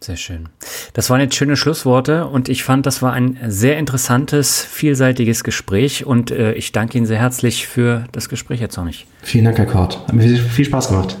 Sehr 0.00 0.16
schön. 0.16 0.48
Das 0.92 1.10
waren 1.10 1.20
jetzt 1.20 1.34
schöne 1.34 1.56
Schlussworte 1.56 2.26
und 2.26 2.48
ich 2.48 2.62
fand, 2.62 2.86
das 2.86 3.02
war 3.02 3.12
ein 3.12 3.36
sehr 3.48 3.78
interessantes, 3.78 4.62
vielseitiges 4.62 5.42
Gespräch 5.42 6.06
und 6.06 6.30
äh, 6.30 6.52
ich 6.52 6.70
danke 6.70 6.96
Ihnen 6.98 7.06
sehr 7.06 7.18
herzlich 7.18 7.66
für 7.66 8.04
das 8.12 8.28
Gespräch 8.28 8.60
jetzt 8.60 8.76
noch 8.76 8.84
nicht. 8.84 9.06
Vielen 9.22 9.44
Dank, 9.44 9.58
Herr 9.58 9.66
Kort. 9.66 10.06
Hat 10.06 10.14
mir 10.14 10.38
viel 10.38 10.64
Spaß 10.64 10.88
gemacht. 10.88 11.16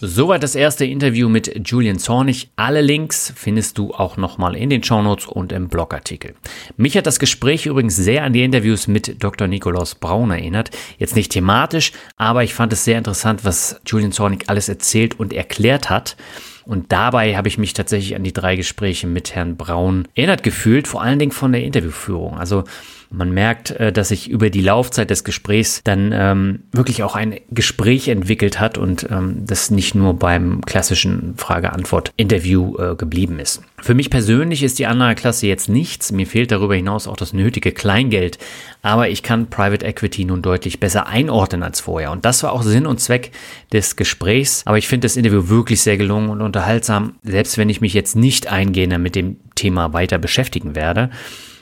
Soweit 0.00 0.44
das 0.44 0.54
erste 0.54 0.84
Interview 0.84 1.28
mit 1.28 1.68
Julian 1.68 1.98
Zornig. 1.98 2.50
Alle 2.54 2.82
Links 2.82 3.32
findest 3.34 3.78
du 3.78 3.92
auch 3.92 4.16
nochmal 4.16 4.54
in 4.54 4.70
den 4.70 4.84
Shownotes 4.84 5.26
und 5.26 5.50
im 5.50 5.66
Blogartikel. 5.68 6.36
Mich 6.76 6.96
hat 6.96 7.08
das 7.08 7.18
Gespräch 7.18 7.66
übrigens 7.66 7.96
sehr 7.96 8.22
an 8.22 8.32
die 8.32 8.44
Interviews 8.44 8.86
mit 8.86 9.20
Dr. 9.20 9.48
Nikolaus 9.48 9.96
Braun 9.96 10.30
erinnert. 10.30 10.70
Jetzt 10.98 11.16
nicht 11.16 11.32
thematisch, 11.32 11.90
aber 12.16 12.44
ich 12.44 12.54
fand 12.54 12.72
es 12.72 12.84
sehr 12.84 12.96
interessant, 12.96 13.44
was 13.44 13.80
Julian 13.86 14.12
Zornig 14.12 14.44
alles 14.46 14.68
erzählt 14.68 15.18
und 15.18 15.32
erklärt 15.32 15.90
hat. 15.90 16.16
Und 16.64 16.92
dabei 16.92 17.36
habe 17.36 17.48
ich 17.48 17.58
mich 17.58 17.72
tatsächlich 17.72 18.14
an 18.14 18.22
die 18.22 18.32
drei 18.32 18.54
Gespräche 18.54 19.08
mit 19.08 19.34
Herrn 19.34 19.56
Braun 19.56 20.06
erinnert 20.14 20.44
gefühlt, 20.44 20.86
vor 20.86 21.02
allen 21.02 21.18
Dingen 21.18 21.32
von 21.32 21.50
der 21.50 21.64
Interviewführung. 21.64 22.38
Also 22.38 22.62
Man 23.10 23.32
merkt, 23.32 23.70
äh, 23.70 23.92
dass 23.92 24.08
sich 24.08 24.28
über 24.28 24.50
die 24.50 24.60
Laufzeit 24.60 25.08
des 25.08 25.24
Gesprächs 25.24 25.80
dann 25.82 26.10
ähm, 26.12 26.60
wirklich 26.72 27.02
auch 27.02 27.16
ein 27.16 27.36
Gespräch 27.50 28.08
entwickelt 28.08 28.60
hat 28.60 28.76
und 28.76 29.06
ähm, 29.10 29.44
das 29.46 29.70
nicht 29.70 29.94
nur 29.94 30.14
beim 30.14 30.60
klassischen 30.60 31.34
Frage-Antwort-Interview 31.36 32.76
äh, 32.76 32.96
geblieben 32.96 33.38
ist. 33.38 33.62
Für 33.80 33.94
mich 33.94 34.10
persönlich 34.10 34.62
ist 34.62 34.78
die 34.78 34.86
Anlageklasse 34.86 35.46
jetzt 35.46 35.68
nichts. 35.68 36.12
Mir 36.12 36.26
fehlt 36.26 36.52
darüber 36.52 36.74
hinaus 36.74 37.08
auch 37.08 37.16
das 37.16 37.32
nötige 37.32 37.72
Kleingeld. 37.72 38.38
Aber 38.82 39.08
ich 39.08 39.22
kann 39.22 39.48
Private 39.48 39.86
Equity 39.86 40.24
nun 40.24 40.42
deutlich 40.42 40.78
besser 40.78 41.06
einordnen 41.06 41.62
als 41.62 41.80
vorher. 41.80 42.12
Und 42.12 42.24
das 42.24 42.42
war 42.42 42.52
auch 42.52 42.62
Sinn 42.62 42.86
und 42.86 43.00
Zweck 43.00 43.32
des 43.72 43.96
Gesprächs. 43.96 44.62
Aber 44.66 44.78
ich 44.78 44.88
finde 44.88 45.06
das 45.06 45.16
Interview 45.16 45.48
wirklich 45.48 45.80
sehr 45.80 45.96
gelungen 45.96 46.28
und 46.28 46.42
unterhaltsam, 46.42 47.14
selbst 47.22 47.56
wenn 47.56 47.70
ich 47.70 47.80
mich 47.80 47.94
jetzt 47.94 48.16
nicht 48.16 48.52
eingehender 48.52 48.98
mit 48.98 49.14
dem 49.14 49.36
Thema 49.54 49.92
weiter 49.92 50.18
beschäftigen 50.18 50.74
werde. 50.74 51.10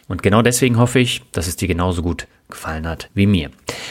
Und 0.08 0.22
genau 0.22 0.42
deswegen 0.42 0.78
hoffe 0.78 0.98
ich, 0.98 1.22
dass 1.32 1.46
es 1.46 1.56
dir 1.56 1.68
genauso 1.68 2.02
gut 2.02 2.26
gefallen 2.48 2.86
hat 2.86 3.10
wie 3.14 3.26
mir. 3.26 3.50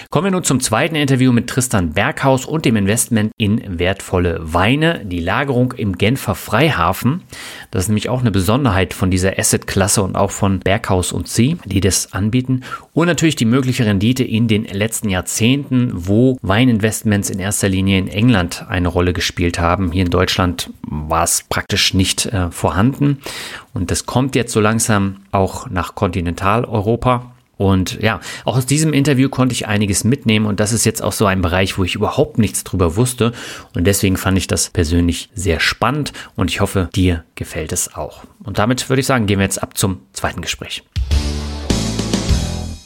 Kommen 0.09 0.25
wir 0.25 0.31
nun 0.31 0.43
zum 0.43 0.59
zweiten 0.59 0.95
Interview 0.95 1.31
mit 1.31 1.47
Tristan 1.47 1.91
Berghaus 1.91 2.45
und 2.45 2.65
dem 2.65 2.75
Investment 2.75 3.31
in 3.37 3.79
wertvolle 3.79 4.39
Weine, 4.41 5.01
die 5.05 5.19
Lagerung 5.19 5.73
im 5.73 5.97
Genfer 5.97 6.35
Freihafen. 6.35 7.23
Das 7.71 7.83
ist 7.83 7.87
nämlich 7.89 8.09
auch 8.09 8.21
eine 8.21 8.31
Besonderheit 8.31 8.93
von 8.93 9.11
dieser 9.11 9.37
Asset-Klasse 9.37 10.03
und 10.03 10.15
auch 10.15 10.31
von 10.31 10.59
Berghaus 10.59 11.11
und 11.11 11.27
Sie, 11.27 11.57
die 11.65 11.81
das 11.81 12.13
anbieten. 12.13 12.61
Und 12.93 13.07
natürlich 13.07 13.35
die 13.35 13.45
mögliche 13.45 13.85
Rendite 13.85 14.23
in 14.23 14.47
den 14.47 14.65
letzten 14.65 15.09
Jahrzehnten, 15.09 15.91
wo 15.93 16.37
Weininvestments 16.41 17.29
in 17.29 17.39
erster 17.39 17.69
Linie 17.69 17.99
in 17.99 18.07
England 18.07 18.65
eine 18.69 18.87
Rolle 18.87 19.13
gespielt 19.13 19.59
haben. 19.59 19.91
Hier 19.91 20.05
in 20.05 20.11
Deutschland 20.11 20.69
war 20.81 21.23
es 21.23 21.43
praktisch 21.49 21.93
nicht 21.93 22.25
äh, 22.27 22.51
vorhanden. 22.51 23.19
Und 23.73 23.91
das 23.91 24.05
kommt 24.05 24.35
jetzt 24.35 24.53
so 24.53 24.61
langsam 24.61 25.17
auch 25.31 25.69
nach 25.69 25.95
Kontinentaleuropa. 25.95 27.34
Und 27.57 28.01
ja, 28.01 28.19
auch 28.43 28.57
aus 28.57 28.65
diesem 28.65 28.93
Interview 28.93 29.29
konnte 29.29 29.53
ich 29.53 29.67
einiges 29.67 30.03
mitnehmen 30.03 30.45
und 30.45 30.59
das 30.59 30.73
ist 30.73 30.85
jetzt 30.85 31.01
auch 31.01 31.13
so 31.13 31.25
ein 31.25 31.41
Bereich, 31.41 31.77
wo 31.77 31.83
ich 31.83 31.95
überhaupt 31.95 32.37
nichts 32.37 32.63
drüber 32.63 32.95
wusste 32.95 33.31
und 33.73 33.85
deswegen 33.85 34.17
fand 34.17 34.37
ich 34.37 34.47
das 34.47 34.69
persönlich 34.69 35.29
sehr 35.33 35.59
spannend 35.59 36.11
und 36.35 36.51
ich 36.51 36.61
hoffe, 36.61 36.89
dir 36.95 37.23
gefällt 37.35 37.71
es 37.71 37.95
auch. 37.95 38.23
Und 38.43 38.59
damit 38.59 38.87
würde 38.89 38.99
ich 38.99 39.05
sagen, 39.05 39.25
gehen 39.25 39.39
wir 39.39 39.45
jetzt 39.45 39.61
ab 39.63 39.77
zum 39.77 40.01
zweiten 40.13 40.41
Gespräch. 40.41 40.83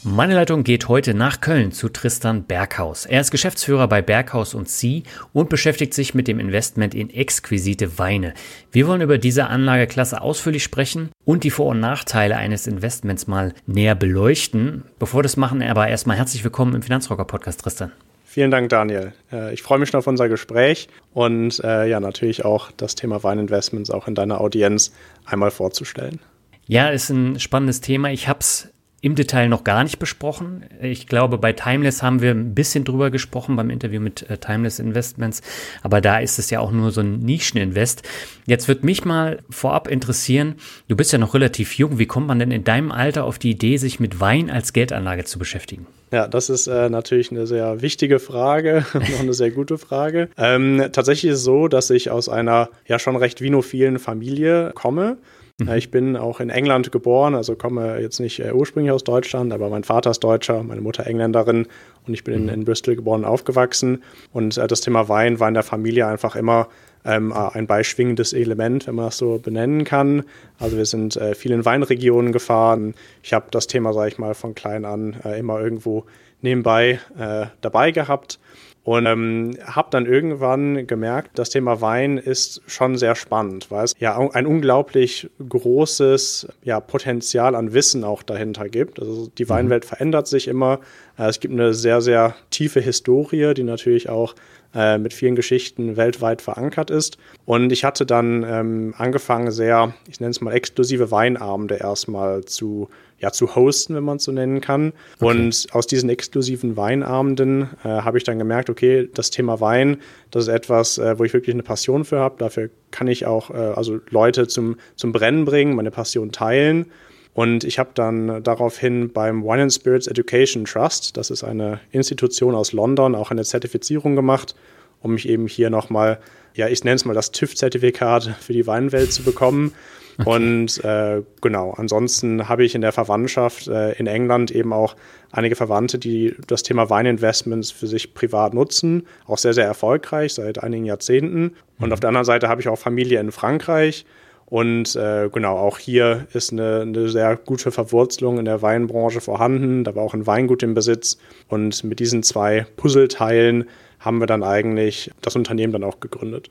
Meine 0.02 0.34
Leitung 0.34 0.64
geht 0.64 0.88
heute 0.88 1.12
nach 1.12 1.42
Köln 1.42 1.72
zu 1.72 1.90
Tristan 1.90 2.44
Berghaus. 2.44 3.04
Er 3.04 3.20
ist 3.20 3.30
Geschäftsführer 3.30 3.86
bei 3.86 4.00
Berghaus 4.00 4.54
und 4.54 4.66
Sie 4.66 5.02
und 5.34 5.50
beschäftigt 5.50 5.92
sich 5.92 6.14
mit 6.14 6.26
dem 6.26 6.40
Investment 6.40 6.94
in 6.94 7.10
exquisite 7.10 7.98
Weine. 7.98 8.32
Wir 8.72 8.86
wollen 8.86 9.02
über 9.02 9.18
diese 9.18 9.48
Anlageklasse 9.48 10.22
ausführlich 10.22 10.64
sprechen 10.64 11.10
und 11.26 11.44
die 11.44 11.50
Vor- 11.50 11.66
und 11.66 11.80
Nachteile 11.80 12.38
eines 12.38 12.66
Investments 12.66 13.26
mal 13.26 13.52
näher 13.66 13.94
beleuchten. 13.94 14.84
Bevor 14.98 15.18
wir 15.18 15.24
das 15.24 15.36
machen, 15.36 15.62
aber 15.62 15.88
erstmal 15.88 16.16
herzlich 16.16 16.42
willkommen 16.44 16.74
im 16.74 16.82
Finanzrocker 16.82 17.26
Podcast, 17.26 17.60
Tristan. 17.60 17.92
Vielen 18.24 18.50
Dank, 18.50 18.70
Daniel. 18.70 19.12
Äh, 19.30 19.52
ich 19.52 19.60
freue 19.60 19.80
mich 19.80 19.90
schon 19.90 19.98
auf 19.98 20.06
unser 20.06 20.30
Gespräch 20.30 20.88
und 21.12 21.62
äh, 21.62 21.86
ja, 21.86 22.00
natürlich 22.00 22.46
auch 22.46 22.70
das 22.70 22.94
Thema 22.94 23.22
Weininvestments 23.22 23.90
auch 23.90 24.08
in 24.08 24.14
deiner 24.14 24.40
Audienz 24.40 24.94
einmal 25.26 25.50
vorzustellen. 25.50 26.20
Ja, 26.66 26.88
ist 26.88 27.10
ein 27.10 27.38
spannendes 27.38 27.82
Thema. 27.82 28.10
Ich 28.12 28.28
habe 28.28 28.38
es 28.40 28.70
im 29.02 29.14
Detail 29.14 29.48
noch 29.48 29.64
gar 29.64 29.82
nicht 29.82 29.98
besprochen. 29.98 30.64
Ich 30.82 31.06
glaube, 31.06 31.38
bei 31.38 31.52
Timeless 31.52 32.02
haben 32.02 32.20
wir 32.20 32.32
ein 32.32 32.54
bisschen 32.54 32.84
drüber 32.84 33.10
gesprochen 33.10 33.56
beim 33.56 33.70
Interview 33.70 34.00
mit 34.00 34.28
äh, 34.28 34.36
Timeless 34.36 34.78
Investments, 34.78 35.40
aber 35.82 36.00
da 36.00 36.18
ist 36.18 36.38
es 36.38 36.50
ja 36.50 36.60
auch 36.60 36.70
nur 36.70 36.90
so 36.90 37.00
ein 37.00 37.18
Nischeninvest. 37.20 38.02
Jetzt 38.46 38.68
wird 38.68 38.84
mich 38.84 39.04
mal 39.04 39.38
vorab 39.48 39.88
interessieren, 39.88 40.56
du 40.88 40.96
bist 40.96 41.12
ja 41.12 41.18
noch 41.18 41.34
relativ 41.34 41.78
jung, 41.78 41.98
wie 41.98 42.06
kommt 42.06 42.26
man 42.26 42.38
denn 42.38 42.50
in 42.50 42.64
deinem 42.64 42.92
Alter 42.92 43.24
auf 43.24 43.38
die 43.38 43.50
Idee, 43.50 43.78
sich 43.78 44.00
mit 44.00 44.20
Wein 44.20 44.50
als 44.50 44.72
Geldanlage 44.72 45.24
zu 45.24 45.38
beschäftigen? 45.38 45.86
Ja, 46.12 46.26
das 46.26 46.50
ist 46.50 46.66
äh, 46.66 46.90
natürlich 46.90 47.30
eine 47.30 47.46
sehr 47.46 47.82
wichtige 47.82 48.18
Frage 48.18 48.84
und 48.94 49.08
noch 49.10 49.20
eine 49.20 49.32
sehr 49.32 49.50
gute 49.50 49.78
Frage. 49.78 50.28
Ähm, 50.36 50.88
tatsächlich 50.92 51.32
ist 51.32 51.38
es 51.38 51.44
so, 51.44 51.68
dass 51.68 51.88
ich 51.90 52.10
aus 52.10 52.28
einer 52.28 52.68
ja 52.86 52.98
schon 52.98 53.16
recht 53.16 53.40
vinophilen 53.40 53.98
Familie 53.98 54.72
komme. 54.74 55.18
Mhm. 55.60 55.72
Ich 55.72 55.90
bin 55.90 56.16
auch 56.16 56.40
in 56.40 56.50
England 56.50 56.90
geboren, 56.90 57.34
also 57.34 57.54
komme 57.54 58.00
jetzt 58.00 58.18
nicht 58.18 58.40
äh, 58.40 58.52
ursprünglich 58.52 58.92
aus 58.92 59.04
Deutschland, 59.04 59.52
aber 59.52 59.68
mein 59.68 59.84
Vater 59.84 60.10
ist 60.10 60.20
Deutscher, 60.20 60.62
meine 60.62 60.80
Mutter 60.80 61.06
Engländerin 61.06 61.66
und 62.06 62.14
ich 62.14 62.24
bin 62.24 62.34
in, 62.34 62.42
mhm. 62.44 62.48
in 62.48 62.64
Bristol 62.64 62.96
geboren 62.96 63.20
und 63.20 63.26
aufgewachsen. 63.26 64.02
Und 64.32 64.56
äh, 64.56 64.66
das 64.66 64.80
Thema 64.80 65.08
Wein 65.08 65.40
war 65.40 65.48
in 65.48 65.54
der 65.54 65.62
Familie 65.62 66.06
einfach 66.06 66.36
immer 66.36 66.68
ähm, 67.04 67.32
ein 67.32 67.66
beischwingendes 67.66 68.32
Element, 68.32 68.86
wenn 68.86 68.94
man 68.94 69.06
das 69.06 69.18
so 69.18 69.38
benennen 69.38 69.84
kann. 69.84 70.24
Also 70.58 70.76
wir 70.76 70.86
sind 70.86 71.16
äh, 71.16 71.34
viel 71.34 71.52
in 71.52 71.64
Weinregionen 71.64 72.32
gefahren. 72.32 72.94
Ich 73.22 73.32
habe 73.32 73.46
das 73.50 73.66
Thema, 73.66 73.92
sage 73.92 74.08
ich 74.08 74.18
mal, 74.18 74.34
von 74.34 74.54
klein 74.54 74.84
an 74.84 75.16
äh, 75.24 75.38
immer 75.38 75.60
irgendwo 75.60 76.04
nebenbei 76.42 77.00
äh, 77.18 77.46
dabei 77.60 77.90
gehabt. 77.90 78.38
Und 78.82 79.04
ähm, 79.04 79.58
habe 79.62 79.88
dann 79.90 80.06
irgendwann 80.06 80.86
gemerkt, 80.86 81.38
das 81.38 81.50
Thema 81.50 81.82
Wein 81.82 82.16
ist 82.16 82.62
schon 82.66 82.96
sehr 82.96 83.14
spannend, 83.14 83.70
weil 83.70 83.84
es 83.84 83.94
ja 83.98 84.16
ein 84.16 84.46
unglaublich 84.46 85.28
großes 85.46 86.48
ja, 86.62 86.80
Potenzial 86.80 87.54
an 87.54 87.74
Wissen 87.74 88.04
auch 88.04 88.22
dahinter 88.22 88.70
gibt. 88.70 88.98
Also 88.98 89.28
die 89.36 89.44
mhm. 89.44 89.48
Weinwelt 89.50 89.84
verändert 89.84 90.28
sich 90.28 90.48
immer. 90.48 90.80
Äh, 91.18 91.28
es 91.28 91.40
gibt 91.40 91.52
eine 91.52 91.74
sehr, 91.74 92.00
sehr 92.00 92.34
tiefe 92.48 92.80
Historie, 92.80 93.52
die 93.52 93.64
natürlich 93.64 94.08
auch 94.08 94.34
äh, 94.74 94.98
mit 94.98 95.12
vielen 95.12 95.34
Geschichten 95.34 95.96
weltweit 95.96 96.40
verankert 96.40 96.90
ist. 96.90 97.18
Und 97.44 97.72
ich 97.72 97.84
hatte 97.84 98.06
dann 98.06 98.44
ähm, 98.48 98.94
angefangen, 98.96 99.50
sehr, 99.50 99.94
ich 100.08 100.20
nenne 100.20 100.30
es 100.30 100.40
mal 100.40 100.52
exklusive 100.52 101.10
Weinabende 101.10 101.76
erstmal 101.76 102.44
zu 102.44 102.88
ja, 103.20 103.30
zu 103.30 103.54
hosten, 103.54 103.94
wenn 103.94 104.02
man 104.02 104.16
es 104.16 104.24
so 104.24 104.32
nennen 104.32 104.60
kann. 104.60 104.92
Okay. 105.16 105.26
Und 105.26 105.66
aus 105.72 105.86
diesen 105.86 106.08
exklusiven 106.08 106.76
Weinabenden 106.76 107.68
äh, 107.84 107.88
habe 107.88 108.18
ich 108.18 108.24
dann 108.24 108.38
gemerkt, 108.38 108.70
okay, 108.70 109.08
das 109.14 109.30
Thema 109.30 109.60
Wein, 109.60 109.98
das 110.30 110.44
ist 110.44 110.48
etwas, 110.48 110.98
äh, 110.98 111.18
wo 111.18 111.24
ich 111.24 111.32
wirklich 111.32 111.54
eine 111.54 111.62
Passion 111.62 112.04
für 112.04 112.18
habe. 112.18 112.36
Dafür 112.38 112.70
kann 112.90 113.08
ich 113.08 113.26
auch 113.26 113.50
äh, 113.50 113.54
also 113.54 114.00
Leute 114.08 114.48
zum, 114.48 114.76
zum 114.96 115.12
Brennen 115.12 115.44
bringen, 115.44 115.76
meine 115.76 115.90
Passion 115.90 116.32
teilen. 116.32 116.86
Und 117.32 117.62
ich 117.62 117.78
habe 117.78 117.90
dann 117.94 118.42
daraufhin 118.42 119.12
beim 119.12 119.44
Wine 119.44 119.62
and 119.62 119.72
Spirits 119.72 120.06
Education 120.06 120.64
Trust, 120.64 121.16
das 121.16 121.30
ist 121.30 121.44
eine 121.44 121.80
Institution 121.92 122.54
aus 122.54 122.72
London, 122.72 123.14
auch 123.14 123.30
eine 123.30 123.44
Zertifizierung 123.44 124.16
gemacht, 124.16 124.56
um 125.00 125.12
mich 125.12 125.28
eben 125.28 125.46
hier 125.46 125.70
nochmal, 125.70 126.18
ja, 126.54 126.68
ich 126.68 126.82
nenne 126.82 126.96
es 126.96 127.04
mal 127.04 127.14
das 127.14 127.30
TÜV-Zertifikat 127.30 128.34
für 128.40 128.52
die 128.52 128.66
Weinwelt 128.66 129.12
zu 129.12 129.22
bekommen. 129.22 129.72
Okay. 130.20 130.36
Und 130.36 130.84
äh, 130.84 131.22
genau, 131.40 131.72
ansonsten 131.76 132.48
habe 132.48 132.64
ich 132.64 132.74
in 132.74 132.80
der 132.80 132.92
Verwandtschaft 132.92 133.68
äh, 133.68 133.92
in 133.92 134.06
England 134.06 134.50
eben 134.50 134.72
auch 134.72 134.96
einige 135.32 135.56
Verwandte, 135.56 135.98
die 135.98 136.34
das 136.46 136.62
Thema 136.62 136.90
Weininvestments 136.90 137.70
für 137.70 137.86
sich 137.86 138.14
privat 138.14 138.54
nutzen, 138.54 139.06
auch 139.26 139.38
sehr, 139.38 139.54
sehr 139.54 139.66
erfolgreich 139.66 140.34
seit 140.34 140.62
einigen 140.62 140.84
Jahrzehnten. 140.84 141.54
Und 141.78 141.86
mhm. 141.86 141.92
auf 141.92 142.00
der 142.00 142.08
anderen 142.08 142.24
Seite 142.24 142.48
habe 142.48 142.60
ich 142.60 142.68
auch 142.68 142.78
Familie 142.78 143.20
in 143.20 143.32
Frankreich. 143.32 144.04
Und 144.46 144.96
äh, 144.96 145.28
genau, 145.32 145.56
auch 145.56 145.78
hier 145.78 146.26
ist 146.32 146.52
eine, 146.52 146.80
eine, 146.80 147.08
sehr 147.08 147.36
gute 147.36 147.70
Verwurzelung 147.70 148.38
in 148.38 148.44
der 148.44 148.62
Weinbranche 148.62 149.20
vorhanden. 149.20 149.84
Da 149.84 149.94
war 149.94 150.02
auch 150.02 150.12
ein 150.12 150.26
Weingut 150.26 150.64
im 150.64 150.74
Besitz. 150.74 151.18
Und 151.46 151.84
mit 151.84 152.00
diesen 152.00 152.24
zwei 152.24 152.66
Puzzleteilen 152.76 153.68
haben 154.00 154.18
wir 154.18 154.26
dann 154.26 154.42
eigentlich 154.42 155.12
das 155.22 155.36
Unternehmen 155.36 155.72
dann 155.72 155.84
auch 155.84 156.00
gegründet. 156.00 156.50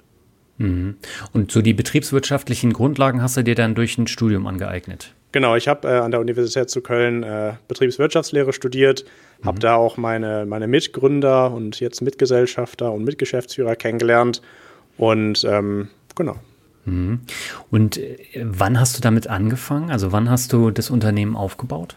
Mhm. 0.60 0.98
Und 1.34 1.52
so 1.52 1.62
die 1.62 1.74
betriebswirtschaftlichen 1.74 2.74
Grundlagen 2.74 3.22
hast 3.22 3.38
du 3.38 3.44
dir 3.44 3.56
dann 3.56 3.74
durch 3.74 3.98
ein 3.98 4.08
Studium 4.08 4.46
angeeignet? 4.46 5.16
Genau, 5.32 5.56
ich 5.56 5.68
habe 5.68 5.88
äh, 5.88 6.00
an 6.00 6.12
der 6.12 6.20
Universität 6.20 6.70
zu 6.70 6.82
Köln 6.82 7.24
äh, 7.24 7.54
Betriebswirtschaftslehre 7.68 8.52
studiert, 8.52 9.06
mhm. 9.42 9.48
habe 9.48 9.60
da 9.60 9.76
auch 9.76 9.98
meine, 9.98 10.46
meine 10.46 10.68
Mitgründer 10.68 11.52
und 11.52 11.80
jetzt 11.80 12.02
Mitgesellschafter 12.02 12.92
und 12.92 13.04
Mitgeschäftsführer 13.04 13.76
kennengelernt. 13.76 14.42
Und 14.98 15.44
ähm, 15.46 15.88
genau. 16.16 16.36
Mhm. 16.86 17.22
Und 17.72 17.98
äh, 17.98 18.18
wann 18.44 18.80
hast 18.80 18.98
du 18.98 19.02
damit 19.02 19.28
angefangen? 19.28 19.92
Also 19.92 20.12
wann 20.12 20.30
hast 20.30 20.52
du 20.52 20.72
das 20.72 20.90
Unternehmen 20.90 21.36
aufgebaut? 21.36 21.96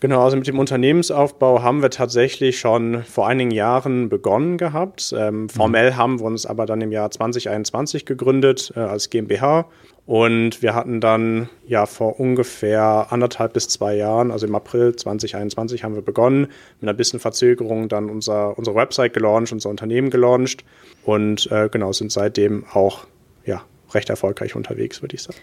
Genau, 0.00 0.24
also 0.24 0.38
mit 0.38 0.46
dem 0.46 0.58
Unternehmensaufbau 0.58 1.62
haben 1.62 1.82
wir 1.82 1.90
tatsächlich 1.90 2.58
schon 2.58 3.04
vor 3.04 3.28
einigen 3.28 3.50
Jahren 3.50 4.08
begonnen 4.08 4.56
gehabt. 4.56 5.14
Ähm, 5.16 5.50
formell 5.50 5.90
mhm. 5.90 5.96
haben 5.96 6.20
wir 6.20 6.24
uns 6.24 6.46
aber 6.46 6.64
dann 6.64 6.80
im 6.80 6.90
Jahr 6.90 7.10
2021 7.10 8.06
gegründet 8.06 8.72
äh, 8.74 8.80
als 8.80 9.10
GmbH. 9.10 9.66
Und 10.06 10.62
wir 10.62 10.74
hatten 10.74 11.02
dann 11.02 11.50
ja 11.66 11.84
vor 11.84 12.18
ungefähr 12.18 13.08
anderthalb 13.10 13.52
bis 13.52 13.68
zwei 13.68 13.94
Jahren, 13.94 14.30
also 14.30 14.46
im 14.46 14.54
April 14.54 14.96
2021 14.96 15.84
haben 15.84 15.94
wir 15.94 16.02
begonnen, 16.02 16.48
mit 16.80 16.88
einer 16.88 16.94
bisschen 16.94 17.20
Verzögerung 17.20 17.88
dann 17.88 18.08
unser, 18.08 18.56
unsere 18.56 18.74
Website 18.74 19.12
gelauncht, 19.12 19.52
unser 19.52 19.68
Unternehmen 19.68 20.08
gelauncht 20.08 20.64
und 21.04 21.52
äh, 21.52 21.68
genau 21.70 21.92
sind 21.92 22.10
seitdem 22.10 22.64
auch 22.72 23.06
ja, 23.44 23.62
recht 23.92 24.08
erfolgreich 24.08 24.56
unterwegs, 24.56 25.02
würde 25.02 25.14
ich 25.14 25.22
sagen. 25.22 25.38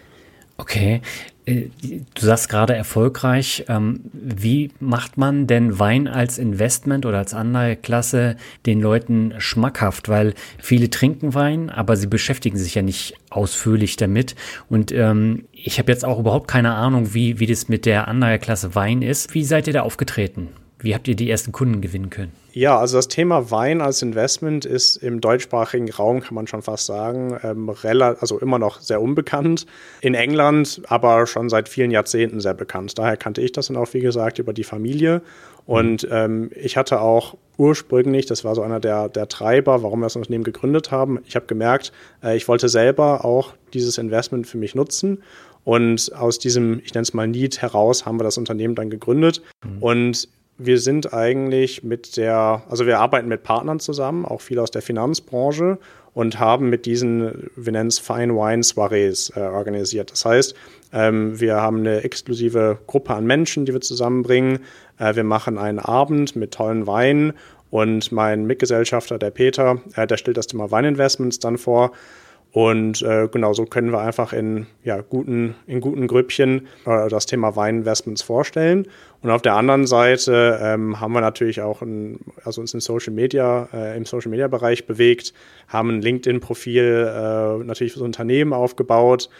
Okay, 0.60 1.02
äh, 1.46 1.68
du 2.14 2.26
sagst 2.26 2.48
gerade 2.48 2.74
erfolgreich. 2.74 3.64
Ähm, 3.68 4.00
wie 4.12 4.72
macht 4.80 5.16
man 5.16 5.46
denn 5.46 5.78
Wein 5.78 6.08
als 6.08 6.36
Investment 6.36 7.06
oder 7.06 7.18
als 7.18 7.32
Anleiheklasse 7.32 8.36
den 8.66 8.80
Leuten 8.80 9.34
schmackhaft? 9.38 10.08
Weil 10.08 10.34
viele 10.58 10.90
trinken 10.90 11.32
Wein, 11.34 11.70
aber 11.70 11.96
sie 11.96 12.08
beschäftigen 12.08 12.58
sich 12.58 12.74
ja 12.74 12.82
nicht 12.82 13.14
ausführlich 13.30 13.96
damit. 13.96 14.34
Und 14.68 14.90
ähm, 14.90 15.44
ich 15.52 15.78
habe 15.78 15.92
jetzt 15.92 16.04
auch 16.04 16.18
überhaupt 16.18 16.48
keine 16.48 16.74
Ahnung, 16.74 17.14
wie, 17.14 17.38
wie 17.38 17.46
das 17.46 17.68
mit 17.68 17.86
der 17.86 18.08
Anleiheklasse 18.08 18.74
Wein 18.74 19.00
ist. 19.00 19.32
Wie 19.34 19.44
seid 19.44 19.68
ihr 19.68 19.72
da 19.72 19.82
aufgetreten? 19.82 20.48
Wie 20.80 20.94
habt 20.94 21.08
ihr 21.08 21.16
die 21.16 21.28
ersten 21.28 21.50
Kunden 21.50 21.80
gewinnen 21.80 22.08
können? 22.10 22.32
Ja, 22.52 22.78
also 22.78 22.98
das 22.98 23.08
Thema 23.08 23.50
Wein 23.50 23.80
als 23.80 24.00
Investment 24.02 24.64
ist 24.64 24.96
im 24.96 25.20
deutschsprachigen 25.20 25.90
Raum, 25.90 26.20
kann 26.20 26.34
man 26.34 26.46
schon 26.46 26.62
fast 26.62 26.86
sagen, 26.86 27.36
ähm, 27.42 27.70
also 27.70 28.38
immer 28.38 28.58
noch 28.58 28.80
sehr 28.80 29.00
unbekannt. 29.00 29.66
In 30.00 30.14
England 30.14 30.82
aber 30.88 31.26
schon 31.26 31.48
seit 31.48 31.68
vielen 31.68 31.90
Jahrzehnten 31.90 32.40
sehr 32.40 32.54
bekannt. 32.54 32.98
Daher 32.98 33.16
kannte 33.16 33.40
ich 33.40 33.52
das 33.52 33.68
dann 33.68 33.76
auch, 33.76 33.92
wie 33.92 34.00
gesagt, 34.00 34.38
über 34.38 34.52
die 34.52 34.64
Familie. 34.64 35.22
Und 35.66 36.08
ähm, 36.10 36.50
ich 36.54 36.76
hatte 36.76 37.00
auch 37.00 37.36
ursprünglich, 37.58 38.26
das 38.26 38.44
war 38.44 38.54
so 38.54 38.62
einer 38.62 38.80
der, 38.80 39.08
der 39.08 39.28
Treiber, 39.28 39.82
warum 39.82 40.00
wir 40.00 40.06
das 40.06 40.16
Unternehmen 40.16 40.44
gegründet 40.44 40.90
haben, 40.90 41.20
ich 41.26 41.36
habe 41.36 41.46
gemerkt, 41.46 41.92
äh, 42.22 42.36
ich 42.36 42.48
wollte 42.48 42.68
selber 42.68 43.24
auch 43.24 43.52
dieses 43.74 43.98
Investment 43.98 44.46
für 44.46 44.58
mich 44.58 44.74
nutzen. 44.74 45.22
Und 45.64 46.14
aus 46.14 46.38
diesem, 46.38 46.80
ich 46.82 46.94
nenne 46.94 47.02
es 47.02 47.12
mal 47.12 47.28
Need 47.28 47.60
heraus, 47.60 48.06
haben 48.06 48.18
wir 48.18 48.24
das 48.24 48.38
Unternehmen 48.38 48.74
dann 48.74 48.88
gegründet. 48.88 49.42
Mhm. 49.62 49.82
Und 49.82 50.28
wir 50.58 50.78
sind 50.78 51.14
eigentlich 51.14 51.84
mit 51.84 52.16
der, 52.16 52.62
also 52.68 52.86
wir 52.86 52.98
arbeiten 52.98 53.28
mit 53.28 53.44
Partnern 53.44 53.78
zusammen, 53.78 54.24
auch 54.24 54.40
viel 54.40 54.58
aus 54.58 54.72
der 54.72 54.82
Finanzbranche 54.82 55.78
und 56.14 56.40
haben 56.40 56.68
mit 56.68 56.84
diesen, 56.84 57.48
wir 57.54 57.72
nennen 57.72 57.88
es 57.88 58.00
Fine 58.00 58.34
Wine 58.34 58.64
Soirees 58.64 59.32
äh, 59.36 59.40
organisiert. 59.40 60.10
Das 60.10 60.24
heißt, 60.24 60.54
ähm, 60.92 61.38
wir 61.38 61.56
haben 61.56 61.78
eine 61.78 62.02
exklusive 62.02 62.78
Gruppe 62.88 63.14
an 63.14 63.24
Menschen, 63.24 63.66
die 63.66 63.72
wir 63.72 63.80
zusammenbringen. 63.80 64.58
Äh, 64.98 65.14
wir 65.14 65.24
machen 65.24 65.58
einen 65.58 65.78
Abend 65.78 66.34
mit 66.34 66.54
tollen 66.54 66.88
Weinen 66.88 67.34
und 67.70 68.10
mein 68.10 68.46
Mitgesellschafter, 68.46 69.18
der 69.18 69.30
Peter, 69.30 69.80
äh, 69.94 70.08
der 70.08 70.16
stellt 70.16 70.38
das 70.38 70.48
Thema 70.48 70.72
Weininvestments 70.72 71.38
dann 71.38 71.56
vor. 71.56 71.92
Und 72.58 73.02
äh, 73.02 73.28
genau 73.30 73.52
so 73.52 73.66
können 73.66 73.92
wir 73.92 74.00
einfach 74.00 74.32
in, 74.32 74.66
ja, 74.82 75.00
guten, 75.00 75.54
in 75.68 75.80
guten 75.80 76.08
Grüppchen 76.08 76.66
äh, 76.86 77.08
das 77.08 77.26
Thema 77.26 77.54
Weininvestments 77.54 78.22
vorstellen. 78.22 78.88
Und 79.22 79.30
auf 79.30 79.42
der 79.42 79.54
anderen 79.54 79.86
Seite 79.86 80.58
ähm, 80.60 80.98
haben 80.98 81.12
wir 81.12 81.20
natürlich 81.20 81.60
auch 81.60 81.82
ein, 81.82 82.18
also 82.42 82.60
uns 82.60 82.74
in 82.74 82.80
Social 82.80 83.12
Media, 83.12 83.68
äh, 83.72 83.96
im 83.96 84.04
Social 84.06 84.32
Media 84.32 84.48
Bereich 84.48 84.88
bewegt, 84.88 85.34
haben 85.68 85.90
ein 85.90 86.02
LinkedIn-Profil 86.02 87.08
äh, 87.08 87.62
natürlich 87.62 87.92
für 87.92 88.00
das 88.00 88.06
Unternehmen 88.06 88.52
aufgebaut. 88.52 89.30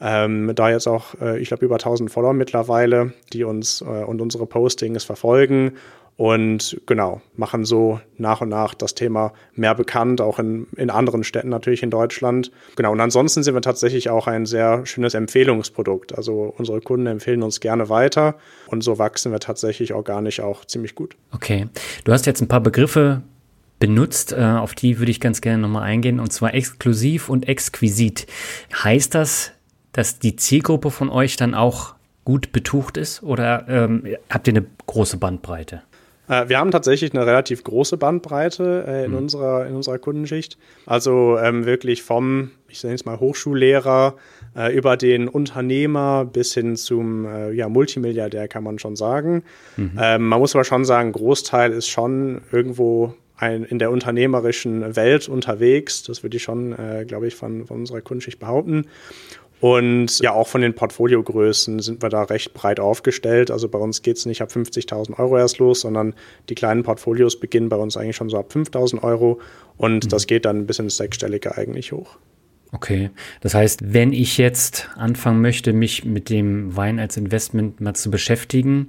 Ähm, 0.00 0.52
da 0.54 0.70
jetzt 0.70 0.86
auch, 0.86 1.20
äh, 1.20 1.40
ich 1.40 1.48
glaube, 1.48 1.64
über 1.64 1.74
1000 1.74 2.12
Follower 2.12 2.32
mittlerweile, 2.32 3.12
die 3.32 3.42
uns 3.42 3.80
äh, 3.80 3.86
und 3.86 4.20
unsere 4.20 4.46
Postings 4.46 5.02
verfolgen 5.02 5.72
und 6.18 6.80
genau, 6.84 7.22
machen 7.36 7.64
so 7.64 8.00
nach 8.16 8.40
und 8.40 8.48
nach 8.48 8.74
das 8.74 8.96
Thema 8.96 9.32
mehr 9.54 9.76
bekannt, 9.76 10.20
auch 10.20 10.40
in, 10.40 10.66
in 10.76 10.90
anderen 10.90 11.22
Städten 11.22 11.48
natürlich 11.48 11.84
in 11.84 11.90
Deutschland. 11.90 12.50
Genau, 12.74 12.90
und 12.90 13.00
ansonsten 13.00 13.44
sind 13.44 13.54
wir 13.54 13.62
tatsächlich 13.62 14.10
auch 14.10 14.26
ein 14.26 14.44
sehr 14.44 14.84
schönes 14.84 15.14
Empfehlungsprodukt. 15.14 16.18
Also 16.18 16.52
unsere 16.58 16.80
Kunden 16.80 17.06
empfehlen 17.06 17.44
uns 17.44 17.60
gerne 17.60 17.88
weiter 17.88 18.34
und 18.66 18.82
so 18.82 18.98
wachsen 18.98 19.30
wir 19.30 19.38
tatsächlich 19.38 19.94
organisch 19.94 20.40
auch 20.40 20.64
ziemlich 20.64 20.96
gut. 20.96 21.14
Okay, 21.30 21.68
du 22.02 22.12
hast 22.12 22.26
jetzt 22.26 22.40
ein 22.40 22.48
paar 22.48 22.62
Begriffe 22.62 23.22
benutzt, 23.78 24.32
äh, 24.32 24.42
auf 24.42 24.74
die 24.74 24.98
würde 24.98 25.12
ich 25.12 25.20
ganz 25.20 25.40
gerne 25.40 25.62
nochmal 25.62 25.84
eingehen, 25.84 26.18
und 26.18 26.32
zwar 26.32 26.52
exklusiv 26.52 27.28
und 27.28 27.46
exquisit. 27.46 28.26
Heißt 28.74 29.14
das, 29.14 29.52
dass 29.92 30.18
die 30.18 30.34
Zielgruppe 30.34 30.90
von 30.90 31.10
euch 31.10 31.36
dann 31.36 31.54
auch 31.54 31.94
gut 32.24 32.50
betucht 32.50 32.96
ist 32.96 33.22
oder 33.22 33.68
ähm, 33.68 34.02
habt 34.28 34.48
ihr 34.48 34.54
eine 34.54 34.66
große 34.86 35.16
Bandbreite? 35.16 35.82
Äh, 36.28 36.48
wir 36.48 36.58
haben 36.58 36.70
tatsächlich 36.70 37.12
eine 37.12 37.26
relativ 37.26 37.64
große 37.64 37.96
Bandbreite 37.96 38.84
äh, 38.86 39.04
in, 39.04 39.12
mhm. 39.12 39.18
unserer, 39.18 39.66
in 39.66 39.74
unserer 39.74 39.98
Kundenschicht. 39.98 40.58
Also 40.86 41.38
ähm, 41.38 41.64
wirklich 41.64 42.02
vom, 42.02 42.50
ich 42.68 42.82
nenne 42.82 42.94
es 42.94 43.04
mal 43.04 43.18
Hochschullehrer, 43.20 44.14
äh, 44.56 44.74
über 44.76 44.96
den 44.96 45.28
Unternehmer 45.28 46.24
bis 46.24 46.54
hin 46.54 46.76
zum 46.76 47.26
äh, 47.26 47.52
ja, 47.52 47.68
Multimilliardär, 47.68 48.48
kann 48.48 48.64
man 48.64 48.78
schon 48.78 48.96
sagen. 48.96 49.42
Mhm. 49.76 49.92
Ähm, 50.00 50.26
man 50.26 50.38
muss 50.38 50.54
aber 50.54 50.64
schon 50.64 50.84
sagen, 50.84 51.12
Großteil 51.12 51.72
ist 51.72 51.88
schon 51.88 52.42
irgendwo 52.52 53.14
ein, 53.36 53.64
in 53.64 53.78
der 53.78 53.90
unternehmerischen 53.90 54.96
Welt 54.96 55.28
unterwegs. 55.28 56.02
Das 56.02 56.22
würde 56.22 56.36
ich 56.36 56.42
schon, 56.42 56.72
äh, 56.72 57.04
glaube 57.06 57.28
ich, 57.28 57.36
von, 57.36 57.66
von 57.66 57.78
unserer 57.78 58.00
Kundenschicht 58.00 58.40
behaupten. 58.40 58.86
Und 59.60 60.20
ja, 60.20 60.32
auch 60.32 60.46
von 60.46 60.60
den 60.60 60.74
Portfoliogrößen 60.74 61.80
sind 61.80 62.02
wir 62.02 62.08
da 62.08 62.22
recht 62.22 62.54
breit 62.54 62.78
aufgestellt. 62.78 63.50
Also 63.50 63.68
bei 63.68 63.78
uns 63.78 64.02
geht 64.02 64.16
es 64.16 64.26
nicht 64.26 64.40
ab 64.40 64.50
50.000 64.50 65.18
Euro 65.18 65.36
erst 65.38 65.58
los, 65.58 65.80
sondern 65.80 66.14
die 66.48 66.54
kleinen 66.54 66.84
Portfolios 66.84 67.40
beginnen 67.40 67.68
bei 67.68 67.76
uns 67.76 67.96
eigentlich 67.96 68.16
schon 68.16 68.28
so 68.28 68.38
ab 68.38 68.52
5.000 68.52 69.02
Euro 69.02 69.40
und 69.76 70.04
mhm. 70.04 70.08
das 70.08 70.26
geht 70.26 70.44
dann 70.44 70.66
bis 70.66 70.78
ins 70.78 70.96
Sechsstellige 70.96 71.56
eigentlich 71.56 71.92
hoch. 71.92 72.18
Okay, 72.70 73.10
das 73.40 73.54
heißt, 73.54 73.94
wenn 73.94 74.12
ich 74.12 74.36
jetzt 74.36 74.90
anfangen 74.94 75.40
möchte, 75.40 75.72
mich 75.72 76.04
mit 76.04 76.28
dem 76.28 76.76
Wein 76.76 76.98
als 76.98 77.16
Investment 77.16 77.80
mal 77.80 77.94
zu 77.94 78.10
beschäftigen, 78.10 78.88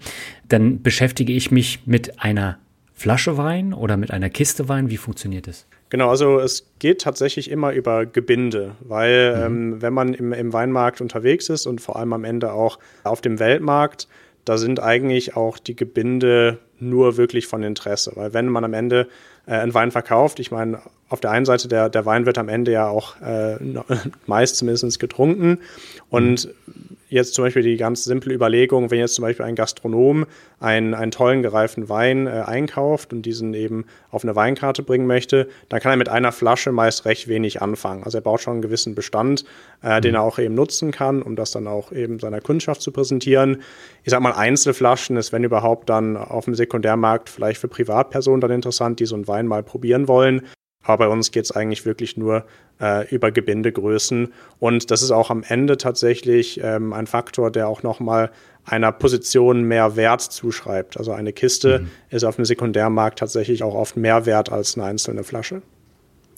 dann 0.50 0.82
beschäftige 0.82 1.32
ich 1.32 1.50
mich 1.50 1.88
mit 1.88 2.20
einer 2.20 2.60
Flasche 2.94 3.38
Wein 3.38 3.74
oder 3.74 3.96
mit 3.96 4.12
einer 4.12 4.30
Kiste 4.30 4.68
Wein. 4.68 4.90
Wie 4.90 4.98
funktioniert 4.98 5.48
das? 5.48 5.66
Genau, 5.90 6.10
also 6.10 6.40
es 6.40 6.66
geht 6.78 7.02
tatsächlich 7.02 7.50
immer 7.50 7.72
über 7.74 8.06
Gebinde, 8.06 8.76
weil 8.82 9.36
mhm. 9.36 9.44
ähm, 9.44 9.82
wenn 9.82 9.94
man 9.94 10.14
im, 10.14 10.34
im 10.34 10.54
Weinmarkt 10.54 11.02
unterwegs 11.02 11.50
ist 11.50 11.66
und 11.66 11.82
vor 11.82 11.96
allem 11.96 12.14
am 12.14 12.24
Ende 12.24 12.54
auch 12.54 12.78
auf 13.04 13.22
dem 13.22 13.40
Weltmarkt, 13.40 14.08
da 14.46 14.58
sind 14.58 14.82
eigentlich 14.82 15.36
auch 15.36 15.58
die 15.60 15.76
Gebinde 15.76 16.60
nur 16.80 17.18
wirklich 17.18 17.48
von 17.48 17.64
Interesse. 17.64 18.12
Weil 18.16 18.34
wenn 18.34 18.48
man 18.48 18.64
am 18.64 18.74
Ende 18.74 19.08
äh, 19.46 19.54
einen 19.54 19.74
Wein 19.74 19.92
verkauft, 19.92 20.40
ich 20.40 20.52
meine, 20.52 20.80
auf 21.10 21.20
der 21.20 21.32
einen 21.32 21.46
Seite, 21.46 21.68
der, 21.68 21.90
der 21.90 22.06
Wein 22.06 22.26
wird 22.26 22.38
am 22.38 22.50
Ende 22.50 22.72
ja 22.72 22.88
auch 22.88 23.20
äh, 23.22 23.58
meist 24.28 24.56
zumindest 24.58 25.00
getrunken. 25.00 25.60
Und 26.10 26.50
jetzt 27.10 27.34
zum 27.34 27.44
Beispiel 27.44 27.64
die 27.64 27.78
ganz 27.78 28.04
simple 28.04 28.34
Überlegung, 28.34 28.92
wenn 28.92 29.00
jetzt 29.00 29.16
zum 29.16 29.24
Beispiel 29.24 29.46
ein 29.46 29.56
Gastronom 29.56 30.26
einen, 30.60 30.94
einen 30.94 31.12
tollen 31.12 31.42
gereiften 31.42 31.90
Wein 31.90 32.28
äh, 32.28 32.44
einkauft 32.46 33.14
und 33.14 33.24
diesen 33.24 33.54
eben 33.54 33.86
auf 34.12 34.24
eine 34.24 34.36
Weinkarte 34.36 34.84
bringen 34.84 35.08
möchte, 35.08 35.48
dann 35.70 35.80
kann 35.80 35.92
er 35.92 35.98
mit 35.98 36.10
einer 36.10 36.32
Flasche 36.32 36.72
meist 36.72 37.06
recht 37.06 37.28
wenig 37.28 37.62
anfangen. 37.62 38.04
Also 38.04 38.18
er 38.20 38.22
baut 38.22 38.42
schon 38.42 38.54
einen 38.54 38.62
gewissen 38.62 38.96
Bestand, 38.96 39.46
äh, 39.84 39.98
mhm. 39.98 40.02
den 40.02 40.16
er 40.16 40.22
auch 40.22 40.40
eben 40.40 40.56
nutzen 40.56 40.92
kann, 40.92 41.22
um 41.22 41.36
das 41.36 41.52
dann 41.52 41.68
auch 41.68 41.92
eben 41.92 42.20
seiner 42.20 42.42
Kundschaft 42.42 42.82
zu 42.82 42.92
präsentieren. 42.92 43.62
Ich 44.04 44.12
sag 44.12 44.22
mal, 44.22 44.34
Einzelflaschen 44.34 45.18
ist, 45.18 45.34
wenn 45.34 45.44
überhaupt, 45.44 45.90
dann 45.90 46.18
auf 46.18 46.46
dem 46.46 46.56
Sekundärmarkt 46.56 47.30
vielleicht 47.30 47.60
für 47.60 47.68
Privatpersonen 47.68 48.42
dann 48.42 48.52
interessant, 48.52 49.00
die 49.00 49.06
so 49.06 49.16
einen 49.16 49.28
Wein 49.28 49.48
mal 49.48 49.64
probieren 49.64 50.08
wollen. 50.08 50.42
Aber 50.84 51.06
bei 51.06 51.12
uns 51.12 51.32
geht 51.32 51.46
es 51.46 51.52
eigentlich 51.52 51.86
wirklich 51.86 52.18
nur 52.18 52.46
äh, 52.80 53.08
über 53.14 53.32
Gebindegrößen. 53.32 54.32
Und 54.60 54.92
das 54.92 55.02
ist 55.02 55.12
auch 55.12 55.30
am 55.30 55.44
Ende 55.44 55.78
tatsächlich 55.78 56.62
ähm, 56.64 56.94
ein 56.94 57.08
Faktor, 57.08 57.52
der 57.52 57.68
auch 57.68 57.84
nochmal 57.84 58.32
einer 58.66 58.92
Position 58.92 59.64
mehr 59.64 59.96
Wert 59.96 60.22
zuschreibt. 60.22 60.98
Also 60.98 61.12
eine 61.12 61.34
Kiste 61.34 61.80
mhm. 61.80 61.88
ist 62.10 62.24
auf 62.24 62.38
dem 62.38 62.46
Sekundärmarkt 62.46 63.20
tatsächlich 63.20 63.64
auch 63.64 63.76
oft 63.76 63.98
mehr 63.98 64.26
wert 64.26 64.52
als 64.52 64.78
eine 64.78 64.86
einzelne 64.86 65.24
Flasche. 65.24 65.62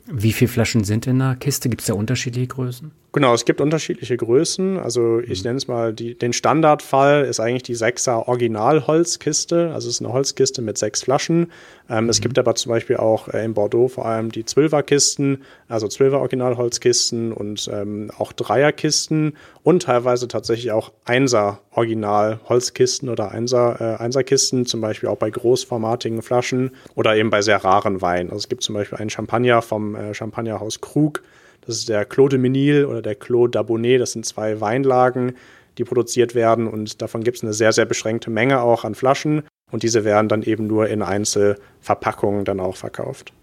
Wie 0.07 0.34
viele 0.34 0.49
Flaschen 0.49 0.84
sind 0.84 1.07
in 1.07 1.19
der 1.19 1.35
Kiste? 1.35 1.69
Gibt 1.69 1.81
es 1.81 1.88
da 1.88 1.93
unterschiedliche 1.93 2.47
Größen? 2.47 2.91
Genau, 3.13 3.33
es 3.33 3.43
gibt 3.43 3.59
unterschiedliche 3.59 4.15
Größen. 4.15 4.79
Also 4.79 5.19
ich 5.19 5.39
mhm. 5.39 5.49
nenne 5.49 5.57
es 5.57 5.67
mal, 5.67 5.93
die, 5.93 6.17
den 6.17 6.31
Standardfall 6.31 7.25
ist 7.25 7.41
eigentlich 7.41 7.63
die 7.63 7.75
6er 7.75 8.27
Originalholzkiste. 8.27 9.71
Also 9.73 9.89
es 9.89 9.95
ist 9.95 10.01
eine 10.01 10.13
Holzkiste 10.13 10.61
mit 10.61 10.77
sechs 10.77 11.03
Flaschen. 11.03 11.51
Ähm, 11.89 12.05
mhm. 12.05 12.09
Es 12.09 12.21
gibt 12.21 12.39
aber 12.39 12.55
zum 12.55 12.69
Beispiel 12.69 12.95
auch 12.95 13.27
äh, 13.27 13.43
in 13.43 13.53
Bordeaux 13.53 13.89
vor 13.89 14.05
allem 14.05 14.31
die 14.31 14.45
12er 14.45 14.83
Kisten, 14.83 15.41
also 15.67 15.88
12er 15.88 16.19
Originalholzkisten 16.19 17.33
und 17.33 17.69
ähm, 17.73 18.11
auch 18.17 18.31
Dreierkisten 18.31 19.33
und 19.63 19.83
teilweise 19.83 20.29
tatsächlich 20.29 20.71
auch 20.71 20.93
1er 21.05 21.57
Originalholzkisten 21.71 23.09
oder 23.09 23.33
1er, 23.33 23.99
äh, 23.99 24.03
1er 24.03 24.23
Kisten, 24.23 24.65
zum 24.65 24.79
Beispiel 24.79 25.09
auch 25.09 25.17
bei 25.17 25.29
großformatigen 25.29 26.21
Flaschen 26.21 26.71
oder 26.95 27.17
eben 27.17 27.29
bei 27.29 27.41
sehr 27.41 27.61
raren 27.61 28.01
Weinen. 28.01 28.29
Also 28.29 28.38
es 28.38 28.47
gibt 28.47 28.63
zum 28.63 28.75
Beispiel 28.75 28.99
einen 28.99 29.09
Champagner 29.09 29.61
vom 29.61 29.95
äh, 29.95 30.13
Champagnerhaus 30.13 30.79
Krug 30.79 31.21
das 31.65 31.77
ist 31.77 31.89
der 31.89 32.05
Clos 32.05 32.29
de 32.29 32.39
Menil 32.39 32.85
oder 32.85 33.01
der 33.01 33.15
Clos 33.15 33.49
d'Abonnet. 33.49 33.99
Das 33.99 34.13
sind 34.13 34.25
zwei 34.25 34.59
Weinlagen, 34.61 35.33
die 35.77 35.83
produziert 35.83 36.35
werden 36.35 36.67
und 36.67 37.01
davon 37.01 37.23
gibt 37.23 37.38
es 37.38 37.43
eine 37.43 37.53
sehr, 37.53 37.71
sehr 37.71 37.85
beschränkte 37.85 38.29
Menge 38.29 38.61
auch 38.61 38.83
an 38.83 38.95
Flaschen 38.95 39.43
und 39.71 39.83
diese 39.83 40.03
werden 40.03 40.27
dann 40.27 40.43
eben 40.43 40.67
nur 40.67 40.89
in 40.89 41.01
Einzelverpackungen 41.01 42.45
dann 42.45 42.59
auch 42.59 42.75
verkauft. 42.75 43.33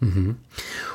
Mhm. 0.00 0.36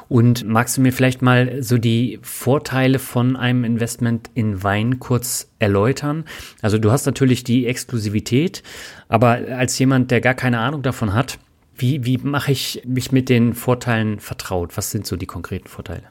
Und 0.10 0.46
magst 0.46 0.78
du 0.78 0.82
mir 0.82 0.92
vielleicht 0.92 1.22
mal 1.22 1.64
so 1.64 1.78
die 1.78 2.20
Vorteile 2.22 3.00
von 3.00 3.36
einem 3.36 3.64
Investment 3.64 4.30
in 4.36 4.62
Wein 4.62 5.00
kurz 5.00 5.50
erläutern? 5.60 6.26
Also 6.62 6.78
du 6.78 6.92
hast 6.92 7.06
natürlich 7.06 7.44
die 7.44 7.66
Exklusivität, 7.66 8.62
aber 9.08 9.40
als 9.58 9.80
jemand, 9.80 10.12
der 10.12 10.22
gar 10.22 10.36
keine 10.36 10.60
Ahnung 10.60 10.84
davon 10.84 11.14
hat, 11.14 11.40
wie, 11.76 12.06
wie 12.06 12.18
mache 12.20 12.52
ich 12.52 12.84
mich 12.86 13.12
mit 13.12 13.30
den 13.30 13.54
Vorteilen 13.54 14.20
vertraut? 14.20 14.78
Was 14.78 14.92
sind 14.92 15.08
so 15.08 15.16
die 15.16 15.26
konkreten 15.26 15.68
Vorteile? 15.68 16.04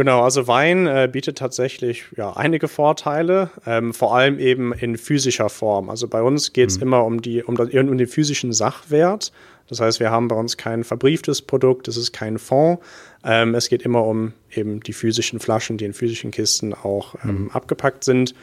Genau, 0.00 0.22
also 0.22 0.48
Wein 0.48 0.86
äh, 0.86 1.10
bietet 1.12 1.36
tatsächlich 1.36 2.06
ja, 2.16 2.32
einige 2.32 2.68
Vorteile, 2.68 3.50
ähm, 3.66 3.92
vor 3.92 4.16
allem 4.16 4.38
eben 4.38 4.72
in 4.72 4.96
physischer 4.96 5.50
Form. 5.50 5.90
Also 5.90 6.08
bei 6.08 6.22
uns 6.22 6.54
geht 6.54 6.70
es 6.70 6.78
mhm. 6.78 6.84
immer 6.84 7.04
um, 7.04 7.20
die, 7.20 7.42
um, 7.42 7.54
das, 7.54 7.68
um 7.74 7.98
den 7.98 8.06
physischen 8.06 8.54
Sachwert. 8.54 9.30
Das 9.68 9.78
heißt, 9.78 10.00
wir 10.00 10.10
haben 10.10 10.28
bei 10.28 10.36
uns 10.36 10.56
kein 10.56 10.84
verbrieftes 10.84 11.42
Produkt, 11.42 11.86
es 11.86 11.98
ist 11.98 12.12
kein 12.12 12.38
Fonds. 12.38 12.82
Ähm, 13.24 13.54
es 13.54 13.68
geht 13.68 13.82
immer 13.82 14.02
um 14.06 14.32
eben 14.50 14.80
die 14.80 14.94
physischen 14.94 15.38
Flaschen, 15.38 15.76
die 15.76 15.84
in 15.84 15.92
physischen 15.92 16.30
Kisten 16.30 16.72
auch 16.72 17.14
ähm, 17.22 17.42
mhm. 17.42 17.50
abgepackt 17.50 18.02
sind. 18.02 18.34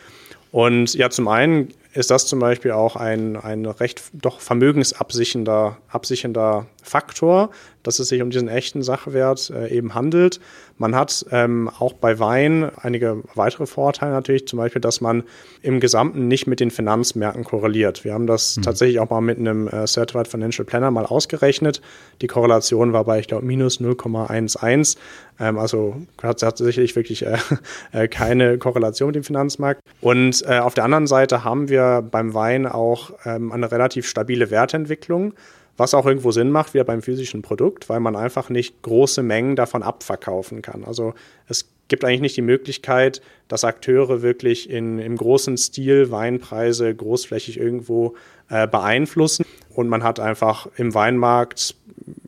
Und 0.52 0.94
ja, 0.94 1.10
zum 1.10 1.28
einen 1.28 1.70
ist 1.94 2.12
das 2.12 2.28
zum 2.28 2.40
Beispiel 2.40 2.72
auch 2.72 2.96
ein, 2.96 3.36
ein 3.36 3.66
recht 3.66 4.04
doch 4.14 4.40
vermögensabsichernder 4.40 5.78
absichernder 5.90 6.68
Faktor, 6.84 7.50
dass 7.84 8.00
es 8.00 8.10
sich 8.10 8.22
um 8.22 8.30
diesen 8.30 8.48
echten 8.48 8.82
Sachwert 8.82 9.50
äh, 9.50 9.70
eben 9.70 9.94
handelt. 9.94 10.40
Man 10.78 10.96
hat 10.96 11.26
ähm, 11.32 11.70
auch 11.80 11.94
bei 11.94 12.20
Wein 12.20 12.72
einige 12.82 13.24
weitere 13.34 13.66
Vorteile 13.66 14.12
natürlich, 14.12 14.48
zum 14.48 14.58
Beispiel, 14.58 14.82
dass 14.82 15.02
man 15.02 15.24
im 15.62 15.80
Gesamten 15.80 16.28
nicht 16.28 16.48
mit 16.48 16.60
den 16.60 16.72
Finanzmärkten 16.72 17.44
korreliert. 17.44 18.04
Wir 18.04 18.14
haben 18.14 18.28
das 18.28 18.58
mhm. 18.58 18.62
tatsächlich 18.62 19.00
auch 19.00 19.10
mal 19.10 19.22
mit 19.22 19.38
einem 19.38 19.68
äh, 19.68 19.88
Certified 19.88 20.28
Financial 20.28 20.66
Planner 20.66 20.92
mal 20.92 21.06
ausgerechnet. 21.06 21.82
Die 22.22 22.28
Korrelation 22.28 22.94
war 22.94 23.04
bei, 23.06 23.20
ich 23.20 23.28
glaube, 23.28 23.46
minus 23.46 23.82
0,11. 23.82 24.98
Ähm, 25.40 25.58
also 25.58 25.96
hat 26.22 26.40
tatsächlich 26.40 26.96
wirklich 26.96 27.26
äh, 27.26 27.38
äh, 27.92 28.08
keine 28.08 28.58
Korrelation 28.58 29.08
mit 29.08 29.16
dem 29.16 29.24
Finanzmarkt. 29.24 29.82
Und 30.02 30.44
äh, 30.48 30.60
auf 30.60 30.74
der 30.74 30.84
anderen 30.84 31.08
Seite 31.08 31.44
haben 31.44 31.70
wir 31.70 31.87
beim 32.02 32.34
Wein 32.34 32.66
auch 32.66 33.12
ähm, 33.26 33.52
eine 33.52 33.72
relativ 33.72 34.08
stabile 34.08 34.52
Wertentwicklung. 34.52 35.34
Was 35.78 35.94
auch 35.94 36.08
irgendwo 36.08 36.32
Sinn 36.32 36.50
macht, 36.50 36.74
wie 36.74 36.84
beim 36.84 37.04
physischen 37.04 37.44
Produkt, 37.44 37.88
weil 37.88 38.00
man 38.00 38.16
einfach 38.16 38.50
nicht 38.50 38.82
große 38.82 39.22
Mengen 39.22 39.56
davon 39.56 39.84
abverkaufen 39.84 40.64
kann. 40.64 40.84
Also 40.84 41.14
es 41.48 41.70
gibt 41.88 42.04
eigentlich 42.04 42.22
nicht 42.22 42.38
die 42.38 42.42
Möglichkeit, 42.42 43.22
dass 43.48 43.64
Akteure 43.64 44.24
wirklich 44.24 44.70
in, 44.70 44.98
im 44.98 45.16
großen 45.16 45.56
Stil 45.56 46.10
Weinpreise 46.12 46.94
großflächig 46.94 47.60
irgendwo 47.60 48.16
äh, 48.50 48.68
beeinflussen. 48.68 49.46
Und 49.70 49.88
man 49.88 50.04
hat 50.04 50.20
einfach 50.20 50.68
im 50.78 50.96
Weinmarkt, 50.96 51.76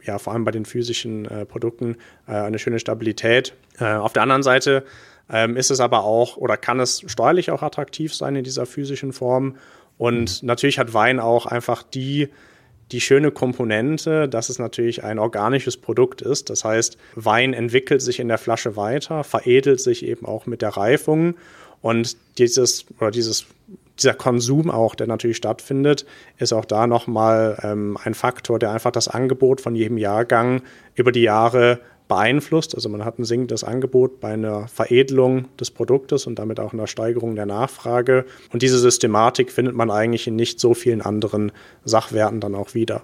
ja 0.03 0.19
vor 0.19 0.33
allem 0.33 0.45
bei 0.45 0.51
den 0.51 0.65
physischen 0.65 1.25
äh, 1.25 1.45
Produkten, 1.45 1.97
äh, 2.27 2.33
eine 2.33 2.59
schöne 2.59 2.79
Stabilität. 2.79 3.53
Äh, 3.79 3.85
auf 3.85 4.13
der 4.13 4.23
anderen 4.23 4.43
Seite 4.43 4.83
ähm, 5.31 5.57
ist 5.57 5.71
es 5.71 5.79
aber 5.79 6.03
auch 6.03 6.37
oder 6.37 6.57
kann 6.57 6.79
es 6.79 7.03
steuerlich 7.07 7.51
auch 7.51 7.61
attraktiv 7.61 8.13
sein 8.13 8.35
in 8.35 8.43
dieser 8.43 8.65
physischen 8.65 9.13
Form. 9.13 9.55
Und 9.97 10.43
natürlich 10.43 10.79
hat 10.79 10.93
Wein 10.93 11.19
auch 11.19 11.45
einfach 11.45 11.83
die 11.83 12.29
die 12.91 13.01
schöne 13.01 13.29
Komponente, 13.29 14.27
dass 14.27 14.49
es 14.49 14.57
natürlich 14.57 15.03
ein 15.03 15.19
organisches 15.19 15.77
Produkt 15.77 16.23
ist. 16.23 16.49
Das 16.49 16.65
heißt, 16.65 16.97
Wein 17.15 17.53
entwickelt 17.53 18.01
sich 18.01 18.19
in 18.19 18.27
der 18.27 18.39
Flasche 18.39 18.75
weiter, 18.75 19.23
veredelt 19.23 19.79
sich 19.79 20.03
eben 20.03 20.25
auch 20.25 20.47
mit 20.47 20.63
der 20.63 20.69
Reifung 20.69 21.35
und 21.81 22.17
dieses 22.37 22.85
oder 22.99 23.11
dieses 23.11 23.45
dieser 23.99 24.13
Konsum 24.13 24.71
auch, 24.71 24.95
der 24.95 25.07
natürlich 25.07 25.37
stattfindet, 25.37 26.05
ist 26.37 26.53
auch 26.53 26.63
da 26.63 26.87
nochmal 26.87 27.59
ähm, 27.63 27.97
ein 28.01 28.13
Faktor, 28.13 28.57
der 28.57 28.71
einfach 28.71 28.91
das 28.91 29.09
Angebot 29.09 29.59
von 29.59 29.75
jedem 29.75 29.97
Jahrgang 29.97 30.61
über 30.95 31.11
die 31.11 31.23
Jahre 31.23 31.79
beeinflusst. 32.09 32.75
Also 32.75 32.89
man 32.89 33.05
hat 33.05 33.17
ein 33.17 33.23
sinkendes 33.23 33.63
Angebot 33.63 34.19
bei 34.19 34.33
einer 34.33 34.67
Veredelung 34.67 35.45
des 35.57 35.71
Produktes 35.71 36.27
und 36.27 36.37
damit 36.37 36.59
auch 36.59 36.73
einer 36.73 36.87
Steigerung 36.87 37.35
der 37.35 37.45
Nachfrage. 37.45 38.25
Und 38.51 38.61
diese 38.61 38.79
Systematik 38.79 39.51
findet 39.51 39.75
man 39.75 39.89
eigentlich 39.89 40.27
in 40.27 40.35
nicht 40.35 40.59
so 40.59 40.73
vielen 40.73 41.01
anderen 41.01 41.53
Sachwerten 41.85 42.41
dann 42.41 42.55
auch 42.55 42.73
wieder. 42.73 43.03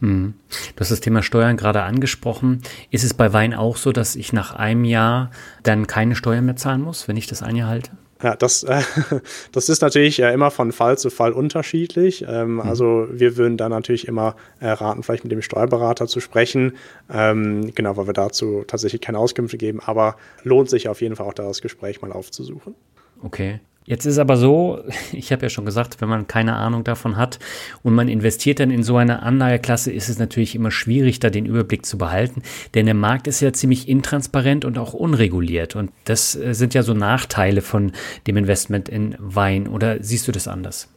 Hm. 0.00 0.34
Du 0.74 0.80
hast 0.80 0.90
das 0.90 1.00
Thema 1.00 1.22
Steuern 1.22 1.58
gerade 1.58 1.82
angesprochen. 1.82 2.62
Ist 2.90 3.04
es 3.04 3.14
bei 3.14 3.32
Wein 3.32 3.54
auch 3.54 3.76
so, 3.76 3.92
dass 3.92 4.16
ich 4.16 4.32
nach 4.32 4.54
einem 4.54 4.84
Jahr 4.84 5.30
dann 5.62 5.86
keine 5.86 6.16
Steuern 6.16 6.46
mehr 6.46 6.56
zahlen 6.56 6.80
muss, 6.80 7.06
wenn 7.06 7.18
ich 7.18 7.26
das 7.26 7.42
ein 7.42 7.54
Jahr 7.54 7.68
halte? 7.68 7.90
Ja, 8.22 8.36
das, 8.36 8.62
äh, 8.64 8.82
das 9.52 9.68
ist 9.68 9.82
natürlich 9.82 10.20
äh, 10.20 10.32
immer 10.32 10.50
von 10.50 10.72
Fall 10.72 10.98
zu 10.98 11.10
Fall 11.10 11.32
unterschiedlich. 11.32 12.24
Ähm, 12.28 12.54
mhm. 12.54 12.60
Also 12.60 13.08
wir 13.10 13.36
würden 13.36 13.56
da 13.56 13.68
natürlich 13.68 14.08
immer 14.08 14.36
äh, 14.60 14.68
raten, 14.68 15.02
vielleicht 15.02 15.24
mit 15.24 15.32
dem 15.32 15.42
Steuerberater 15.42 16.06
zu 16.06 16.20
sprechen. 16.20 16.76
Ähm, 17.12 17.74
genau, 17.74 17.96
weil 17.96 18.06
wir 18.06 18.12
dazu 18.12 18.64
tatsächlich 18.66 19.00
keine 19.00 19.18
Auskünfte 19.18 19.56
geben. 19.56 19.80
Aber 19.84 20.16
lohnt 20.42 20.68
sich 20.70 20.88
auf 20.88 21.00
jeden 21.00 21.16
Fall 21.16 21.26
auch 21.26 21.34
da 21.34 21.44
das 21.44 21.62
Gespräch 21.62 22.02
mal 22.02 22.12
aufzusuchen. 22.12 22.74
Okay. 23.22 23.60
Jetzt 23.90 24.06
ist 24.06 24.18
aber 24.18 24.36
so, 24.36 24.84
ich 25.12 25.32
habe 25.32 25.42
ja 25.42 25.48
schon 25.48 25.64
gesagt, 25.64 26.00
wenn 26.00 26.08
man 26.08 26.28
keine 26.28 26.54
Ahnung 26.54 26.84
davon 26.84 27.16
hat 27.16 27.40
und 27.82 27.92
man 27.92 28.06
investiert 28.06 28.60
dann 28.60 28.70
in 28.70 28.84
so 28.84 28.96
eine 28.96 29.22
Anlageklasse, 29.22 29.90
ist 29.90 30.08
es 30.08 30.20
natürlich 30.20 30.54
immer 30.54 30.70
schwierig, 30.70 31.18
da 31.18 31.28
den 31.28 31.44
Überblick 31.44 31.84
zu 31.84 31.98
behalten, 31.98 32.42
denn 32.74 32.86
der 32.86 32.94
Markt 32.94 33.26
ist 33.26 33.40
ja 33.40 33.52
ziemlich 33.52 33.88
intransparent 33.88 34.64
und 34.64 34.78
auch 34.78 34.92
unreguliert 34.92 35.74
und 35.74 35.90
das 36.04 36.36
äh, 36.36 36.54
sind 36.54 36.72
ja 36.72 36.84
so 36.84 36.94
Nachteile 36.94 37.62
von 37.62 37.90
dem 38.28 38.36
Investment 38.36 38.88
in 38.88 39.16
Wein 39.18 39.66
oder 39.66 40.00
siehst 40.00 40.28
du 40.28 40.30
das 40.32 40.46
anders? 40.46 40.88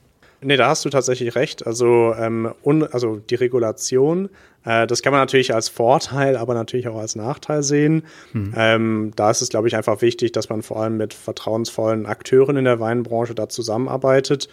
Nee, 0.41 0.57
da 0.57 0.67
hast 0.67 0.85
du 0.85 0.89
tatsächlich 0.89 1.35
recht. 1.35 1.65
Also, 1.65 2.13
ähm, 2.15 2.53
un, 2.63 2.83
also 2.83 3.15
die 3.15 3.35
Regulation, 3.35 4.29
das 4.63 5.01
kann 5.01 5.11
man 5.11 5.21
natürlich 5.21 5.53
als 5.53 5.69
Vorteil, 5.69 6.37
aber 6.37 6.53
natürlich 6.53 6.87
auch 6.87 6.97
als 6.97 7.15
Nachteil 7.15 7.63
sehen. 7.63 8.03
Mhm. 8.31 8.53
Ähm, 8.55 9.11
da 9.15 9.31
ist 9.31 9.41
es, 9.41 9.49
glaube 9.49 9.67
ich, 9.67 9.75
einfach 9.75 10.01
wichtig, 10.01 10.31
dass 10.31 10.49
man 10.49 10.61
vor 10.61 10.81
allem 10.81 10.97
mit 10.97 11.13
vertrauensvollen 11.13 12.05
Akteuren 12.05 12.57
in 12.57 12.65
der 12.65 12.79
Weinbranche 12.79 13.35
da 13.35 13.49
zusammenarbeitet. 13.49 14.47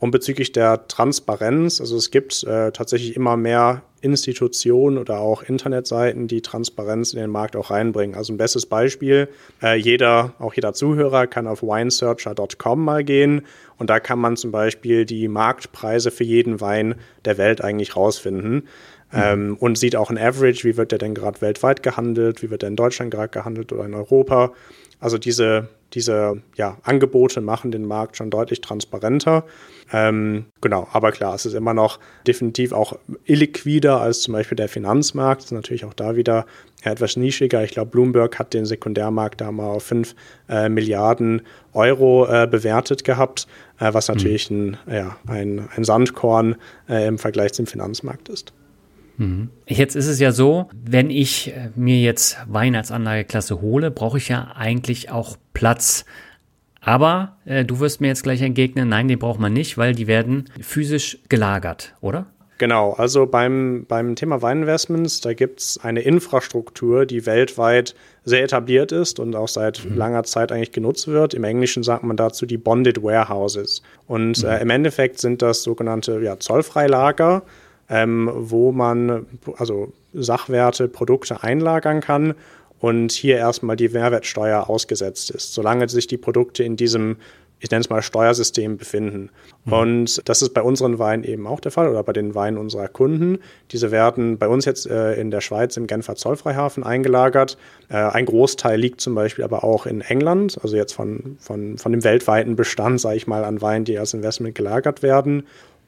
Und 0.00 0.10
bezüglich 0.10 0.52
der 0.52 0.86
Transparenz, 0.86 1.80
also 1.80 1.96
es 1.96 2.10
gibt 2.10 2.44
äh, 2.44 2.72
tatsächlich 2.72 3.16
immer 3.16 3.38
mehr 3.38 3.82
Institutionen 4.02 4.98
oder 4.98 5.18
auch 5.18 5.42
Internetseiten, 5.42 6.28
die 6.28 6.42
Transparenz 6.42 7.14
in 7.14 7.20
den 7.20 7.30
Markt 7.30 7.56
auch 7.56 7.70
reinbringen. 7.70 8.14
Also 8.14 8.34
ein 8.34 8.36
bestes 8.36 8.66
Beispiel, 8.66 9.28
äh, 9.62 9.76
jeder, 9.76 10.34
auch 10.38 10.52
jeder 10.52 10.74
Zuhörer 10.74 11.26
kann 11.26 11.46
auf 11.46 11.62
winesearcher.com 11.62 12.84
mal 12.84 13.02
gehen 13.02 13.46
und 13.78 13.88
da 13.88 13.98
kann 13.98 14.18
man 14.18 14.36
zum 14.36 14.52
Beispiel 14.52 15.06
die 15.06 15.26
Marktpreise 15.26 16.10
für 16.10 16.24
jeden 16.24 16.60
Wein 16.60 16.96
der 17.24 17.38
Welt 17.38 17.62
eigentlich 17.62 17.96
rausfinden. 17.96 18.68
Mhm. 19.14 19.22
Ähm, 19.22 19.56
und 19.60 19.78
sieht 19.78 19.96
auch 19.96 20.10
ein 20.10 20.18
Average, 20.18 20.64
wie 20.64 20.76
wird 20.76 20.90
der 20.90 20.98
denn 20.98 21.14
gerade 21.14 21.40
weltweit 21.40 21.82
gehandelt, 21.82 22.42
wie 22.42 22.50
wird 22.50 22.62
der 22.62 22.68
in 22.68 22.76
Deutschland 22.76 23.12
gerade 23.12 23.28
gehandelt 23.28 23.72
oder 23.72 23.84
in 23.84 23.94
Europa. 23.94 24.52
Also 24.98 25.18
diese, 25.18 25.68
diese 25.92 26.42
ja, 26.56 26.78
Angebote 26.82 27.40
machen 27.40 27.70
den 27.70 27.84
Markt 27.84 28.16
schon 28.16 28.30
deutlich 28.30 28.60
transparenter. 28.60 29.44
Ähm, 29.92 30.46
genau, 30.60 30.88
aber 30.92 31.12
klar, 31.12 31.34
es 31.34 31.46
ist 31.46 31.54
immer 31.54 31.74
noch 31.74 32.00
definitiv 32.26 32.72
auch 32.72 32.98
illiquider 33.24 34.00
als 34.00 34.22
zum 34.22 34.32
Beispiel 34.32 34.56
der 34.56 34.68
Finanzmarkt. 34.68 35.42
Das 35.42 35.46
ist 35.46 35.52
natürlich 35.52 35.84
auch 35.84 35.94
da 35.94 36.16
wieder 36.16 36.46
etwas 36.82 37.16
nischiger. 37.16 37.62
Ich 37.62 37.72
glaube, 37.72 37.90
Bloomberg 37.90 38.38
hat 38.38 38.54
den 38.54 38.66
Sekundärmarkt 38.66 39.40
da 39.40 39.52
mal 39.52 39.66
auf 39.66 39.84
5 39.84 40.14
äh, 40.48 40.68
Milliarden 40.68 41.42
Euro 41.72 42.26
äh, 42.26 42.48
bewertet 42.50 43.04
gehabt, 43.04 43.46
äh, 43.78 43.92
was 43.92 44.08
mhm. 44.08 44.14
natürlich 44.14 44.50
ein, 44.50 44.76
ja, 44.90 45.16
ein, 45.26 45.68
ein 45.76 45.84
Sandkorn 45.84 46.56
äh, 46.88 47.06
im 47.06 47.18
Vergleich 47.18 47.52
zum 47.52 47.66
Finanzmarkt 47.66 48.28
ist. 48.28 48.52
Mhm. 49.16 49.50
Jetzt 49.66 49.96
ist 49.96 50.06
es 50.06 50.20
ja 50.20 50.32
so, 50.32 50.68
wenn 50.72 51.10
ich 51.10 51.52
äh, 51.52 51.70
mir 51.74 52.00
jetzt 52.00 52.38
Wein 52.48 52.74
als 52.76 52.90
Anlageklasse 52.90 53.60
hole, 53.60 53.90
brauche 53.90 54.18
ich 54.18 54.28
ja 54.28 54.52
eigentlich 54.56 55.10
auch 55.10 55.36
Platz. 55.52 56.04
Aber 56.80 57.36
äh, 57.44 57.64
du 57.64 57.80
wirst 57.80 58.00
mir 58.00 58.08
jetzt 58.08 58.22
gleich 58.22 58.42
entgegnen, 58.42 58.88
nein, 58.88 59.08
den 59.08 59.18
braucht 59.18 59.40
man 59.40 59.52
nicht, 59.52 59.78
weil 59.78 59.94
die 59.94 60.06
werden 60.06 60.50
physisch 60.60 61.18
gelagert, 61.28 61.94
oder? 62.00 62.26
Genau, 62.58 62.92
also 62.92 63.26
beim, 63.26 63.84
beim 63.88 64.14
Thema 64.14 64.40
Weininvestments, 64.40 65.20
da 65.20 65.34
gibt 65.34 65.60
es 65.60 65.78
eine 65.82 66.02
Infrastruktur, 66.02 67.04
die 67.04 67.26
weltweit 67.26 67.96
sehr 68.24 68.44
etabliert 68.44 68.92
ist 68.92 69.18
und 69.18 69.34
auch 69.34 69.48
seit 69.48 69.84
mhm. 69.84 69.96
langer 69.96 70.22
Zeit 70.22 70.52
eigentlich 70.52 70.70
genutzt 70.70 71.08
wird. 71.08 71.34
Im 71.34 71.42
Englischen 71.42 71.82
sagt 71.82 72.04
man 72.04 72.16
dazu 72.16 72.46
die 72.46 72.56
Bonded 72.56 73.02
Warehouses. 73.02 73.82
Und 74.06 74.42
mhm. 74.42 74.48
äh, 74.48 74.60
im 74.60 74.70
Endeffekt 74.70 75.20
sind 75.20 75.42
das 75.42 75.64
sogenannte 75.64 76.20
ja, 76.20 76.38
Zollfreilager, 76.38 77.42
ähm, 77.88 78.30
wo 78.34 78.72
man 78.72 79.26
also 79.56 79.92
Sachwerte, 80.12 80.88
Produkte 80.88 81.42
einlagern 81.42 82.00
kann 82.00 82.34
und 82.80 83.12
hier 83.12 83.36
erstmal 83.36 83.76
die 83.76 83.88
Mehrwertsteuer 83.88 84.68
ausgesetzt 84.68 85.30
ist, 85.30 85.54
solange 85.54 85.88
sich 85.88 86.06
die 86.06 86.18
Produkte 86.18 86.62
in 86.62 86.76
diesem 86.76 87.16
ich 87.64 87.70
nenne 87.70 87.80
es 87.80 87.88
mal 87.88 88.02
Steuersystem 88.02 88.76
befinden. 88.76 89.30
Mhm. 89.64 89.72
Und 89.72 90.28
das 90.28 90.42
ist 90.42 90.52
bei 90.52 90.60
unseren 90.60 90.98
Weinen 90.98 91.24
eben 91.24 91.46
auch 91.46 91.60
der 91.60 91.72
Fall 91.72 91.88
oder 91.88 92.02
bei 92.02 92.12
den 92.12 92.34
Weinen 92.34 92.58
unserer 92.58 92.88
Kunden. 92.88 93.38
Diese 93.70 93.90
werden 93.90 94.36
bei 94.36 94.48
uns 94.48 94.66
jetzt 94.66 94.86
äh, 94.86 95.14
in 95.14 95.30
der 95.30 95.40
Schweiz 95.40 95.78
im 95.78 95.86
Genfer 95.86 96.14
Zollfreihafen 96.14 96.84
eingelagert. 96.84 97.56
Äh, 97.88 97.96
ein 97.96 98.26
Großteil 98.26 98.78
liegt 98.78 99.00
zum 99.00 99.14
Beispiel 99.14 99.44
aber 99.44 99.64
auch 99.64 99.86
in 99.86 100.02
England, 100.02 100.58
also 100.62 100.76
jetzt 100.76 100.92
von, 100.92 101.38
von, 101.40 101.78
von 101.78 101.92
dem 101.92 102.04
weltweiten 102.04 102.54
Bestand, 102.54 103.00
sage 103.00 103.16
ich 103.16 103.26
mal, 103.26 103.44
an 103.44 103.62
Weinen, 103.62 103.86
die 103.86 103.98
als 103.98 104.12
Investment 104.12 104.54
gelagert 104.54 105.02
werden. 105.02 105.44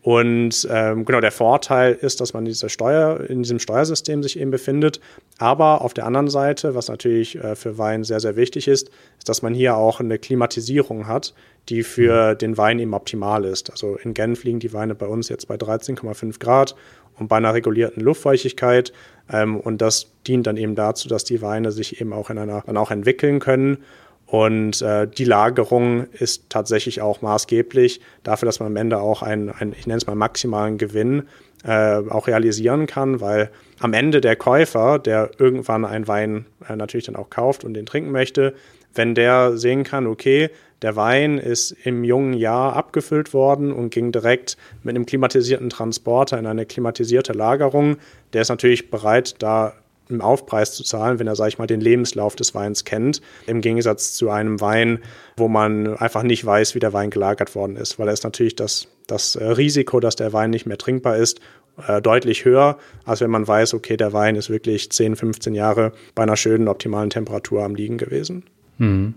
Und 0.07 0.69
ähm, 0.71 1.05
genau, 1.05 1.21
der 1.21 1.33
Vorteil 1.33 1.93
ist, 1.93 2.21
dass 2.21 2.33
man 2.33 2.45
diese 2.45 2.69
Steuer, 2.69 3.29
in 3.29 3.43
diesem 3.43 3.59
Steuersystem 3.59 4.23
sich 4.23 4.39
eben 4.39 4.53
befindet. 4.53 5.01
Aber 5.39 5.83
auf 5.83 5.95
der 5.95 6.07
anderen 6.07 6.29
Seite, 6.29 6.77
was 6.77 6.87
natürlich 6.87 7.35
äh, 7.43 7.57
für 7.57 7.77
Wein 7.77 8.05
sehr, 8.05 8.21
sehr 8.21 8.37
wichtig 8.37 8.69
ist, 8.69 8.89
ist, 9.19 9.29
dass 9.29 9.43
man 9.43 9.53
hier 9.53 9.77
auch 9.77 9.99
eine 9.99 10.21
Klimatisierung 10.21 11.09
hat, 11.09 11.35
die 11.69 11.83
für 11.83 12.35
mhm. 12.35 12.39
den 12.39 12.57
Wein 12.57 12.79
eben 12.79 12.95
optimal 12.95 13.45
ist. 13.45 13.73
Also 13.73 13.97
in 13.97 14.15
Genf 14.15 14.45
liegen 14.45 14.61
die 14.61 14.73
Weine 14.73 14.95
bei 14.95 15.07
uns 15.07 15.29
jetzt 15.29 15.49
bei 15.49 15.57
13,5 15.57 16.39
Grad 16.39 16.77
und 17.19 17.27
bei 17.27 17.39
einer 17.39 17.53
regulierten 17.53 18.01
Luftfeuchtigkeit. 18.01 18.93
Ähm, 19.29 19.59
und 19.59 19.83
das 19.83 20.13
dient 20.25 20.47
dann 20.47 20.57
eben 20.57 20.77
dazu, 20.77 21.09
dass 21.09 21.25
die 21.25 21.43
Weine 21.43 21.73
sich 21.73 22.01
eben 22.01 22.13
auch 22.13 22.31
in 22.31 22.39
einer, 22.39 22.63
dann 22.65 22.77
auch 22.77 22.93
entwickeln 22.93 23.41
können. 23.41 23.79
Und 24.27 24.83
äh, 24.83 25.07
die 25.07 25.25
Lagerung 25.25 26.07
ist 26.13 26.51
tatsächlich 26.51 27.01
auch 27.01 27.23
maßgeblich 27.23 28.01
dafür, 28.25 28.47
dass 28.47 28.59
man 28.59 28.67
am 28.67 28.77
Ende 28.77 28.99
auch 28.99 29.23
einen, 29.23 29.51
einen 29.51 29.73
ich 29.73 29.87
nenne 29.87 29.99
es 29.99 30.07
mal 30.07 30.17
maximalen 30.17 30.79
Gewinn 30.79 31.29
äh, 31.65 32.03
auch 32.11 32.27
realisieren 32.27 32.87
kann, 32.87 33.21
weil 33.21 33.51
am 33.79 33.93
Ende 33.93 34.21
der 34.21 34.37
Käufer, 34.37 34.99
der 34.99 35.31
irgendwann 35.39 35.85
einen 35.85 36.09
Wein 36.09 36.47
äh, 36.69 36.75
natürlich 36.75 37.07
dann 37.07 37.17
auch 37.17 37.31
kauft 37.31 37.65
und 37.65 37.75
den 37.75 37.87
trinken 37.87 38.11
möchte, 38.11 38.55
wenn 38.95 39.15
der 39.15 39.57
sehen 39.57 39.85
kann, 39.85 40.07
okay, 40.07 40.51
der 40.83 40.97
Wein 40.97 41.39
ist 41.39 41.71
im 41.85 42.05
jungen 42.05 42.35
Jahr 42.35 42.75
abgefüllt 42.75 43.33
worden 43.33 43.73
und 43.73 43.91
ging 43.91 44.13
direkt 44.13 44.57
mit 44.83 44.95
einem 44.95 45.07
klimatisierten 45.07 45.71
Transporter 45.71 46.39
in 46.39 46.47
eine 46.47 46.67
klimatisierte 46.67 47.33
Lagerung, 47.33 47.97
der 48.33 48.43
ist 48.43 48.49
natürlich 48.49 48.91
bereit, 48.91 49.37
da 49.39 49.75
einen 50.09 50.21
Aufpreis 50.21 50.73
zu 50.73 50.85
zahlen, 50.85 51.19
wenn 51.19 51.27
er, 51.27 51.37
sage 51.37 51.49
ich 51.49 51.59
mal, 51.59 51.67
den 51.67 51.81
Lebenslauf 51.81 52.37
des 52.37 52.55
Weins 52.55 52.85
kennt, 52.85 53.21
im 53.47 53.61
Gegensatz 53.61 54.15
zu 54.15 54.31
einem 54.31 54.61
Wein, 54.61 55.01
wo 55.37 55.49
man 55.49 55.97
einfach 55.97 56.23
nicht 56.23 56.45
weiß, 56.45 56.75
wie 56.75 56.81
der 56.81 56.93
Wein 56.93 57.11
gelagert 57.11 57.55
worden 57.55 57.77
ist, 57.77 57.99
weil 57.99 58.07
da 58.07 58.13
ist 58.13 58.25
natürlich 58.25 58.57
das, 58.57 58.89
das 59.07 59.39
Risiko, 59.41 60.01
dass 60.01 60.17
der 60.17 60.33
Wein 60.33 60.51
nicht 60.51 60.67
mehr 60.67 60.79
trinkbar 60.79 61.17
ist, 61.17 61.41
äh, 61.87 62.01
deutlich 62.01 62.45
höher, 62.45 62.79
als 63.05 63.21
wenn 63.21 63.31
man 63.31 63.47
weiß, 63.47 63.75
okay, 63.75 63.97
der 63.97 64.13
Wein 64.13 64.37
ist 64.37 64.51
wirklich 64.51 64.91
10, 64.91 65.17
15 65.17 65.55
Jahre 65.55 65.93
bei 66.15 66.23
einer 66.23 66.37
schönen, 66.37 66.69
optimalen 66.69 67.11
Temperatur 67.11 67.65
am 67.65 67.75
Liegen 67.75 67.99
gewesen. 67.99 68.45
Hm. 68.79 69.15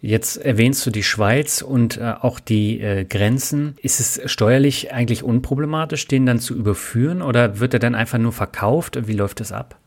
Jetzt 0.00 0.36
erwähnst 0.36 0.84
du 0.84 0.90
die 0.90 1.04
Schweiz 1.04 1.62
und 1.62 1.96
äh, 1.96 2.14
auch 2.20 2.40
die 2.40 2.80
äh, 2.80 3.04
Grenzen. 3.04 3.76
Ist 3.80 4.00
es 4.00 4.20
steuerlich 4.30 4.92
eigentlich 4.92 5.22
unproblematisch, 5.22 6.08
den 6.08 6.26
dann 6.26 6.40
zu 6.40 6.54
überführen 6.54 7.22
oder 7.22 7.60
wird 7.60 7.74
er 7.74 7.80
dann 7.80 7.94
einfach 7.94 8.18
nur 8.18 8.32
verkauft? 8.32 9.06
Wie 9.06 9.12
läuft 9.12 9.40
das 9.40 9.52
ab? 9.52 9.78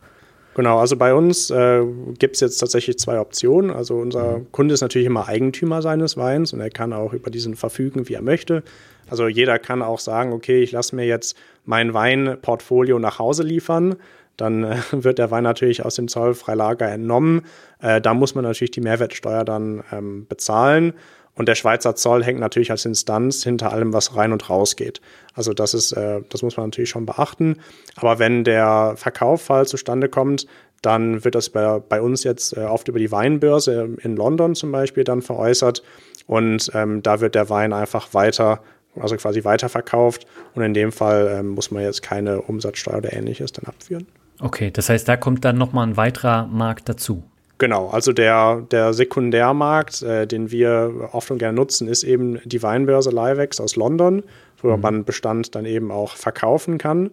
Genau, 0.55 0.79
also 0.79 0.97
bei 0.97 1.13
uns 1.13 1.49
äh, 1.51 1.83
gibt 2.17 2.35
es 2.35 2.41
jetzt 2.41 2.57
tatsächlich 2.57 2.97
zwei 2.97 3.19
Optionen. 3.19 3.71
Also 3.71 3.95
unser 3.95 4.39
mhm. 4.39 4.51
Kunde 4.51 4.73
ist 4.73 4.81
natürlich 4.81 5.05
immer 5.07 5.27
Eigentümer 5.27 5.81
seines 5.81 6.17
Weins 6.17 6.53
und 6.53 6.59
er 6.59 6.69
kann 6.69 6.91
auch 6.91 7.13
über 7.13 7.29
diesen 7.29 7.55
verfügen, 7.55 8.09
wie 8.09 8.15
er 8.15 8.21
möchte. 8.21 8.63
Also 9.09 9.27
jeder 9.27 9.59
kann 9.59 9.81
auch 9.81 9.99
sagen, 9.99 10.33
okay, 10.33 10.61
ich 10.61 10.71
lasse 10.71 10.95
mir 10.95 11.05
jetzt 11.05 11.37
mein 11.65 11.93
Weinportfolio 11.93 12.99
nach 12.99 13.19
Hause 13.19 13.43
liefern. 13.43 13.95
Dann 14.37 14.63
äh, 14.63 14.77
wird 14.91 15.19
der 15.19 15.31
Wein 15.31 15.43
natürlich 15.43 15.85
aus 15.85 15.95
dem 15.95 16.07
Zollfreilager 16.07 16.89
entnommen. 16.89 17.43
Äh, 17.81 18.01
da 18.01 18.13
muss 18.13 18.35
man 18.35 18.43
natürlich 18.43 18.71
die 18.71 18.81
Mehrwertsteuer 18.81 19.45
dann 19.45 19.83
ähm, 19.91 20.25
bezahlen. 20.27 20.93
Und 21.35 21.47
der 21.47 21.55
Schweizer 21.55 21.95
Zoll 21.95 22.23
hängt 22.23 22.39
natürlich 22.39 22.71
als 22.71 22.85
Instanz 22.85 23.43
hinter 23.43 23.71
allem, 23.71 23.93
was 23.93 24.15
rein 24.15 24.33
und 24.33 24.49
raus 24.49 24.75
geht. 24.75 24.99
Also 25.33 25.53
das 25.53 25.73
ist, 25.73 25.93
äh, 25.93 26.21
das 26.29 26.41
muss 26.41 26.57
man 26.57 26.67
natürlich 26.67 26.89
schon 26.89 27.05
beachten. 27.05 27.57
Aber 27.95 28.19
wenn 28.19 28.43
der 28.43 28.93
Verkauffall 28.97 29.65
zustande 29.65 30.09
kommt, 30.09 30.47
dann 30.81 31.23
wird 31.23 31.35
das 31.35 31.49
bei, 31.49 31.79
bei 31.79 32.01
uns 32.01 32.23
jetzt 32.23 32.55
äh, 32.55 32.61
oft 32.61 32.87
über 32.87 32.99
die 32.99 33.11
Weinbörse 33.11 33.95
in 34.01 34.15
London 34.15 34.55
zum 34.55 34.71
Beispiel 34.71 35.03
dann 35.03 35.21
veräußert. 35.21 35.83
Und 36.27 36.71
ähm, 36.73 37.01
da 37.03 37.21
wird 37.21 37.35
der 37.35 37.49
Wein 37.49 37.73
einfach 37.73 38.13
weiter, 38.13 38.61
also 38.95 39.15
quasi 39.17 39.43
weiterverkauft. 39.43 40.25
Und 40.55 40.63
in 40.63 40.73
dem 40.73 40.91
Fall 40.91 41.37
ähm, 41.39 41.49
muss 41.49 41.71
man 41.71 41.83
jetzt 41.83 42.01
keine 42.01 42.41
Umsatzsteuer 42.41 42.97
oder 42.97 43.13
ähnliches 43.13 43.51
dann 43.51 43.65
abführen. 43.65 44.07
Okay, 44.41 44.71
das 44.71 44.89
heißt, 44.89 45.07
da 45.07 45.17
kommt 45.17 45.43
dann 45.43 45.57
nochmal 45.57 45.87
ein 45.87 45.97
weiterer 45.97 46.47
Markt 46.47 46.87
dazu. 46.87 47.23
Genau, 47.59 47.89
also 47.89 48.13
der, 48.13 48.65
der 48.71 48.93
Sekundärmarkt, 48.93 50.01
äh, 50.01 50.25
den 50.25 50.49
wir 50.49 51.09
oft 51.11 51.29
und 51.29 51.39
gerne 51.39 51.55
nutzen, 51.55 51.89
ist 51.89 52.03
eben 52.03 52.39
die 52.45 52.63
Weinbörse 52.63 53.11
Livex 53.11 53.59
aus 53.59 53.75
London, 53.75 54.23
wo 54.61 54.75
mhm. 54.75 54.81
man 54.81 55.03
Bestand 55.03 55.53
dann 55.55 55.65
eben 55.65 55.91
auch 55.91 56.15
verkaufen 56.15 56.77
kann. 56.77 57.11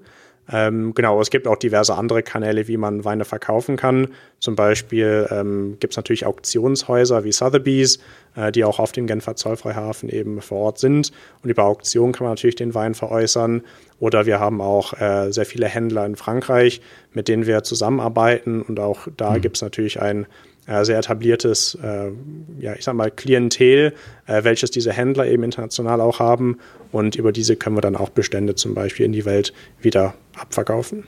Ähm, 0.52 0.94
genau, 0.94 1.20
es 1.20 1.30
gibt 1.30 1.48
auch 1.48 1.56
diverse 1.56 1.94
andere 1.94 2.22
Kanäle, 2.22 2.68
wie 2.68 2.76
man 2.76 3.04
Weine 3.04 3.24
verkaufen 3.24 3.76
kann. 3.76 4.08
Zum 4.38 4.54
Beispiel 4.54 5.26
ähm, 5.30 5.76
gibt 5.80 5.94
es 5.94 5.96
natürlich 5.96 6.24
Auktionshäuser 6.24 7.24
wie 7.24 7.32
Sotheby's, 7.32 7.98
äh, 8.36 8.52
die 8.52 8.64
auch 8.64 8.78
auf 8.78 8.92
dem 8.92 9.06
Genfer 9.06 9.34
Zollfreihafen 9.34 10.08
eben 10.08 10.40
vor 10.40 10.58
Ort 10.58 10.78
sind. 10.78 11.10
Und 11.42 11.50
über 11.50 11.64
Auktionen 11.64 12.12
kann 12.12 12.24
man 12.24 12.32
natürlich 12.32 12.56
den 12.56 12.74
Wein 12.74 12.94
veräußern. 12.94 13.62
Oder 13.98 14.26
wir 14.26 14.38
haben 14.38 14.60
auch 14.60 14.92
äh, 15.00 15.32
sehr 15.32 15.46
viele 15.46 15.66
Händler 15.66 16.06
in 16.06 16.16
Frankreich, 16.16 16.80
mit 17.12 17.28
denen 17.28 17.46
wir 17.46 17.64
zusammenarbeiten. 17.64 18.62
Und 18.62 18.78
auch 18.78 19.08
da 19.16 19.32
mhm. 19.32 19.40
gibt 19.40 19.56
es 19.56 19.62
natürlich 19.62 20.00
ein 20.00 20.26
sehr 20.66 20.98
etabliertes, 20.98 21.78
äh, 21.82 22.10
ja, 22.58 22.74
ich 22.74 22.84
sag 22.84 22.94
mal, 22.94 23.10
Klientel, 23.10 23.94
äh, 24.26 24.44
welches 24.44 24.70
diese 24.70 24.92
Händler 24.92 25.26
eben 25.26 25.42
international 25.44 26.00
auch 26.00 26.18
haben. 26.18 26.58
Und 26.92 27.16
über 27.16 27.32
diese 27.32 27.56
können 27.56 27.76
wir 27.76 27.82
dann 27.82 27.96
auch 27.96 28.10
Bestände 28.10 28.54
zum 28.54 28.74
Beispiel 28.74 29.06
in 29.06 29.12
die 29.12 29.24
Welt 29.24 29.52
wieder 29.80 30.14
abverkaufen. 30.36 31.04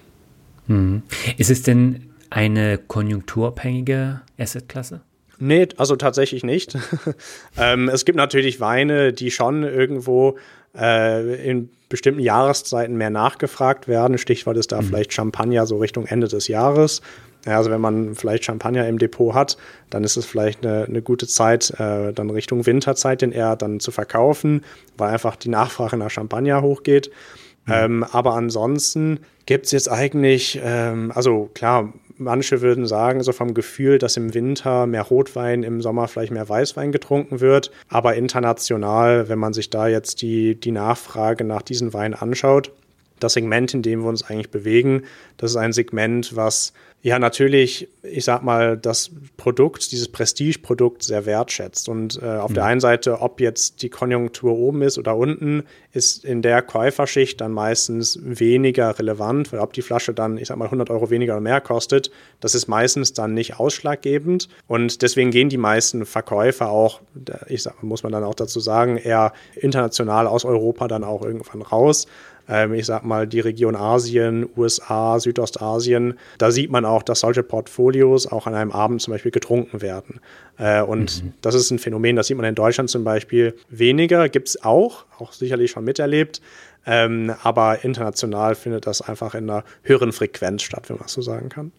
Mhm. 0.68 1.02
Ist 1.36 1.51
es 1.51 1.62
denn 1.62 2.10
eine 2.30 2.78
konjunkturabhängige 2.78 4.20
Assetklasse? 4.39 5.01
Nee, 5.40 5.68
also 5.76 5.97
tatsächlich 5.97 6.44
nicht. 6.44 6.76
ähm, 7.56 7.89
es 7.89 8.05
gibt 8.05 8.16
natürlich 8.16 8.60
Weine, 8.60 9.12
die 9.12 9.30
schon 9.30 9.62
irgendwo 9.62 10.36
äh, 10.76 11.48
in 11.48 11.70
bestimmten 11.89 12.20
Jahreszeiten 12.20 12.97
mehr 12.97 13.10
nachgefragt 13.10 13.89
werden. 13.89 14.18
Stichwort 14.18 14.56
ist 14.56 14.72
da 14.72 14.80
mhm. 14.80 14.86
vielleicht 14.86 15.12
Champagner 15.12 15.66
so 15.66 15.78
Richtung 15.78 16.06
Ende 16.06 16.28
des 16.28 16.48
Jahres. 16.48 17.02
Ja, 17.47 17.56
also 17.56 17.70
wenn 17.70 17.81
man 17.81 18.15
vielleicht 18.15 18.44
Champagner 18.44 18.89
im 18.89 18.98
Depot 18.98 19.35
hat, 19.35 19.56
dann 19.90 20.05
ist 20.05 20.16
es 20.16 20.27
vielleicht 20.27 20.66
eine, 20.66 20.85
eine 20.85 21.02
gute 21.02 21.27
Zeit, 21.27 21.70
äh, 21.78 22.12
dann 22.12 22.31
Richtung 22.31 22.66
Winterzeit 22.66 23.23
den 23.23 23.32
eher 23.32 23.56
dann 23.56 23.81
zu 23.81 23.90
verkaufen, 23.90 24.65
weil 24.97 25.12
einfach 25.12 25.36
die 25.36 25.48
Nachfrage 25.48 25.97
nach 25.97 26.10
Champagner 26.10 26.62
hochgeht. 26.62 27.10
Mhm. 27.66 27.73
Ähm, 27.73 28.05
aber 28.10 28.35
ansonsten 28.35 29.20
gibt 29.47 29.66
es 29.66 29.73
jetzt 29.73 29.90
eigentlich, 29.90 30.60
ähm, 30.62 31.12
also 31.15 31.51
klar, 31.55 31.93
manche 32.16 32.60
würden 32.60 32.86
sagen, 32.86 33.23
so 33.23 33.32
vom 33.32 33.55
Gefühl, 33.55 33.98
dass 33.98 34.16
im 34.16 34.35
Winter 34.35 34.86
mehr 34.86 35.02
Rotwein, 35.02 35.62
im 35.62 35.81
Sommer 35.81 36.09
vielleicht 36.09 36.32
mehr 36.32 36.48
Weißwein 36.48 36.93
getrunken 36.93 37.40
wird. 37.40 37.70
Aber 37.89 38.15
international, 38.15 39.28
wenn 39.28 39.39
man 39.39 39.52
sich 39.52 39.70
da 39.70 39.86
jetzt 39.86 40.23
die, 40.23 40.59
die 40.59 40.73
Nachfrage 40.73 41.44
nach 41.44 41.62
diesen 41.62 41.93
Weinen 41.93 42.15
anschaut, 42.15 42.73
das 43.20 43.35
Segment, 43.35 43.74
in 43.74 43.82
dem 43.82 44.03
wir 44.03 44.09
uns 44.09 44.23
eigentlich 44.23 44.51
bewegen, 44.51 45.03
das 45.36 45.53
ist 45.53 45.57
ein 45.57 45.73
Segment, 45.73 46.36
was 46.36 46.73
ja 47.01 47.19
natürlich, 47.19 47.89
ich 48.03 48.24
sag 48.24 48.43
mal, 48.43 48.77
das 48.77 49.11
Produkt, 49.36 49.93
dieses 49.93 50.09
Prestige-Produkt 50.09 51.05
sehr 51.05 51.27
wertschätzt. 51.27 51.89
Und 51.89 52.20
äh, 52.20 52.27
auf 52.27 52.51
mhm. 52.51 52.55
der 52.55 52.65
einen 52.65 52.81
Seite, 52.81 53.20
ob 53.20 53.40
jetzt 53.40 53.82
die 53.82 53.89
Konjunktur 53.89 54.57
oben 54.57 54.82
ist 54.82 54.99
oder 54.99 55.16
unten, 55.16 55.62
ist 55.93 56.24
in 56.24 56.43
der 56.43 56.61
Käuferschicht 56.61 57.40
dann 57.40 57.53
meistens 57.53 58.19
weniger 58.23 58.99
relevant, 58.99 59.53
weil 59.53 59.61
ob 59.61 59.73
die 59.73 59.82
Flasche 59.82 60.12
dann, 60.12 60.39
ich 60.39 60.49
sag 60.49 60.57
mal, 60.57 60.65
100 60.65 60.90
Euro 60.90 61.09
weniger 61.09 61.35
oder 61.35 61.40
mehr 61.40 61.61
kostet, 61.61 62.11
das 62.40 62.57
ist 62.57 62.66
meistens 62.66 63.12
dann 63.12 63.32
nicht 63.32 63.61
ausschlaggebend. 63.61 64.49
Und 64.66 65.03
deswegen 65.03 65.31
gehen 65.31 65.49
die 65.51 65.57
meisten 65.57 66.05
Verkäufer 66.05 66.69
auch, 66.69 67.01
ich 67.47 67.62
sag, 67.62 67.81
muss 67.85 68.03
man 68.03 68.11
dann 68.11 68.24
auch 68.24 68.35
dazu 68.35 68.59
sagen, 68.59 68.97
eher 68.97 69.32
international 69.55 70.27
aus 70.27 70.45
Europa 70.45 70.89
dann 70.89 71.05
auch 71.05 71.23
irgendwann 71.23 71.62
raus 71.62 72.09
ich 72.49 72.87
sag 72.87 73.05
mal, 73.05 73.27
die 73.27 73.41
Region 73.41 73.77
Asien, 73.77 74.49
USA, 74.57 75.20
Südostasien, 75.20 76.19
da 76.39 76.51
sieht 76.51 76.70
man 76.70 76.87
auch, 76.87 77.03
dass 77.03 77.20
solche 77.20 77.43
Portfolios 77.43 78.27
auch 78.27 78.47
an 78.47 78.55
einem 78.55 78.73
Abend 78.73 79.03
zum 79.03 79.12
Beispiel 79.12 79.31
getrunken 79.31 79.83
werden. 79.83 80.20
Äh, 80.57 80.83
und 80.83 81.23
mhm. 81.23 81.33
das 81.43 81.55
ist 81.55 81.70
ein 81.70 81.79
Phänomen, 81.79 82.16
das 82.16 82.29
sieht 82.29 82.37
man 82.37 82.47
in 82.47 82.55
Deutschland 82.55 82.89
zum 82.89 83.05
Beispiel 83.05 83.55
weniger, 83.69 84.29
gibt 84.29 84.49
es 84.49 84.65
auch, 84.65 85.05
auch 85.19 85.33
sicherlich 85.33 85.70
schon 85.70 85.85
miterlebt. 85.85 86.41
Ähm, 86.87 87.35
aber 87.43 87.85
international 87.85 88.55
findet 88.55 88.87
das 88.87 89.03
einfach 89.03 89.35
in 89.35 89.51
einer 89.51 89.65
höheren 89.83 90.12
Frequenz 90.12 90.62
statt, 90.62 90.89
wenn 90.89 90.97
man 90.97 91.09
so 91.09 91.20
sagen 91.20 91.51
kann. 91.51 91.70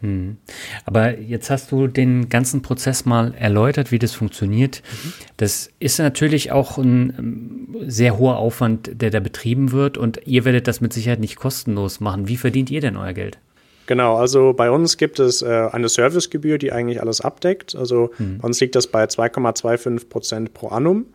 Hm. 0.00 0.36
Aber 0.84 1.18
jetzt 1.18 1.50
hast 1.50 1.72
du 1.72 1.88
den 1.88 2.28
ganzen 2.28 2.62
Prozess 2.62 3.04
mal 3.04 3.34
erläutert, 3.34 3.90
wie 3.90 3.98
das 3.98 4.12
funktioniert. 4.12 4.82
Mhm. 4.82 5.12
Das 5.38 5.70
ist 5.80 5.98
natürlich 5.98 6.52
auch 6.52 6.78
ein 6.78 7.14
ähm, 7.18 7.76
sehr 7.86 8.16
hoher 8.16 8.36
Aufwand, 8.36 8.90
der 9.00 9.10
da 9.10 9.18
betrieben 9.20 9.72
wird 9.72 9.98
und 9.98 10.20
ihr 10.24 10.44
werdet 10.44 10.68
das 10.68 10.80
mit 10.80 10.92
Sicherheit 10.92 11.18
nicht 11.18 11.36
kostenlos 11.36 11.98
machen. 12.00 12.28
Wie 12.28 12.36
verdient 12.36 12.70
ihr 12.70 12.80
denn 12.80 12.96
euer 12.96 13.12
Geld? 13.12 13.38
Genau, 13.86 14.16
also 14.16 14.52
bei 14.52 14.70
uns 14.70 14.98
gibt 14.98 15.18
es 15.18 15.40
äh, 15.40 15.46
eine 15.72 15.88
Servicegebühr, 15.88 16.58
die 16.58 16.72
eigentlich 16.72 17.00
alles 17.00 17.20
abdeckt. 17.22 17.74
Also 17.74 18.10
mhm. 18.18 18.38
bei 18.38 18.46
uns 18.46 18.60
liegt 18.60 18.76
das 18.76 18.86
bei 18.86 19.04
2,25 19.04 20.08
Prozent 20.08 20.54
pro 20.54 20.68
annum. 20.68 21.06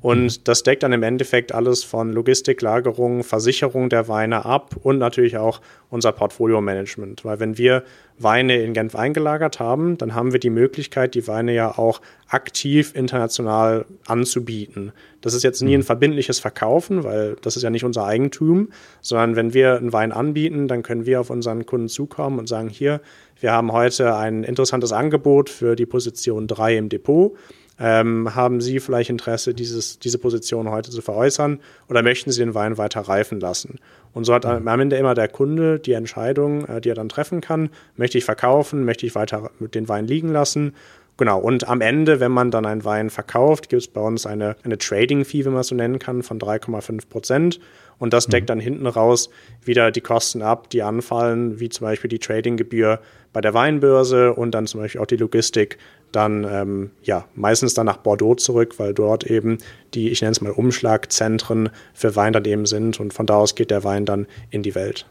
Und 0.00 0.46
das 0.46 0.62
deckt 0.62 0.84
dann 0.84 0.92
im 0.92 1.02
Endeffekt 1.02 1.52
alles 1.52 1.82
von 1.82 2.12
Logistik, 2.12 2.62
Lagerung, 2.62 3.24
Versicherung 3.24 3.88
der 3.88 4.06
Weine 4.06 4.44
ab 4.44 4.76
und 4.80 4.98
natürlich 4.98 5.38
auch 5.38 5.60
unser 5.90 6.12
Portfolio-Management. 6.12 7.24
Weil 7.24 7.40
wenn 7.40 7.58
wir 7.58 7.82
Weine 8.16 8.62
in 8.62 8.74
Genf 8.74 8.94
eingelagert 8.94 9.58
haben, 9.58 9.98
dann 9.98 10.14
haben 10.14 10.32
wir 10.32 10.38
die 10.38 10.50
Möglichkeit, 10.50 11.14
die 11.14 11.26
Weine 11.26 11.52
ja 11.52 11.76
auch 11.76 12.00
aktiv 12.28 12.92
international 12.94 13.86
anzubieten. 14.06 14.92
Das 15.20 15.34
ist 15.34 15.42
jetzt 15.42 15.62
nie 15.62 15.74
ein 15.74 15.82
verbindliches 15.82 16.38
Verkaufen, 16.38 17.02
weil 17.02 17.36
das 17.42 17.56
ist 17.56 17.64
ja 17.64 17.70
nicht 17.70 17.84
unser 17.84 18.04
Eigentum, 18.04 18.68
sondern 19.00 19.34
wenn 19.34 19.52
wir 19.52 19.76
einen 19.76 19.92
Wein 19.92 20.12
anbieten, 20.12 20.68
dann 20.68 20.84
können 20.84 21.06
wir 21.06 21.20
auf 21.20 21.30
unseren 21.30 21.66
Kunden 21.66 21.88
zukommen 21.88 22.38
und 22.38 22.48
sagen, 22.48 22.68
hier, 22.68 23.00
wir 23.40 23.52
haben 23.52 23.72
heute 23.72 24.14
ein 24.16 24.44
interessantes 24.44 24.92
Angebot 24.92 25.50
für 25.50 25.74
die 25.74 25.86
Position 25.86 26.46
3 26.46 26.76
im 26.76 26.88
Depot. 26.88 27.36
Ähm, 27.80 28.34
haben 28.34 28.60
Sie 28.60 28.80
vielleicht 28.80 29.10
Interesse, 29.10 29.54
dieses, 29.54 29.98
diese 29.98 30.18
Position 30.18 30.70
heute 30.70 30.90
zu 30.90 31.00
veräußern 31.00 31.60
oder 31.88 32.02
möchten 32.02 32.32
Sie 32.32 32.40
den 32.40 32.54
Wein 32.54 32.76
weiter 32.76 33.02
reifen 33.02 33.38
lassen? 33.38 33.78
Und 34.12 34.24
so 34.24 34.34
hat 34.34 34.44
am 34.44 34.66
Ende 34.66 34.96
immer 34.96 35.14
der 35.14 35.28
Kunde 35.28 35.78
die 35.78 35.92
Entscheidung, 35.92 36.64
äh, 36.64 36.80
die 36.80 36.90
er 36.90 36.94
dann 36.96 37.08
treffen 37.08 37.40
kann. 37.40 37.70
Möchte 37.96 38.18
ich 38.18 38.24
verkaufen? 38.24 38.84
Möchte 38.84 39.06
ich 39.06 39.14
weiter 39.14 39.50
mit 39.60 39.74
den 39.74 39.88
Wein 39.88 40.06
liegen 40.06 40.32
lassen? 40.32 40.74
Genau, 41.18 41.40
und 41.40 41.68
am 41.68 41.80
Ende, 41.80 42.20
wenn 42.20 42.30
man 42.30 42.52
dann 42.52 42.64
einen 42.64 42.84
Wein 42.84 43.10
verkauft, 43.10 43.68
gibt 43.68 43.82
es 43.82 43.88
bei 43.88 44.00
uns 44.00 44.24
eine, 44.24 44.54
eine 44.62 44.78
Trading-Fee, 44.78 45.44
wenn 45.44 45.52
man 45.52 45.62
es 45.62 45.66
so 45.66 45.74
nennen 45.74 45.98
kann, 45.98 46.22
von 46.22 46.38
3,5 46.38 47.08
Prozent. 47.08 47.58
Und 47.98 48.12
das 48.12 48.28
deckt 48.28 48.44
mhm. 48.44 48.46
dann 48.46 48.60
hinten 48.60 48.86
raus 48.86 49.28
wieder 49.64 49.90
die 49.90 50.00
Kosten 50.00 50.42
ab, 50.42 50.70
die 50.70 50.84
anfallen, 50.84 51.58
wie 51.58 51.70
zum 51.70 51.86
Beispiel 51.86 52.08
die 52.08 52.20
Trading-Gebühr 52.20 53.00
bei 53.32 53.40
der 53.40 53.52
Weinbörse 53.52 54.32
und 54.32 54.52
dann 54.52 54.68
zum 54.68 54.80
Beispiel 54.80 55.00
auch 55.00 55.06
die 55.06 55.16
Logistik 55.16 55.78
dann 56.12 56.44
ähm, 56.44 56.90
ja 57.02 57.26
meistens 57.34 57.74
dann 57.74 57.86
nach 57.86 57.98
Bordeaux 57.98 58.34
zurück, 58.34 58.74
weil 58.78 58.94
dort 58.94 59.24
eben 59.24 59.58
die, 59.94 60.10
ich 60.10 60.20
nenne 60.20 60.32
es 60.32 60.40
mal 60.40 60.52
Umschlagzentren 60.52 61.70
für 61.94 62.16
Wein 62.16 62.32
dann 62.32 62.44
eben 62.44 62.66
sind 62.66 63.00
und 63.00 63.12
von 63.12 63.26
da 63.26 63.36
aus 63.36 63.54
geht 63.54 63.70
der 63.70 63.84
Wein 63.84 64.06
dann 64.06 64.26
in 64.50 64.62
die 64.62 64.74
Welt. 64.74 65.06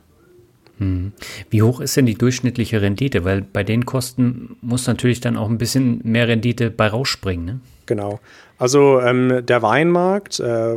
Hm. 0.79 1.11
Wie 1.49 1.63
hoch 1.63 1.79
ist 1.79 1.97
denn 1.97 2.05
die 2.05 2.15
durchschnittliche 2.15 2.81
Rendite? 2.81 3.25
Weil 3.25 3.41
bei 3.41 3.63
den 3.63 3.85
Kosten 3.85 4.57
muss 4.61 4.85
natürlich 4.87 5.21
dann 5.21 5.37
auch 5.37 5.49
ein 5.49 5.57
bisschen 5.57 6.01
mehr 6.03 6.27
Rendite 6.27 6.69
bei 6.69 6.87
rausspringen. 6.87 7.45
Ne? 7.45 7.59
Genau. 7.87 8.19
Also 8.57 8.99
ähm, 9.01 9.45
der 9.45 9.61
Weinmarkt, 9.61 10.39
äh, 10.39 10.75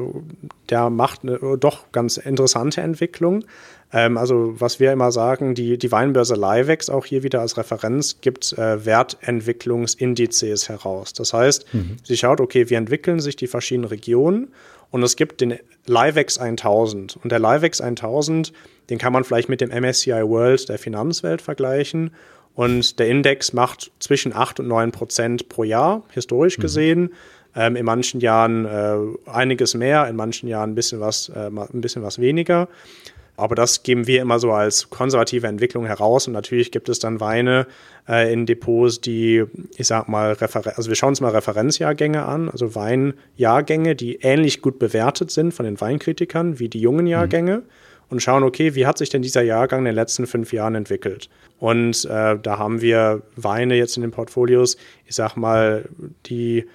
der 0.68 0.90
macht 0.90 1.20
eine 1.22 1.38
doch 1.58 1.92
ganz 1.92 2.18
interessante 2.18 2.82
Entwicklung. 2.82 3.44
Ähm, 3.92 4.18
also 4.18 4.54
was 4.60 4.80
wir 4.80 4.92
immer 4.92 5.12
sagen, 5.12 5.54
die, 5.54 5.78
die 5.78 5.90
Weinbörse 5.90 6.34
Livex, 6.34 6.90
auch 6.90 7.06
hier 7.06 7.22
wieder 7.22 7.40
als 7.40 7.56
Referenz, 7.56 8.20
gibt 8.20 8.52
äh, 8.52 8.84
Wertentwicklungsindizes 8.84 10.68
heraus. 10.68 11.12
Das 11.12 11.32
heißt, 11.32 11.72
mhm. 11.72 11.96
sie 12.02 12.16
schaut, 12.16 12.40
okay, 12.40 12.68
wie 12.70 12.74
entwickeln 12.74 13.20
sich 13.20 13.36
die 13.36 13.46
verschiedenen 13.46 13.88
Regionen 13.88 14.48
und 14.90 15.02
es 15.02 15.16
gibt 15.16 15.40
den 15.40 15.58
Livex 15.86 16.38
1000. 16.38 17.18
Und 17.22 17.32
der 17.32 17.38
Livex 17.38 17.80
1000, 17.80 18.52
den 18.90 18.98
kann 18.98 19.12
man 19.12 19.24
vielleicht 19.24 19.48
mit 19.48 19.60
dem 19.60 19.70
MSCI 19.70 20.10
World 20.10 20.68
der 20.68 20.78
Finanzwelt 20.78 21.42
vergleichen. 21.42 22.10
Und 22.54 22.98
der 22.98 23.08
Index 23.08 23.52
macht 23.52 23.92
zwischen 24.00 24.34
8 24.34 24.60
und 24.60 24.68
9 24.68 24.90
Prozent 24.90 25.48
pro 25.48 25.62
Jahr, 25.62 26.02
historisch 26.10 26.58
mhm. 26.58 26.62
gesehen. 26.62 27.10
Ähm, 27.56 27.76
in 27.76 27.84
manchen 27.84 28.20
Jahren 28.20 28.64
äh, 28.64 28.96
einiges 29.30 29.74
mehr, 29.74 30.06
in 30.08 30.16
manchen 30.16 30.48
Jahren 30.48 30.70
ein 30.70 30.74
bisschen 30.74 31.00
was, 31.00 31.28
äh, 31.30 31.50
ein 31.50 31.80
bisschen 31.80 32.02
was 32.02 32.18
weniger. 32.18 32.68
Aber 33.40 33.54
das 33.54 33.82
geben 33.82 34.06
wir 34.06 34.20
immer 34.20 34.38
so 34.38 34.52
als 34.52 34.90
konservative 34.90 35.46
Entwicklung 35.46 35.86
heraus. 35.86 36.26
Und 36.26 36.34
natürlich 36.34 36.70
gibt 36.72 36.90
es 36.90 36.98
dann 36.98 37.20
Weine 37.20 37.66
äh, 38.06 38.30
in 38.30 38.44
Depots, 38.44 39.00
die, 39.00 39.44
ich 39.78 39.86
sag 39.86 40.08
mal, 40.08 40.32
Referen 40.32 40.74
also 40.76 40.90
wir 40.90 40.94
schauen 40.94 41.10
uns 41.10 41.22
mal 41.22 41.30
Referenzjahrgänge 41.30 42.26
an, 42.26 42.50
also 42.50 42.74
Weinjahrgänge, 42.74 43.96
die 43.96 44.16
ähnlich 44.16 44.60
gut 44.60 44.78
bewertet 44.78 45.30
sind 45.30 45.54
von 45.54 45.64
den 45.64 45.80
Weinkritikern 45.80 46.58
wie 46.58 46.68
die 46.68 46.80
jungen 46.80 47.06
mhm. 47.06 47.12
Jahrgänge. 47.12 47.56
Mhm. 47.56 47.62
Und 48.10 48.20
schauen, 48.20 48.42
okay, 48.42 48.74
wie 48.74 48.86
hat 48.86 48.98
sich 48.98 49.08
denn 49.08 49.22
dieser 49.22 49.42
Jahrgang 49.42 49.80
in 49.80 49.84
den 49.86 49.94
letzten 49.94 50.26
fünf 50.26 50.52
Jahren 50.52 50.74
entwickelt? 50.74 51.30
Und 51.60 52.04
äh, 52.06 52.36
da 52.42 52.58
haben 52.58 52.82
wir 52.82 53.22
Weine 53.36 53.76
jetzt 53.76 53.96
in 53.96 54.02
den 54.02 54.10
Portfolios, 54.10 54.76
ich 55.06 55.14
sag 55.14 55.36
mal, 55.36 55.88
die 56.26 56.66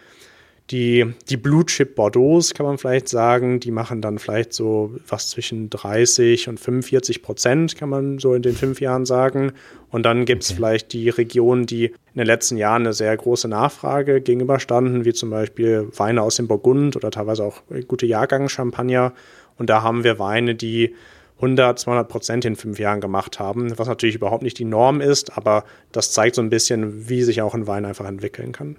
die, 0.71 1.13
die 1.29 1.37
Blue 1.37 1.63
Chip 1.65 1.95
Bordeaux, 1.95 2.41
kann 2.55 2.65
man 2.65 2.79
vielleicht 2.79 3.07
sagen, 3.07 3.59
die 3.59 3.69
machen 3.69 4.01
dann 4.01 4.17
vielleicht 4.17 4.51
so 4.51 4.95
was 5.07 5.29
zwischen 5.29 5.69
30 5.69 6.49
und 6.49 6.59
45 6.59 7.21
Prozent, 7.21 7.75
kann 7.75 7.89
man 7.89 8.17
so 8.17 8.33
in 8.33 8.41
den 8.41 8.55
fünf 8.55 8.81
Jahren 8.81 9.05
sagen. 9.05 9.51
Und 9.91 10.03
dann 10.03 10.25
gibt 10.25 10.43
es 10.43 10.49
okay. 10.49 10.55
vielleicht 10.55 10.93
die 10.93 11.09
Regionen, 11.09 11.67
die 11.67 11.85
in 11.85 12.17
den 12.17 12.25
letzten 12.25 12.57
Jahren 12.57 12.81
eine 12.81 12.93
sehr 12.93 13.15
große 13.15 13.47
Nachfrage 13.47 14.21
gegenüberstanden, 14.21 15.05
wie 15.05 15.13
zum 15.13 15.29
Beispiel 15.29 15.87
Weine 15.95 16.23
aus 16.23 16.37
dem 16.37 16.47
Burgund 16.47 16.95
oder 16.95 17.11
teilweise 17.11 17.43
auch 17.43 17.61
gute 17.87 18.07
Jahrgang-Champagner. 18.07 19.13
Und 19.57 19.69
da 19.69 19.83
haben 19.83 20.03
wir 20.03 20.17
Weine, 20.17 20.55
die 20.55 20.95
100, 21.35 21.77
200 21.77 22.07
Prozent 22.07 22.45
in 22.45 22.55
fünf 22.55 22.79
Jahren 22.79 23.01
gemacht 23.01 23.39
haben, 23.39 23.77
was 23.77 23.87
natürlich 23.87 24.15
überhaupt 24.15 24.41
nicht 24.41 24.57
die 24.57 24.65
Norm 24.65 24.99
ist, 24.99 25.37
aber 25.37 25.65
das 25.91 26.11
zeigt 26.11 26.35
so 26.35 26.41
ein 26.41 26.49
bisschen, 26.49 27.07
wie 27.09 27.21
sich 27.23 27.41
auch 27.41 27.53
ein 27.53 27.67
Wein 27.67 27.85
einfach 27.85 28.05
entwickeln 28.05 28.51
kann. 28.51 28.77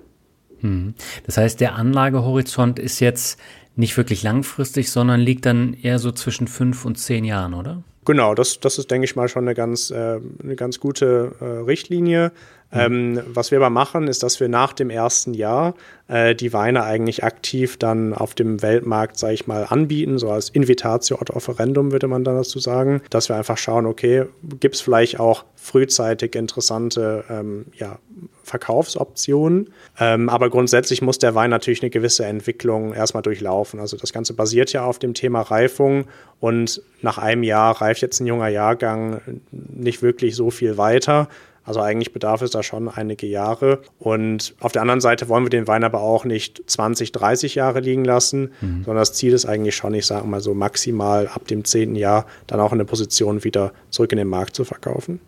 Hm. 0.61 0.95
Das 1.24 1.37
heißt, 1.37 1.61
der 1.61 1.74
Anlagehorizont 1.74 2.78
ist 2.78 3.01
jetzt 3.01 3.39
nicht 3.77 3.97
wirklich 3.97 4.23
langfristig, 4.23 4.91
sondern 4.91 5.20
liegt 5.20 5.47
dann 5.47 5.74
eher 5.74 5.99
so 5.99 6.11
zwischen 6.11 6.49
fünf 6.49 6.85
und 6.85 6.97
zehn 6.97 7.24
Jahren, 7.24 7.55
oder? 7.55 7.83
Genau, 8.07 8.35
das, 8.35 8.61
das 8.61 8.78
ist, 8.78 8.91
denke 8.91 9.05
ich 9.05 9.16
mal, 9.16 9.28
schon 9.28 9.45
eine 9.45 9.55
ganz, 9.55 9.91
äh, 9.91 10.20
eine 10.43 10.55
ganz 10.55 10.78
gute 10.78 11.33
äh, 11.41 11.45
Richtlinie. 11.45 12.31
Mhm. 12.70 12.78
Ähm, 12.78 13.20
was 13.27 13.51
wir 13.51 13.59
aber 13.59 13.70
machen, 13.70 14.07
ist, 14.07 14.23
dass 14.23 14.39
wir 14.39 14.49
nach 14.49 14.73
dem 14.73 14.91
ersten 14.91 15.35
Jahr 15.35 15.74
äh, 16.09 16.35
die 16.35 16.53
Weine 16.53 16.85
eigentlich 16.85 17.24
aktiv 17.24 17.77
dann 17.77 18.15
auf 18.15 18.35
dem 18.35 18.62
Weltmarkt, 18.62 19.19
sage 19.19 19.35
ich 19.35 19.47
mal, 19.49 19.66
anbieten, 19.69 20.19
so 20.19 20.31
als 20.31 20.51
Invitatio 20.51 21.19
ad 21.19 21.33
offerendum 21.33 21.91
würde 21.91 22.07
man 22.07 22.23
dann 22.23 22.37
dazu 22.37 22.61
sagen, 22.61 23.03
dass 23.11 23.28
wir 23.28 23.37
einfach 23.37 23.59
schauen, 23.59 23.87
okay, 23.87 24.27
gibt 24.61 24.77
es 24.77 24.81
vielleicht 24.81 25.19
auch 25.19 25.45
frühzeitig 25.57 26.37
interessante 26.37 27.24
ähm, 27.28 27.66
ja, 27.74 27.99
Verkaufsoptionen. 28.47 29.73
Ähm, 29.98 30.28
aber 30.28 30.51
grundsätzlich 30.51 31.02
muss 31.02 31.18
der 31.18 31.35
Wein 31.35 31.51
natürlich 31.51 31.82
eine 31.82 31.90
gewisse 31.90 32.24
Entwicklung 32.24 32.94
erstmal 32.94 33.24
durchlaufen. 33.24 33.81
Also 33.81 33.97
das 33.97 34.12
Ganze 34.12 34.35
basiert 34.35 34.73
ja 34.73 34.85
auf 34.85 35.01
dem 35.01 35.14
Thema 35.14 35.40
Reifung 35.43 36.05
und 36.39 36.81
nach 37.02 37.18
einem 37.18 37.43
Jahr 37.43 37.81
reift 37.81 38.02
jetzt 38.02 38.20
ein 38.20 38.27
junger 38.27 38.47
Jahrgang 38.47 39.20
nicht 39.51 40.01
wirklich 40.01 40.36
so 40.36 40.51
viel 40.51 40.78
weiter. 40.78 41.28
Also 41.64 41.81
eigentlich 41.81 42.12
bedarf 42.12 42.40
es 42.43 42.52
da 42.52 42.62
schon 42.62 42.89
einige 42.89 43.27
Jahre. 43.27 43.81
Und 43.98 44.55
auf 44.60 44.70
der 44.70 44.82
anderen 44.82 45.01
Seite 45.01 45.28
wollen 45.28 45.44
wir 45.44 45.51
den 45.51 45.66
Wein 45.66 45.82
aber 45.82 46.01
auch 46.01 46.24
nicht 46.24 46.62
20, 46.64 47.10
30 47.10 47.56
Jahre 47.56 47.81
liegen 47.81 48.05
lassen, 48.05 48.52
mhm. 48.60 48.85
sondern 48.85 48.98
das 48.98 49.14
Ziel 49.14 49.32
ist 49.32 49.47
eigentlich 49.47 49.74
schon, 49.74 49.93
ich 49.94 50.06
sage 50.06 50.28
mal 50.28 50.40
so 50.40 50.55
maximal 50.55 51.27
ab 51.27 51.48
dem 51.48 51.64
zehnten 51.64 51.97
Jahr 51.97 52.27
dann 52.47 52.60
auch 52.60 52.70
in 52.70 52.78
der 52.78 52.85
Position 52.85 53.43
wieder 53.43 53.73
zurück 53.90 54.12
in 54.12 54.18
den 54.18 54.28
Markt 54.28 54.55
zu 54.55 54.64
verkaufen. 54.64 55.18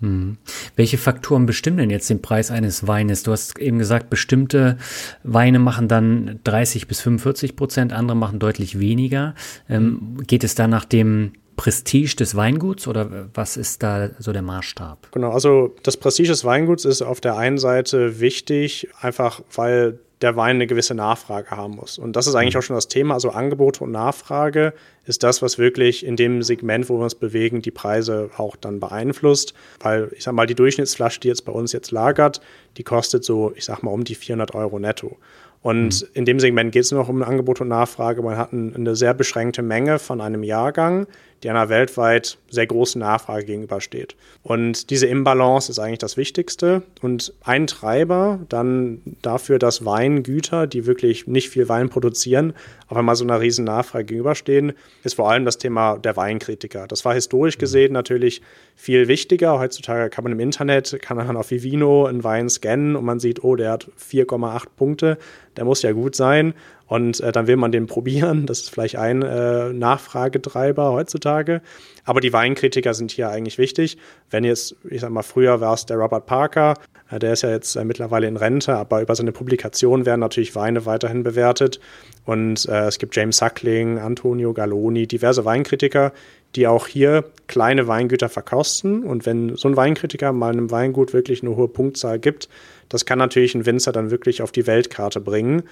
Mhm. 0.00 0.38
Welche 0.76 0.98
Faktoren 0.98 1.46
bestimmen 1.46 1.78
denn 1.78 1.90
jetzt 1.90 2.10
den 2.10 2.22
Preis 2.22 2.50
eines 2.50 2.86
Weines? 2.86 3.22
Du 3.22 3.32
hast 3.32 3.58
eben 3.58 3.78
gesagt, 3.78 4.10
bestimmte 4.10 4.76
Weine 5.22 5.58
machen 5.58 5.88
dann 5.88 6.40
30 6.44 6.86
bis 6.86 7.00
45 7.00 7.56
Prozent, 7.56 7.92
andere 7.92 8.16
machen 8.16 8.38
deutlich 8.38 8.78
weniger. 8.78 9.34
Ähm, 9.68 10.18
geht 10.26 10.44
es 10.44 10.54
da 10.54 10.68
nach 10.68 10.84
dem 10.84 11.32
Prestige 11.56 12.16
des 12.16 12.36
Weinguts 12.36 12.86
oder 12.86 13.28
was 13.34 13.56
ist 13.56 13.82
da 13.82 14.10
so 14.18 14.32
der 14.32 14.42
Maßstab? 14.42 15.08
Genau, 15.12 15.32
also 15.32 15.74
das 15.82 15.96
Prestige 15.96 16.28
des 16.28 16.44
Weinguts 16.44 16.84
ist 16.84 17.02
auf 17.02 17.20
der 17.20 17.36
einen 17.36 17.58
Seite 17.58 18.20
wichtig, 18.20 18.88
einfach 19.00 19.40
weil 19.54 19.98
der 20.22 20.34
Wein 20.36 20.56
eine 20.56 20.66
gewisse 20.66 20.94
Nachfrage 20.94 21.50
haben 21.50 21.76
muss. 21.76 21.98
Und 21.98 22.16
das 22.16 22.26
ist 22.26 22.34
eigentlich 22.34 22.54
mhm. 22.54 22.58
auch 22.58 22.62
schon 22.62 22.76
das 22.76 22.88
Thema. 22.88 23.14
Also 23.14 23.30
Angebot 23.30 23.82
und 23.82 23.90
Nachfrage 23.90 24.72
ist 25.04 25.22
das, 25.22 25.42
was 25.42 25.58
wirklich 25.58 26.06
in 26.06 26.16
dem 26.16 26.42
Segment, 26.42 26.88
wo 26.88 26.98
wir 26.98 27.04
uns 27.04 27.14
bewegen, 27.14 27.60
die 27.60 27.70
Preise 27.70 28.30
auch 28.36 28.56
dann 28.56 28.80
beeinflusst. 28.80 29.52
Weil 29.80 30.10
ich 30.16 30.24
sag 30.24 30.32
mal, 30.32 30.46
die 30.46 30.54
Durchschnittsflasche, 30.54 31.20
die 31.20 31.28
jetzt 31.28 31.44
bei 31.44 31.52
uns 31.52 31.72
jetzt 31.72 31.90
lagert, 31.90 32.40
die 32.78 32.82
kostet 32.82 33.24
so, 33.24 33.52
ich 33.54 33.64
sag 33.64 33.82
mal, 33.82 33.90
um 33.90 34.04
die 34.04 34.14
400 34.14 34.54
Euro 34.54 34.78
netto. 34.78 35.18
Und 35.62 36.02
mhm. 36.02 36.08
in 36.14 36.24
dem 36.24 36.40
Segment 36.40 36.72
geht 36.72 36.84
es 36.84 36.92
noch 36.92 37.08
um 37.08 37.22
Angebot 37.22 37.60
und 37.60 37.68
Nachfrage. 37.68 38.22
Man 38.22 38.38
hat 38.38 38.52
eine 38.52 38.96
sehr 38.96 39.14
beschränkte 39.14 39.62
Menge 39.62 39.98
von 39.98 40.20
einem 40.20 40.42
Jahrgang, 40.42 41.06
die 41.42 41.50
einer 41.50 41.68
weltweit 41.68 42.38
sehr 42.48 42.66
großen 42.66 42.98
Nachfrage 42.98 43.44
gegenübersteht. 43.44 44.16
Und 44.42 44.90
diese 44.90 45.06
Imbalance 45.06 45.70
ist 45.70 45.78
eigentlich 45.78 45.98
das 45.98 46.16
Wichtigste. 46.16 46.82
Und 47.02 47.32
ein 47.42 47.66
Treiber 47.66 48.40
dann 48.48 49.02
dafür, 49.22 49.58
dass 49.58 49.84
Weingüter, 49.84 50.66
die 50.66 50.86
wirklich 50.86 51.26
nicht 51.26 51.50
viel 51.50 51.68
Wein 51.68 51.88
produzieren, 51.88 52.54
auf 52.88 52.96
einmal 52.96 53.16
so 53.16 53.24
einer 53.24 53.40
riesen 53.40 53.64
Nachfrage 53.64 54.04
gegenüberstehen, 54.04 54.72
ist 55.02 55.16
vor 55.16 55.30
allem 55.30 55.44
das 55.44 55.58
Thema 55.58 55.98
der 55.98 56.16
Weinkritiker. 56.16 56.86
Das 56.86 57.04
war 57.04 57.14
historisch 57.14 57.58
gesehen 57.58 57.92
natürlich 57.92 58.42
viel 58.74 59.08
wichtiger. 59.08 59.58
Heutzutage 59.58 60.08
kann 60.10 60.24
man 60.24 60.32
im 60.32 60.40
Internet, 60.40 60.96
kann 61.02 61.16
man 61.16 61.36
auf 61.36 61.50
Vivino 61.50 62.06
einen 62.06 62.24
Wein 62.24 62.48
scannen 62.48 62.96
und 62.96 63.04
man 63.04 63.20
sieht, 63.20 63.42
oh, 63.42 63.56
der 63.56 63.72
hat 63.72 63.90
4,8 63.98 64.64
Punkte, 64.76 65.18
der 65.56 65.64
muss 65.64 65.82
ja 65.82 65.92
gut 65.92 66.14
sein. 66.14 66.54
und 66.86 67.20
äh, 67.20 67.32
dann 67.32 67.46
will 67.46 67.56
man 67.56 67.72
den 67.72 67.86
probieren. 67.86 68.46
Das 68.46 68.60
ist 68.60 68.70
vielleicht 68.70 68.96
ein 68.96 69.22
äh, 69.22 69.72
Nachfragetreiber 69.72 70.92
heutzutage. 70.92 71.60
Aber 72.04 72.20
die 72.20 72.32
Weinkritiker 72.32 72.94
sind 72.94 73.10
hier 73.10 73.28
eigentlich 73.28 73.58
wichtig. 73.58 73.98
Wenn 74.30 74.44
jetzt, 74.44 74.76
ich 74.88 75.00
sag 75.00 75.10
mal, 75.10 75.22
früher 75.22 75.60
war 75.60 75.74
es 75.74 75.86
der 75.86 75.96
Robert 75.96 76.26
Parker, 76.26 76.74
äh, 77.10 77.18
der 77.18 77.32
ist 77.32 77.42
ja 77.42 77.50
jetzt 77.50 77.76
äh, 77.76 77.84
mittlerweile 77.84 78.28
in 78.28 78.36
Rente, 78.36 78.74
aber 78.74 79.02
über 79.02 79.14
seine 79.14 79.32
Publikation 79.32 80.06
werden 80.06 80.20
natürlich 80.20 80.54
Weine 80.54 80.86
weiterhin 80.86 81.22
bewertet. 81.22 81.80
Und 82.24 82.66
äh, 82.68 82.86
es 82.86 82.98
gibt 82.98 83.16
James 83.16 83.36
Suckling, 83.38 83.98
Antonio 83.98 84.52
Galloni, 84.52 85.06
diverse 85.06 85.44
Weinkritiker, 85.44 86.12
die 86.54 86.66
auch 86.66 86.86
hier 86.86 87.24
kleine 87.48 87.88
Weingüter 87.88 88.28
verkosten. 88.28 89.02
Und 89.02 89.26
wenn 89.26 89.56
so 89.56 89.68
ein 89.68 89.76
Weinkritiker 89.76 90.32
mal 90.32 90.52
einem 90.52 90.70
Weingut 90.70 91.12
wirklich 91.12 91.42
eine 91.42 91.54
hohe 91.56 91.68
Punktzahl 91.68 92.18
gibt, 92.18 92.48
das 92.88 93.04
kann 93.04 93.18
natürlich 93.18 93.54
ein 93.54 93.66
Winzer 93.66 93.92
dann 93.92 94.10
wirklich 94.10 94.42
auf 94.42 94.52
die 94.52 94.66
Weltkarte 94.66 95.20
bringen. 95.20 95.64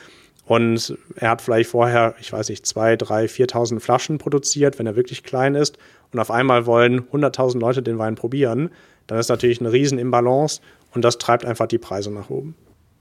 Und 0.46 0.96
er 1.16 1.30
hat 1.30 1.42
vielleicht 1.42 1.70
vorher, 1.70 2.14
ich 2.20 2.32
weiß 2.32 2.50
nicht, 2.50 2.66
zwei, 2.66 2.96
drei, 2.96 3.24
4.000 3.24 3.80
Flaschen 3.80 4.18
produziert, 4.18 4.78
wenn 4.78 4.86
er 4.86 4.96
wirklich 4.96 5.22
klein 5.22 5.54
ist. 5.54 5.78
Und 6.12 6.20
auf 6.20 6.30
einmal 6.30 6.66
wollen 6.66 7.02
100.000 7.02 7.58
Leute 7.58 7.82
den 7.82 7.98
Wein 7.98 8.14
probieren. 8.14 8.70
Dann 9.06 9.18
ist 9.18 9.28
natürlich 9.28 9.60
eine 9.60 9.72
riesen 9.72 9.98
Imbalance 9.98 10.60
und 10.94 11.04
das 11.04 11.18
treibt 11.18 11.44
einfach 11.44 11.66
die 11.66 11.78
Preise 11.78 12.10
nach 12.10 12.30
oben. 12.30 12.54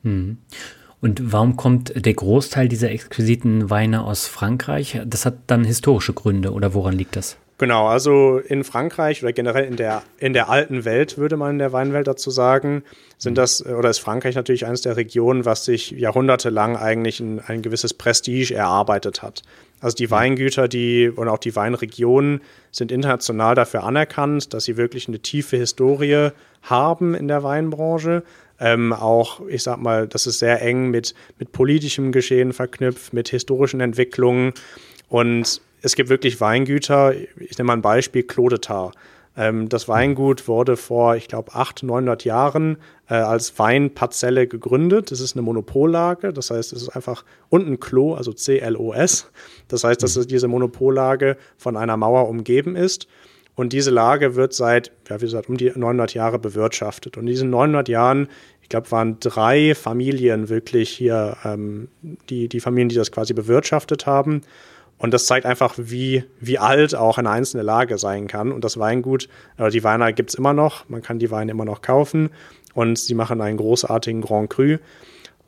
Mhm. 0.03 0.37
Und 1.01 1.33
warum 1.33 1.57
kommt 1.57 2.05
der 2.05 2.13
Großteil 2.13 2.69
dieser 2.69 2.89
exquisiten 2.89 3.69
Weine 3.69 4.05
aus 4.05 4.27
Frankreich? 4.27 5.01
Das 5.05 5.25
hat 5.25 5.35
dann 5.47 5.65
historische 5.65 6.13
Gründe 6.13 6.53
oder 6.53 6.73
woran 6.73 6.93
liegt 6.93 7.17
das? 7.17 7.37
Genau, 7.63 7.87
also 7.87 8.39
in 8.39 8.65
Frankreich 8.65 9.23
oder 9.23 9.31
generell 9.31 9.63
in 9.63 9.77
der, 9.77 10.03
in 10.17 10.33
der 10.33 10.49
alten 10.49 10.83
Welt, 10.83 11.17
würde 11.17 11.37
man 11.37 11.51
in 11.51 11.59
der 11.59 11.71
Weinwelt 11.71 12.07
dazu 12.07 12.29
sagen, 12.29 12.83
sind 13.17 13.37
das, 13.37 13.65
oder 13.65 13.89
ist 13.89 13.99
Frankreich 13.99 14.35
natürlich 14.35 14.65
eines 14.65 14.81
der 14.81 14.97
Regionen, 14.97 15.45
was 15.45 15.63
sich 15.63 15.91
jahrhundertelang 15.91 16.75
eigentlich 16.75 17.21
ein, 17.21 17.39
ein 17.39 17.61
gewisses 17.61 17.93
Prestige 17.93 18.53
erarbeitet 18.53 19.21
hat. 19.21 19.43
Also 19.79 19.95
die 19.95 20.11
Weingüter, 20.11 20.67
die 20.67 21.07
und 21.07 21.29
auch 21.29 21.37
die 21.37 21.55
Weinregionen 21.55 22.41
sind 22.71 22.91
international 22.91 23.55
dafür 23.55 23.85
anerkannt, 23.85 24.53
dass 24.53 24.65
sie 24.65 24.75
wirklich 24.75 25.07
eine 25.07 25.19
tiefe 25.19 25.55
Historie 25.55 26.31
haben 26.63 27.15
in 27.15 27.29
der 27.29 27.43
Weinbranche. 27.43 28.23
Ähm, 28.59 28.91
auch, 28.91 29.39
ich 29.47 29.63
sag 29.63 29.77
mal, 29.77 30.05
das 30.05 30.27
ist 30.27 30.39
sehr 30.39 30.61
eng 30.61 30.89
mit, 30.89 31.15
mit 31.39 31.53
politischem 31.53 32.11
Geschehen 32.11 32.51
verknüpft, 32.51 33.13
mit 33.13 33.29
historischen 33.29 33.79
Entwicklungen. 33.79 34.51
Und 35.07 35.61
es 35.83 35.95
gibt 35.95 36.09
wirklich 36.09 36.41
Weingüter, 36.41 37.13
ich 37.13 37.57
nehme 37.57 37.67
mal 37.67 37.73
ein 37.73 37.81
Beispiel, 37.81 38.23
Clodetar. 38.23 38.93
Ähm, 39.35 39.67
das 39.67 39.87
Weingut 39.87 40.47
wurde 40.47 40.77
vor, 40.77 41.15
ich 41.15 41.27
glaube, 41.27 41.53
800, 41.53 41.83
900 41.83 42.23
Jahren 42.23 42.77
äh, 43.09 43.15
als 43.15 43.59
Weinparzelle 43.59 44.47
gegründet. 44.47 45.11
Das 45.11 45.19
ist 45.19 45.35
eine 45.35 45.41
Monopollage, 45.41 46.31
das 46.31 46.51
heißt, 46.51 46.71
es 46.73 46.83
ist 46.83 46.89
einfach 46.89 47.25
unten 47.49 47.79
Klo, 47.79 48.13
also 48.13 48.31
C-L-O-S. 48.31 49.29
Das 49.67 49.83
heißt, 49.83 50.01
dass 50.01 50.15
mhm. 50.15 50.27
diese 50.27 50.47
Monopollage 50.47 51.37
von 51.57 51.75
einer 51.75 51.97
Mauer 51.97 52.29
umgeben 52.29 52.75
ist. 52.75 53.07
Und 53.55 53.73
diese 53.73 53.91
Lage 53.91 54.35
wird 54.35 54.53
seit, 54.53 54.91
ja, 55.09 55.19
wie 55.19 55.25
gesagt, 55.25 55.49
um 55.49 55.57
die 55.57 55.71
900 55.75 56.13
Jahre 56.13 56.39
bewirtschaftet. 56.39 57.17
Und 57.17 57.23
in 57.23 57.27
diesen 57.27 57.49
900 57.49 57.89
Jahren, 57.89 58.29
ich 58.61 58.69
glaube, 58.69 58.89
waren 58.91 59.19
drei 59.19 59.75
Familien 59.75 60.49
wirklich 60.49 60.89
hier, 60.89 61.37
ähm, 61.43 61.89
die, 62.29 62.47
die 62.47 62.59
Familien, 62.61 62.89
die 62.89 62.95
das 62.95 63.11
quasi 63.11 63.33
bewirtschaftet 63.33 64.07
haben. 64.07 64.41
Und 65.03 65.13
das 65.13 65.25
zeigt 65.25 65.45
einfach, 65.45 65.73
wie, 65.77 66.23
wie 66.39 66.59
alt 66.59 66.95
auch 66.95 67.17
eine 67.17 67.29
einzelne 67.29 67.61
Lage 67.61 67.97
sein 67.97 68.27
kann. 68.27 68.53
Und 68.53 68.63
das 68.63 68.79
Weingut, 68.79 69.27
oder 69.57 69.69
die 69.69 69.83
Weine 69.83 70.13
gibt 70.13 70.29
es 70.29 70.35
immer 70.35 70.53
noch. 70.53 70.87
Man 70.87 71.01
kann 71.01 71.19
die 71.19 71.29
Weine 71.29 71.51
immer 71.51 71.65
noch 71.65 71.81
kaufen. 71.81 72.29
Und 72.73 72.97
sie 72.97 73.13
machen 73.13 73.41
einen 73.41 73.57
großartigen 73.57 74.21
Grand 74.21 74.49
Cru. 74.49 74.77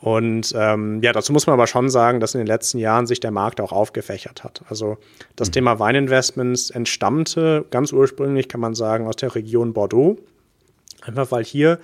Und 0.01 0.53
ähm, 0.57 1.01
ja, 1.01 1.13
dazu 1.13 1.31
muss 1.31 1.47
man 1.47 1.53
aber 1.53 1.67
schon 1.67 1.89
sagen, 1.89 2.19
dass 2.19 2.35
in 2.35 2.39
den 2.39 2.47
letzten 2.47 2.79
Jahren 2.79 3.07
sich 3.07 3.21
der 3.21 3.31
Markt 3.31 3.61
auch 3.61 3.71
aufgefächert 3.71 4.43
hat. 4.43 4.61
Also 4.67 4.97
das 5.37 5.47
mhm. 5.47 5.53
Thema 5.53 5.79
Weininvestments 5.79 6.69
entstammte 6.71 7.63
ganz 7.71 7.93
ursprünglich, 7.93 8.49
kann 8.49 8.59
man 8.59 8.75
sagen, 8.75 9.07
aus 9.07 9.15
der 9.15 9.35
Region 9.35 9.71
Bordeaux. 9.71 10.17
Einfach 11.01 11.31
weil 11.31 11.45
hier 11.45 11.79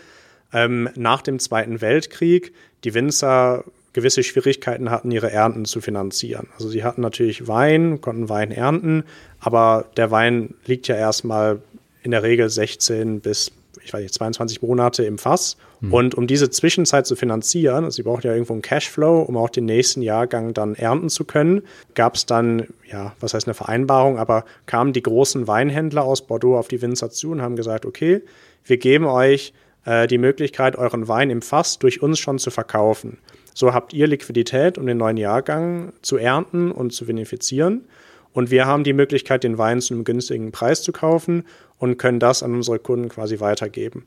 ähm, 0.51 0.89
nach 0.95 1.21
dem 1.21 1.39
Zweiten 1.39 1.79
Weltkrieg 1.79 2.51
die 2.83 2.93
Winzer 2.93 3.63
gewisse 3.93 4.23
Schwierigkeiten 4.23 4.89
hatten, 4.89 5.11
ihre 5.11 5.31
Ernten 5.31 5.65
zu 5.65 5.81
finanzieren. 5.81 6.47
Also 6.55 6.69
sie 6.69 6.83
hatten 6.83 7.01
natürlich 7.01 7.47
Wein, 7.47 8.01
konnten 8.01 8.29
Wein 8.29 8.51
ernten, 8.51 9.03
aber 9.39 9.85
der 9.97 10.11
Wein 10.11 10.55
liegt 10.65 10.87
ja 10.87 10.95
erstmal 10.95 11.61
in 12.03 12.11
der 12.11 12.23
Regel 12.23 12.49
16 12.49 13.19
bis, 13.19 13.51
ich 13.83 13.93
weiß 13.93 14.01
nicht, 14.01 14.13
22 14.13 14.61
Monate 14.61 15.03
im 15.03 15.17
Fass. 15.17 15.57
Mhm. 15.81 15.93
Und 15.93 16.15
um 16.15 16.27
diese 16.27 16.49
Zwischenzeit 16.49 17.05
zu 17.05 17.15
finanzieren, 17.15 17.83
also 17.83 17.95
sie 17.95 18.03
braucht 18.03 18.23
ja 18.23 18.31
irgendwo 18.31 18.53
einen 18.53 18.61
Cashflow, 18.61 19.21
um 19.21 19.35
auch 19.35 19.49
den 19.49 19.65
nächsten 19.65 20.01
Jahrgang 20.01 20.53
dann 20.53 20.75
ernten 20.75 21.09
zu 21.09 21.25
können, 21.25 21.63
gab 21.93 22.15
es 22.15 22.25
dann, 22.25 22.67
ja, 22.89 23.13
was 23.19 23.33
heißt 23.33 23.47
eine 23.47 23.53
Vereinbarung, 23.53 24.17
aber 24.17 24.45
kamen 24.65 24.93
die 24.93 25.03
großen 25.03 25.47
Weinhändler 25.47 26.03
aus 26.03 26.25
Bordeaux 26.25 26.57
auf 26.57 26.67
die 26.67 26.81
Winzer 26.81 27.11
zu 27.11 27.31
und 27.31 27.41
haben 27.41 27.55
gesagt, 27.55 27.85
okay, 27.85 28.21
wir 28.63 28.77
geben 28.77 29.05
euch 29.05 29.53
äh, 29.85 30.07
die 30.07 30.17
Möglichkeit, 30.17 30.75
euren 30.75 31.07
Wein 31.07 31.29
im 31.29 31.41
Fass 31.41 31.79
durch 31.79 32.01
uns 32.01 32.19
schon 32.19 32.39
zu 32.39 32.51
verkaufen. 32.51 33.17
So 33.53 33.73
habt 33.73 33.93
ihr 33.93 34.07
Liquidität, 34.07 34.77
um 34.77 34.85
den 34.85 34.97
neuen 34.97 35.17
Jahrgang 35.17 35.93
zu 36.01 36.17
ernten 36.17 36.71
und 36.71 36.93
zu 36.93 37.07
vinifizieren. 37.07 37.85
Und 38.33 38.49
wir 38.49 38.65
haben 38.65 38.83
die 38.83 38.93
Möglichkeit, 38.93 39.43
den 39.43 39.57
Wein 39.57 39.81
zu 39.81 39.93
einem 39.93 40.03
günstigen 40.03 40.51
Preis 40.51 40.83
zu 40.83 40.91
kaufen 40.91 41.43
und 41.77 41.97
können 41.97 42.19
das 42.19 42.43
an 42.43 42.55
unsere 42.55 42.79
Kunden 42.79 43.09
quasi 43.09 43.39
weitergeben. 43.39 44.05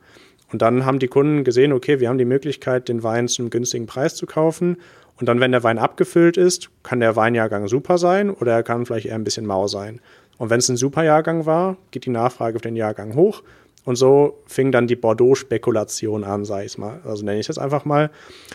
Und 0.53 0.63
dann 0.63 0.87
haben 0.87 0.99
die 0.99 1.09
Kunden 1.09 1.45
gesehen, 1.45 1.73
okay, 1.73 2.01
wir 2.01 2.09
haben 2.09 2.19
die 2.19 2.25
Möglichkeit, 2.25 2.89
den 2.89 3.03
Wein 3.03 3.29
zu 3.29 3.43
einem 3.43 3.51
günstigen 3.51 3.87
Preis 3.87 4.15
zu 4.15 4.27
kaufen. 4.27 4.79
Und 5.19 5.29
dann, 5.29 5.41
wenn 5.41 5.53
der 5.53 5.63
Wein 5.63 5.79
abgefüllt 5.79 6.37
ist, 6.37 6.71
kann 6.83 7.01
der 7.01 7.17
Weinjahrgang 7.17 7.69
super 7.69 7.99
sein 7.99 8.31
oder 8.31 8.53
er 8.53 8.63
kann 8.63 8.87
vielleicht 8.87 9.07
eher 9.07 9.15
ein 9.15 9.25
bisschen 9.25 9.47
mau 9.47 9.67
sein. 9.67 10.01
Und 10.39 10.51
wenn 10.51 10.59
es 10.59 10.69
ein 10.69 10.77
super 10.77 11.05
Jahrgang 11.05 11.47
war, 11.47 11.77
geht 11.91 12.07
die 12.07 12.11
Nachfrage 12.11 12.57
auf 12.57 12.63
den 12.63 12.77
Jahrgang 12.77 13.15
hoch 13.15 13.43
und 13.85 13.97
so 13.97 14.43
fing 14.47 14.73
dann 14.73 14.87
die 14.87 14.97
Bordeaux-Spekulation 14.97 16.25
an, 16.25 16.45
sage 16.45 16.65
ich 16.65 16.79
mal. 16.79 17.01
Also 17.05 17.25
nenne 17.25 17.41
ich 17.41 17.47
das 17.47 17.59
einfach 17.59 17.85
mal. 17.85 18.11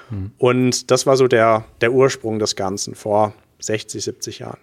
Mhm. 0.10 0.31
Und 0.38 0.91
das 0.91 1.06
war 1.06 1.18
so 1.18 1.27
der, 1.27 1.65
der 1.81 1.91
Ursprung 1.91 2.39
des 2.39 2.56
Ganzen 2.56 2.95
vor 2.95 3.34
60, 3.60 4.03
70 4.03 4.39
Jahren. 4.39 4.60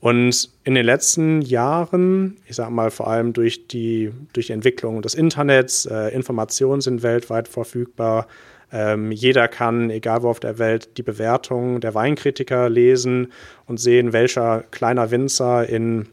Und 0.00 0.50
in 0.62 0.74
den 0.74 0.86
letzten 0.86 1.42
Jahren, 1.42 2.36
ich 2.46 2.54
sage 2.54 2.70
mal 2.70 2.92
vor 2.92 3.08
allem 3.08 3.32
durch 3.32 3.66
die, 3.66 4.12
durch 4.32 4.46
die 4.46 4.52
Entwicklung 4.52 5.02
des 5.02 5.14
Internets, 5.14 5.86
äh, 5.86 6.14
Informationen 6.14 6.80
sind 6.80 7.02
weltweit 7.02 7.48
verfügbar. 7.48 8.28
Ähm, 8.70 9.10
jeder 9.10 9.48
kann, 9.48 9.90
egal 9.90 10.22
wo 10.22 10.28
auf 10.28 10.38
der 10.38 10.58
Welt, 10.58 10.96
die 10.98 11.02
Bewertungen 11.02 11.80
der 11.80 11.94
Weinkritiker 11.94 12.68
lesen 12.68 13.32
und 13.66 13.80
sehen, 13.80 14.12
welcher 14.12 14.62
kleiner 14.70 15.10
Winzer 15.10 15.68
in 15.68 16.06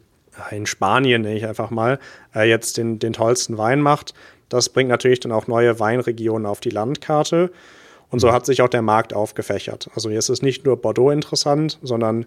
in 0.52 0.66
Spanien, 0.66 1.22
nenne 1.22 1.38
ich 1.38 1.48
einfach 1.48 1.70
mal, 1.70 2.00
äh, 2.36 2.48
jetzt 2.48 2.78
den, 2.78 3.00
den 3.00 3.14
tollsten 3.14 3.58
Wein 3.58 3.82
macht. 3.82 4.14
Das 4.50 4.70
bringt 4.70 4.90
natürlich 4.90 5.20
dann 5.20 5.32
auch 5.32 5.48
neue 5.48 5.80
Weinregionen 5.80 6.46
auf 6.46 6.60
die 6.60 6.70
Landkarte. 6.70 7.52
Und 8.10 8.20
so 8.20 8.32
hat 8.32 8.46
sich 8.46 8.62
auch 8.62 8.70
der 8.70 8.82
Markt 8.82 9.14
aufgefächert. 9.14 9.90
Also 9.96 10.10
jetzt 10.10 10.30
ist 10.30 10.44
nicht 10.44 10.66
nur 10.66 10.78
Bordeaux 10.78 11.12
interessant, 11.12 11.80
sondern 11.82 12.26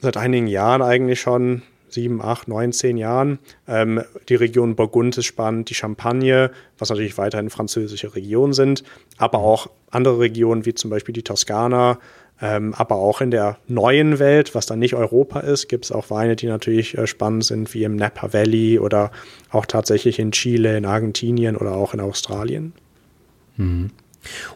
seit 0.00 0.16
einigen 0.16 0.46
Jahren 0.46 0.82
eigentlich 0.82 1.20
schon, 1.20 1.62
sieben, 1.88 2.22
acht, 2.22 2.48
neun, 2.48 2.72
zehn 2.72 2.96
Jahren. 2.96 3.38
Ähm, 3.68 4.02
die 4.28 4.34
Region 4.34 4.76
Burgund 4.76 5.16
ist 5.18 5.26
spannend, 5.26 5.70
die 5.70 5.74
Champagne, 5.74 6.50
was 6.78 6.90
natürlich 6.90 7.18
weiterhin 7.18 7.50
französische 7.50 8.14
Regionen 8.14 8.52
sind, 8.52 8.82
aber 9.18 9.38
auch 9.38 9.68
andere 9.90 10.18
Regionen 10.18 10.64
wie 10.64 10.74
zum 10.74 10.90
Beispiel 10.90 11.12
die 11.12 11.22
Toskana, 11.22 11.98
ähm, 12.42 12.74
aber 12.74 12.96
auch 12.96 13.20
in 13.20 13.30
der 13.30 13.58
neuen 13.68 14.18
Welt, 14.18 14.56
was 14.56 14.66
dann 14.66 14.80
nicht 14.80 14.96
Europa 14.96 15.40
ist, 15.40 15.68
gibt 15.68 15.84
es 15.84 15.92
auch 15.92 16.10
Weine, 16.10 16.34
die 16.34 16.46
natürlich 16.46 16.98
äh, 16.98 17.06
spannend 17.06 17.44
sind, 17.44 17.72
wie 17.72 17.84
im 17.84 17.94
Napa 17.94 18.32
Valley 18.32 18.80
oder 18.80 19.12
auch 19.50 19.64
tatsächlich 19.64 20.18
in 20.18 20.32
Chile, 20.32 20.76
in 20.76 20.84
Argentinien 20.84 21.56
oder 21.56 21.72
auch 21.72 21.94
in 21.94 22.00
Australien. 22.00 22.72
Mhm. 23.56 23.90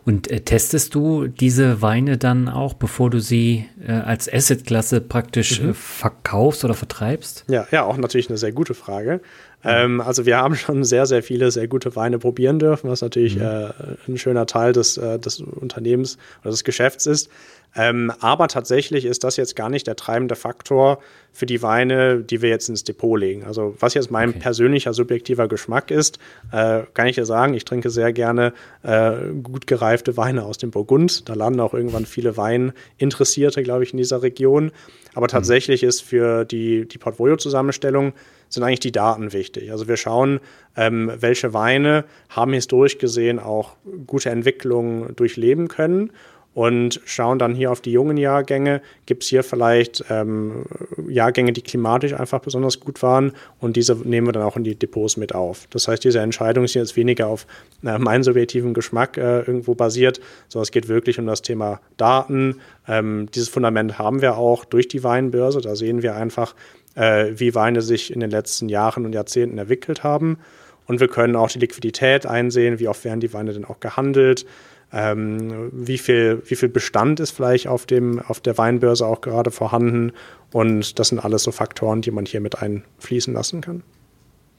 Und 0.05 0.31
äh, 0.31 0.41
testest 0.41 0.95
du 0.95 1.27
diese 1.29 1.81
Weine 1.83 2.19
dann 2.19 2.49
auch, 2.49 2.75
bevor 2.75 3.11
du 3.11 3.21
sie 3.21 3.67
äh, 3.85 3.93
als 3.93 4.33
Assetklasse 4.33 5.01
praktisch 5.01 5.61
mhm. 5.61 5.71
äh, 5.71 5.75
verkaufst 5.75 6.65
oder 6.65 6.75
vertreibst? 6.75 7.45
Ja, 7.49 7.67
ja, 7.71 7.85
auch 7.85 7.97
natürlich 7.97 8.29
eine 8.29 8.39
sehr 8.39 8.53
gute 8.53 8.75
Frage. 8.75 9.21
Ähm, 9.65 10.01
also 10.01 10.27
wir 10.27 10.37
haben 10.37 10.55
schon 10.57 10.85
sehr, 10.85 11.07
sehr 11.07 11.23
viele 11.23 11.51
sehr 11.51 11.69
gute 11.69 11.97
Weine 11.97 12.19
probieren 12.19 12.59
dürfen, 12.59 12.89
was 12.89 13.03
natürlich 13.03 13.37
mhm. 13.37 13.43
äh, 13.43 13.71
ein 14.09 14.19
schöner 14.19 14.47
Teil 14.47 14.73
des, 14.73 14.97
äh, 14.97 15.19
des 15.19 15.41
Unternehmens 15.41 16.19
oder 16.43 16.51
des 16.51 16.65
Geschäfts 16.65 17.07
ist. 17.07 17.29
Ähm, 17.77 18.11
aber 18.21 18.49
tatsächlich 18.49 19.05
ist 19.05 19.23
das 19.23 19.37
jetzt 19.37 19.55
gar 19.55 19.69
nicht 19.69 19.87
der 19.87 19.97
treibende 19.97 20.35
Faktor 20.35 20.99
für 21.31 21.45
die 21.45 21.63
Weine, 21.63 22.23
die 22.23 22.41
wir 22.41 22.49
jetzt 22.49 22.71
ins 22.71 22.85
Depot 22.85 23.21
legen. 23.21 23.45
Also 23.45 23.77
was 23.79 23.93
jetzt 23.93 24.11
mein 24.11 24.31
okay. 24.31 24.39
persönlicher 24.39 24.95
subjektiver 24.95 25.47
Geschmack 25.47 25.91
ist, 25.91 26.19
äh, 26.53 26.83
kann 26.95 27.07
ich 27.07 27.17
dir 27.17 27.27
sagen, 27.27 27.53
ich 27.53 27.67
trinke 27.67 27.91
sehr 27.91 28.15
gerne 28.15 28.55
äh, 28.83 29.13
gut 29.43 29.67
gereifte 29.67 30.17
Weine 30.17 30.45
aus 30.45 30.57
dem 30.57 30.71
Burgund. 30.71 31.29
Da 31.29 31.35
landen 31.35 31.61
auch 31.61 31.75
irgendwann 31.75 32.07
viele 32.07 32.39
Weininteressierte, 32.39 33.63
glaube 33.63 33.85
ich, 33.85 33.93
in 33.93 33.99
dieser 33.99 34.23
Region. 34.23 34.73
Aber 35.15 35.27
mhm. 35.27 35.31
tatsächlich 35.31 35.83
mhm. 35.83 35.89
ist 35.89 36.01
für 36.01 36.47
die, 36.47 36.89
die 36.89 36.99
Portfolio-Zusammenstellung 36.99 38.15
sind 38.49 38.63
eigentlich 38.63 38.81
die 38.81 38.93
Daten 38.93 39.33
wichtig. 39.33 39.73
Also 39.73 39.89
wir 39.89 39.97
schauen, 39.97 40.41
ähm, 40.77 41.13
welche 41.19 41.53
Weine 41.53 42.05
haben 42.31 42.53
historisch 42.55 42.97
gesehen 42.97 43.39
auch 43.39 43.77
gute 44.07 44.31
Entwicklungen 44.31 45.15
durchleben 45.17 45.69
können 45.69 46.13
und 46.57 47.03
schauen 47.05 47.39
dann 47.39 47.55
hier 47.55 47.71
auf 47.71 47.83
die 47.83 47.93
jungen 47.93 48.17
Jahrgänge. 48.17 48.81
Gibt 49.05 49.25
es 49.25 49.29
hier 49.29 49.43
vielleicht 49.43 50.07
ähm, 50.09 50.65
Jahrgänge, 51.07 51.53
die 51.53 51.61
klimatisch 51.61 52.15
einfach 52.15 52.41
besonders 52.41 52.81
gut 52.81 53.03
waren 53.03 53.33
und 53.61 53.77
diese 53.77 53.95
nehmen 54.09 54.27
wir 54.27 54.33
dann 54.33 54.43
auch 54.43 54.57
in 54.57 54.65
die 54.65 54.75
Depots 54.75 55.19
mit 55.19 55.35
auf. 55.35 55.67
Das 55.69 55.87
heißt, 55.87 56.03
diese 56.03 56.21
Entscheidung 56.21 56.65
ist 56.65 56.73
jetzt 56.73 56.97
weniger 56.97 57.27
auf 57.27 57.47
äh, 57.85 57.99
meinen 57.99 58.23
subjektiven 58.23 58.73
Geschmack 58.73 59.19
äh, 59.19 59.41
irgendwo 59.41 59.75
basiert, 59.75 60.19
sondern 60.49 60.63
es 60.63 60.71
geht 60.71 60.89
wirklich 60.89 61.19
um 61.19 61.27
das 61.27 61.43
Thema 61.43 61.79
Daten. 61.99 62.57
Ähm, 62.89 63.29
dieses 63.35 63.51
Fundament 63.51 63.99
haben 63.99 64.23
wir 64.23 64.39
auch 64.39 64.65
durch 64.65 64.89
die 64.89 65.05
Weinbörse. 65.05 65.61
Da 65.61 65.77
sehen 65.77 66.01
wir 66.01 66.17
einfach, 66.17 66.55
äh, 66.95 67.33
wie 67.35 67.55
Weine 67.55 67.83
sich 67.83 68.11
in 68.11 68.21
den 68.21 68.31
letzten 68.31 68.71
Jahren 68.71 69.05
und 69.05 69.13
Jahrzehnten 69.13 69.59
entwickelt 69.59 70.05
haben. 70.05 70.39
Und 70.87 71.01
wir 71.01 71.09
können 71.09 71.37
auch 71.37 71.51
die 71.51 71.59
Liquidität 71.59 72.25
einsehen, 72.25 72.79
wie 72.79 72.89
oft 72.89 73.05
werden 73.05 73.21
die 73.21 73.35
Weine 73.35 73.53
denn 73.53 73.67
auch 73.67 73.81
gehandelt 73.81 74.47
ähm, 74.93 75.71
wie, 75.73 75.99
viel, 75.99 76.43
wie 76.47 76.57
viel 76.57 76.69
Bestand 76.69 77.21
ist 77.21 77.33
vielleicht 77.33 77.69
auf, 77.69 77.87
dem, 77.87 78.21
auf 78.21 78.41
der 78.41 78.57
Weinbörse 78.59 79.07
auch 79.07 79.21
gerade 79.21 79.51
vorhanden. 79.51 80.13
Und 80.53 80.99
das 80.99 81.09
sind 81.09 81.19
alles 81.19 81.43
so 81.43 81.53
Faktoren, 81.53 82.03
die 82.03 82.11
man 82.11 82.25
hier 82.25 82.41
mit 82.41 82.63
einfließen 82.63 83.35
lassen 83.35 83.61
kann. 83.61 83.83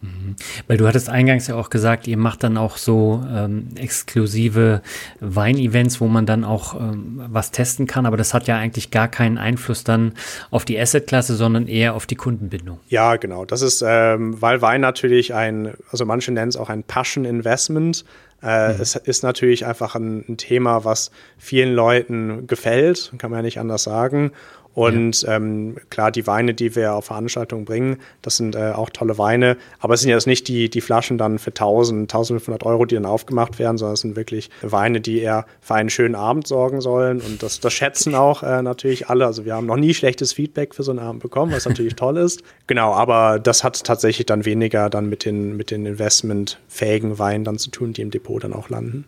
Mhm. 0.02 0.36
Weil 0.68 0.78
du 0.78 0.88
hattest 0.88 1.10
eingangs 1.10 1.48
ja 1.48 1.56
auch 1.56 1.70
gesagt, 1.70 2.08
ihr 2.08 2.18
macht 2.18 2.44
dann 2.44 2.58
auch 2.58 2.78
so 2.78 3.24
ähm, 3.34 3.70
exklusive 3.76 4.82
Weinevents, 5.20 6.00
wo 6.00 6.08
man 6.08 6.28
dann 6.28 6.44
auch 6.44 6.80
ähm, 6.80 7.22
was 7.30 7.50
testen 7.50 7.88
kann, 7.88 8.06
aber 8.06 8.16
das 8.16 8.34
hat 8.34 8.48
ja 8.48 8.58
eigentlich 8.58 8.92
gar 8.92 9.08
keinen 9.08 9.40
Einfluss 9.40 9.84
dann 9.84 10.14
auf 10.52 10.66
die 10.66 10.80
Assetklasse, 10.80 11.36
sondern 11.36 11.68
eher 11.68 11.96
auf 11.96 12.06
die 12.06 12.16
Kundenbindung. 12.16 12.80
Ja, 12.90 13.16
genau. 13.16 13.46
Das 13.46 13.64
ist, 13.64 13.84
ähm, 13.86 14.40
weil 14.40 14.62
Wein 14.62 14.82
natürlich 14.82 15.34
ein, 15.34 15.74
also 15.92 16.06
manche 16.06 16.32
nennen 16.32 16.50
es 16.50 16.58
auch 16.58 16.70
ein 16.70 16.84
Passion 16.84 17.26
Investment. 17.26 18.06
Äh, 18.42 18.74
mhm. 18.74 18.82
Es 18.82 18.96
ist 18.96 19.24
natürlich 19.24 19.66
einfach 19.66 19.96
ein, 19.96 20.24
ein, 20.28 20.38
Thema, 20.38 20.86
was 20.86 21.12
vielen 21.38 21.74
Leuten 21.74 22.48
gefällt, 22.48 23.12
kann 23.18 23.32
man 23.32 23.40
ja 23.40 23.44
nicht 23.44 23.60
anders 23.60 23.84
sagen. 23.84 24.32
Und 24.78 25.24
ja. 25.24 25.38
ähm, 25.38 25.78
klar, 25.90 26.12
die 26.12 26.28
Weine, 26.28 26.54
die 26.54 26.76
wir 26.76 26.94
auf 26.94 27.06
Veranstaltungen 27.06 27.66
bringen, 27.66 27.98
das 28.22 28.38
sind 28.38 28.54
äh, 28.56 28.74
auch 28.76 28.92
tolle 28.92 29.18
Weine. 29.18 29.58
Aber 29.80 29.96
es 29.96 30.02
sind 30.02 30.12
jetzt 30.12 30.28
nicht 30.28 30.48
die, 30.48 30.70
die 30.70 30.82
Flaschen 30.82 31.18
dann 31.18 31.40
für 31.40 31.50
1000, 31.50 32.02
1500 32.02 32.64
Euro, 32.64 32.86
die 32.86 32.94
dann 32.94 33.08
aufgemacht 33.08 33.58
werden, 33.58 33.80
sondern 33.80 33.96
es 33.96 34.02
sind 34.02 34.16
wirklich 34.16 34.52
Weine, 34.62 35.02
die 35.02 35.20
eher 35.20 35.48
für 35.62 35.74
einen 35.74 35.90
schönen 35.90 36.14
Abend 36.14 36.46
sorgen 36.46 36.80
sollen. 36.80 37.22
Und 37.22 37.42
das, 37.42 37.60
das 37.60 37.74
schätzen 37.74 38.14
auch 38.14 38.44
äh, 38.44 38.62
natürlich 38.62 39.10
alle. 39.10 39.26
Also 39.26 39.46
wir 39.46 39.56
haben 39.56 39.66
noch 39.66 39.78
nie 39.78 39.96
schlechtes 39.96 40.34
Feedback 40.34 40.76
für 40.76 40.84
so 40.84 40.92
einen 40.92 41.00
Abend 41.00 41.24
bekommen, 41.24 41.52
was 41.54 41.66
natürlich 41.66 41.96
toll 41.96 42.18
ist. 42.18 42.44
Genau, 42.68 42.94
aber 42.94 43.40
das 43.40 43.64
hat 43.64 43.84
tatsächlich 43.84 44.28
dann 44.28 44.46
weniger 44.46 44.92
dann 44.92 45.10
mit 45.10 45.26
den, 45.26 45.58
mit 45.58 45.72
den 45.72 45.88
investmentfähigen 45.88 47.18
Weinen 47.18 47.46
dann 47.46 47.58
zu 47.58 47.72
tun, 47.72 47.94
die 47.94 48.04
im 48.04 48.12
Depot 48.12 48.44
dann 48.44 48.54
auch 48.54 48.70
landen. 48.70 49.06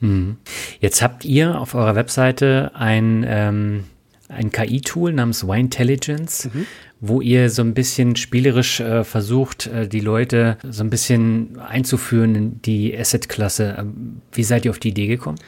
Mhm. 0.00 0.38
Jetzt 0.80 1.02
habt 1.02 1.26
ihr 1.26 1.60
auf 1.60 1.74
eurer 1.74 1.96
Webseite 1.96 2.70
ein 2.74 3.26
ähm 3.28 3.84
ein 4.28 4.50
KI-Tool 4.50 5.12
namens 5.12 5.46
Wintelligence, 5.46 6.48
mhm. 6.52 6.66
wo 7.00 7.20
ihr 7.20 7.50
so 7.50 7.62
ein 7.62 7.74
bisschen 7.74 8.16
spielerisch 8.16 8.80
äh, 8.80 9.04
versucht, 9.04 9.66
äh, 9.66 9.88
die 9.88 10.00
Leute 10.00 10.58
so 10.68 10.82
ein 10.82 10.90
bisschen 10.90 11.58
einzuführen 11.58 12.34
in 12.34 12.62
die 12.62 12.96
Asset-Klasse. 12.96 13.76
Ähm, 13.78 14.22
wie 14.32 14.44
seid 14.44 14.64
ihr 14.64 14.70
auf 14.70 14.78
die 14.78 14.88
Idee 14.88 15.06
gekommen? 15.06 15.38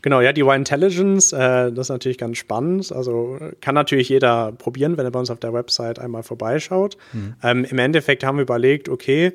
Genau, 0.00 0.20
ja, 0.20 0.32
die 0.32 0.44
Wine 0.44 0.58
Intelligence, 0.58 1.32
äh, 1.32 1.72
das 1.72 1.86
ist 1.86 1.88
natürlich 1.88 2.18
ganz 2.18 2.38
spannend. 2.38 2.92
Also 2.92 3.38
kann 3.60 3.74
natürlich 3.74 4.08
jeder 4.08 4.52
probieren, 4.52 4.96
wenn 4.96 5.04
er 5.04 5.10
bei 5.10 5.18
uns 5.18 5.30
auf 5.30 5.40
der 5.40 5.52
Website 5.52 5.98
einmal 5.98 6.22
vorbeischaut. 6.22 6.96
Mhm. 7.12 7.34
Ähm, 7.42 7.64
Im 7.64 7.78
Endeffekt 7.78 8.22
haben 8.24 8.38
wir 8.38 8.42
überlegt, 8.42 8.88
okay, 8.88 9.32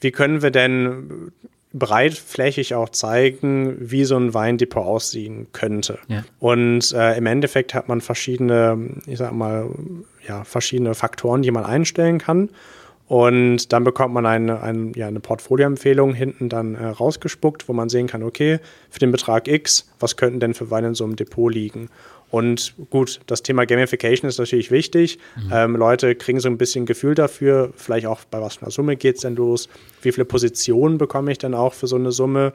wie 0.00 0.10
können 0.10 0.42
wir 0.42 0.50
denn 0.50 1.32
breitflächig 1.78 2.74
auch 2.74 2.88
zeigen, 2.88 3.76
wie 3.78 4.04
so 4.04 4.16
ein 4.16 4.34
Weindepot 4.34 4.84
aussehen 4.84 5.46
könnte. 5.52 5.98
Ja. 6.08 6.24
Und 6.38 6.92
äh, 6.92 7.16
im 7.16 7.26
Endeffekt 7.26 7.74
hat 7.74 7.88
man 7.88 8.00
verschiedene, 8.00 8.78
ich 9.06 9.18
sag 9.18 9.32
mal, 9.32 9.68
ja, 10.26 10.44
verschiedene 10.44 10.94
Faktoren, 10.94 11.42
die 11.42 11.50
man 11.50 11.64
einstellen 11.64 12.18
kann. 12.18 12.50
Und 13.08 13.72
dann 13.72 13.84
bekommt 13.84 14.14
man 14.14 14.26
eine, 14.26 14.62
eine, 14.62 14.92
ja, 14.96 15.06
eine 15.06 15.20
Portfolioempfehlung 15.20 16.12
hinten 16.12 16.48
dann 16.48 16.74
äh, 16.74 16.86
rausgespuckt, 16.86 17.68
wo 17.68 17.72
man 17.72 17.88
sehen 17.88 18.08
kann, 18.08 18.24
okay, 18.24 18.58
für 18.90 18.98
den 18.98 19.12
Betrag 19.12 19.46
X, 19.46 19.88
was 20.00 20.16
könnten 20.16 20.40
denn 20.40 20.54
für 20.54 20.70
Weine 20.70 20.88
in 20.88 20.94
so 20.94 21.04
einem 21.04 21.14
Depot 21.14 21.52
liegen? 21.52 21.88
Und 22.30 22.74
gut, 22.90 23.20
das 23.26 23.42
Thema 23.42 23.66
Gamification 23.66 24.28
ist 24.28 24.38
natürlich 24.38 24.70
wichtig. 24.70 25.18
Mhm. 25.36 25.50
Ähm, 25.52 25.76
Leute 25.76 26.14
kriegen 26.14 26.40
so 26.40 26.48
ein 26.48 26.58
bisschen 26.58 26.86
Gefühl 26.86 27.14
dafür, 27.14 27.72
vielleicht 27.76 28.06
auch 28.06 28.24
bei 28.24 28.40
was 28.40 28.56
für 28.56 28.62
einer 28.62 28.70
Summe 28.70 28.96
geht 28.96 29.16
es 29.16 29.22
denn 29.22 29.36
los, 29.36 29.68
wie 30.02 30.12
viele 30.12 30.24
Positionen 30.24 30.98
bekomme 30.98 31.30
ich 31.30 31.38
denn 31.38 31.54
auch 31.54 31.74
für 31.74 31.86
so 31.86 31.96
eine 31.96 32.12
Summe. 32.12 32.52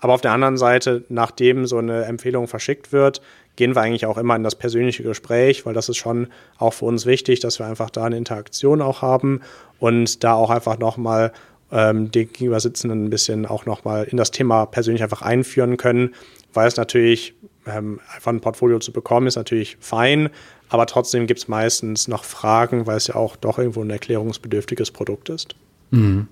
Aber 0.00 0.12
auf 0.12 0.20
der 0.20 0.32
anderen 0.32 0.58
Seite, 0.58 1.04
nachdem 1.08 1.66
so 1.66 1.78
eine 1.78 2.04
Empfehlung 2.04 2.46
verschickt 2.46 2.92
wird, 2.92 3.22
gehen 3.56 3.74
wir 3.74 3.82
eigentlich 3.82 4.06
auch 4.06 4.18
immer 4.18 4.36
in 4.36 4.42
das 4.42 4.56
persönliche 4.56 5.02
Gespräch, 5.02 5.64
weil 5.64 5.74
das 5.74 5.88
ist 5.88 5.96
schon 5.96 6.28
auch 6.58 6.74
für 6.74 6.84
uns 6.84 7.06
wichtig, 7.06 7.40
dass 7.40 7.58
wir 7.58 7.66
einfach 7.66 7.88
da 7.90 8.04
eine 8.04 8.18
Interaktion 8.18 8.82
auch 8.82 9.00
haben 9.00 9.40
und 9.78 10.24
da 10.24 10.34
auch 10.34 10.50
einfach 10.50 10.78
nochmal 10.78 11.32
ähm, 11.72 12.10
den 12.10 12.28
Gegenübersitzenden 12.32 13.06
ein 13.06 13.10
bisschen 13.10 13.46
auch 13.46 13.66
nochmal 13.66 14.04
in 14.04 14.16
das 14.16 14.30
Thema 14.30 14.66
persönlich 14.66 15.02
einfach 15.02 15.22
einführen 15.22 15.76
können, 15.76 16.14
weil 16.52 16.68
es 16.68 16.76
natürlich 16.76 17.34
ähm, 17.66 18.00
einfach 18.14 18.32
ein 18.32 18.40
Portfolio 18.40 18.78
zu 18.78 18.92
bekommen, 18.92 19.26
ist 19.26 19.36
natürlich 19.36 19.76
fein, 19.80 20.30
aber 20.68 20.86
trotzdem 20.86 21.26
gibt 21.26 21.40
es 21.40 21.48
meistens 21.48 22.08
noch 22.08 22.24
Fragen, 22.24 22.86
weil 22.86 22.96
es 22.96 23.06
ja 23.06 23.16
auch 23.16 23.36
doch 23.36 23.58
irgendwo 23.58 23.82
ein 23.82 23.90
erklärungsbedürftiges 23.90 24.90
Produkt 24.90 25.28
ist. 25.28 25.54
Mhm. 25.90 26.28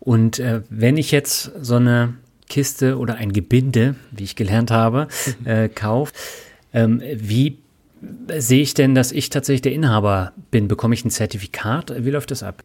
Und 0.00 0.38
äh, 0.38 0.62
wenn 0.70 0.96
ich 0.96 1.10
jetzt 1.10 1.52
so 1.60 1.76
eine 1.76 2.14
Kiste 2.48 2.98
oder 2.98 3.14
ein 3.16 3.32
Gebinde, 3.32 3.94
wie 4.10 4.24
ich 4.24 4.36
gelernt 4.36 4.70
habe, 4.70 5.08
äh, 5.44 5.68
kaufe, 5.68 6.12
ähm, 6.72 7.02
wie 7.14 7.58
sehe 8.36 8.62
ich 8.62 8.74
denn, 8.74 8.94
dass 8.94 9.12
ich 9.12 9.30
tatsächlich 9.30 9.62
der 9.62 9.72
Inhaber 9.72 10.32
bin? 10.50 10.68
Bekomme 10.68 10.94
ich 10.94 11.04
ein 11.04 11.10
Zertifikat? 11.10 11.92
Wie 12.04 12.10
läuft 12.10 12.30
das 12.30 12.42
ab? 12.42 12.62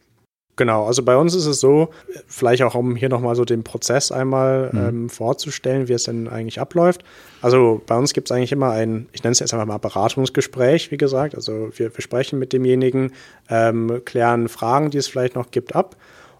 Genau, 0.58 0.86
also 0.86 1.04
bei 1.04 1.16
uns 1.16 1.36
ist 1.36 1.46
es 1.46 1.60
so, 1.60 1.90
vielleicht 2.26 2.64
auch 2.64 2.74
um 2.74 2.96
hier 2.96 3.08
nochmal 3.08 3.36
so 3.36 3.44
den 3.44 3.62
Prozess 3.62 4.10
einmal 4.10 4.70
mhm. 4.72 4.88
ähm, 4.88 5.08
vorzustellen, 5.08 5.86
wie 5.86 5.92
es 5.92 6.02
denn 6.02 6.26
eigentlich 6.26 6.60
abläuft. 6.60 7.04
Also 7.40 7.80
bei 7.86 7.96
uns 7.96 8.12
gibt 8.12 8.28
es 8.28 8.36
eigentlich 8.36 8.50
immer 8.50 8.70
ein, 8.72 9.06
ich 9.12 9.22
nenne 9.22 9.30
es 9.30 9.38
jetzt 9.38 9.54
einfach 9.54 9.66
mal 9.66 9.78
Beratungsgespräch, 9.78 10.90
wie 10.90 10.96
gesagt. 10.96 11.36
Also 11.36 11.70
wir, 11.76 11.96
wir 11.96 12.02
sprechen 12.02 12.40
mit 12.40 12.52
demjenigen, 12.52 13.12
ähm, 13.48 14.02
klären 14.04 14.48
Fragen, 14.48 14.90
die 14.90 14.98
es 14.98 15.06
vielleicht 15.06 15.36
noch 15.36 15.52
gibt, 15.52 15.76
ab. 15.76 15.94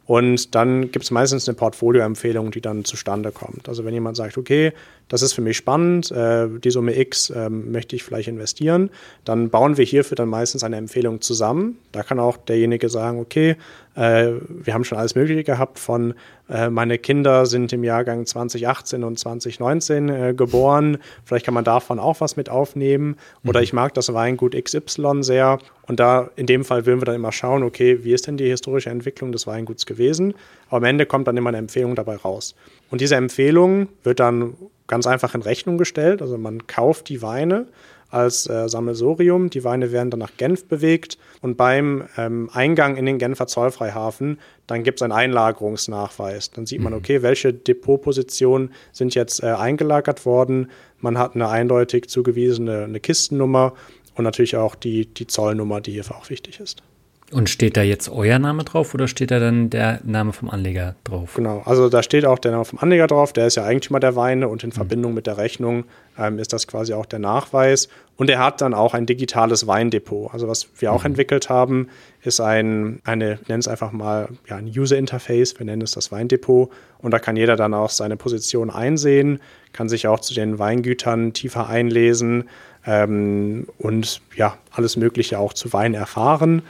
Und 0.05 0.57
dann 0.57 0.91
gibt 0.91 1.05
es 1.05 1.13
meistens 1.13 1.49
eine 1.49 1.55
Portfolioempfehlung, 1.55 2.51
die 2.51 2.61
dann 2.61 2.85
zustande 2.85 3.31
kommt. 3.31 3.69
Also 3.69 3.85
wenn 3.85 3.95
jemand 3.95 4.17
sagt, 4.17 4.37
okay, 4.37 4.73
das 5.09 5.23
ist 5.23 5.33
für 5.33 5.41
mich 5.41 5.57
spannend, 5.57 6.11
äh, 6.11 6.49
die 6.49 6.71
Summe 6.71 6.99
X 6.99 7.31
äh, 7.31 7.49
möchte 7.49 7.97
ich 7.97 8.05
vielleicht 8.05 8.29
investieren, 8.29 8.91
dann 9.25 9.51
bauen 9.51 9.77
wir 9.77 9.85
hierfür 9.85 10.17
dann 10.17 10.29
meistens 10.29 10.63
eine 10.63 10.77
Empfehlung 10.77 11.21
zusammen. 11.21 11.79
Da 11.93 12.03
kann 12.03 12.21
auch 12.21 12.37
derjenige 12.37 12.89
sagen, 12.89 13.19
okay, 13.19 13.57
äh, 13.95 14.33
wir 14.49 14.75
haben 14.75 14.85
schon 14.85 14.99
alles 14.99 15.15
Mögliche 15.15 15.45
gehabt 15.45 15.79
von 15.79 16.15
äh, 16.49 16.71
meine 16.71 16.99
Kinder 16.99 17.47
sind 17.47 17.73
im 17.73 17.85
Jahrgang 17.85 18.27
2018 18.27 19.03
und 19.03 19.19
2019 19.19 20.09
äh, 20.09 20.35
geboren, 20.35 20.99
vielleicht 21.25 21.45
kann 21.45 21.55
man 21.55 21.65
davon 21.65 21.99
auch 21.99 22.21
was 22.21 22.37
mit 22.37 22.49
aufnehmen. 22.49 23.17
Oder 23.45 23.61
mhm. 23.61 23.65
ich 23.65 23.73
mag 23.73 23.95
das 23.95 24.13
Weingut 24.13 24.55
XY 24.55 25.23
sehr. 25.23 25.59
Und 25.87 26.01
da 26.01 26.31
in 26.37 26.47
dem 26.47 26.65
Fall 26.65 26.87
würden 26.87 27.01
wir 27.01 27.07
dann 27.07 27.17
immer 27.17 27.33
schauen, 27.33 27.63
okay, 27.63 28.05
wie 28.05 28.13
ist 28.13 28.27
denn 28.27 28.37
die 28.37 28.49
historische 28.49 28.91
Entwicklung 28.91 29.33
des 29.33 29.47
Weinguts 29.47 29.85
gewesen? 29.85 30.35
Aber 30.69 30.79
am 30.79 30.85
Ende 30.85 31.07
kommt 31.07 31.27
dann 31.27 31.37
immer 31.37 31.49
eine 31.49 31.59
Empfehlung 31.59 31.95
dabei 31.95 32.17
raus. 32.17 32.55
Und 32.91 33.01
diese 33.01 33.17
Empfehlung 33.17 33.89
wird 34.05 34.21
dann 34.21 34.55
ganz 34.89 35.07
einfach 35.07 35.35
in 35.35 35.43
Rechnung 35.43 35.79
gestellt. 35.79 36.21
Also 36.21 36.37
man 36.37 36.67
kauft 36.67 37.09
die 37.09 37.23
Weine 37.23 37.67
als 38.11 38.49
äh, 38.49 38.69
Sammelsorium. 38.69 39.51
Die 39.51 39.65
Weine 39.65 39.93
werden 39.93 40.11
dann 40.11 40.21
nach 40.21 40.37
Genf 40.37 40.65
bewegt 40.65 41.19
und 41.43 41.57
beim 41.57 42.09
ähm, 42.17 42.51
Eingang 42.53 42.97
in 42.97 43.07
den 43.07 43.19
Genfer 43.19 43.47
Zollfreihafen, 43.47 44.41
dann 44.67 44.83
gibt 44.83 44.99
es 44.99 45.03
einen 45.03 45.13
Einlagerungsnachweis. 45.13 46.51
Dann 46.51 46.67
sieht 46.67 46.81
man, 46.81 46.93
mhm. 46.93 46.99
okay, 46.99 47.23
welche 47.23 47.53
Depotpositionen 47.53 48.73
sind 48.93 49.15
jetzt 49.15 49.43
äh, 49.43 49.49
eingelagert 49.49 50.27
worden. 50.27 50.71
Man 51.01 51.19
hat 51.19 51.35
eine 51.35 51.49
eindeutig 51.49 52.09
zugewiesene 52.09 52.85
eine 52.85 53.01
Kistennummer 53.01 53.75
und 54.15 54.25
natürlich 54.25 54.57
auch 54.57 54.75
die, 54.75 55.07
die 55.07 55.27
Zollnummer, 55.27 55.81
die 55.81 55.93
hierfür 55.93 56.17
auch 56.17 56.31
wichtig 56.31 56.61
ist. 56.61 56.83
Und 57.31 57.51
steht 57.51 57.77
da 57.77 57.83
jetzt 57.83 58.09
euer 58.09 58.39
Name 58.39 58.65
drauf 58.65 58.95
oder 58.95 59.07
steht 59.07 59.31
da 59.31 59.39
dann 59.39 59.69
der 59.69 60.01
Name 60.03 60.33
vom 60.33 60.49
Anleger 60.49 60.95
drauf? 61.05 61.35
Genau, 61.35 61.63
also 61.67 61.91
da 61.91 62.03
steht 62.03 62.25
auch 62.25 62.39
der 62.39 62.53
Name 62.53 62.65
vom 62.65 62.79
Anleger 62.79 63.07
drauf, 63.07 63.35
der 63.35 63.47
ist 63.47 63.57
ja 63.57 63.65
Eigentümer 63.65 64.01
der 64.01 64.17
Weine 64.17 64.49
und 64.49 64.65
in 64.65 64.71
mhm. 64.71 64.75
Verbindung 64.75 65.13
mit 65.13 65.27
der 65.27 65.37
Rechnung 65.37 65.85
ähm, 66.19 66.39
ist 66.39 66.55
das 66.55 66.67
quasi 66.67 66.95
auch 66.95 67.05
der 67.05 67.19
Nachweis. 67.19 67.89
Und 68.17 68.31
er 68.31 68.39
hat 68.39 68.63
dann 68.63 68.73
auch 68.73 68.95
ein 68.95 69.05
digitales 69.05 69.67
Weindepot. 69.67 70.33
Also 70.33 70.49
was 70.49 70.69
wir 70.79 70.91
auch 70.91 71.01
mhm. 71.01 71.09
entwickelt 71.09 71.51
haben, 71.51 71.89
ist 72.23 72.41
ein, 72.41 73.01
eine, 73.05 73.39
ich 73.43 73.49
nenne 73.49 73.61
es 73.61 73.69
einfach 73.69 73.93
mal, 73.93 74.31
ja, 74.49 74.57
ein 74.57 74.67
User 74.67 74.97
Interface, 74.97 75.59
wir 75.59 75.67
nennen 75.67 75.83
es 75.83 75.93
das 75.93 76.11
Weindepot. 76.11 76.71
Und 76.99 77.11
da 77.11 77.19
kann 77.19 77.37
jeder 77.37 77.57
dann 77.57 77.75
auch 77.75 77.91
seine 77.91 78.17
Position 78.17 78.71
einsehen, 78.71 79.41
kann 79.75 79.91
sich 79.91 80.07
auch 80.09 80.21
zu 80.21 80.33
den 80.33 80.59
Weingütern 80.59 81.35
tiefer 81.35 81.69
einlesen 81.69 82.49
ähm, 82.87 83.67
und 83.77 84.23
ja, 84.35 84.57
alles 84.73 84.97
Mögliche 84.97 85.39
auch 85.39 85.53
zu 85.53 85.75
Wein 85.75 85.93
erfahren. 85.93 86.63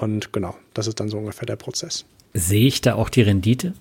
Und 0.00 0.32
genau, 0.32 0.56
das 0.72 0.86
ist 0.86 0.98
dann 0.98 1.10
so 1.10 1.18
ungefähr 1.18 1.44
der 1.44 1.56
Prozess. 1.56 2.06
Sehe 2.32 2.66
ich 2.66 2.80
da 2.80 2.94
auch 2.94 3.10
die 3.10 3.20
Rendite? 3.20 3.74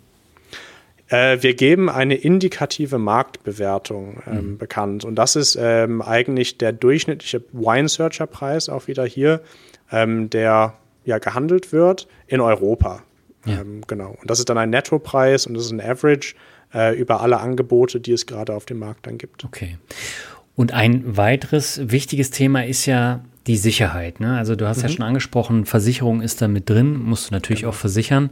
Äh, 1.07 1.41
wir 1.41 1.53
geben 1.53 1.89
eine 1.89 2.15
indikative 2.15 2.97
Marktbewertung 2.97 4.21
ähm, 4.27 4.35
mhm. 4.35 4.57
bekannt. 4.57 5.05
Und 5.05 5.15
das 5.15 5.37
ist 5.37 5.57
ähm, 5.59 6.01
eigentlich 6.01 6.57
der 6.57 6.73
durchschnittliche 6.73 7.41
Wine-Searcher-Preis, 7.53 8.67
auch 8.67 8.87
wieder 8.87 9.05
hier, 9.05 9.41
ähm, 9.91 10.29
der 10.29 10.73
ja 11.05 11.19
gehandelt 11.19 11.71
wird 11.71 12.09
in 12.27 12.41
Europa. 12.41 13.01
Ja. 13.45 13.61
Ähm, 13.61 13.83
genau. 13.87 14.17
Und 14.19 14.29
das 14.29 14.39
ist 14.39 14.49
dann 14.49 14.57
ein 14.57 14.71
Nettopreis 14.71 15.47
und 15.47 15.53
das 15.53 15.65
ist 15.65 15.71
ein 15.71 15.79
Average 15.79 16.35
äh, 16.73 16.99
über 16.99 17.21
alle 17.21 17.39
Angebote, 17.39 18.01
die 18.01 18.11
es 18.11 18.25
gerade 18.25 18.53
auf 18.53 18.65
dem 18.65 18.79
Markt 18.79 19.07
dann 19.07 19.17
gibt. 19.17 19.45
Okay. 19.45 19.77
Und 20.57 20.73
ein 20.73 21.15
weiteres 21.15 21.79
wichtiges 21.89 22.31
Thema 22.31 22.65
ist 22.65 22.85
ja 22.85 23.23
die 23.47 23.57
Sicherheit. 23.57 24.19
Ne? 24.19 24.37
Also 24.37 24.55
du 24.55 24.67
hast 24.67 24.77
mhm. 24.77 24.83
ja 24.83 24.89
schon 24.89 25.05
angesprochen, 25.05 25.65
Versicherung 25.65 26.21
ist 26.21 26.41
da 26.41 26.47
mit 26.47 26.69
drin, 26.69 26.97
musst 26.97 27.29
du 27.29 27.33
natürlich 27.33 27.61
genau. 27.61 27.71
auch 27.71 27.75
versichern. 27.75 28.29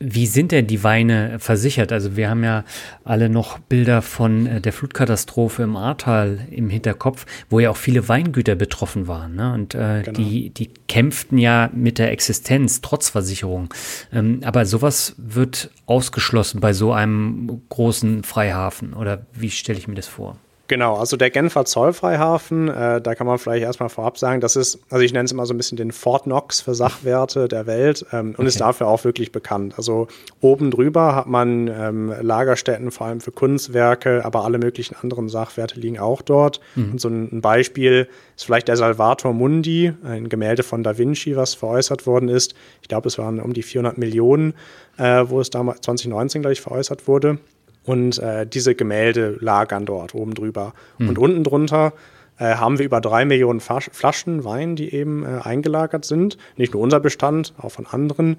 Wie 0.00 0.26
sind 0.26 0.52
denn 0.52 0.66
die 0.66 0.82
Weine 0.82 1.38
versichert? 1.38 1.92
Also 1.92 2.16
wir 2.16 2.28
haben 2.28 2.42
ja 2.42 2.64
alle 3.04 3.28
noch 3.28 3.58
Bilder 3.58 4.02
von 4.02 4.46
äh, 4.46 4.60
der 4.60 4.72
Flutkatastrophe 4.72 5.62
im 5.62 5.76
Ahrtal 5.76 6.40
im 6.50 6.68
Hinterkopf, 6.68 7.24
wo 7.48 7.60
ja 7.60 7.70
auch 7.70 7.76
viele 7.76 8.08
Weingüter 8.08 8.54
betroffen 8.54 9.06
waren. 9.06 9.36
Ne? 9.36 9.54
Und 9.54 9.74
äh, 9.74 10.02
genau. 10.04 10.18
die, 10.18 10.50
die 10.50 10.70
kämpften 10.88 11.38
ja 11.38 11.70
mit 11.72 11.98
der 11.98 12.10
Existenz 12.10 12.80
trotz 12.80 13.08
Versicherung. 13.08 13.72
Ähm, 14.12 14.40
aber 14.44 14.66
sowas 14.66 15.14
wird 15.16 15.70
ausgeschlossen 15.86 16.60
bei 16.60 16.72
so 16.72 16.92
einem 16.92 17.62
großen 17.68 18.24
Freihafen. 18.24 18.94
Oder 18.94 19.26
wie 19.32 19.50
stelle 19.50 19.78
ich 19.78 19.88
mir 19.88 19.94
das 19.94 20.08
vor? 20.08 20.36
Genau, 20.66 20.96
also 20.96 21.18
der 21.18 21.28
Genfer 21.28 21.66
Zollfreihafen, 21.66 22.68
äh, 22.68 23.00
da 23.00 23.14
kann 23.14 23.26
man 23.26 23.38
vielleicht 23.38 23.62
erstmal 23.62 23.90
vorab 23.90 24.16
sagen, 24.16 24.40
das 24.40 24.56
ist, 24.56 24.78
also 24.88 25.04
ich 25.04 25.12
nenne 25.12 25.26
es 25.26 25.32
immer 25.32 25.44
so 25.44 25.52
ein 25.52 25.58
bisschen 25.58 25.76
den 25.76 25.92
Fort 25.92 26.24
Knox 26.24 26.62
für 26.62 26.74
Sachwerte 26.74 27.48
der 27.48 27.66
Welt 27.66 28.06
ähm, 28.12 28.28
und 28.28 28.34
okay. 28.38 28.46
ist 28.46 28.60
dafür 28.60 28.86
auch 28.86 29.04
wirklich 29.04 29.30
bekannt. 29.30 29.74
Also 29.76 30.08
oben 30.40 30.70
drüber 30.70 31.14
hat 31.14 31.26
man 31.26 31.68
ähm, 31.68 32.14
Lagerstätten 32.18 32.90
vor 32.92 33.08
allem 33.08 33.20
für 33.20 33.30
Kunstwerke, 33.30 34.24
aber 34.24 34.44
alle 34.44 34.58
möglichen 34.58 34.96
anderen 34.96 35.28
Sachwerte 35.28 35.78
liegen 35.78 35.98
auch 35.98 36.22
dort. 36.22 36.60
Mhm. 36.76 36.92
Und 36.92 37.00
so 37.00 37.08
ein, 37.08 37.42
Beispiel 37.42 38.08
ist 38.34 38.46
vielleicht 38.46 38.68
der 38.68 38.76
Salvator 38.76 39.34
Mundi, 39.34 39.92
ein 40.02 40.30
Gemälde 40.30 40.62
von 40.62 40.82
Da 40.82 40.96
Vinci, 40.96 41.36
was 41.36 41.52
veräußert 41.52 42.06
worden 42.06 42.30
ist. 42.30 42.54
Ich 42.80 42.88
glaube, 42.88 43.08
es 43.08 43.18
waren 43.18 43.38
um 43.38 43.52
die 43.52 43.62
400 43.62 43.98
Millionen, 43.98 44.54
äh, 44.96 45.24
wo 45.26 45.40
es 45.40 45.50
damals 45.50 45.82
2019, 45.82 46.40
glaube 46.40 46.54
ich, 46.54 46.62
veräußert 46.62 47.06
wurde. 47.06 47.38
Und 47.84 48.18
äh, 48.18 48.46
diese 48.46 48.74
Gemälde 48.74 49.36
lagern 49.40 49.86
dort 49.86 50.14
oben 50.14 50.34
drüber. 50.34 50.74
Mhm. 50.98 51.08
Und 51.10 51.18
unten 51.18 51.44
drunter 51.44 51.92
äh, 52.38 52.54
haben 52.56 52.78
wir 52.78 52.86
über 52.86 53.00
drei 53.00 53.24
Millionen 53.24 53.60
Flaschen 53.60 54.44
Wein, 54.44 54.76
die 54.76 54.94
eben 54.94 55.24
äh, 55.24 55.40
eingelagert 55.42 56.04
sind. 56.04 56.38
Nicht 56.56 56.72
nur 56.72 56.82
unser 56.82 57.00
Bestand, 57.00 57.54
auch 57.58 57.70
von 57.70 57.86
anderen. 57.86 58.38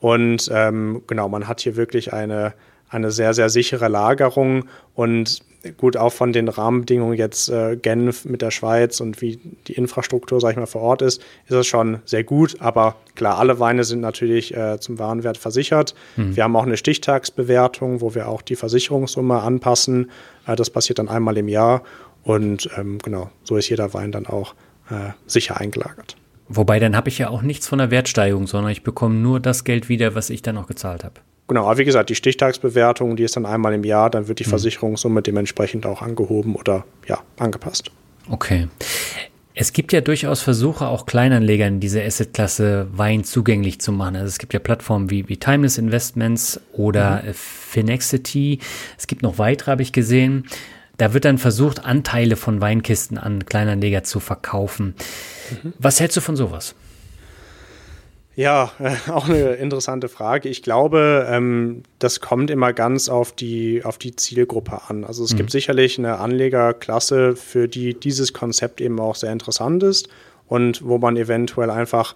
Und 0.00 0.50
ähm, 0.52 1.02
genau, 1.06 1.28
man 1.28 1.48
hat 1.48 1.60
hier 1.60 1.76
wirklich 1.76 2.12
eine, 2.12 2.54
eine 2.88 3.10
sehr, 3.10 3.34
sehr 3.34 3.48
sichere 3.48 3.88
Lagerung. 3.88 4.66
Und 4.94 5.40
gut, 5.72 5.96
auch 5.96 6.12
von 6.12 6.32
den 6.32 6.48
Rahmenbedingungen 6.48 7.16
jetzt 7.16 7.48
äh, 7.48 7.76
Genf 7.76 8.24
mit 8.24 8.42
der 8.42 8.50
Schweiz 8.50 9.00
und 9.00 9.20
wie 9.20 9.38
die 9.66 9.72
Infrastruktur, 9.72 10.40
sag 10.40 10.52
ich 10.52 10.56
mal, 10.56 10.66
vor 10.66 10.82
Ort 10.82 11.02
ist, 11.02 11.22
ist 11.46 11.54
es 11.54 11.66
schon 11.66 12.00
sehr 12.04 12.24
gut. 12.24 12.56
Aber 12.60 12.96
klar, 13.14 13.38
alle 13.38 13.60
Weine 13.60 13.84
sind 13.84 14.00
natürlich 14.00 14.54
äh, 14.56 14.78
zum 14.80 14.98
Warenwert 14.98 15.38
versichert. 15.38 15.94
Mhm. 16.16 16.36
Wir 16.36 16.44
haben 16.44 16.56
auch 16.56 16.66
eine 16.66 16.76
Stichtagsbewertung, 16.76 18.00
wo 18.00 18.14
wir 18.14 18.28
auch 18.28 18.42
die 18.42 18.56
Versicherungssumme 18.56 19.40
anpassen. 19.40 20.10
Äh, 20.46 20.56
das 20.56 20.70
passiert 20.70 20.98
dann 20.98 21.08
einmal 21.08 21.36
im 21.36 21.48
Jahr. 21.48 21.82
Und 22.22 22.70
ähm, 22.76 22.98
genau, 22.98 23.30
so 23.42 23.56
ist 23.56 23.68
jeder 23.68 23.92
Wein 23.94 24.12
dann 24.12 24.26
auch 24.26 24.54
äh, 24.90 25.10
sicher 25.26 25.60
eingelagert. 25.60 26.16
Wobei, 26.48 26.78
dann 26.78 26.96
habe 26.96 27.08
ich 27.08 27.18
ja 27.18 27.28
auch 27.30 27.42
nichts 27.42 27.68
von 27.68 27.78
der 27.78 27.90
Wertsteigerung, 27.90 28.46
sondern 28.46 28.70
ich 28.70 28.82
bekomme 28.82 29.14
nur 29.14 29.40
das 29.40 29.64
Geld 29.64 29.88
wieder, 29.88 30.14
was 30.14 30.30
ich 30.30 30.42
dann 30.42 30.58
auch 30.58 30.66
gezahlt 30.66 31.04
habe. 31.04 31.20
Genau, 31.46 31.66
aber 31.66 31.78
wie 31.78 31.84
gesagt, 31.84 32.08
die 32.08 32.14
Stichtagsbewertung, 32.14 33.16
die 33.16 33.22
ist 33.22 33.36
dann 33.36 33.44
einmal 33.44 33.74
im 33.74 33.84
Jahr, 33.84 34.08
dann 34.08 34.28
wird 34.28 34.38
die 34.38 34.44
mhm. 34.44 34.50
Versicherungssumme 34.50 35.22
dementsprechend 35.22 35.84
auch 35.84 36.00
angehoben 36.00 36.56
oder 36.56 36.84
ja, 37.06 37.20
angepasst. 37.38 37.90
Okay. 38.30 38.68
Es 39.56 39.72
gibt 39.72 39.92
ja 39.92 40.00
durchaus 40.00 40.42
Versuche, 40.42 40.86
auch 40.88 41.06
Kleinanlegern 41.06 41.78
diese 41.78 42.02
Assetklasse 42.02 42.88
Wein 42.92 43.22
zugänglich 43.22 43.80
zu 43.80 43.92
machen. 43.92 44.16
Also 44.16 44.26
es 44.26 44.38
gibt 44.38 44.52
ja 44.52 44.58
Plattformen 44.58 45.10
wie, 45.10 45.28
wie 45.28 45.36
Timeless 45.36 45.78
Investments 45.78 46.60
oder 46.72 47.22
mhm. 47.22 47.34
Finexity. 47.34 48.58
Es 48.98 49.06
gibt 49.06 49.22
noch 49.22 49.38
weitere, 49.38 49.70
habe 49.70 49.82
ich 49.82 49.92
gesehen. 49.92 50.48
Da 50.96 51.12
wird 51.12 51.24
dann 51.24 51.38
versucht, 51.38 51.84
Anteile 51.84 52.36
von 52.36 52.60
Weinkisten 52.60 53.18
an 53.18 53.44
Kleinanleger 53.44 54.02
zu 54.02 54.18
verkaufen. 54.18 54.94
Mhm. 55.62 55.72
Was 55.78 56.00
hältst 56.00 56.16
du 56.16 56.20
von 56.20 56.36
sowas? 56.36 56.74
Ja, 58.36 58.72
äh, 58.78 59.10
auch 59.10 59.28
eine 59.28 59.54
interessante 59.54 60.08
Frage. 60.08 60.48
Ich 60.48 60.62
glaube, 60.62 61.26
ähm, 61.30 61.82
das 61.98 62.20
kommt 62.20 62.50
immer 62.50 62.72
ganz 62.72 63.08
auf 63.08 63.32
die, 63.32 63.84
auf 63.84 63.98
die 63.98 64.16
Zielgruppe 64.16 64.80
an. 64.88 65.04
Also 65.04 65.24
es 65.24 65.32
mhm. 65.32 65.38
gibt 65.38 65.50
sicherlich 65.50 65.98
eine 65.98 66.18
Anlegerklasse, 66.18 67.36
für 67.36 67.68
die 67.68 67.94
dieses 67.94 68.32
Konzept 68.32 68.80
eben 68.80 68.98
auch 68.98 69.14
sehr 69.14 69.32
interessant 69.32 69.82
ist 69.82 70.08
und 70.48 70.84
wo 70.84 70.98
man 70.98 71.16
eventuell 71.16 71.70
einfach 71.70 72.14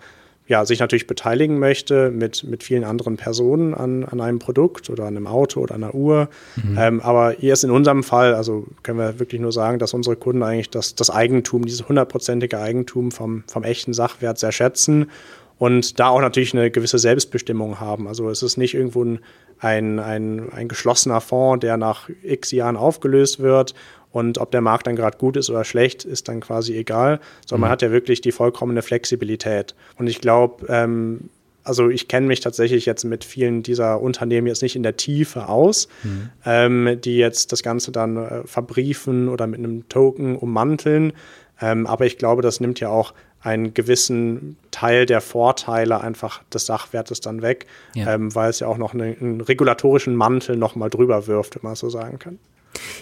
ja, 0.49 0.65
sich 0.65 0.81
natürlich 0.81 1.07
beteiligen 1.07 1.59
möchte 1.59 2.11
mit, 2.11 2.43
mit 2.43 2.63
vielen 2.63 2.83
anderen 2.83 3.19
Personen 3.19 3.75
an, 3.75 4.05
an 4.05 4.21
einem 4.23 4.39
Produkt 4.39 4.89
oder 4.89 5.05
an 5.05 5.15
einem 5.15 5.27
Auto 5.27 5.61
oder 5.61 5.75
einer 5.75 5.95
Uhr. 5.95 6.31
Mhm. 6.57 6.79
Ähm, 6.79 7.01
aber 7.03 7.33
hier 7.33 7.53
ist 7.53 7.65
in 7.65 7.71
unserem 7.71 8.03
Fall, 8.03 8.35
also 8.35 8.67
können 8.83 8.99
wir 8.99 9.19
wirklich 9.19 9.43
nur 9.43 9.53
sagen, 9.53 9.79
dass 9.79 9.93
unsere 9.93 10.17
Kunden 10.17 10.43
eigentlich 10.43 10.71
das, 10.71 10.95
das 10.95 11.11
Eigentum, 11.11 11.67
dieses 11.67 11.87
hundertprozentige 11.87 12.59
Eigentum 12.59 13.11
vom, 13.11 13.45
vom 13.47 13.63
echten 13.63 13.93
Sachwert 13.93 14.39
sehr 14.39 14.53
schätzen 14.53 15.11
und 15.59 15.99
da 15.99 16.09
auch 16.09 16.21
natürlich 16.21 16.55
eine 16.55 16.71
gewisse 16.71 16.99
Selbstbestimmung 16.99 17.81
haben. 17.81 18.09
Also 18.09 18.31
es 18.31 18.43
ist 18.43 18.57
nicht 18.57 18.75
irgendwo 18.75 19.05
ein, 19.05 19.21
ein, 19.59 19.99
ein, 19.99 20.53
ein 20.53 20.69
geschlossener 20.69 21.21
Fonds, 21.21 21.61
der 21.61 21.77
nach 21.77 22.09
x 22.23 22.53
Jahren 22.53 22.77
aufgelöst 22.77 23.41
wird 23.41 23.75
und 24.11 24.39
ob 24.39 24.51
der 24.51 24.61
Markt 24.61 24.87
dann 24.87 24.97
gerade 24.97 25.19
gut 25.19 25.37
ist 25.37 25.51
oder 25.51 25.65
schlecht, 25.65 26.05
ist 26.05 26.29
dann 26.29 26.41
quasi 26.41 26.77
egal, 26.77 27.21
sondern 27.47 27.61
mhm. 27.61 27.63
man 27.63 27.71
hat 27.71 27.83
ja 27.83 27.91
wirklich 27.91 28.21
die 28.21 28.33
vollkommene 28.33 28.83
Flexibilität. 28.83 29.75
Und 29.99 30.07
ich 30.07 30.21
glaube, 30.21 30.67
ähm, 30.69 31.29
also 31.65 31.91
ich 31.91 32.09
kenne 32.09 32.27
mich 32.27 32.41
tatsächlich 32.41 32.87
jetzt 32.87 33.05
mit 33.05 33.25
vielen 33.25 33.63
dieser 33.63 34.01
Unternehmen 34.01 34.47
jetzt 34.47 34.63
nicht 34.63 34.77
in 34.77 34.83
der 34.83 34.97
Tiefe 34.97 35.49
aus, 35.49 35.89
mhm. 36.03 36.31
ähm, 36.47 36.99
die 37.05 37.19
jetzt 37.19 37.53
das 37.53 37.63
Ganze 37.63 37.93
dann 37.93 38.17
äh, 38.17 38.47
verbriefen 38.47 39.29
oder 39.29 39.47
mit 39.47 39.59
einem 39.59 39.87
Token 39.89 40.37
ummanteln. 40.37 41.13
Ähm, 41.61 41.87
aber 41.87 42.07
ich 42.07 42.17
glaube, 42.17 42.41
das 42.41 42.61
nimmt 42.61 42.81
ja 42.81 42.89
auch 42.89 43.13
einen 43.41 43.75
gewissen 43.75 44.57
Teil 44.71 45.07
der 45.07 45.21
Vorteile 45.21 46.01
einfach 46.01 46.43
des 46.53 46.67
Sachwertes 46.67 47.21
dann 47.21 47.43
weg, 47.43 47.67
ja. 47.95 48.15
ähm, 48.15 48.35
weil 48.35 48.51
es 48.51 48.61
ja 48.61 48.67
auch 48.67 48.79
noch 48.79 48.95
eine, 48.95 49.17
einen 49.21 49.41
regulatorischen 49.41 50.17
Mantel 50.17 50.57
nochmal 50.57 50.91
drüber 50.91 51.27
wirft, 51.27 51.57
wenn 51.57 51.63
man 51.63 51.77
so 51.77 51.89
sagen 51.89 52.19
kann. 52.19 52.39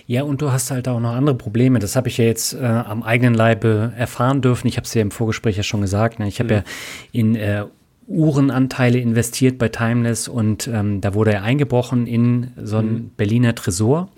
Ja, 0.07 0.23
und 0.23 0.41
du 0.43 0.53
hast 0.53 0.71
halt 0.71 0.89
auch 0.89 1.01
noch 1.01 1.15
andere 1.15 1.37
Probleme. 1.37 1.79
Das 1.79 1.97
habe 1.97 2.09
ich 2.09 2.19
ja 2.19 2.25
jetzt 2.25 2.55
äh, 2.55 2.65
am 2.65 3.03
eigenen 3.03 3.35
Leibe 3.35 3.93
erfahren 3.97 4.41
dürfen. 4.41 4.69
Ich 4.69 4.77
habe 4.77 4.85
es 4.85 4.95
ja 4.95 5.03
im 5.03 5.11
Vorgespräch 5.11 5.57
ja 5.57 5.63
schon 5.63 5.81
gesagt. 5.81 6.19
Ne? 6.19 6.29
Ich 6.29 6.39
habe 6.39 6.55
mhm. 6.55 6.57
ja 6.57 6.65
in 7.13 7.35
äh, 7.35 7.65
Uhrenanteile 8.09 8.99
investiert 8.99 9.59
bei 9.59 9.69
Timeless 9.69 10.29
und 10.29 10.69
ähm, 10.69 11.01
da 11.01 11.15
wurde 11.15 11.33
er 11.33 11.43
eingebrochen 11.43 12.07
in 12.07 12.53
so 12.63 12.79
einen 12.79 12.93
mhm. 12.93 13.11
Berliner 13.17 13.55
Tresor. 13.55 14.11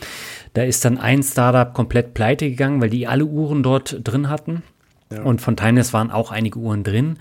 Da 0.52 0.62
ist 0.62 0.84
dann 0.84 0.98
ein 0.98 1.22
Startup 1.22 1.72
komplett 1.72 2.12
pleite 2.12 2.50
gegangen, 2.50 2.80
weil 2.80 2.90
die 2.90 3.06
alle 3.06 3.24
Uhren 3.24 3.62
dort 3.62 4.00
drin 4.04 4.28
hatten. 4.28 4.62
Ja. 5.10 5.22
Und 5.22 5.40
von 5.40 5.56
Timeless 5.56 5.92
waren 5.92 6.10
auch 6.10 6.30
einige 6.30 6.58
Uhren 6.58 6.84
drin. 6.84 7.18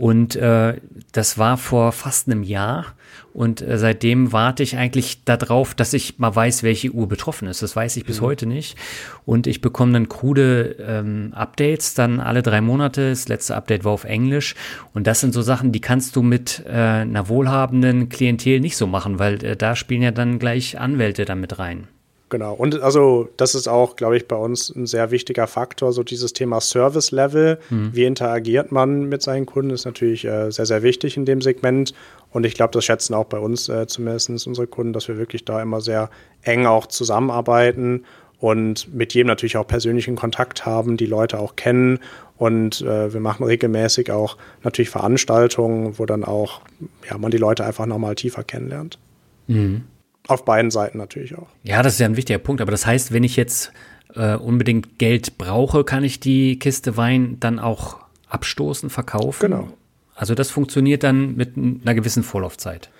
Und 0.00 0.34
äh, 0.34 0.80
das 1.12 1.36
war 1.36 1.58
vor 1.58 1.92
fast 1.92 2.26
einem 2.26 2.42
Jahr. 2.42 2.86
Und 3.34 3.60
äh, 3.60 3.76
seitdem 3.76 4.32
warte 4.32 4.62
ich 4.62 4.78
eigentlich 4.78 5.24
darauf, 5.24 5.74
dass 5.74 5.92
ich 5.92 6.18
mal 6.18 6.34
weiß, 6.34 6.62
welche 6.62 6.90
Uhr 6.90 7.06
betroffen 7.06 7.46
ist. 7.48 7.62
Das 7.62 7.76
weiß 7.76 7.98
ich 7.98 8.06
bis 8.06 8.22
mhm. 8.22 8.24
heute 8.24 8.46
nicht. 8.46 8.78
Und 9.26 9.46
ich 9.46 9.60
bekomme 9.60 9.92
dann 9.92 10.08
krude 10.08 10.76
ähm, 10.80 11.32
Updates, 11.34 11.92
dann 11.92 12.18
alle 12.18 12.40
drei 12.40 12.62
Monate. 12.62 13.10
Das 13.10 13.28
letzte 13.28 13.54
Update 13.54 13.84
war 13.84 13.92
auf 13.92 14.04
Englisch. 14.04 14.54
Und 14.94 15.06
das 15.06 15.20
sind 15.20 15.34
so 15.34 15.42
Sachen, 15.42 15.70
die 15.70 15.82
kannst 15.82 16.16
du 16.16 16.22
mit 16.22 16.64
äh, 16.66 16.70
einer 16.70 17.28
wohlhabenden 17.28 18.08
Klientel 18.08 18.60
nicht 18.60 18.78
so 18.78 18.86
machen, 18.86 19.18
weil 19.18 19.44
äh, 19.44 19.54
da 19.54 19.76
spielen 19.76 20.00
ja 20.00 20.12
dann 20.12 20.38
gleich 20.38 20.80
Anwälte 20.80 21.26
damit 21.26 21.58
rein. 21.58 21.88
Genau. 22.30 22.54
Und 22.54 22.80
also 22.80 23.28
das 23.36 23.56
ist 23.56 23.68
auch, 23.68 23.96
glaube 23.96 24.16
ich, 24.16 24.28
bei 24.28 24.36
uns 24.36 24.70
ein 24.70 24.86
sehr 24.86 25.10
wichtiger 25.10 25.48
Faktor. 25.48 25.92
So 25.92 26.04
dieses 26.04 26.32
Thema 26.32 26.60
Service 26.60 27.10
Level. 27.10 27.58
Mhm. 27.70 27.90
Wie 27.92 28.04
interagiert 28.04 28.70
man 28.70 29.08
mit 29.08 29.20
seinen 29.20 29.46
Kunden 29.46 29.70
ist 29.70 29.84
natürlich 29.84 30.24
äh, 30.24 30.50
sehr, 30.50 30.64
sehr 30.64 30.82
wichtig 30.82 31.16
in 31.16 31.24
dem 31.24 31.42
Segment. 31.42 31.92
Und 32.30 32.46
ich 32.46 32.54
glaube, 32.54 32.72
das 32.72 32.84
schätzen 32.84 33.14
auch 33.14 33.24
bei 33.24 33.38
uns 33.38 33.68
äh, 33.68 33.88
zumindest 33.88 34.46
unsere 34.46 34.68
Kunden, 34.68 34.92
dass 34.92 35.08
wir 35.08 35.18
wirklich 35.18 35.44
da 35.44 35.60
immer 35.60 35.80
sehr 35.80 36.08
eng 36.42 36.66
auch 36.66 36.86
zusammenarbeiten 36.86 38.04
und 38.38 38.94
mit 38.94 39.12
jedem 39.12 39.26
natürlich 39.26 39.56
auch 39.56 39.66
persönlichen 39.66 40.14
Kontakt 40.14 40.64
haben, 40.64 40.96
die 40.96 41.06
Leute 41.06 41.38
auch 41.40 41.56
kennen. 41.56 41.98
Und 42.38 42.80
äh, 42.80 43.12
wir 43.12 43.20
machen 43.20 43.44
regelmäßig 43.44 44.12
auch 44.12 44.36
natürlich 44.62 44.88
Veranstaltungen, 44.88 45.98
wo 45.98 46.06
dann 46.06 46.24
auch 46.24 46.62
ja, 47.08 47.18
man 47.18 47.32
die 47.32 47.38
Leute 47.38 47.64
einfach 47.64 47.86
nochmal 47.86 48.14
tiefer 48.14 48.44
kennenlernt. 48.44 48.98
Mhm. 49.48 49.82
Auf 50.30 50.44
beiden 50.44 50.70
Seiten 50.70 50.98
natürlich 50.98 51.36
auch. 51.36 51.48
Ja, 51.62 51.82
das 51.82 51.94
ist 51.94 51.98
ja 52.00 52.06
ein 52.06 52.16
wichtiger 52.16 52.38
Punkt. 52.38 52.62
Aber 52.62 52.70
das 52.70 52.86
heißt, 52.86 53.12
wenn 53.12 53.24
ich 53.24 53.36
jetzt 53.36 53.72
äh, 54.14 54.36
unbedingt 54.36 54.98
Geld 54.98 55.38
brauche, 55.38 55.84
kann 55.84 56.04
ich 56.04 56.20
die 56.20 56.58
Kiste 56.58 56.96
Wein 56.96 57.38
dann 57.40 57.58
auch 57.58 57.98
abstoßen, 58.28 58.90
verkaufen? 58.90 59.50
Genau. 59.50 59.68
Also 60.14 60.34
das 60.34 60.50
funktioniert 60.50 61.02
dann 61.02 61.36
mit 61.36 61.56
einer 61.56 61.94
gewissen 61.94 62.22
Vorlaufzeit. 62.22 62.90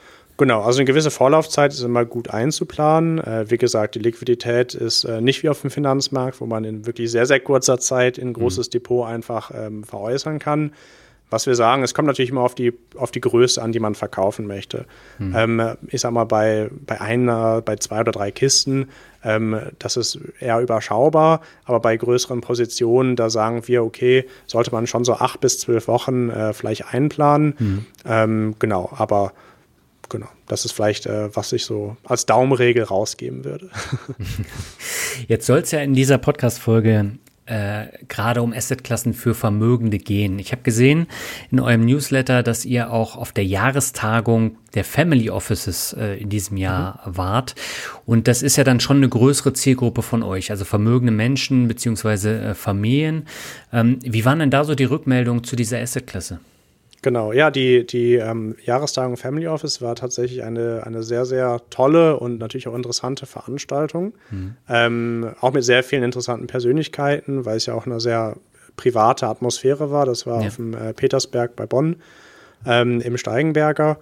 Genau, 0.40 0.62
also 0.62 0.78
eine 0.78 0.86
gewisse 0.86 1.11
Vorlaufzeit 1.11 1.70
ist 1.70 1.82
immer 1.82 2.07
gut 2.07 2.31
einzuplanen. 2.31 3.19
Äh, 3.19 3.51
wie 3.51 3.59
gesagt, 3.59 3.94
die 3.94 3.98
Liquidität 3.98 4.73
ist 4.73 5.05
äh, 5.05 5.20
nicht 5.20 5.43
wie 5.43 5.51
auf 5.51 5.61
dem 5.61 5.70
Finanzmarkt, 5.70 6.40
wo 6.40 6.47
man 6.47 6.65
in 6.65 6.86
wirklich 6.86 7.11
sehr, 7.11 7.27
sehr 7.27 7.40
kurzer 7.40 7.78
Zeit 7.78 8.16
in 8.16 8.28
ein 8.28 8.32
großes 8.32 8.69
mhm. 8.69 8.70
Depot 8.70 9.07
einfach 9.07 9.51
ähm, 9.55 9.85
veräußern 9.85 10.39
kann. 10.39 10.73
Was 11.31 11.47
wir 11.47 11.55
sagen, 11.55 11.82
es 11.82 11.94
kommt 11.94 12.07
natürlich 12.07 12.31
immer 12.31 12.43
auf 12.43 12.55
die, 12.55 12.73
auf 12.97 13.11
die 13.11 13.20
Größe 13.20 13.62
an, 13.62 13.73
die 13.73 13.81
man 13.81 13.94
verkaufen 13.94 14.47
möchte. 14.47 14.85
Mhm. 15.19 15.35
Ähm, 15.36 15.77
ich 15.86 16.01
sag 16.01 16.12
mal, 16.12 16.24
bei, 16.24 16.70
bei 16.86 17.01
einer, 17.01 17.62
bei 17.62 17.77
zwei 17.77 18.01
oder 18.01 18.12
drei 18.12 18.31
Kisten, 18.31 18.89
ähm, 19.23 19.59
das 19.78 19.97
ist 19.97 20.19
eher 20.40 20.61
überschaubar, 20.61 21.40
aber 21.65 21.81
bei 21.81 21.97
größeren 21.97 22.40
Positionen, 22.40 23.16
da 23.16 23.31
sagen 23.31 23.66
wir, 23.66 23.85
okay, 23.85 24.27
sollte 24.47 24.73
man 24.73 24.86
schon 24.86 25.05
so 25.05 25.15
acht 25.15 25.40
bis 25.40 25.59
zwölf 25.59 25.89
Wochen 25.89 26.31
äh, 26.31 26.52
vielleicht 26.52 26.93
einplanen. 26.93 27.55
Mhm. 27.59 27.86
Ähm, 28.05 28.55
genau, 28.59 28.90
aber 28.97 29.32
genau, 30.09 30.28
das 30.48 30.65
ist 30.65 30.73
vielleicht, 30.73 31.07
äh, 31.07 31.35
was 31.35 31.52
ich 31.52 31.65
so 31.65 31.97
als 32.05 32.27
Daumenregel 32.27 32.82
rausgeben 32.82 33.44
würde. 33.44 33.70
Jetzt 35.28 35.47
soll 35.47 35.61
es 35.61 35.70
ja 35.70 35.81
in 35.81 35.94
dieser 35.94 36.19
Podcast-Folge 36.19 37.12
äh, 37.51 37.89
gerade 38.09 38.43
um 38.43 38.52
Assetklassen 38.52 39.12
für 39.12 39.35
Vermögende 39.35 39.98
gehen. 39.98 40.39
Ich 40.39 40.52
habe 40.52 40.62
gesehen 40.62 41.06
in 41.51 41.59
eurem 41.59 41.85
Newsletter, 41.85 42.43
dass 42.43 42.64
ihr 42.64 42.93
auch 42.93 43.16
auf 43.16 43.32
der 43.32 43.44
Jahrestagung 43.44 44.56
der 44.74 44.85
Family 44.85 45.31
Offices 45.31 45.93
äh, 45.98 46.16
in 46.20 46.28
diesem 46.28 46.56
Jahr 46.56 47.01
mhm. 47.05 47.16
wart. 47.16 47.55
Und 48.06 48.28
das 48.28 48.43
ist 48.43 48.56
ja 48.56 48.64
dann 48.64 48.78
schon 48.78 48.98
eine 48.98 49.09
größere 49.09 49.52
Zielgruppe 49.52 50.02
von 50.02 50.22
euch, 50.22 50.51
also 50.51 50.64
vermögende 50.64 51.12
Menschen 51.12 51.66
beziehungsweise 51.66 52.40
äh, 52.40 52.55
Familien. 52.55 53.27
Ähm, 53.72 53.98
wie 54.02 54.24
waren 54.24 54.39
denn 54.39 54.51
da 54.51 54.64
so 54.64 54.74
die 54.77 54.85
Rückmeldungen 54.85 55.43
zu 55.43 55.56
dieser 55.56 55.81
Assetklasse? 55.81 56.39
Genau, 57.02 57.32
ja, 57.32 57.51
die, 57.51 57.86
die 57.86 58.16
ähm, 58.16 58.56
Jahrestagung 58.62 59.16
Family 59.16 59.47
Office 59.48 59.81
war 59.81 59.94
tatsächlich 59.94 60.43
eine, 60.43 60.82
eine 60.85 61.02
sehr, 61.02 61.24
sehr 61.24 61.60
tolle 61.70 62.18
und 62.18 62.39
natürlich 62.39 62.68
auch 62.68 62.74
interessante 62.74 63.24
Veranstaltung. 63.24 64.12
Mhm. 64.31 64.56
Ähm, 64.68 65.35
auch 65.40 65.52
mit 65.52 65.64
sehr 65.64 65.82
vielen 65.82 66.02
interessanten 66.02 66.47
Persönlichkeiten, 66.47 67.47
weil 67.47 67.56
es 67.56 67.66
ja 67.66 67.74
auch 67.74 67.86
eine 67.86 68.01
sehr 68.01 68.36
private 68.77 69.27
Atmosphäre 69.27 69.90
war. 69.90 70.05
Das 70.05 70.27
war 70.27 70.43
ja. 70.43 70.48
auf 70.48 70.56
dem 70.56 70.74
äh, 70.74 70.93
Petersberg 70.93 71.56
bei 71.56 71.64
Bonn 71.64 71.97
ähm, 72.66 73.01
im 73.01 73.16
Steigenberger. 73.16 73.98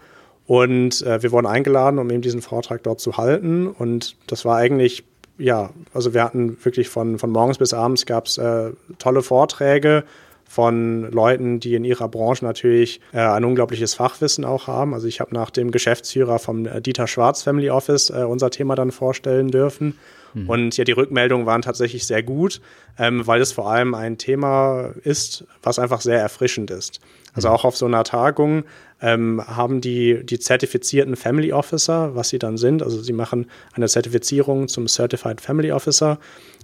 Und 0.46 1.02
äh, 1.02 1.22
wir 1.22 1.30
wurden 1.30 1.46
eingeladen, 1.46 1.98
um 1.98 2.10
eben 2.10 2.22
diesen 2.22 2.42
Vortrag 2.42 2.82
dort 2.82 3.00
zu 3.00 3.16
halten. 3.16 3.68
Und 3.68 4.16
das 4.26 4.44
war 4.44 4.56
eigentlich, 4.56 5.04
ja, 5.36 5.70
also 5.94 6.14
wir 6.14 6.24
hatten 6.24 6.56
wirklich 6.64 6.88
von, 6.88 7.18
von 7.18 7.30
morgens 7.30 7.58
bis 7.58 7.74
abends 7.74 8.06
gab 8.06 8.26
es 8.26 8.38
äh, 8.38 8.72
tolle 8.98 9.22
Vorträge 9.22 10.02
von 10.48 11.10
Leuten, 11.12 11.60
die 11.60 11.74
in 11.74 11.84
ihrer 11.84 12.08
Branche 12.08 12.44
natürlich 12.44 13.00
äh, 13.12 13.18
ein 13.18 13.44
unglaubliches 13.44 13.94
Fachwissen 13.94 14.46
auch 14.46 14.66
haben. 14.66 14.94
Also 14.94 15.06
ich 15.06 15.20
habe 15.20 15.34
nach 15.34 15.50
dem 15.50 15.70
Geschäftsführer 15.70 16.38
vom 16.38 16.66
äh, 16.66 16.80
Dieter 16.80 17.06
Schwarz 17.06 17.42
Family 17.42 17.70
Office 17.70 18.10
äh, 18.10 18.24
unser 18.24 18.50
Thema 18.50 18.74
dann 18.74 18.90
vorstellen 18.90 19.50
dürfen. 19.50 19.98
Mhm. 20.32 20.48
Und 20.48 20.76
ja, 20.78 20.84
die 20.84 20.92
Rückmeldungen 20.92 21.46
waren 21.46 21.60
tatsächlich 21.60 22.06
sehr 22.06 22.22
gut, 22.22 22.62
ähm, 22.98 23.26
weil 23.26 23.42
es 23.42 23.52
vor 23.52 23.70
allem 23.70 23.94
ein 23.94 24.16
Thema 24.16 24.90
ist, 25.04 25.44
was 25.62 25.78
einfach 25.78 26.00
sehr 26.00 26.18
erfrischend 26.18 26.70
ist. 26.70 27.00
Also 27.34 27.48
mhm. 27.48 27.54
auch 27.54 27.64
auf 27.66 27.76
so 27.76 27.84
einer 27.84 28.04
Tagung 28.04 28.64
ähm, 29.02 29.42
haben 29.46 29.82
die, 29.82 30.24
die 30.24 30.38
zertifizierten 30.38 31.14
Family 31.14 31.52
Officer, 31.52 32.16
was 32.16 32.30
sie 32.30 32.38
dann 32.38 32.56
sind, 32.56 32.82
also 32.82 33.00
sie 33.02 33.12
machen 33.12 33.46
eine 33.74 33.86
Zertifizierung 33.86 34.66
zum 34.66 34.88
Certified 34.88 35.42
Family 35.42 35.72
Officer. 35.72 36.18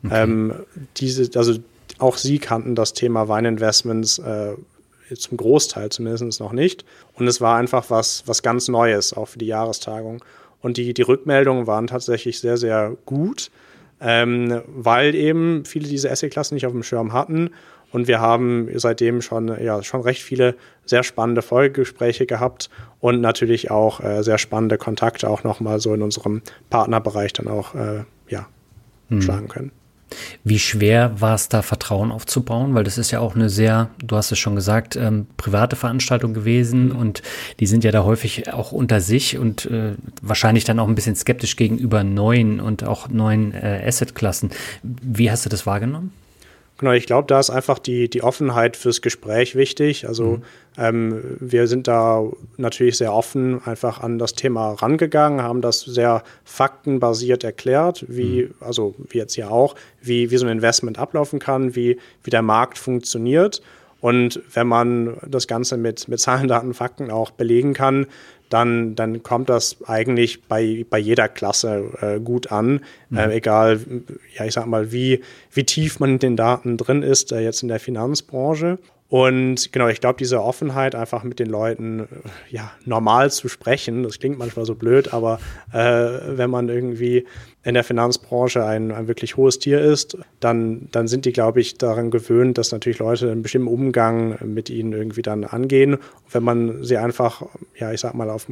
Okay. 0.05 0.23
Ähm, 0.23 0.55
diese, 0.97 1.39
also 1.39 1.55
auch 1.99 2.17
sie 2.17 2.39
kannten 2.39 2.75
das 2.75 2.93
Thema 2.93 3.29
Weininvestments 3.29 4.19
äh, 4.19 4.55
zum 5.17 5.37
Großteil 5.37 5.91
zumindest 5.91 6.41
noch 6.41 6.53
nicht. 6.53 6.85
Und 7.15 7.27
es 7.27 7.41
war 7.41 7.57
einfach 7.57 7.91
was, 7.91 8.25
was 8.27 8.43
ganz 8.43 8.69
Neues, 8.69 9.13
auch 9.13 9.27
für 9.27 9.39
die 9.39 9.47
Jahrestagung. 9.47 10.25
Und 10.61 10.77
die, 10.77 10.95
die 10.95 11.03
Rückmeldungen 11.03 11.67
waren 11.67 11.87
tatsächlich 11.87 12.41
sehr, 12.41 12.57
sehr 12.57 12.97
gut, 13.05 13.51
ähm, 14.01 14.63
weil 14.67 15.15
eben 15.15 15.65
viele 15.65 15.89
diese 15.89 16.09
Essay-Klassen 16.09 16.55
nicht 16.55 16.67
auf 16.67 16.73
dem 16.73 16.83
Schirm 16.83 17.13
hatten. 17.13 17.51
Und 17.93 18.09
wir 18.09 18.21
haben 18.21 18.69
seitdem 18.75 19.23
schon, 19.23 19.55
ja, 19.63 19.83
schon 19.85 20.01
recht 20.01 20.23
viele 20.23 20.57
sehr 20.85 21.05
spannende 21.05 21.43
Folgegespräche 21.43 22.27
gehabt 22.27 22.69
und 22.99 23.21
natürlich 23.21 23.71
auch 23.71 24.01
äh, 24.01 24.23
sehr 24.23 24.39
spannende 24.39 24.79
Kontakte 24.79 25.29
auch 25.29 25.45
nochmal 25.45 25.79
so 25.79 25.95
in 25.95 26.03
unserem 26.03 26.43
Partnerbereich 26.71 27.35
dann 27.35 27.47
auch 27.47 27.75
äh, 27.75 28.03
ja, 28.29 28.49
hm. 29.11 29.23
schlagen 29.23 29.49
können. 29.49 29.71
Wie 30.43 30.59
schwer 30.59 31.21
war 31.21 31.35
es 31.35 31.49
da, 31.49 31.63
Vertrauen 31.63 32.13
aufzubauen? 32.13 32.75
Weil 32.75 32.85
das 32.85 32.99
ist 32.99 33.11
ja 33.11 33.21
auch 33.21 33.35
eine 33.35 33.49
sehr, 33.49 33.91
du 33.99 34.17
hast 34.17 34.33
es 34.33 34.39
schon 34.39 34.57
gesagt, 34.57 34.97
ähm, 34.97 35.27
private 35.37 35.77
Veranstaltung 35.77 36.35
gewesen 36.35 36.93
und 36.93 37.23
die 37.61 37.67
sind 37.67 37.85
ja 37.85 37.91
da 37.91 38.05
häufig 38.05 38.53
auch 38.53 38.73
unter 38.73 39.01
sich 39.01 39.39
und 39.39 39.67
äh, 39.67 39.95
wahrscheinlich 40.23 40.65
dann 40.65 40.79
auch 40.79 40.89
ein 40.89 40.95
bisschen 40.95 41.17
skeptisch 41.17 41.57
gegenüber 41.57 42.05
neuen 42.05 42.61
und 42.61 42.85
auch 42.85 43.09
neuen 43.09 43.53
äh, 43.53 43.83
Assetklassen. 43.87 44.51
Wie 44.83 45.31
hast 45.31 45.45
du 45.45 45.49
das 45.49 45.67
wahrgenommen? 45.67 46.13
Genau, 46.79 46.91
ich 46.91 47.07
glaube, 47.07 47.29
da 47.29 47.39
ist 47.39 47.51
einfach 47.51 47.79
die, 47.79 48.11
die 48.11 48.25
Offenheit 48.25 48.77
fürs 48.77 49.01
Gespräch 49.01 49.55
wichtig. 49.55 50.09
Also 50.09 50.25
mhm. 50.25 50.43
ähm, 50.77 51.37
wir 51.39 51.69
sind 51.69 51.87
da 51.87 52.25
natürlich 52.57 52.97
sehr 52.97 53.13
offen 53.13 53.65
einfach 53.65 54.03
an 54.03 54.19
das 54.19 54.33
Thema 54.33 54.73
rangegangen, 54.73 55.41
haben 55.43 55.61
das 55.61 55.81
sehr 55.81 56.25
faktenbasiert 56.45 57.45
erklärt, 57.45 58.05
wie, 58.09 58.45
mhm. 58.45 58.55
also 58.59 58.97
wie 59.09 59.19
jetzt 59.19 59.35
hier 59.35 59.53
auch, 59.53 59.77
wie, 60.03 60.33
wie 60.33 60.37
so 60.37 60.47
ein 60.47 60.53
Investment 60.53 60.99
ablaufen 60.99 61.39
kann, 61.39 61.77
wie, 61.77 61.99
wie 62.25 62.31
der 62.31 62.43
Markt 62.43 62.79
funktioniert. 62.79 63.63
Und 64.01 64.43
wenn 64.53 64.67
man 64.67 65.17
das 65.27 65.47
Ganze 65.47 65.79
mit, 65.79 66.09
mit 66.09 66.21
Zahlen, 66.21 66.49
Daten, 66.49 66.75
Fakten 66.75 67.11
auch 67.11 67.31
belegen 67.31 67.73
kann, 67.73 68.07
dann, 68.55 68.95
dann 68.95 69.25
kommt 69.25 69.49
das 69.49 69.79
eigentlich 69.85 70.45
bei, 70.45 70.87
bei 70.89 70.99
jeder 70.99 71.29
Klasse 71.29 71.91
äh, 72.01 72.21
gut 72.21 72.53
an. 72.53 72.83
Mhm. 73.11 73.19
Äh, 73.19 73.35
egal, 73.35 73.81
ja, 74.39 74.45
ich 74.45 74.55
sag 74.55 74.67
mal, 74.67 74.93
wie, 74.93 75.23
wie 75.51 75.65
tief 75.65 75.99
man 75.99 76.11
in 76.11 76.19
den 76.21 76.37
Daten 76.37 76.77
drin 76.77 77.03
ist, 77.03 77.33
äh, 77.33 77.41
jetzt 77.41 77.63
in 77.63 77.69
der 77.69 77.81
Finanzbranche. 77.81 78.79
Und 79.09 79.73
genau, 79.73 79.89
ich 79.89 80.01
glaube, 80.01 80.19
diese 80.19 80.41
Offenheit, 80.41 80.95
einfach 80.95 81.25
mit 81.25 81.41
den 81.41 81.49
Leuten 81.49 82.01
äh, 82.01 82.07
ja, 82.49 82.71
normal 82.85 83.33
zu 83.33 83.49
sprechen, 83.49 84.05
das 84.05 84.21
klingt 84.21 84.39
manchmal 84.39 84.67
so 84.67 84.77
blöd, 84.77 85.13
aber 85.13 85.41
äh, 85.73 85.79
wenn 86.37 86.49
man 86.49 86.69
irgendwie 86.69 87.27
in 87.65 87.75
der 87.75 87.83
Finanzbranche 87.83 88.65
ein, 88.65 88.93
ein 88.93 89.09
wirklich 89.09 89.39
hohes 89.39 89.59
Tier 89.59 89.81
ist, 89.81 90.19
dann, 90.39 90.89
dann 90.93 91.09
sind 91.09 91.25
die, 91.25 91.33
glaube 91.33 91.61
ich, 91.61 91.79
daran 91.79 92.11
gewöhnt, 92.11 92.59
dass 92.59 92.73
natürlich 92.73 92.99
Leute 92.99 93.31
einen 93.31 93.43
bestimmten 93.43 93.69
Umgang 93.69 94.39
mit 94.45 94.69
ihnen 94.69 94.93
irgendwie 94.93 95.23
dann 95.23 95.45
angehen. 95.45 95.95
Und 95.95 96.03
wenn 96.33 96.43
man 96.43 96.85
sie 96.85 96.99
einfach, 96.99 97.43
ja, 97.77 97.91
ich 97.91 98.01
sag 98.01 98.15
mal, 98.15 98.29
auf, 98.29 98.47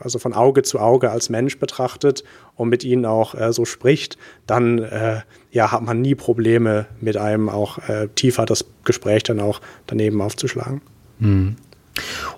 also 0.00 0.18
von 0.18 0.34
Auge 0.34 0.62
zu 0.62 0.78
Auge 0.78 1.10
als 1.10 1.30
Mensch 1.30 1.58
betrachtet 1.58 2.24
und 2.54 2.68
mit 2.68 2.84
ihnen 2.84 3.06
auch 3.06 3.34
äh, 3.34 3.54
so 3.54 3.64
spricht, 3.64 4.18
dann 4.46 4.78
äh, 4.78 5.20
ja, 5.50 5.72
hat 5.72 5.82
man 5.82 6.02
nie 6.02 6.14
Probleme 6.14 6.86
mit 7.00 7.16
einem 7.16 7.48
auch 7.48 7.78
äh, 7.88 8.08
tiefer 8.14 8.44
das 8.44 8.66
Gespräch 8.84 9.22
dann 9.22 9.40
auch 9.40 9.62
daneben 9.86 10.20
aufzuschlagen. 10.20 10.82
Hm. 11.20 11.56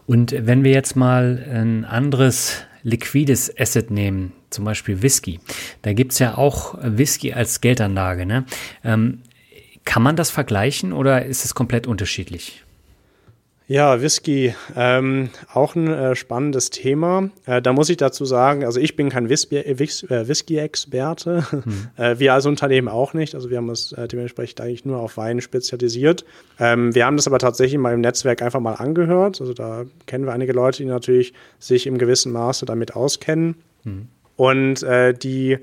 Und 0.07 0.35
wenn 0.47 0.63
wir 0.63 0.73
jetzt 0.73 0.95
mal 0.95 1.45
ein 1.51 1.85
anderes 1.85 2.65
liquides 2.85 3.53
Asset 3.59 3.91
nehmen, 3.91 4.33
zum 4.51 4.65
Beispiel 4.65 5.03
Whisky, 5.03 5.41
da 5.83 5.93
gibt 5.93 6.13
es 6.13 6.21
ja 6.21 6.39
auch 6.39 6.77
Whisky 6.81 7.33
als 7.33 7.61
Geldanlage. 7.61 8.27
Ne? 8.27 8.45
Ähm, 8.85 9.23
kann 9.85 10.03
man 10.03 10.17
das 10.17 10.31
vergleichen 10.31 10.93
oder 10.93 11.25
ist 11.25 11.45
es 11.45 11.55
komplett 11.55 11.87
unterschiedlich? 11.87 12.64
Ja, 13.67 14.03
Whisky, 14.03 14.55
ähm, 14.77 15.31
auch 15.53 15.75
ein 15.75 15.89
äh, 15.89 16.15
spannendes 16.17 16.69
Thema. 16.69 17.31
Äh, 17.47 17.63
da 17.63 17.73
muss 17.73 17.89
ich 17.89 17.97
dazu 17.97 18.27
sagen, 18.27 18.63
also 18.63 18.79
ich 18.79 18.95
bin 18.95 19.09
kein 19.09 19.25
äh, 19.31 19.79
Whisky-Experte, 19.79 21.51
hm. 21.51 21.89
äh, 21.97 22.19
wir 22.19 22.35
als 22.35 22.45
Unternehmen 22.45 22.89
auch 22.89 23.15
nicht. 23.15 23.35
Also 23.35 23.49
wir 23.49 23.57
haben 23.57 23.71
uns 23.71 23.93
äh, 23.93 24.07
dementsprechend 24.07 24.61
eigentlich 24.61 24.85
nur 24.85 24.99
auf 24.99 25.17
Wein 25.17 25.41
spezialisiert. 25.41 26.27
Ähm, 26.61 26.95
wir 26.95 27.07
haben 27.07 27.17
das 27.17 27.27
aber 27.27 27.39
tatsächlich 27.39 27.81
mal 27.81 27.95
im 27.95 28.03
Netzwerk 28.03 28.43
einfach 28.43 28.61
mal 28.61 28.75
angehört. 28.75 29.41
Also 29.41 29.55
da 29.55 29.87
kennen 30.05 30.27
wir 30.27 30.35
einige 30.35 30.53
Leute, 30.53 30.83
die 30.83 30.89
natürlich 30.89 31.33
sich 31.59 31.87
im 31.87 31.97
gewissen 31.97 32.33
Maße 32.33 32.67
damit 32.67 32.95
auskennen. 32.95 33.57
Hm. 33.85 34.09
Und 34.37 34.83
äh, 34.83 35.15
die 35.15 35.59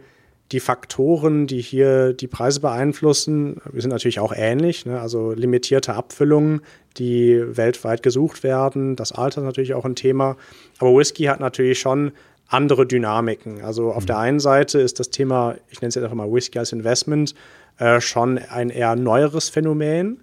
die 0.51 0.59
Faktoren, 0.59 1.47
die 1.47 1.61
hier 1.61 2.13
die 2.13 2.27
Preise 2.27 2.59
beeinflussen, 2.59 3.61
sind 3.73 3.89
natürlich 3.89 4.19
auch 4.19 4.33
ähnlich. 4.35 4.85
Ne? 4.85 4.99
Also 4.99 5.31
limitierte 5.31 5.93
Abfüllungen, 5.93 6.61
die 6.97 7.41
weltweit 7.55 8.03
gesucht 8.03 8.43
werden. 8.43 8.95
Das 8.95 9.11
Alter 9.13 9.41
ist 9.41 9.45
natürlich 9.45 9.73
auch 9.73 9.85
ein 9.85 9.95
Thema. 9.95 10.35
Aber 10.79 10.95
Whisky 10.95 11.23
hat 11.25 11.39
natürlich 11.39 11.79
schon 11.79 12.11
andere 12.47 12.85
Dynamiken. 12.85 13.61
Also 13.61 13.91
auf 13.91 14.03
mhm. 14.03 14.07
der 14.07 14.17
einen 14.17 14.39
Seite 14.41 14.79
ist 14.79 14.99
das 14.99 15.09
Thema, 15.09 15.55
ich 15.69 15.81
nenne 15.81 15.89
es 15.89 15.95
jetzt 15.95 16.03
einfach 16.03 16.17
mal 16.17 16.31
Whisky 16.31 16.59
als 16.59 16.73
Investment, 16.73 17.33
äh, 17.77 18.01
schon 18.01 18.37
ein 18.37 18.69
eher 18.69 18.95
neueres 18.97 19.47
Phänomen. 19.47 20.21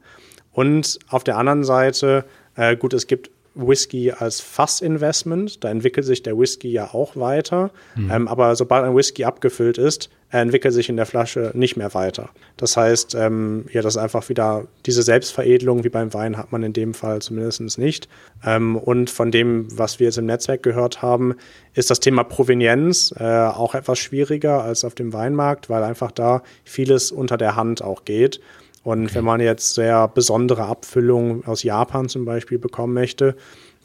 Und 0.53 0.99
auf 1.09 1.25
der 1.25 1.39
anderen 1.39 1.65
Seite, 1.65 2.27
äh, 2.55 2.77
gut, 2.77 2.93
es 2.93 3.07
gibt 3.07 3.31
Whisky 3.55 4.13
als 4.13 4.41
Fassinvestment. 4.41 5.65
Da 5.65 5.71
entwickelt 5.71 6.07
sich 6.07 6.23
der 6.23 6.39
Whisky 6.39 6.71
ja 6.71 6.93
auch 6.93 7.17
weiter. 7.17 7.71
Mhm. 7.97 8.11
Ähm, 8.11 8.29
aber 8.29 8.55
sobald 8.57 8.85
ein 8.85 8.95
Whisky 8.95 9.25
abgefüllt 9.25 9.79
ist, 9.79 10.11
entwickelt 10.31 10.75
sich 10.75 10.89
in 10.89 10.97
der 10.97 11.07
Flasche 11.07 11.53
nicht 11.55 11.77
mehr 11.77 11.95
weiter. 11.95 12.31
Das 12.57 12.77
heißt, 12.77 13.15
ähm, 13.15 13.65
ja, 13.73 13.81
das 13.81 13.97
ist 13.97 14.03
einfach 14.03 14.29
wieder 14.29 14.67
diese 14.85 15.03
Selbstveredelung 15.03 15.85
wie 15.85 15.89
beim 15.89 16.13
Wein 16.13 16.37
hat 16.37 16.53
man 16.53 16.63
in 16.63 16.73
dem 16.75 16.93
Fall 16.93 17.23
zumindest 17.23 17.79
nicht. 17.79 18.09
Ähm, 18.45 18.77
und 18.77 19.09
von 19.09 19.31
dem, 19.31 19.67
was 19.77 19.99
wir 19.99 20.07
jetzt 20.07 20.19
im 20.19 20.27
Netzwerk 20.27 20.63
gehört 20.63 21.01
haben, 21.01 21.35
ist 21.75 21.91
das 21.91 22.01
Thema 22.01 22.25
Provenienz 22.25 23.15
äh, 23.19 23.25
auch 23.25 23.75
etwas 23.75 23.99
schwieriger 23.99 24.63
als 24.63 24.85
auf 24.85 24.95
dem 24.95 25.13
Weinmarkt, 25.13 25.71
weil 25.71 25.83
einfach 25.83 26.13
da 26.13 26.43
vieles 26.65 27.11
unter 27.11 27.39
der 27.39 27.57
Hand 27.57 27.83
auch 27.83 28.05
geht. 28.05 28.41
Und 28.85 29.07
okay. 29.07 29.17
wenn 29.17 29.25
man 29.25 29.41
jetzt 29.41 29.75
sehr 29.75 30.09
besondere 30.09 30.65
Abfüllungen 30.65 31.45
aus 31.47 31.63
Japan 31.63 32.09
zum 32.09 32.25
Beispiel 32.25 32.59
bekommen 32.59 32.95
möchte, 32.95 33.35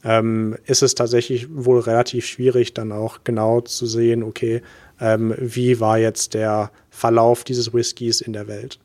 ähm, 0.04 0.58
ist 0.66 0.84
es 0.84 0.96
tatsächlich 0.96 1.48
wohl 1.50 1.80
relativ 1.80 2.26
schwierig, 2.26 2.74
dann 2.74 2.92
auch 2.92 3.20
genau 3.24 3.62
zu 3.62 3.86
sehen, 3.86 4.24
okay, 4.24 4.62
ähm, 5.04 5.36
wie 5.38 5.80
war 5.80 6.00
jetzt 6.00 6.34
der 6.34 6.72
Verlauf 6.90 7.44
dieses 7.44 7.74
Whiskys 7.74 8.22
in 8.22 8.34
der 8.34 8.48
Welt. 8.48 8.80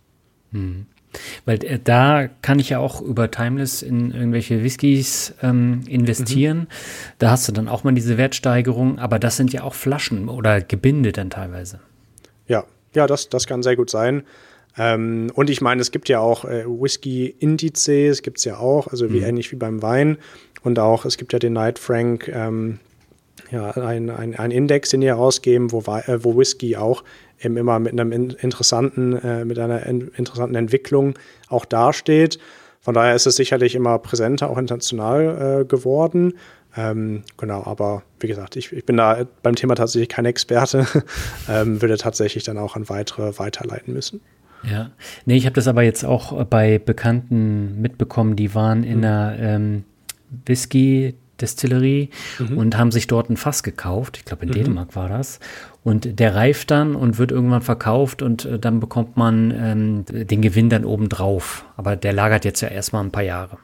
Hm. 0.53 0.87
Weil 1.45 1.65
äh, 1.65 1.79
da 1.83 2.29
kann 2.43 2.59
ich 2.59 2.71
ja 2.71 2.81
auch 2.81 3.01
über 3.01 3.31
Timeless 3.31 3.83
in 3.83 4.11
irgendwelche 4.11 4.63
Whiskys 4.63 5.33
ähm, 5.43 5.83
investieren. 5.87 6.59
Mhm. 6.59 6.67
Da 7.19 7.31
hast 7.31 7.49
du 7.49 7.53
dann 7.53 7.69
auch 7.69 7.85
mal 7.85 7.95
diese 7.95 8.19
Wertsteigerung, 8.19 8.99
aber 8.99 9.19
das 9.19 9.37
sind 9.37 9.53
ja 9.53 9.63
auch 9.63 9.75
Flaschen 9.75 10.29
oder 10.29 10.61
Gebinde 10.61 11.13
dann 11.13 11.31
teilweise. 11.31 11.81
Ja, 12.47 12.65
ja, 12.95 13.07
das, 13.07 13.29
das 13.31 13.47
kann 13.47 13.63
sehr 13.63 13.77
gut 13.77 13.89
sein. 13.89 14.25
Ähm, 14.77 15.31
und 15.35 15.51
ich 15.51 15.61
meine, 15.61 15.81
es 15.81 15.91
gibt 15.91 16.09
ja 16.09 16.21
auch 16.21 16.45
äh, 16.45 16.65
Whisky-Indizes, 16.67 18.23
gibt 18.23 18.39
es 18.39 18.45
ja 18.45 18.59
auch, 18.59 18.89
also 18.89 19.11
wie 19.13 19.21
mhm. 19.21 19.27
ähnlich 19.27 19.53
wie 19.53 19.57
beim 19.57 19.83
Wein. 19.83 20.19
Und 20.63 20.79
auch, 20.79 21.05
es 21.05 21.17
gibt 21.17 21.33
ja 21.33 21.39
den 21.39 21.55
Night 21.55 21.79
Frank, 21.79 22.29
ähm, 22.29 22.81
ja, 23.51 23.71
ein, 23.71 24.11
ein, 24.11 24.37
ein 24.37 24.51
Index, 24.51 24.91
den 24.91 25.01
die 25.01 25.07
herausgeben, 25.07 25.73
wo, 25.73 25.81
äh, 25.81 26.25
wo 26.25 26.37
Whisky 26.37 26.77
auch 26.77 27.03
eben 27.41 27.57
immer 27.57 27.79
mit 27.79 27.93
einem 27.93 28.13
interessanten, 28.13 29.17
äh, 29.17 29.45
mit 29.45 29.59
einer 29.59 29.87
in, 29.87 30.09
interessanten 30.17 30.57
Entwicklung 30.57 31.15
auch 31.49 31.65
dasteht. 31.65 32.39
Von 32.81 32.95
daher 32.95 33.15
ist 33.15 33.27
es 33.27 33.37
sicherlich 33.37 33.75
immer 33.75 33.99
präsenter, 33.99 34.51
auch 34.51 34.59
international 34.59 35.61
äh, 35.61 35.65
geworden. 35.65 36.35
Ähm, 36.77 37.23
genau, 37.37 37.65
aber 37.65 38.03
wie 38.21 38.29
gesagt, 38.29 38.57
ich, 38.57 38.73
ich, 38.73 38.85
bin 38.85 38.97
da 38.97 39.27
beim 39.43 39.55
Thema 39.57 39.75
tatsächlich 39.75 40.09
kein 40.09 40.27
Experte, 40.27 40.87
ähm, 41.49 41.81
würde 41.81 41.97
tatsächlich 41.97 42.45
dann 42.45 42.59
auch 42.59 42.77
an 42.77 42.89
weitere 42.89 43.39
weiterleiten 43.39 43.95
müssen. 43.95 44.21
Ja, 44.65 44.91
nee, 45.25 45.37
ich 45.37 45.47
habe 45.47 45.55
das 45.55 45.69
aber 45.69 45.83
jetzt 45.83 46.05
auch 46.05 46.45
bei 46.45 46.79
Bekannten 46.79 47.81
mitbekommen, 47.81 48.37
die 48.37 48.55
waren 48.55 48.85
in 48.85 48.99
mhm. 48.99 49.05
einer 49.05 49.37
ähm, 49.39 49.85
Whisky 50.47 51.15
Destillerie 51.41 52.11
mhm. 52.39 52.59
und 52.59 52.77
haben 52.77 52.91
sich 52.91 53.07
dort 53.07 53.31
ein 53.31 53.37
Fass 53.37 53.63
gekauft. 53.63 54.19
Ich 54.19 54.25
glaube, 54.25 54.45
in 54.45 54.51
mhm. 54.51 54.55
Dänemark 54.55 54.97
war 54.97 55.09
das. 55.09 55.41
Und 55.85 56.19
der 56.19 56.35
reift 56.35 56.71
dann 56.71 56.95
und 56.95 57.19
wird 57.19 57.31
irgendwann 57.31 57.63
verkauft 57.63 58.23
und 58.23 58.45
äh, 58.45 58.59
dann 58.59 58.81
bekommt 58.81 59.17
man 59.17 59.55
ähm, 59.57 60.05
den 60.09 60.43
Gewinn 60.43 60.69
dann 60.69 60.85
oben 60.85 61.09
drauf. 61.09 61.65
Aber 61.77 61.97
der 61.97 62.13
lagert 62.13 62.45
jetzt 62.45 62.61
ja 62.61 62.69
erstmal 62.69 63.05
ein 63.05 63.11
paar 63.11 63.23
Jahre. 63.23 63.59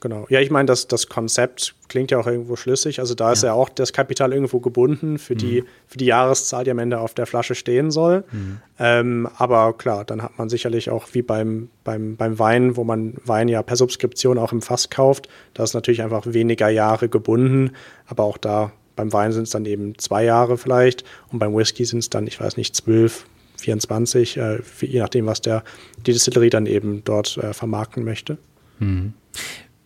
Genau. 0.00 0.26
Ja, 0.30 0.40
ich 0.40 0.50
meine, 0.50 0.66
das, 0.66 0.88
das 0.88 1.08
Konzept 1.08 1.74
klingt 1.88 2.10
ja 2.10 2.18
auch 2.18 2.26
irgendwo 2.26 2.56
schlüssig. 2.56 3.00
Also 3.00 3.14
da 3.14 3.32
ist 3.32 3.42
ja 3.42 3.52
auch 3.52 3.68
das 3.68 3.92
Kapital 3.92 4.32
irgendwo 4.32 4.58
gebunden 4.58 5.18
für, 5.18 5.34
mhm. 5.34 5.38
die, 5.38 5.64
für 5.86 5.98
die 5.98 6.06
Jahreszahl, 6.06 6.64
die 6.64 6.70
am 6.70 6.78
Ende 6.78 7.00
auf 7.00 7.12
der 7.12 7.26
Flasche 7.26 7.54
stehen 7.54 7.90
soll. 7.90 8.24
Mhm. 8.32 8.60
Ähm, 8.78 9.28
aber 9.36 9.74
klar, 9.74 10.06
dann 10.06 10.22
hat 10.22 10.38
man 10.38 10.48
sicherlich 10.48 10.88
auch 10.88 11.08
wie 11.12 11.20
beim, 11.20 11.68
beim, 11.84 12.16
beim 12.16 12.38
Wein, 12.38 12.76
wo 12.76 12.84
man 12.84 13.14
Wein 13.26 13.48
ja 13.48 13.62
per 13.62 13.76
Subskription 13.76 14.38
auch 14.38 14.52
im 14.52 14.62
Fass 14.62 14.88
kauft, 14.88 15.28
da 15.52 15.64
ist 15.64 15.74
natürlich 15.74 16.02
einfach 16.02 16.24
weniger 16.26 16.70
Jahre 16.70 17.10
gebunden. 17.10 17.72
Aber 18.06 18.24
auch 18.24 18.38
da 18.38 18.72
beim 18.96 19.12
Wein 19.12 19.32
sind 19.32 19.44
es 19.44 19.50
dann 19.50 19.66
eben 19.66 19.98
zwei 19.98 20.24
Jahre 20.24 20.56
vielleicht 20.56 21.04
und 21.30 21.38
beim 21.38 21.54
Whisky 21.54 21.84
sind 21.84 21.98
es 21.98 22.10
dann, 22.10 22.26
ich 22.26 22.40
weiß 22.40 22.56
nicht, 22.56 22.74
zwölf, 22.74 23.26
24, 23.58 24.38
äh, 24.38 24.58
je 24.80 25.00
nachdem, 25.00 25.26
was 25.26 25.42
der, 25.42 25.62
die 26.06 26.12
Distillerie 26.12 26.48
dann 26.48 26.64
eben 26.64 27.04
dort 27.04 27.36
äh, 27.36 27.52
vermarkten 27.52 28.04
möchte. 28.04 28.38
Mhm. 28.78 29.12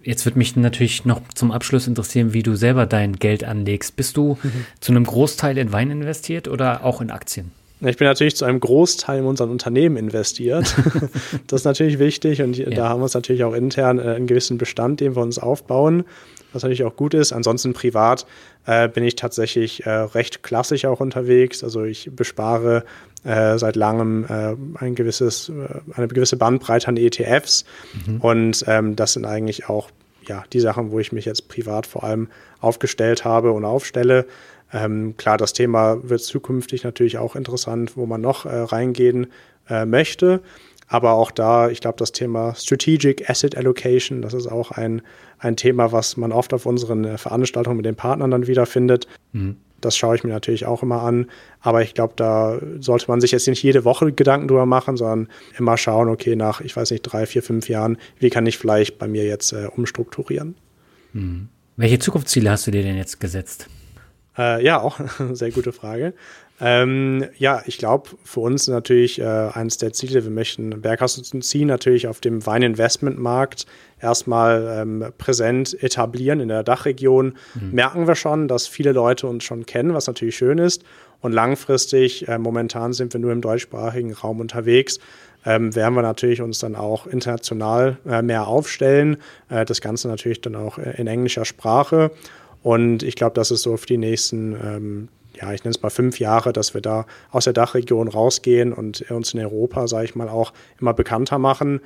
Jetzt 0.04 0.24
wird 0.26 0.36
mich 0.36 0.54
natürlich 0.54 1.04
noch 1.04 1.22
zum 1.34 1.50
Abschluss 1.50 1.86
interessieren, 1.86 2.32
wie 2.32 2.42
du 2.42 2.54
selber 2.56 2.86
dein 2.86 3.16
Geld 3.16 3.42
anlegst. 3.42 3.96
Bist 3.96 4.16
du 4.16 4.38
mhm. 4.42 4.66
zu 4.80 4.92
einem 4.92 5.04
Großteil 5.04 5.56
in 5.58 5.72
Wein 5.72 5.90
investiert 5.90 6.46
oder 6.46 6.84
auch 6.84 7.00
in 7.00 7.10
Aktien? 7.10 7.52
Ich 7.80 7.96
bin 7.96 8.06
natürlich 8.06 8.36
zu 8.36 8.44
einem 8.44 8.60
Großteil 8.60 9.20
in 9.20 9.24
unseren 9.26 9.50
Unternehmen 9.50 9.96
investiert. 9.96 10.74
das 11.46 11.62
ist 11.62 11.64
natürlich 11.64 11.98
wichtig 11.98 12.40
und 12.42 12.56
ja. 12.56 12.70
da 12.70 12.88
haben 12.88 13.00
wir 13.00 13.04
uns 13.04 13.14
natürlich 13.14 13.44
auch 13.44 13.54
intern 13.54 13.98
äh, 13.98 14.02
einen 14.02 14.26
gewissen 14.26 14.58
Bestand, 14.58 15.00
den 15.00 15.16
wir 15.16 15.22
uns 15.22 15.38
aufbauen, 15.38 16.04
was 16.52 16.62
natürlich 16.62 16.84
auch 16.84 16.96
gut 16.96 17.14
ist. 17.14 17.32
Ansonsten 17.32 17.72
privat 17.72 18.26
äh, 18.66 18.88
bin 18.88 19.04
ich 19.04 19.16
tatsächlich 19.16 19.84
äh, 19.84 19.90
recht 19.90 20.42
klassisch 20.42 20.84
auch 20.84 21.00
unterwegs. 21.00 21.64
Also 21.64 21.84
ich 21.84 22.10
bespare 22.12 22.84
äh, 23.24 23.58
seit 23.58 23.76
langem 23.76 24.24
äh, 24.24 24.54
ein 24.78 24.94
gewisses, 24.94 25.48
äh, 25.48 25.92
eine 25.94 26.08
gewisse 26.08 26.36
Bandbreite 26.36 26.88
an 26.88 26.96
ETFs. 26.96 27.64
Mhm. 28.06 28.20
Und 28.20 28.64
ähm, 28.66 28.96
das 28.96 29.14
sind 29.14 29.24
eigentlich 29.24 29.68
auch 29.68 29.90
ja, 30.26 30.44
die 30.52 30.60
Sachen, 30.60 30.90
wo 30.90 30.98
ich 31.00 31.12
mich 31.12 31.24
jetzt 31.24 31.48
privat 31.48 31.86
vor 31.86 32.04
allem 32.04 32.28
aufgestellt 32.60 33.24
habe 33.24 33.52
und 33.52 33.64
aufstelle. 33.64 34.26
Ähm, 34.72 35.16
klar, 35.16 35.38
das 35.38 35.52
Thema 35.52 35.98
wird 36.02 36.22
zukünftig 36.22 36.84
natürlich 36.84 37.18
auch 37.18 37.36
interessant, 37.36 37.96
wo 37.96 38.06
man 38.06 38.20
noch 38.20 38.46
äh, 38.46 38.56
reingehen 38.56 39.28
äh, 39.68 39.84
möchte. 39.84 40.40
Aber 40.94 41.14
auch 41.14 41.32
da, 41.32 41.70
ich 41.70 41.80
glaube, 41.80 41.96
das 41.98 42.12
Thema 42.12 42.54
Strategic 42.54 43.28
Asset 43.28 43.56
Allocation, 43.56 44.22
das 44.22 44.32
ist 44.32 44.46
auch 44.46 44.70
ein, 44.70 45.02
ein 45.40 45.56
Thema, 45.56 45.90
was 45.90 46.16
man 46.16 46.30
oft 46.30 46.54
auf 46.54 46.66
unseren 46.66 47.04
äh, 47.04 47.18
Veranstaltungen 47.18 47.78
mit 47.78 47.84
den 47.84 47.96
Partnern 47.96 48.30
dann 48.30 48.46
wiederfindet. 48.46 49.08
Mhm. 49.32 49.56
Das 49.80 49.96
schaue 49.96 50.14
ich 50.14 50.22
mir 50.22 50.30
natürlich 50.30 50.66
auch 50.66 50.84
immer 50.84 51.02
an. 51.02 51.26
Aber 51.58 51.82
ich 51.82 51.94
glaube, 51.94 52.12
da 52.14 52.60
sollte 52.78 53.06
man 53.08 53.20
sich 53.20 53.32
jetzt 53.32 53.48
nicht 53.48 53.60
jede 53.60 53.84
Woche 53.84 54.12
Gedanken 54.12 54.46
drüber 54.46 54.66
machen, 54.66 54.96
sondern 54.96 55.28
immer 55.58 55.76
schauen, 55.76 56.08
okay, 56.08 56.36
nach, 56.36 56.60
ich 56.60 56.76
weiß 56.76 56.92
nicht, 56.92 57.02
drei, 57.02 57.26
vier, 57.26 57.42
fünf 57.42 57.68
Jahren, 57.68 57.98
wie 58.20 58.30
kann 58.30 58.46
ich 58.46 58.56
vielleicht 58.56 58.96
bei 58.96 59.08
mir 59.08 59.24
jetzt 59.24 59.52
äh, 59.52 59.66
umstrukturieren? 59.74 60.54
Hm. 61.10 61.48
Welche 61.76 61.98
Zukunftsziele 61.98 62.48
hast 62.48 62.68
du 62.68 62.70
dir 62.70 62.84
denn 62.84 62.96
jetzt 62.96 63.18
gesetzt? 63.18 63.68
Äh, 64.38 64.64
ja, 64.64 64.80
auch 64.80 65.00
eine 65.18 65.34
sehr 65.36 65.50
gute 65.50 65.72
Frage. 65.72 66.14
Ähm, 66.60 67.24
ja, 67.36 67.62
ich 67.66 67.78
glaube, 67.78 68.10
für 68.22 68.40
uns 68.40 68.68
natürlich 68.68 69.20
äh, 69.20 69.24
eines 69.24 69.78
der 69.78 69.92
Ziele, 69.92 70.22
wir 70.22 70.30
möchten 70.30 70.80
Berghausen 70.80 71.42
ziehen 71.42 71.66
natürlich 71.66 72.06
auf 72.06 72.20
dem 72.20 72.46
Weininvestmentmarkt 72.46 73.66
erstmal 74.00 74.78
ähm, 74.80 75.12
präsent 75.18 75.82
etablieren 75.82 76.38
in 76.38 76.48
der 76.48 76.62
Dachregion. 76.62 77.34
Mhm. 77.54 77.72
Merken 77.72 78.06
wir 78.06 78.14
schon, 78.14 78.46
dass 78.46 78.68
viele 78.68 78.92
Leute 78.92 79.26
uns 79.26 79.42
schon 79.42 79.66
kennen, 79.66 79.94
was 79.94 80.06
natürlich 80.06 80.36
schön 80.36 80.58
ist. 80.58 80.84
Und 81.20 81.32
langfristig, 81.32 82.28
äh, 82.28 82.38
momentan 82.38 82.92
sind 82.92 83.12
wir 83.14 83.20
nur 83.20 83.32
im 83.32 83.40
deutschsprachigen 83.40 84.12
Raum 84.12 84.40
unterwegs, 84.40 85.00
ähm, 85.46 85.74
werden 85.74 85.94
wir 85.94 86.02
natürlich 86.02 86.40
uns 86.40 86.58
dann 86.58 86.76
auch 86.76 87.06
international 87.06 87.98
äh, 88.06 88.22
mehr 88.22 88.46
aufstellen. 88.46 89.16
Äh, 89.48 89.64
das 89.64 89.80
Ganze 89.80 90.08
natürlich 90.08 90.40
dann 90.40 90.54
auch 90.54 90.78
äh, 90.78 90.94
in 90.98 91.06
englischer 91.06 91.44
Sprache. 91.44 92.12
Und 92.62 93.02
ich 93.02 93.16
glaube, 93.16 93.34
das 93.34 93.50
ist 93.50 93.62
so 93.62 93.76
für 93.76 93.86
die 93.86 93.98
nächsten 93.98 94.52
ähm, 94.52 95.08
ja, 95.36 95.52
ich 95.52 95.64
nenne 95.64 95.74
es 95.74 95.82
mal 95.82 95.90
fünf 95.90 96.18
Jahre, 96.18 96.52
dass 96.52 96.74
wir 96.74 96.80
da 96.80 97.06
aus 97.30 97.44
der 97.44 97.52
Dachregion 97.52 98.08
rausgehen 98.08 98.72
und 98.72 99.10
uns 99.10 99.34
in 99.34 99.40
Europa, 99.40 99.86
sage 99.88 100.04
ich 100.04 100.14
mal, 100.14 100.28
auch 100.28 100.52
immer 100.80 100.94
bekannter 100.94 101.38
machen. 101.38 101.80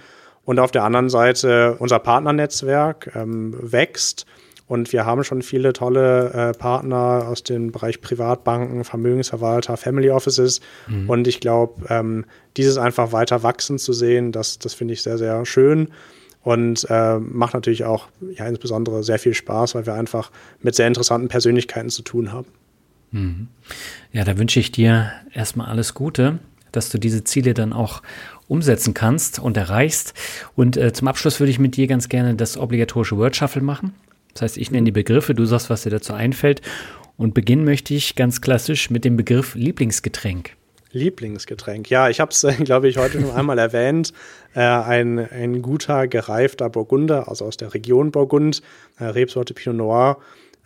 Und 0.44 0.58
auf 0.58 0.70
der 0.70 0.84
anderen 0.84 1.10
Seite 1.10 1.76
unser 1.78 1.98
Partnernetzwerk 1.98 3.12
ähm, 3.14 3.54
wächst. 3.60 4.24
Und 4.66 4.92
wir 4.92 5.06
haben 5.06 5.24
schon 5.24 5.42
viele 5.42 5.72
tolle 5.72 6.30
äh, 6.32 6.58
Partner 6.58 7.26
aus 7.28 7.42
dem 7.42 7.72
Bereich 7.72 8.00
Privatbanken, 8.00 8.84
Vermögensverwalter, 8.84 9.76
Family 9.76 10.10
Offices. 10.10 10.60
Mhm. 10.86 11.08
Und 11.08 11.26
ich 11.26 11.40
glaube, 11.40 11.84
ähm, 11.88 12.26
dieses 12.56 12.76
einfach 12.78 13.12
weiter 13.12 13.42
wachsen 13.42 13.78
zu 13.78 13.92
sehen, 13.92 14.32
das, 14.32 14.58
das 14.58 14.74
finde 14.74 14.94
ich 14.94 15.02
sehr, 15.02 15.18
sehr 15.18 15.44
schön. 15.46 15.88
Und 16.42 16.86
äh, 16.88 17.18
macht 17.18 17.54
natürlich 17.54 17.84
auch 17.84 18.08
ja, 18.20 18.46
insbesondere 18.46 19.02
sehr 19.02 19.18
viel 19.18 19.34
Spaß, 19.34 19.74
weil 19.74 19.86
wir 19.86 19.94
einfach 19.94 20.30
mit 20.60 20.74
sehr 20.74 20.86
interessanten 20.86 21.28
Persönlichkeiten 21.28 21.90
zu 21.90 22.02
tun 22.02 22.32
haben. 22.32 22.46
Mhm. 23.10 23.48
Ja, 24.12 24.24
da 24.24 24.38
wünsche 24.38 24.60
ich 24.60 24.72
dir 24.72 25.12
erstmal 25.32 25.68
alles 25.68 25.94
Gute, 25.94 26.38
dass 26.72 26.90
du 26.90 26.98
diese 26.98 27.24
Ziele 27.24 27.54
dann 27.54 27.72
auch 27.72 28.02
umsetzen 28.48 28.94
kannst 28.94 29.38
und 29.38 29.56
erreichst. 29.56 30.14
Und 30.56 30.76
äh, 30.76 30.92
zum 30.92 31.08
Abschluss 31.08 31.40
würde 31.40 31.50
ich 31.50 31.58
mit 31.58 31.76
dir 31.76 31.86
ganz 31.86 32.08
gerne 32.08 32.34
das 32.34 32.56
obligatorische 32.56 33.16
Word 33.16 33.36
Shuffle 33.36 33.62
machen. 33.62 33.94
Das 34.32 34.42
heißt, 34.42 34.56
ich 34.58 34.70
nenne 34.70 34.84
die 34.84 34.92
Begriffe, 34.92 35.34
du 35.34 35.44
sagst, 35.44 35.70
was 35.70 35.82
dir 35.82 35.90
dazu 35.90 36.14
einfällt. 36.14 36.62
Und 37.16 37.34
beginnen 37.34 37.64
möchte 37.64 37.94
ich 37.94 38.14
ganz 38.14 38.40
klassisch 38.40 38.90
mit 38.90 39.04
dem 39.04 39.16
Begriff 39.16 39.54
Lieblingsgetränk. 39.54 40.54
Lieblingsgetränk. 40.92 41.90
Ja, 41.90 42.08
ich 42.08 42.20
habe 42.20 42.30
es, 42.30 42.46
glaube 42.64 42.88
ich, 42.88 42.96
heute 42.96 43.20
schon 43.20 43.30
einmal 43.30 43.58
erwähnt. 43.58 44.12
Äh, 44.54 44.60
ein, 44.60 45.18
ein 45.18 45.60
guter, 45.62 46.06
gereifter 46.06 46.70
Burgunder, 46.70 47.28
also 47.28 47.44
aus 47.44 47.56
der 47.56 47.74
Region 47.74 48.10
Burgund, 48.10 48.62
äh, 48.98 49.04
Rebsorte 49.04 49.54
Pinot 49.54 49.76
Noir. 49.76 50.18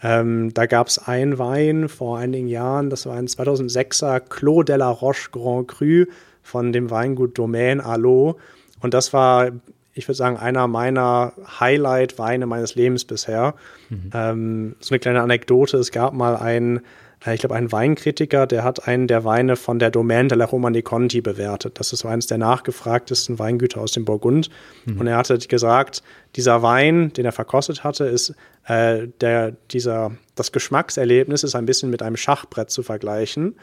Ähm, 0.03 0.53
da 0.55 0.67
gab 0.67 0.89
es 0.89 0.99
einen 0.99 1.39
Wein 1.39 1.89
vor 1.89 2.19
einigen 2.19 2.49
Jahren, 2.49 2.91
das 2.91 3.07
war 3.07 3.17
ein 3.17 3.27
2006er 3.27 4.21
Clos 4.21 4.65
de 4.65 4.77
la 4.77 4.91
Roche 4.91 5.31
Grand 5.31 5.69
Cru 5.69 6.07
von 6.43 6.73
dem 6.73 6.91
Weingut 6.91 7.39
Domaine 7.39 7.85
Allo. 7.85 8.39
Und 8.81 8.95
das 8.95 9.13
war 9.13 9.53
ich 9.95 10.09
würde 10.09 10.17
sagen, 10.17 10.37
einer 10.37 10.67
meiner 10.69 11.33
Highlight-Weine 11.61 12.47
meines 12.47 12.75
Lebens 12.75 13.05
bisher. 13.05 13.55
Mhm. 13.91 14.11
Ähm, 14.15 14.77
so 14.81 14.95
eine 14.95 15.01
kleine 15.01 15.23
Anekdote, 15.23 15.77
es 15.77 15.91
gab 15.91 16.15
mal 16.15 16.37
einen, 16.37 16.81
äh, 17.27 17.35
ich 17.35 17.41
glaube, 17.41 17.55
einen 17.55 17.73
Weinkritiker, 17.73 18.47
der 18.47 18.65
hat 18.65 18.89
einen 18.89 19.07
der 19.07 19.25
Weine 19.25 19.57
von 19.57 19.79
der 19.79 19.91
Domaine 19.91 20.29
de 20.29 20.39
la 20.39 20.47
Romani 20.47 20.83
Conti 20.83 21.21
bewertet. 21.21 21.79
Das 21.79 21.93
ist 21.93 22.01
so 22.01 22.09
eines 22.09 22.27
der 22.27 22.39
nachgefragtesten 22.39 23.39
Weingüter 23.39 23.81
aus 23.81 23.93
dem 23.93 24.05
Burgund. 24.05 24.49
Mhm. 24.87 25.01
Und 25.01 25.07
er 25.07 25.17
hatte 25.19 25.37
gesagt, 25.39 26.03
dieser 26.37 26.63
Wein, 26.63 27.13
den 27.13 27.27
er 27.27 27.33
verkostet 27.33 27.85
hatte, 27.85 28.05
ist 28.05 28.35
äh, 28.67 29.09
der, 29.21 29.53
dieser, 29.71 30.13
das 30.35 30.53
Geschmackserlebnis 30.53 31.45
ist 31.45 31.55
ein 31.55 31.67
bisschen 31.67 31.91
mit 31.91 32.03
einem 32.03 32.17
Schachbrett 32.17 32.71
zu 32.71 32.83
vergleichen 32.83 33.57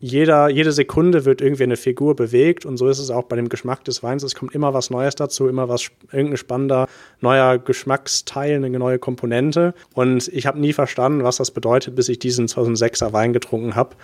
jeder, 0.00 0.48
jede 0.48 0.72
Sekunde 0.72 1.26
wird 1.26 1.42
irgendwie 1.42 1.64
eine 1.64 1.76
Figur 1.76 2.16
bewegt 2.16 2.64
und 2.64 2.78
so 2.78 2.88
ist 2.88 2.98
es 2.98 3.10
auch 3.10 3.24
bei 3.24 3.36
dem 3.36 3.50
Geschmack 3.50 3.84
des 3.84 4.02
Weins. 4.02 4.22
Es 4.22 4.34
kommt 4.34 4.54
immer 4.54 4.72
was 4.72 4.88
Neues 4.88 5.14
dazu, 5.14 5.46
immer 5.46 5.68
was, 5.68 5.90
irgendein 6.10 6.38
spannender 6.38 6.88
neuer 7.20 7.58
Geschmacksteil, 7.58 8.56
eine 8.56 8.78
neue 8.78 8.98
Komponente. 8.98 9.74
Und 9.92 10.28
ich 10.28 10.46
habe 10.46 10.58
nie 10.58 10.72
verstanden, 10.72 11.22
was 11.22 11.36
das 11.36 11.50
bedeutet, 11.50 11.96
bis 11.96 12.08
ich 12.08 12.18
diesen 12.18 12.46
2006er 12.46 13.12
Wein 13.12 13.34
getrunken 13.34 13.76
habe. 13.76 13.94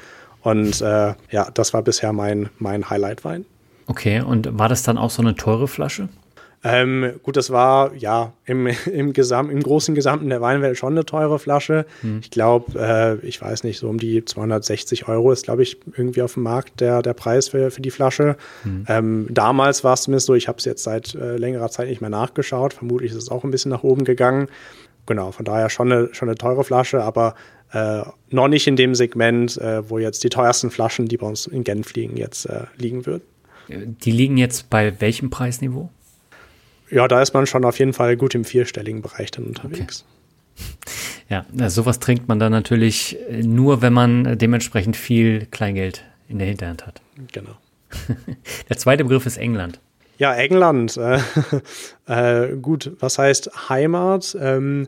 Und 0.42 0.82
äh, 0.82 1.14
ja, 1.30 1.50
das 1.54 1.72
war 1.72 1.82
bisher 1.82 2.12
mein, 2.12 2.50
mein 2.58 2.90
Highlight-Wein. 2.90 3.46
Okay, 3.86 4.20
und 4.20 4.58
war 4.58 4.68
das 4.68 4.82
dann 4.82 4.98
auch 4.98 5.10
so 5.10 5.22
eine 5.22 5.34
teure 5.34 5.66
Flasche? 5.66 6.10
Ähm, 6.64 7.12
gut, 7.22 7.36
das 7.36 7.50
war 7.50 7.94
ja 7.94 8.32
im, 8.44 8.66
im, 8.92 9.12
Gesam 9.12 9.50
im 9.50 9.62
großen 9.62 9.94
Gesamten 9.94 10.28
der 10.28 10.40
Weinwelt 10.40 10.76
schon 10.76 10.92
eine 10.92 11.04
teure 11.04 11.38
Flasche. 11.38 11.86
Hm. 12.00 12.20
Ich 12.22 12.30
glaube, 12.30 12.78
äh, 12.78 13.26
ich 13.26 13.40
weiß 13.40 13.64
nicht, 13.64 13.78
so 13.78 13.88
um 13.88 13.98
die 13.98 14.24
260 14.24 15.08
Euro 15.08 15.32
ist, 15.32 15.44
glaube 15.44 15.62
ich, 15.62 15.78
irgendwie 15.96 16.22
auf 16.22 16.34
dem 16.34 16.42
Markt 16.42 16.80
der, 16.80 17.02
der 17.02 17.14
Preis 17.14 17.48
für, 17.48 17.70
für 17.70 17.82
die 17.82 17.90
Flasche. 17.90 18.36
Hm. 18.62 18.84
Ähm, 18.88 19.26
damals 19.30 19.84
war 19.84 19.94
es 19.94 20.02
zumindest 20.02 20.26
so, 20.26 20.34
ich 20.34 20.48
habe 20.48 20.58
es 20.58 20.64
jetzt 20.64 20.82
seit 20.82 21.14
äh, 21.14 21.36
längerer 21.36 21.70
Zeit 21.70 21.88
nicht 21.88 22.00
mehr 22.00 22.10
nachgeschaut. 22.10 22.72
Vermutlich 22.72 23.12
ist 23.12 23.18
es 23.18 23.30
auch 23.30 23.44
ein 23.44 23.50
bisschen 23.50 23.70
nach 23.70 23.82
oben 23.82 24.04
gegangen. 24.04 24.48
Genau, 25.06 25.30
von 25.30 25.44
daher 25.44 25.70
schon 25.70 25.92
eine, 25.92 26.08
schon 26.12 26.28
eine 26.28 26.36
teure 26.36 26.64
Flasche, 26.64 27.02
aber 27.02 27.36
äh, 27.72 28.02
noch 28.30 28.48
nicht 28.48 28.66
in 28.66 28.76
dem 28.76 28.94
Segment, 28.94 29.56
äh, 29.58 29.88
wo 29.88 29.98
jetzt 29.98 30.24
die 30.24 30.28
teuersten 30.28 30.70
Flaschen, 30.70 31.06
die 31.06 31.16
bei 31.16 31.26
uns 31.26 31.46
in 31.46 31.64
Genf 31.64 31.94
liegen, 31.94 32.16
jetzt 32.16 32.46
äh, 32.46 32.64
liegen 32.76 33.06
würden. 33.06 33.22
Die 33.68 34.10
liegen 34.10 34.36
jetzt 34.36 34.70
bei 34.70 35.00
welchem 35.00 35.30
Preisniveau? 35.30 35.90
Ja, 36.90 37.08
da 37.08 37.22
ist 37.22 37.34
man 37.34 37.46
schon 37.46 37.64
auf 37.64 37.78
jeden 37.78 37.92
Fall 37.92 38.16
gut 38.16 38.34
im 38.34 38.44
vierstelligen 38.44 39.02
Bereich 39.02 39.30
dann 39.30 39.44
unterwegs. 39.44 40.04
Okay. 40.04 40.12
Ja, 41.28 41.44
sowas 41.68 41.98
trinkt 41.98 42.28
man 42.28 42.38
dann 42.38 42.52
natürlich 42.52 43.18
nur, 43.42 43.82
wenn 43.82 43.92
man 43.92 44.38
dementsprechend 44.38 44.96
viel 44.96 45.46
Kleingeld 45.46 46.04
in 46.28 46.38
der 46.38 46.46
Hinterhand 46.46 46.86
hat. 46.86 47.02
Genau. 47.32 47.50
Der 48.68 48.76
zweite 48.76 49.02
Begriff 49.02 49.26
ist 49.26 49.36
England. 49.36 49.80
Ja, 50.18 50.34
England. 50.34 50.96
Äh, 50.96 51.18
äh, 52.06 52.56
gut, 52.56 52.92
was 53.00 53.18
heißt 53.18 53.68
Heimat? 53.68 54.36
Ähm, 54.40 54.86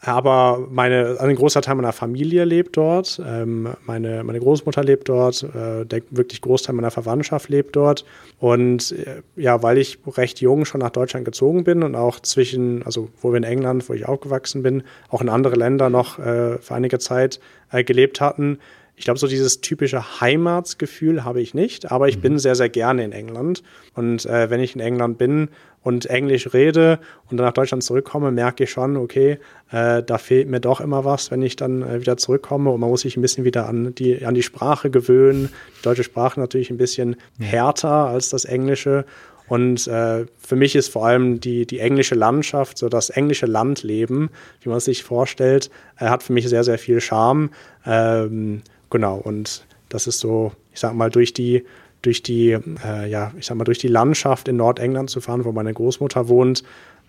aber 0.00 0.66
meine, 0.70 1.16
ein 1.20 1.34
großer 1.34 1.62
Teil 1.62 1.74
meiner 1.74 1.92
Familie 1.92 2.44
lebt 2.44 2.76
dort. 2.76 3.20
Ähm, 3.24 3.68
meine, 3.86 4.22
meine 4.24 4.38
Großmutter 4.38 4.84
lebt 4.84 5.08
dort. 5.08 5.42
Äh, 5.42 5.86
der 5.86 6.02
wirklich 6.10 6.42
Großteil 6.42 6.74
meiner 6.74 6.90
Verwandtschaft 6.90 7.48
lebt 7.48 7.76
dort. 7.76 8.04
Und 8.38 8.92
äh, 8.92 9.22
ja, 9.36 9.62
weil 9.62 9.78
ich 9.78 9.98
recht 10.06 10.40
jung 10.40 10.64
schon 10.66 10.80
nach 10.80 10.90
Deutschland 10.90 11.24
gezogen 11.24 11.64
bin 11.64 11.82
und 11.82 11.94
auch 11.94 12.20
zwischen, 12.20 12.82
also 12.84 13.08
wo 13.20 13.32
wir 13.32 13.38
in 13.38 13.44
England, 13.44 13.88
wo 13.88 13.94
ich 13.94 14.06
aufgewachsen 14.06 14.62
bin, 14.62 14.82
auch 15.08 15.22
in 15.22 15.30
andere 15.30 15.56
Länder 15.56 15.88
noch 15.88 16.18
äh, 16.18 16.58
für 16.58 16.74
einige 16.74 16.98
Zeit 16.98 17.40
gelebt 17.72 18.20
hatten, 18.20 18.58
ich 18.94 19.04
glaube, 19.04 19.18
so 19.18 19.26
dieses 19.26 19.60
typische 19.60 20.20
Heimatsgefühl 20.20 21.24
habe 21.24 21.42
ich 21.42 21.52
nicht, 21.52 21.90
aber 21.90 22.08
ich 22.08 22.16
mhm. 22.18 22.22
bin 22.22 22.38
sehr, 22.38 22.54
sehr 22.54 22.68
gerne 22.68 23.04
in 23.04 23.12
England. 23.12 23.62
Und 23.94 24.24
wenn 24.24 24.60
ich 24.60 24.74
in 24.74 24.80
England 24.80 25.18
bin 25.18 25.48
und 25.86 26.06
Englisch 26.06 26.52
rede 26.52 26.98
und 27.30 27.36
dann 27.36 27.46
nach 27.46 27.54
Deutschland 27.54 27.82
zurückkomme, 27.82 28.30
merke 28.30 28.64
ich 28.64 28.70
schon, 28.70 28.96
okay, 28.96 29.38
äh, 29.70 30.02
da 30.02 30.18
fehlt 30.18 30.48
mir 30.48 30.60
doch 30.60 30.80
immer 30.80 31.04
was, 31.04 31.30
wenn 31.30 31.42
ich 31.42 31.56
dann 31.56 31.82
äh, 31.82 32.00
wieder 32.00 32.16
zurückkomme 32.16 32.70
und 32.70 32.80
man 32.80 32.90
muss 32.90 33.02
sich 33.02 33.16
ein 33.16 33.22
bisschen 33.22 33.44
wieder 33.44 33.68
an 33.68 33.94
die, 33.94 34.24
an 34.24 34.34
die 34.34 34.42
Sprache 34.42 34.90
gewöhnen. 34.90 35.50
Die 35.78 35.82
deutsche 35.82 36.04
Sprache 36.04 36.40
natürlich 36.40 36.70
ein 36.70 36.76
bisschen 36.76 37.16
härter 37.38 38.08
als 38.08 38.30
das 38.30 38.44
Englische. 38.44 39.04
Und 39.48 39.86
äh, 39.86 40.26
für 40.38 40.56
mich 40.56 40.74
ist 40.74 40.88
vor 40.88 41.06
allem 41.06 41.38
die, 41.40 41.66
die 41.66 41.78
englische 41.78 42.16
Landschaft, 42.16 42.78
so 42.78 42.88
das 42.88 43.10
englische 43.10 43.46
Landleben, 43.46 44.30
wie 44.62 44.68
man 44.68 44.78
es 44.78 44.86
sich 44.86 45.04
vorstellt, 45.04 45.70
äh, 46.00 46.06
hat 46.06 46.24
für 46.24 46.32
mich 46.32 46.48
sehr, 46.48 46.64
sehr 46.64 46.78
viel 46.78 47.00
Charme. 47.00 47.50
Ähm, 47.86 48.62
Genau, 48.90 49.16
und 49.16 49.66
das 49.88 50.06
ist 50.06 50.20
so, 50.20 50.52
ich 50.72 50.80
sag 50.80 50.94
mal, 50.94 51.10
durch 51.10 51.32
die, 51.32 51.64
durch 52.02 52.22
die, 52.22 52.50
äh, 52.84 53.08
ja, 53.08 53.32
ich 53.38 53.46
sag 53.46 53.56
mal, 53.56 53.64
durch 53.64 53.78
die 53.78 53.88
Landschaft 53.88 54.48
in 54.48 54.56
Nordengland 54.56 55.10
zu 55.10 55.20
fahren, 55.20 55.44
wo 55.44 55.52
meine 55.52 55.72
Großmutter 55.72 56.28
wohnt, 56.28 56.62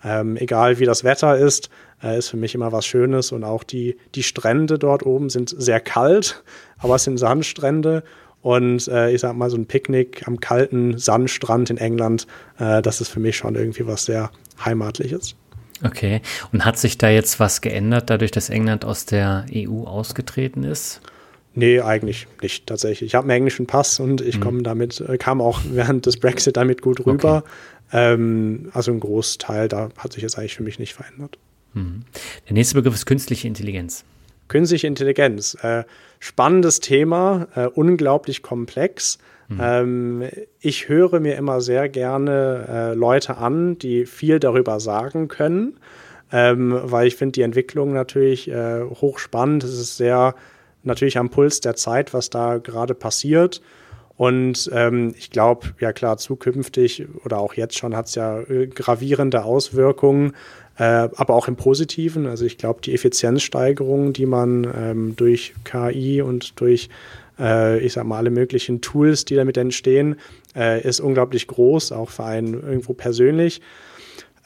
ähm, 0.04 0.36
egal 0.36 0.78
wie 0.78 0.84
das 0.84 1.04
Wetter 1.04 1.36
ist, 1.36 1.70
äh, 2.02 2.18
ist 2.18 2.28
für 2.28 2.36
mich 2.36 2.54
immer 2.54 2.72
was 2.72 2.86
Schönes. 2.86 3.32
Und 3.32 3.44
auch 3.44 3.64
die, 3.64 3.96
die 4.14 4.22
Strände 4.22 4.78
dort 4.78 5.04
oben 5.04 5.30
sind 5.30 5.54
sehr 5.56 5.80
kalt, 5.80 6.42
aber 6.78 6.96
es 6.96 7.04
sind 7.04 7.18
Sandstrände. 7.18 8.02
Und 8.40 8.86
äh, 8.88 9.10
ich 9.10 9.20
sag 9.20 9.36
mal, 9.36 9.50
so 9.50 9.56
ein 9.56 9.66
Picknick 9.66 10.26
am 10.28 10.38
kalten 10.38 10.96
Sandstrand 10.96 11.70
in 11.70 11.76
England, 11.76 12.26
äh, 12.58 12.82
das 12.82 13.00
ist 13.00 13.08
für 13.08 13.20
mich 13.20 13.36
schon 13.36 13.56
irgendwie 13.56 13.86
was 13.86 14.04
sehr 14.04 14.30
Heimatliches. 14.64 15.34
Okay. 15.84 16.22
Und 16.52 16.64
hat 16.64 16.78
sich 16.78 16.98
da 16.98 17.08
jetzt 17.08 17.40
was 17.40 17.60
geändert, 17.60 18.10
dadurch, 18.10 18.30
dass 18.30 18.50
England 18.50 18.84
aus 18.84 19.06
der 19.06 19.46
EU 19.52 19.84
ausgetreten 19.84 20.64
ist? 20.64 21.00
Nee, 21.58 21.80
eigentlich 21.80 22.28
nicht 22.40 22.68
tatsächlich. 22.68 23.08
Ich 23.08 23.14
habe 23.16 23.24
einen 23.24 23.32
englischen 23.32 23.66
Pass 23.66 23.98
und 23.98 24.20
ich 24.20 24.36
mhm. 24.36 24.42
komme 24.42 24.62
damit, 24.62 25.00
äh, 25.00 25.18
kam 25.18 25.40
auch 25.40 25.60
während 25.72 26.06
des 26.06 26.16
Brexit 26.16 26.56
damit 26.56 26.82
gut 26.82 27.04
rüber. 27.04 27.42
Okay. 27.90 28.14
Ähm, 28.14 28.70
also 28.74 28.92
ein 28.92 29.00
Großteil, 29.00 29.66
da 29.66 29.88
hat 29.98 30.12
sich 30.12 30.22
jetzt 30.22 30.38
eigentlich 30.38 30.54
für 30.54 30.62
mich 30.62 30.78
nicht 30.78 30.94
verändert. 30.94 31.36
Mhm. 31.74 32.02
Der 32.46 32.54
nächste 32.54 32.76
Begriff 32.76 32.94
ist 32.94 33.06
künstliche 33.06 33.48
Intelligenz. 33.48 34.04
Künstliche 34.46 34.86
Intelligenz. 34.86 35.56
Äh, 35.60 35.82
spannendes 36.20 36.78
Thema, 36.78 37.48
äh, 37.56 37.66
unglaublich 37.66 38.42
komplex. 38.42 39.18
Mhm. 39.48 39.58
Ähm, 39.60 40.24
ich 40.60 40.88
höre 40.88 41.18
mir 41.18 41.34
immer 41.34 41.60
sehr 41.60 41.88
gerne 41.88 42.66
äh, 42.68 42.94
Leute 42.94 43.38
an, 43.38 43.78
die 43.78 44.06
viel 44.06 44.38
darüber 44.38 44.78
sagen 44.78 45.26
können, 45.26 45.80
ähm, 46.30 46.78
weil 46.84 47.08
ich 47.08 47.16
finde 47.16 47.32
die 47.32 47.42
Entwicklung 47.42 47.92
natürlich 47.92 48.48
äh, 48.48 48.82
hochspannend. 48.84 49.64
Es 49.64 49.72
ist 49.72 49.96
sehr 49.96 50.36
natürlich 50.88 51.18
am 51.18 51.30
Puls 51.30 51.60
der 51.60 51.76
Zeit, 51.76 52.12
was 52.12 52.30
da 52.30 52.58
gerade 52.58 52.94
passiert. 52.94 53.60
Und 54.18 54.68
ähm, 54.74 55.14
ich 55.16 55.30
glaube, 55.30 55.68
ja 55.78 55.92
klar, 55.92 56.18
zukünftig 56.18 57.06
oder 57.24 57.38
auch 57.38 57.54
jetzt 57.54 57.78
schon 57.78 57.94
hat 57.94 58.06
es 58.06 58.16
ja 58.16 58.40
äh, 58.40 58.66
gravierende 58.66 59.44
Auswirkungen, 59.44 60.32
äh, 60.76 60.82
aber 60.82 61.34
auch 61.34 61.46
im 61.46 61.54
Positiven. 61.54 62.26
Also 62.26 62.44
ich 62.44 62.58
glaube, 62.58 62.80
die 62.80 62.94
Effizienzsteigerung, 62.94 64.12
die 64.12 64.26
man 64.26 64.66
ähm, 64.76 65.14
durch 65.14 65.54
KI 65.62 66.20
und 66.20 66.60
durch, 66.60 66.88
äh, 67.38 67.78
ich 67.78 67.92
sag 67.92 68.06
mal, 68.06 68.16
alle 68.16 68.30
möglichen 68.30 68.80
Tools, 68.80 69.24
die 69.24 69.36
damit 69.36 69.56
entstehen, 69.56 70.16
äh, 70.56 70.82
ist 70.82 70.98
unglaublich 70.98 71.46
groß, 71.46 71.92
auch 71.92 72.10
für 72.10 72.24
einen 72.24 72.54
irgendwo 72.54 72.94
persönlich. 72.94 73.60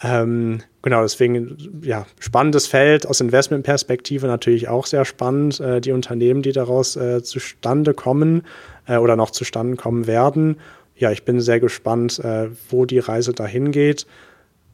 Ähm, 0.03 0.63
genau, 0.83 1.03
deswegen, 1.03 1.81
ja, 1.83 2.07
spannendes 2.19 2.67
Feld 2.67 3.07
aus 3.07 3.21
Investmentperspektive 3.21 4.27
natürlich 4.27 4.69
auch 4.69 4.87
sehr 4.87 5.05
spannend. 5.05 5.61
Äh, 5.61 5.81
die 5.81 5.93
Unternehmen, 5.93 6.43
die 6.43 6.53
daraus 6.53 6.97
äh, 6.97 7.23
zustande 7.23 7.95
kommen 7.95 8.43
äh, 8.87 8.97
oder 8.97 9.17
noch 9.17 9.31
zustande 9.31 9.77
kommen 9.77 10.07
werden. 10.07 10.57
Ja, 10.97 11.11
ich 11.11 11.25
bin 11.25 11.41
sehr 11.41 11.61
gespannt, 11.61 12.19
äh, 12.19 12.49
wo 12.69 12.85
die 12.85 12.99
Reise 12.99 13.33
dahin 13.33 13.71
geht. 13.71 14.07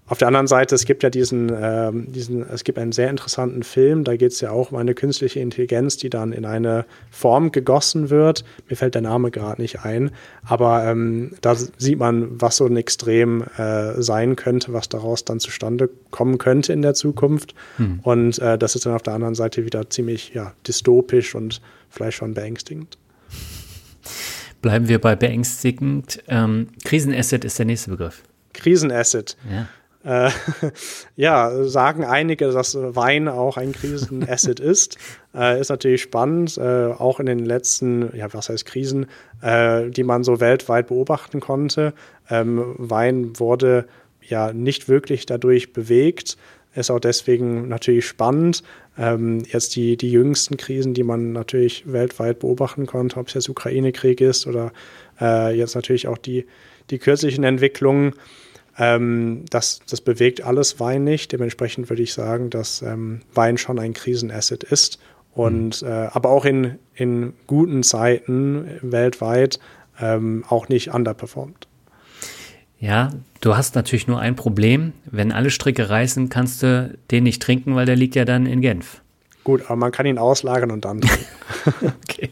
Auf 0.08 0.16
der 0.18 0.28
anderen 0.28 0.46
Seite, 0.46 0.74
es 0.74 0.86
gibt 0.86 1.02
ja 1.02 1.10
diesen, 1.10 1.50
äh, 1.50 1.90
diesen 1.92 2.48
es 2.48 2.64
gibt 2.64 2.78
einen 2.78 2.92
sehr 2.92 3.10
interessanten 3.10 3.62
Film, 3.62 4.04
da 4.04 4.16
geht 4.16 4.32
es 4.32 4.40
ja 4.40 4.50
auch 4.50 4.72
um 4.72 4.78
eine 4.78 4.94
künstliche 4.94 5.40
Intelligenz, 5.40 5.98
die 5.98 6.08
dann 6.08 6.32
in 6.32 6.46
eine 6.46 6.86
Form 7.10 7.52
gegossen 7.52 8.08
wird. 8.08 8.42
Mir 8.68 8.76
fällt 8.76 8.94
der 8.94 9.02
Name 9.02 9.30
gerade 9.30 9.60
nicht 9.60 9.84
ein, 9.84 10.10
aber 10.44 10.84
ähm, 10.84 11.32
da 11.42 11.54
sieht 11.54 11.98
man, 11.98 12.40
was 12.40 12.56
so 12.56 12.66
ein 12.66 12.76
Extrem 12.76 13.44
äh, 13.58 14.00
sein 14.00 14.34
könnte, 14.34 14.72
was 14.72 14.88
daraus 14.88 15.26
dann 15.26 15.40
zustande 15.40 15.90
kommen 16.10 16.38
könnte 16.38 16.72
in 16.72 16.80
der 16.80 16.94
Zukunft. 16.94 17.54
Hm. 17.76 18.00
Und 18.02 18.38
äh, 18.38 18.56
das 18.56 18.76
ist 18.76 18.86
dann 18.86 18.94
auf 18.94 19.02
der 19.02 19.12
anderen 19.12 19.34
Seite 19.34 19.66
wieder 19.66 19.90
ziemlich 19.90 20.32
ja, 20.32 20.54
dystopisch 20.66 21.34
und 21.34 21.60
vielleicht 21.90 22.16
schon 22.16 22.32
beängstigend. 22.32 22.96
Bleiben 24.62 24.88
wir 24.88 25.00
bei 25.00 25.14
beängstigend. 25.16 26.22
Ähm, 26.28 26.68
Krisenasset 26.84 27.44
ist 27.44 27.58
der 27.58 27.66
nächste 27.66 27.90
Begriff. 27.90 28.22
Krisenasset. 28.54 29.36
Ja. 29.50 29.68
Äh, 30.04 30.30
ja, 31.16 31.64
sagen 31.64 32.04
einige, 32.04 32.50
dass 32.50 32.76
Wein 32.76 33.28
auch 33.28 33.56
ein 33.56 33.72
Krisenasset 33.72 34.60
ist. 34.60 34.96
Äh, 35.34 35.60
ist 35.60 35.68
natürlich 35.68 36.02
spannend, 36.02 36.56
äh, 36.58 36.86
auch 36.86 37.20
in 37.20 37.26
den 37.26 37.44
letzten, 37.44 38.16
ja, 38.16 38.32
was 38.32 38.48
heißt 38.48 38.66
Krisen, 38.66 39.06
äh, 39.42 39.90
die 39.90 40.04
man 40.04 40.24
so 40.24 40.40
weltweit 40.40 40.88
beobachten 40.88 41.40
konnte. 41.40 41.92
Ähm, 42.30 42.74
Wein 42.78 43.38
wurde 43.38 43.86
ja 44.22 44.52
nicht 44.52 44.88
wirklich 44.88 45.26
dadurch 45.26 45.72
bewegt. 45.72 46.36
Ist 46.74 46.90
auch 46.90 47.00
deswegen 47.00 47.68
natürlich 47.68 48.06
spannend. 48.06 48.62
Ähm, 48.96 49.42
jetzt 49.50 49.74
die, 49.74 49.96
die 49.96 50.12
jüngsten 50.12 50.56
Krisen, 50.56 50.94
die 50.94 51.02
man 51.02 51.32
natürlich 51.32 51.90
weltweit 51.90 52.40
beobachten 52.40 52.86
konnte, 52.86 53.18
ob 53.18 53.28
es 53.28 53.34
jetzt 53.34 53.48
Ukraine-Krieg 53.48 54.20
ist 54.20 54.46
oder 54.46 54.72
äh, 55.20 55.56
jetzt 55.56 55.74
natürlich 55.74 56.08
auch 56.08 56.18
die, 56.18 56.46
die 56.90 56.98
kürzlichen 56.98 57.42
Entwicklungen 57.42 58.14
Ähm, 58.78 59.44
das, 59.50 59.80
das 59.88 60.00
bewegt 60.00 60.42
alles 60.42 60.78
Wein 60.80 61.04
nicht. 61.04 61.32
Dementsprechend 61.32 61.90
würde 61.90 62.02
ich 62.02 62.12
sagen, 62.12 62.50
dass 62.50 62.82
ähm, 62.82 63.20
Wein 63.34 63.58
schon 63.58 63.78
ein 63.78 63.92
Krisenasset 63.92 64.64
ist. 64.64 64.98
Und 65.34 65.82
mhm. 65.82 65.88
äh, 65.88 65.92
aber 66.12 66.30
auch 66.30 66.44
in, 66.44 66.78
in 66.94 67.34
guten 67.46 67.82
Zeiten 67.82 68.78
weltweit 68.82 69.58
ähm, 70.00 70.44
auch 70.48 70.68
nicht 70.68 70.94
underperformt. 70.94 71.66
Ja, 72.80 73.10
du 73.40 73.56
hast 73.56 73.74
natürlich 73.74 74.06
nur 74.06 74.20
ein 74.20 74.36
Problem. 74.36 74.92
Wenn 75.04 75.32
alle 75.32 75.50
Stricke 75.50 75.90
reißen, 75.90 76.28
kannst 76.28 76.62
du 76.62 76.96
den 77.10 77.24
nicht 77.24 77.42
trinken, 77.42 77.74
weil 77.74 77.86
der 77.86 77.96
liegt 77.96 78.14
ja 78.14 78.24
dann 78.24 78.46
in 78.46 78.60
Genf. 78.60 79.02
Gut, 79.42 79.62
aber 79.66 79.76
man 79.76 79.90
kann 79.90 80.06
ihn 80.06 80.18
auslagern 80.18 80.70
und 80.70 80.84
dann 80.84 81.00
okay. 82.04 82.30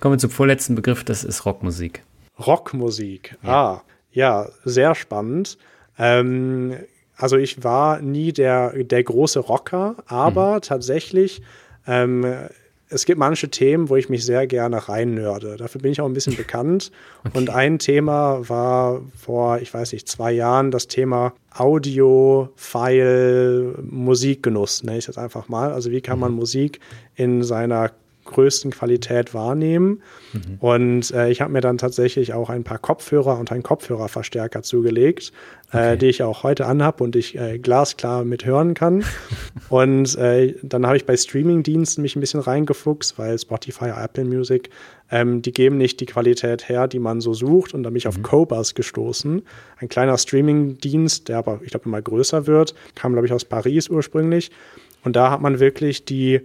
Kommen 0.00 0.14
wir 0.14 0.18
zum 0.18 0.30
vorletzten 0.30 0.74
Begriff, 0.74 1.04
das 1.04 1.24
ist 1.24 1.46
Rockmusik. 1.46 2.02
Rockmusik, 2.38 3.36
ja. 3.42 3.50
ah, 3.50 3.82
ja, 4.14 4.48
sehr 4.64 4.94
spannend. 4.94 5.58
Ähm, 5.98 6.76
also 7.16 7.36
ich 7.36 7.62
war 7.62 8.00
nie 8.00 8.32
der, 8.32 8.70
der 8.84 9.02
große 9.02 9.40
Rocker, 9.40 9.96
aber 10.06 10.56
mhm. 10.56 10.60
tatsächlich 10.62 11.42
ähm, 11.86 12.24
es 12.88 13.06
gibt 13.06 13.18
manche 13.18 13.48
Themen, 13.48 13.88
wo 13.88 13.96
ich 13.96 14.08
mich 14.08 14.24
sehr 14.24 14.46
gerne 14.46 14.88
reinnörde. 14.88 15.56
Dafür 15.56 15.80
bin 15.80 15.92
ich 15.92 16.00
auch 16.00 16.06
ein 16.06 16.12
bisschen 16.12 16.36
bekannt. 16.38 16.92
Okay. 17.24 17.38
Und 17.38 17.50
ein 17.50 17.78
Thema 17.78 18.48
war 18.48 19.02
vor, 19.16 19.58
ich 19.58 19.72
weiß 19.72 19.92
nicht, 19.92 20.08
zwei 20.08 20.32
Jahren 20.32 20.70
das 20.70 20.86
Thema 20.86 21.32
Audio, 21.52 22.50
File, 22.56 23.74
Musikgenuss, 23.82 24.82
nenne 24.84 24.98
ich 24.98 25.06
das 25.06 25.18
einfach 25.18 25.48
mal. 25.48 25.72
Also 25.72 25.90
wie 25.90 26.00
kann 26.00 26.18
man 26.18 26.32
mhm. 26.32 26.38
Musik 26.38 26.80
in 27.16 27.42
seiner 27.42 27.90
größten 28.24 28.70
Qualität 28.70 29.34
wahrnehmen. 29.34 30.02
Mhm. 30.32 30.56
Und 30.60 31.10
äh, 31.12 31.30
ich 31.30 31.40
habe 31.40 31.52
mir 31.52 31.60
dann 31.60 31.78
tatsächlich 31.78 32.32
auch 32.32 32.50
ein 32.50 32.64
paar 32.64 32.78
Kopfhörer 32.78 33.38
und 33.38 33.52
einen 33.52 33.62
Kopfhörerverstärker 33.62 34.62
zugelegt, 34.62 35.32
äh, 35.72 35.76
okay. 35.76 35.92
äh, 35.92 35.96
die 35.96 36.06
ich 36.06 36.22
auch 36.22 36.42
heute 36.42 36.66
anhab 36.66 37.00
und 37.00 37.16
ich 37.16 37.38
äh, 37.38 37.58
glasklar 37.58 38.24
mithören 38.24 38.74
kann. 38.74 39.04
und 39.68 40.16
äh, 40.16 40.54
dann 40.62 40.86
habe 40.86 40.96
ich 40.96 41.06
bei 41.06 41.16
Streamingdiensten 41.16 42.02
mich 42.02 42.16
ein 42.16 42.20
bisschen 42.20 42.40
reingefuchst, 42.40 43.18
weil 43.18 43.38
Spotify, 43.38 43.90
Apple 43.96 44.24
Music, 44.24 44.70
ähm, 45.10 45.42
die 45.42 45.52
geben 45.52 45.76
nicht 45.76 46.00
die 46.00 46.06
Qualität 46.06 46.68
her, 46.68 46.88
die 46.88 46.98
man 46.98 47.20
so 47.20 47.34
sucht. 47.34 47.74
Und 47.74 47.82
dann 47.82 47.92
bin 47.92 47.98
ich 47.98 48.04
mhm. 48.04 48.10
auf 48.10 48.22
Cobus 48.22 48.74
gestoßen, 48.74 49.42
ein 49.78 49.88
kleiner 49.88 50.18
Streamingdienst, 50.18 51.28
der 51.28 51.38
aber, 51.38 51.60
ich 51.62 51.70
glaube, 51.70 51.86
immer 51.86 52.02
größer 52.02 52.46
wird, 52.46 52.74
kam, 52.94 53.12
glaube 53.12 53.26
ich, 53.26 53.32
aus 53.32 53.44
Paris 53.44 53.88
ursprünglich. 53.88 54.50
Und 55.04 55.16
da 55.16 55.30
hat 55.30 55.42
man 55.42 55.60
wirklich 55.60 56.04
die 56.04 56.40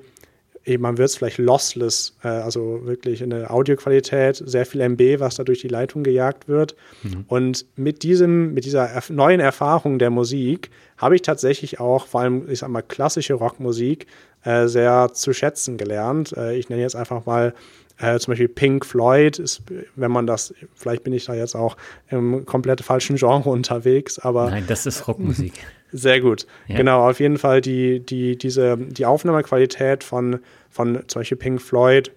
eben 0.70 0.84
man 0.84 0.98
wird 0.98 1.10
es 1.10 1.18
vielleicht 1.18 1.38
lossless, 1.38 2.16
äh, 2.24 2.28
also 2.28 2.86
wirklich 2.86 3.22
in 3.22 3.32
der 3.32 3.52
Audioqualität, 3.52 4.42
sehr 4.46 4.66
viel 4.66 4.82
MB, 4.82 5.20
was 5.20 5.36
da 5.36 5.44
durch 5.44 5.62
die 5.62 5.68
Leitung 5.68 6.04
gejagt 6.04 6.48
wird. 6.48 6.76
Mhm. 7.04 7.26
Und 7.28 7.66
mit 7.76 8.04
diesem, 8.04 8.54
mit 8.54 8.66
dieser 8.66 8.90
erf 8.90 9.10
neuen 9.10 9.40
Erfahrung 9.40 10.00
der 10.00 10.10
Musik 10.10 10.70
habe 10.98 11.16
ich 11.16 11.22
tatsächlich 11.22 11.80
auch, 11.80 12.08
vor 12.08 12.22
allem, 12.22 12.50
ich 12.50 12.60
sag 12.60 12.70
mal, 12.70 12.82
klassische 12.82 13.34
Rockmusik 13.34 14.08
äh, 14.44 14.68
sehr 14.68 15.12
zu 15.14 15.34
schätzen 15.34 15.78
gelernt. 15.78 16.36
Äh, 16.38 16.58
ich 16.58 16.70
nenne 16.70 16.82
jetzt 16.82 16.96
einfach 16.96 17.26
mal 17.26 17.54
äh, 17.98 18.18
zum 18.20 18.32
Beispiel 18.32 18.48
Pink 18.48 18.86
Floyd 18.86 19.40
ist, 19.40 19.64
wenn 19.96 20.12
man 20.12 20.26
das, 20.26 20.54
vielleicht 20.76 21.04
bin 21.04 21.14
ich 21.14 21.26
da 21.26 21.34
jetzt 21.34 21.56
auch 21.56 21.76
im 22.10 22.46
komplett 22.46 22.82
falschen 22.82 23.18
Genre 23.18 23.50
unterwegs, 23.50 24.20
aber. 24.20 24.50
Nein, 24.50 24.66
das 24.68 24.86
ist 24.86 25.08
Rockmusik. 25.08 25.54
Sehr 25.92 26.22
gut. 26.22 26.46
Ja. 26.68 26.78
Genau, 26.78 27.10
auf 27.10 27.20
jeden 27.20 27.38
Fall 27.38 27.62
die, 27.62 28.00
die, 28.00 28.38
diese, 28.38 28.78
die 28.78 29.06
Aufnahmequalität 29.06 30.04
von, 30.04 30.40
von 30.70 31.04
zum 31.08 31.22
Beispiel 31.22 31.38
Pink 31.38 31.62
Floyd 31.62 32.12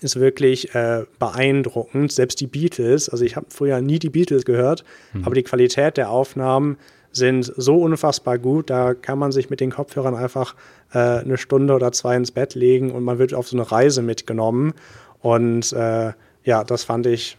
ist 0.00 0.18
wirklich 0.18 0.74
äh, 0.74 1.04
beeindruckend. 1.18 2.12
Selbst 2.12 2.40
die 2.40 2.46
Beatles, 2.46 3.08
also 3.08 3.24
ich 3.24 3.36
habe 3.36 3.46
früher 3.50 3.80
nie 3.80 3.98
die 3.98 4.10
Beatles 4.10 4.44
gehört, 4.44 4.84
mhm. 5.12 5.24
aber 5.24 5.34
die 5.34 5.42
Qualität 5.42 5.96
der 5.96 6.10
Aufnahmen 6.10 6.76
sind 7.12 7.52
so 7.56 7.82
unfassbar 7.82 8.38
gut, 8.38 8.70
da 8.70 8.94
kann 8.94 9.18
man 9.18 9.32
sich 9.32 9.50
mit 9.50 9.60
den 9.60 9.70
Kopfhörern 9.70 10.14
einfach 10.14 10.54
äh, 10.92 10.98
eine 10.98 11.38
Stunde 11.38 11.74
oder 11.74 11.90
zwei 11.92 12.16
ins 12.16 12.30
Bett 12.30 12.54
legen 12.54 12.92
und 12.92 13.02
man 13.02 13.18
wird 13.18 13.34
auf 13.34 13.48
so 13.48 13.56
eine 13.56 13.70
Reise 13.70 14.02
mitgenommen. 14.02 14.74
Und 15.20 15.72
äh, 15.72 16.12
ja, 16.44 16.64
das 16.64 16.84
fand 16.84 17.06
ich, 17.06 17.36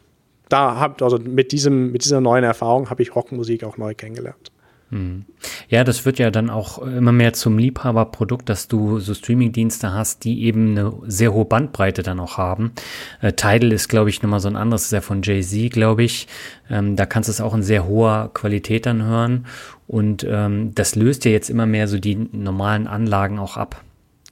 da 0.50 0.80
habt 0.80 1.02
also 1.02 1.18
mit 1.18 1.52
diesem, 1.52 1.92
mit 1.92 2.04
dieser 2.04 2.20
neuen 2.20 2.44
Erfahrung 2.44 2.90
habe 2.90 3.02
ich 3.02 3.16
Rockmusik 3.16 3.64
auch 3.64 3.78
neu 3.78 3.96
kennengelernt. 3.96 4.52
Hm. 4.92 5.24
Ja, 5.70 5.86
das 5.86 6.06
wird 6.06 6.20
ja 6.20 6.32
dann 6.32 6.50
auch 6.50 6.80
immer 6.80 7.14
mehr 7.14 7.32
zum 7.32 7.58
Liebhaberprodukt, 7.58 8.50
dass 8.50 8.68
du 8.68 9.00
so 9.00 9.14
Streamingdienste 9.14 9.94
hast, 9.94 10.26
die 10.26 10.44
eben 10.44 10.72
eine 10.72 10.94
sehr 11.08 11.34
hohe 11.34 11.46
Bandbreite 11.46 12.04
dann 12.04 12.20
auch 12.20 12.38
haben. 12.38 12.74
Äh, 13.22 13.32
Tidal 13.32 13.72
ist, 13.72 13.88
glaube 13.88 14.10
ich, 14.10 14.22
nochmal 14.22 14.42
so 14.42 14.50
ein 14.50 14.58
anderes, 14.58 14.86
ist 14.86 14.92
ja 14.92 15.00
von 15.00 15.22
Jay-Z, 15.24 15.72
glaube 15.72 16.04
ich. 16.04 16.28
Ähm, 16.70 16.98
da 16.98 17.06
kannst 17.06 17.30
du 17.30 17.32
es 17.32 17.40
auch 17.40 17.54
in 17.54 17.64
sehr 17.64 17.88
hoher 17.88 18.32
Qualität 18.34 18.86
dann 18.86 19.04
hören. 19.04 19.46
Und 19.88 20.26
ähm, 20.30 20.76
das 20.76 20.96
löst 20.96 21.24
ja 21.24 21.32
jetzt 21.32 21.50
immer 21.50 21.66
mehr 21.66 21.88
so 21.88 21.98
die 21.98 22.16
normalen 22.16 22.88
Anlagen 22.88 23.40
auch 23.40 23.56
ab. 23.56 23.82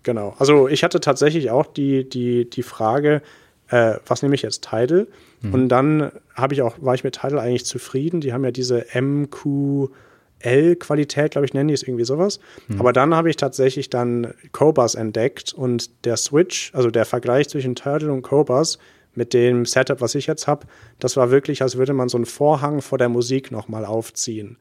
Genau. 0.04 0.36
Also 0.40 0.68
ich 0.68 0.84
hatte 0.84 1.00
tatsächlich 1.00 1.52
auch 1.52 1.66
die, 1.66 2.08
die, 2.08 2.50
die 2.50 2.64
Frage, 2.64 3.22
äh, 3.70 3.96
was 4.06 4.24
nehme 4.24 4.36
ich 4.36 4.42
jetzt 4.42 4.68
Tidal? 4.70 5.08
Hm. 5.42 5.54
Und 5.54 5.70
dann 5.70 6.12
habe 6.34 6.54
ich 6.54 6.62
auch, 6.62 6.76
war 6.82 6.96
ich 6.96 7.06
mit 7.06 7.16
Tidal 7.16 7.40
eigentlich 7.40 7.66
zufrieden. 7.66 8.20
Die 8.20 8.34
haben 8.34 8.44
ja 8.44 8.52
diese 8.52 8.86
MQ 8.94 9.90
L-Qualität, 10.40 11.32
glaube 11.32 11.46
ich, 11.46 11.54
nennen 11.54 11.68
die 11.68 11.74
es 11.74 11.84
irgendwie 11.84 12.06
sowas. 12.06 12.40
Mhm. 12.68 12.80
Aber 12.80 12.94
dann 12.94 13.14
habe 13.14 13.30
ich 13.30 13.36
tatsächlich 13.36 13.90
dann 13.90 14.34
Cobas 14.52 14.96
entdeckt 14.96 15.54
und 15.54 16.06
der 16.06 16.18
Switch, 16.18 16.72
also 16.74 16.90
der 16.90 17.06
Vergleich 17.06 17.50
zwischen 17.50 17.76
Turtle 17.76 18.12
und 18.12 18.22
Cobas 18.22 18.80
mit 19.16 19.34
dem 19.34 19.66
Setup, 19.66 20.02
was 20.02 20.16
ich 20.16 20.28
jetzt 20.28 20.48
habe, 20.48 20.68
das 21.00 21.18
war 21.18 21.32
wirklich, 21.32 21.62
als 21.62 21.78
würde 21.78 21.94
man 21.94 22.10
so 22.10 22.18
einen 22.18 22.26
Vorhang 22.26 22.82
vor 22.82 22.98
der 22.98 23.10
Musik 23.10 23.52
nochmal 23.52 23.86
aufziehen. 23.86 24.58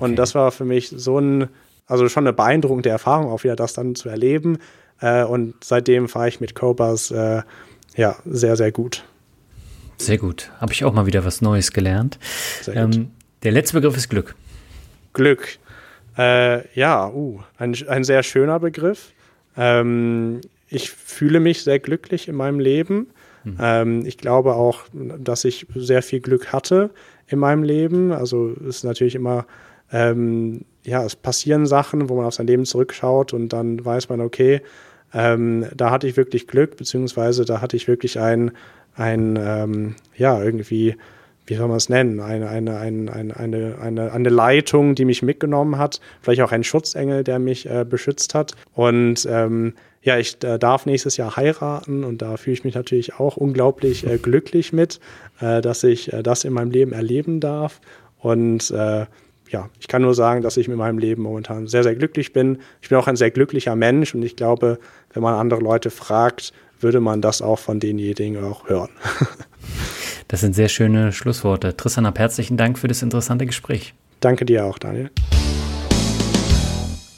Und 0.00 0.16
das 0.16 0.34
war 0.34 0.52
für 0.52 0.64
mich 0.64 0.88
so 0.88 1.18
ein, 1.18 1.48
also 1.86 2.08
schon 2.08 2.24
eine 2.26 2.32
beeindruckende 2.32 2.88
Erfahrung, 2.88 3.30
auch 3.30 3.44
wieder 3.44 3.56
das 3.56 3.74
dann 3.74 3.94
zu 3.94 4.08
erleben. 4.08 4.58
Äh, 5.00 5.24
und 5.24 5.54
seitdem 5.62 6.08
fahre 6.08 6.28
ich 6.28 6.40
mit 6.40 6.54
Cobas 6.54 7.10
äh, 7.10 7.42
ja 7.96 8.16
sehr, 8.24 8.56
sehr 8.56 8.72
gut. 8.72 9.04
Sehr 9.98 10.18
gut. 10.18 10.50
Habe 10.60 10.72
ich 10.72 10.84
auch 10.84 10.92
mal 10.92 11.06
wieder 11.06 11.24
was 11.24 11.40
Neues 11.40 11.72
gelernt. 11.72 12.18
Ähm, 12.68 13.10
der 13.42 13.52
letzte 13.52 13.74
Begriff 13.74 13.96
ist 13.96 14.08
Glück. 14.08 14.36
Glück. 15.18 15.58
Äh, 16.16 16.68
ja, 16.78 17.08
uh, 17.08 17.40
ein, 17.58 17.76
ein 17.88 18.04
sehr 18.04 18.22
schöner 18.22 18.60
Begriff. 18.60 19.12
Ähm, 19.56 20.40
ich 20.68 20.90
fühle 20.90 21.40
mich 21.40 21.64
sehr 21.64 21.80
glücklich 21.80 22.28
in 22.28 22.36
meinem 22.36 22.60
Leben. 22.60 23.08
Mhm. 23.42 23.56
Ähm, 23.60 24.06
ich 24.06 24.16
glaube 24.16 24.54
auch, 24.54 24.84
dass 24.92 25.44
ich 25.44 25.66
sehr 25.74 26.02
viel 26.02 26.20
Glück 26.20 26.52
hatte 26.52 26.90
in 27.26 27.40
meinem 27.40 27.64
Leben. 27.64 28.12
Also 28.12 28.54
es 28.60 28.76
ist 28.76 28.84
natürlich 28.84 29.16
immer, 29.16 29.44
ähm, 29.92 30.64
ja, 30.84 31.04
es 31.04 31.16
passieren 31.16 31.66
Sachen, 31.66 32.08
wo 32.08 32.14
man 32.14 32.26
auf 32.26 32.34
sein 32.34 32.46
Leben 32.46 32.64
zurückschaut 32.64 33.32
und 33.32 33.52
dann 33.52 33.84
weiß 33.84 34.08
man, 34.08 34.20
okay, 34.20 34.62
ähm, 35.12 35.66
da 35.74 35.90
hatte 35.90 36.06
ich 36.06 36.16
wirklich 36.16 36.46
Glück, 36.46 36.76
beziehungsweise 36.76 37.44
da 37.44 37.60
hatte 37.60 37.76
ich 37.76 37.88
wirklich 37.88 38.20
ein, 38.20 38.52
ein 38.94 39.36
ähm, 39.40 39.96
ja, 40.16 40.40
irgendwie 40.40 40.96
wie 41.48 41.54
soll 41.54 41.68
man 41.68 41.78
es 41.78 41.88
nennen, 41.88 42.20
eine, 42.20 42.48
eine, 42.48 42.78
eine, 42.78 43.12
eine, 43.14 43.78
eine, 43.80 44.12
eine 44.12 44.28
Leitung, 44.28 44.94
die 44.94 45.04
mich 45.04 45.22
mitgenommen 45.22 45.78
hat, 45.78 46.00
vielleicht 46.20 46.42
auch 46.42 46.52
ein 46.52 46.62
Schutzengel, 46.62 47.24
der 47.24 47.38
mich 47.38 47.68
äh, 47.68 47.84
beschützt 47.88 48.34
hat. 48.34 48.54
Und 48.74 49.26
ähm, 49.30 49.72
ja, 50.02 50.18
ich 50.18 50.42
äh, 50.44 50.58
darf 50.58 50.86
nächstes 50.86 51.16
Jahr 51.16 51.36
heiraten 51.36 52.04
und 52.04 52.22
da 52.22 52.36
fühle 52.36 52.54
ich 52.54 52.64
mich 52.64 52.74
natürlich 52.74 53.14
auch 53.14 53.36
unglaublich 53.36 54.06
äh, 54.06 54.18
glücklich 54.18 54.72
mit, 54.72 55.00
äh, 55.40 55.60
dass 55.60 55.82
ich 55.84 56.12
äh, 56.12 56.22
das 56.22 56.44
in 56.44 56.52
meinem 56.52 56.70
Leben 56.70 56.92
erleben 56.92 57.40
darf. 57.40 57.80
Und 58.18 58.70
äh, 58.70 59.06
ja, 59.50 59.70
ich 59.80 59.88
kann 59.88 60.02
nur 60.02 60.14
sagen, 60.14 60.42
dass 60.42 60.58
ich 60.58 60.68
mit 60.68 60.76
meinem 60.76 60.98
Leben 60.98 61.22
momentan 61.22 61.66
sehr, 61.66 61.82
sehr 61.82 61.94
glücklich 61.94 62.32
bin. 62.32 62.58
Ich 62.82 62.90
bin 62.90 62.98
auch 62.98 63.06
ein 63.06 63.16
sehr 63.16 63.30
glücklicher 63.30 63.74
Mensch 63.74 64.14
und 64.14 64.22
ich 64.22 64.36
glaube, 64.36 64.78
wenn 65.14 65.22
man 65.22 65.34
andere 65.34 65.60
Leute 65.60 65.90
fragt, 65.90 66.52
würde 66.80 67.00
man 67.00 67.22
das 67.22 67.42
auch 67.42 67.58
von 67.58 67.80
denjenigen 67.80 68.42
auch 68.44 68.68
hören. 68.68 68.90
Das 70.28 70.40
sind 70.40 70.54
sehr 70.54 70.68
schöne 70.68 71.10
Schlussworte. 71.10 71.74
Tristan, 71.74 72.04
ab 72.04 72.18
herzlichen 72.18 72.58
Dank 72.58 72.78
für 72.78 72.86
das 72.86 73.02
interessante 73.02 73.46
Gespräch. 73.46 73.94
Danke 74.20 74.44
dir 74.44 74.66
auch, 74.66 74.78
Daniel. 74.78 75.10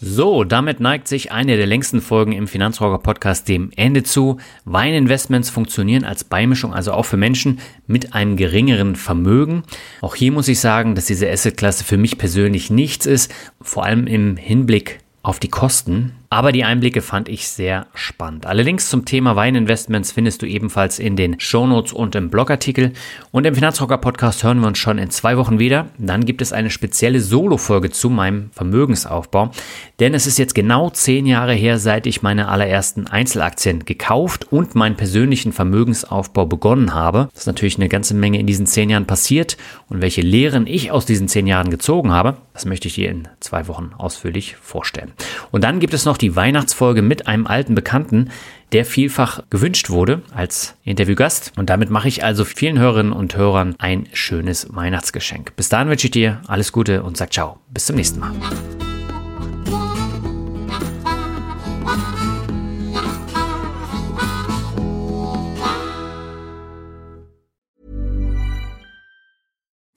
So, 0.01 0.45
damit 0.45 0.79
neigt 0.79 1.09
sich 1.09 1.33
eine 1.33 1.57
der 1.57 1.67
längsten 1.67 2.01
Folgen 2.01 2.31
im 2.33 2.47
Finanzrocker 2.47 3.03
Podcast 3.03 3.49
dem 3.49 3.73
Ende 3.75 4.05
zu. 4.05 4.39
Weininvestments 4.65 5.51
funktionieren 5.51 6.05
als 6.05 6.23
Beimischung, 6.23 6.73
also 6.73 6.93
auch 6.93 7.05
für 7.05 7.17
Menschen 7.17 7.59
mit 7.89 8.15
einem 8.15 8.37
geringeren 8.37 8.95
Vermögen. 8.95 9.65
Auch 10.03 10.15
hier 10.15 10.31
muss 10.31 10.47
ich 10.47 10.61
sagen, 10.61 10.95
dass 10.95 11.07
diese 11.07 11.29
Assetklasse 11.29 11.83
für 11.83 11.99
mich 11.99 12.17
persönlich 12.17 12.71
nichts 12.71 13.07
ist, 13.07 13.35
vor 13.61 13.85
allem 13.85 14.07
im 14.07 14.37
Hinblick 14.37 15.01
auf 15.23 15.41
die 15.41 15.51
Kosten. 15.51 16.13
Aber 16.33 16.53
die 16.53 16.63
Einblicke 16.63 17.03
fand 17.03 17.29
ich 17.29 17.49
sehr 17.49 17.89
spannend. 17.93 18.47
Alle 18.47 18.63
Links 18.63 18.89
zum 18.89 19.05
Thema 19.05 19.35
Weininvestments 19.35 20.13
findest 20.13 20.43
du 20.43 20.47
ebenfalls 20.47 21.01
in 21.01 21.17
den 21.17 21.41
Shownotes 21.41 21.93
und 21.93 22.15
im 22.15 22.31
Blogartikel. 22.31 22.93
Und 23.33 23.47
im 23.47 23.57
Finanzrocker 23.57 23.99
Podcast 23.99 24.45
hören 24.45 24.61
wir 24.61 24.69
uns 24.69 24.79
schon 24.79 24.99
in 24.99 25.11
zwei 25.11 25.37
Wochen 25.37 25.59
wieder. 25.59 25.89
Dann 25.99 26.25
gibt 26.25 26.41
es 26.41 26.53
eine 26.53 26.71
spezielle 26.71 27.21
Solo-Folge 27.21 27.91
zu 27.91 28.11
meinem 28.11 28.51
Vermögensaufbau. 28.53 29.51
Denn 29.99 30.15
es 30.15 30.29
ist 30.29 30.39
jetzt 30.39 30.55
genau 30.55 30.89
zehn 30.91 31.27
Jahre 31.27 31.53
her, 31.53 31.81
seit 31.81 32.07
ich 32.07 32.23
meine 32.23 32.47
allerersten 32.47 33.09
Einzelaktien 33.09 33.85
gekauft 33.85 34.53
und 34.53 34.77
meinen 34.77 34.95
persönlichen 34.95 35.53
Vermögensaufbau 35.53 36.47
begonnen 36.47 36.95
habe. 36.95 37.29
Das 37.33 37.43
ist 37.43 37.47
natürlich 37.49 37.77
eine 37.77 37.89
ganze 37.89 38.15
Menge 38.15 38.39
in 38.39 38.47
diesen 38.47 38.67
zehn 38.67 38.89
Jahren 38.89 39.07
passiert 39.07 39.57
und 39.89 40.01
welche 40.01 40.21
Lehren 40.21 40.69
ich 40.69 40.93
aus 40.93 41.07
diesen 41.07 41.27
zehn 41.27 41.49
Jahren 41.49 41.71
gezogen 41.71 42.13
habe, 42.13 42.37
das 42.55 42.67
möchte 42.67 42.87
ich 42.87 42.95
dir 42.95 43.11
in 43.11 43.27
zwei 43.41 43.67
Wochen 43.67 43.91
ausführlich 43.99 44.55
vorstellen. 44.55 45.11
Und 45.51 45.65
dann 45.65 45.81
gibt 45.81 45.93
es 45.93 46.05
noch 46.05 46.20
die 46.21 46.37
Weihnachtsfolge 46.37 47.03
mit 47.03 47.27
einem 47.27 47.47
alten 47.47 47.75
Bekannten, 47.75 48.31
der 48.73 48.85
vielfach 48.85 49.43
gewünscht 49.51 49.91
wurde 49.91 50.23
als 50.35 50.75
Interviewgast. 50.85 51.53
Und 51.57 51.71
damit 51.71 51.91
mache 51.91 52.09
ich 52.09 52.25
also 52.25 52.45
vielen 52.45 52.79
Hörerinnen 52.79 53.13
und 53.13 53.37
Hörern 53.37 53.75
ein 53.79 54.07
schönes 54.13 54.69
Weihnachtsgeschenk. 54.75 55.57
Bis 55.57 55.69
dahin 55.69 55.89
wünsche 55.89 56.07
ich 56.07 56.13
dir 56.13 56.41
alles 56.47 56.73
Gute 56.73 57.03
und 57.03 57.17
sag 57.17 57.33
ciao. 57.33 57.59
Bis 57.71 57.87
zum 57.87 57.97
nächsten 57.97 58.21
Mal. 58.21 58.33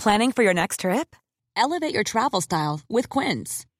Planning 0.03 0.33
for 0.33 0.43
your 0.43 0.53
next 0.53 0.81
trip? 0.81 1.15
Elevate 1.55 1.93
your 1.93 2.03
travel 2.03 2.41
style 2.41 2.81
with 2.89 3.07
Quince. 3.07 3.65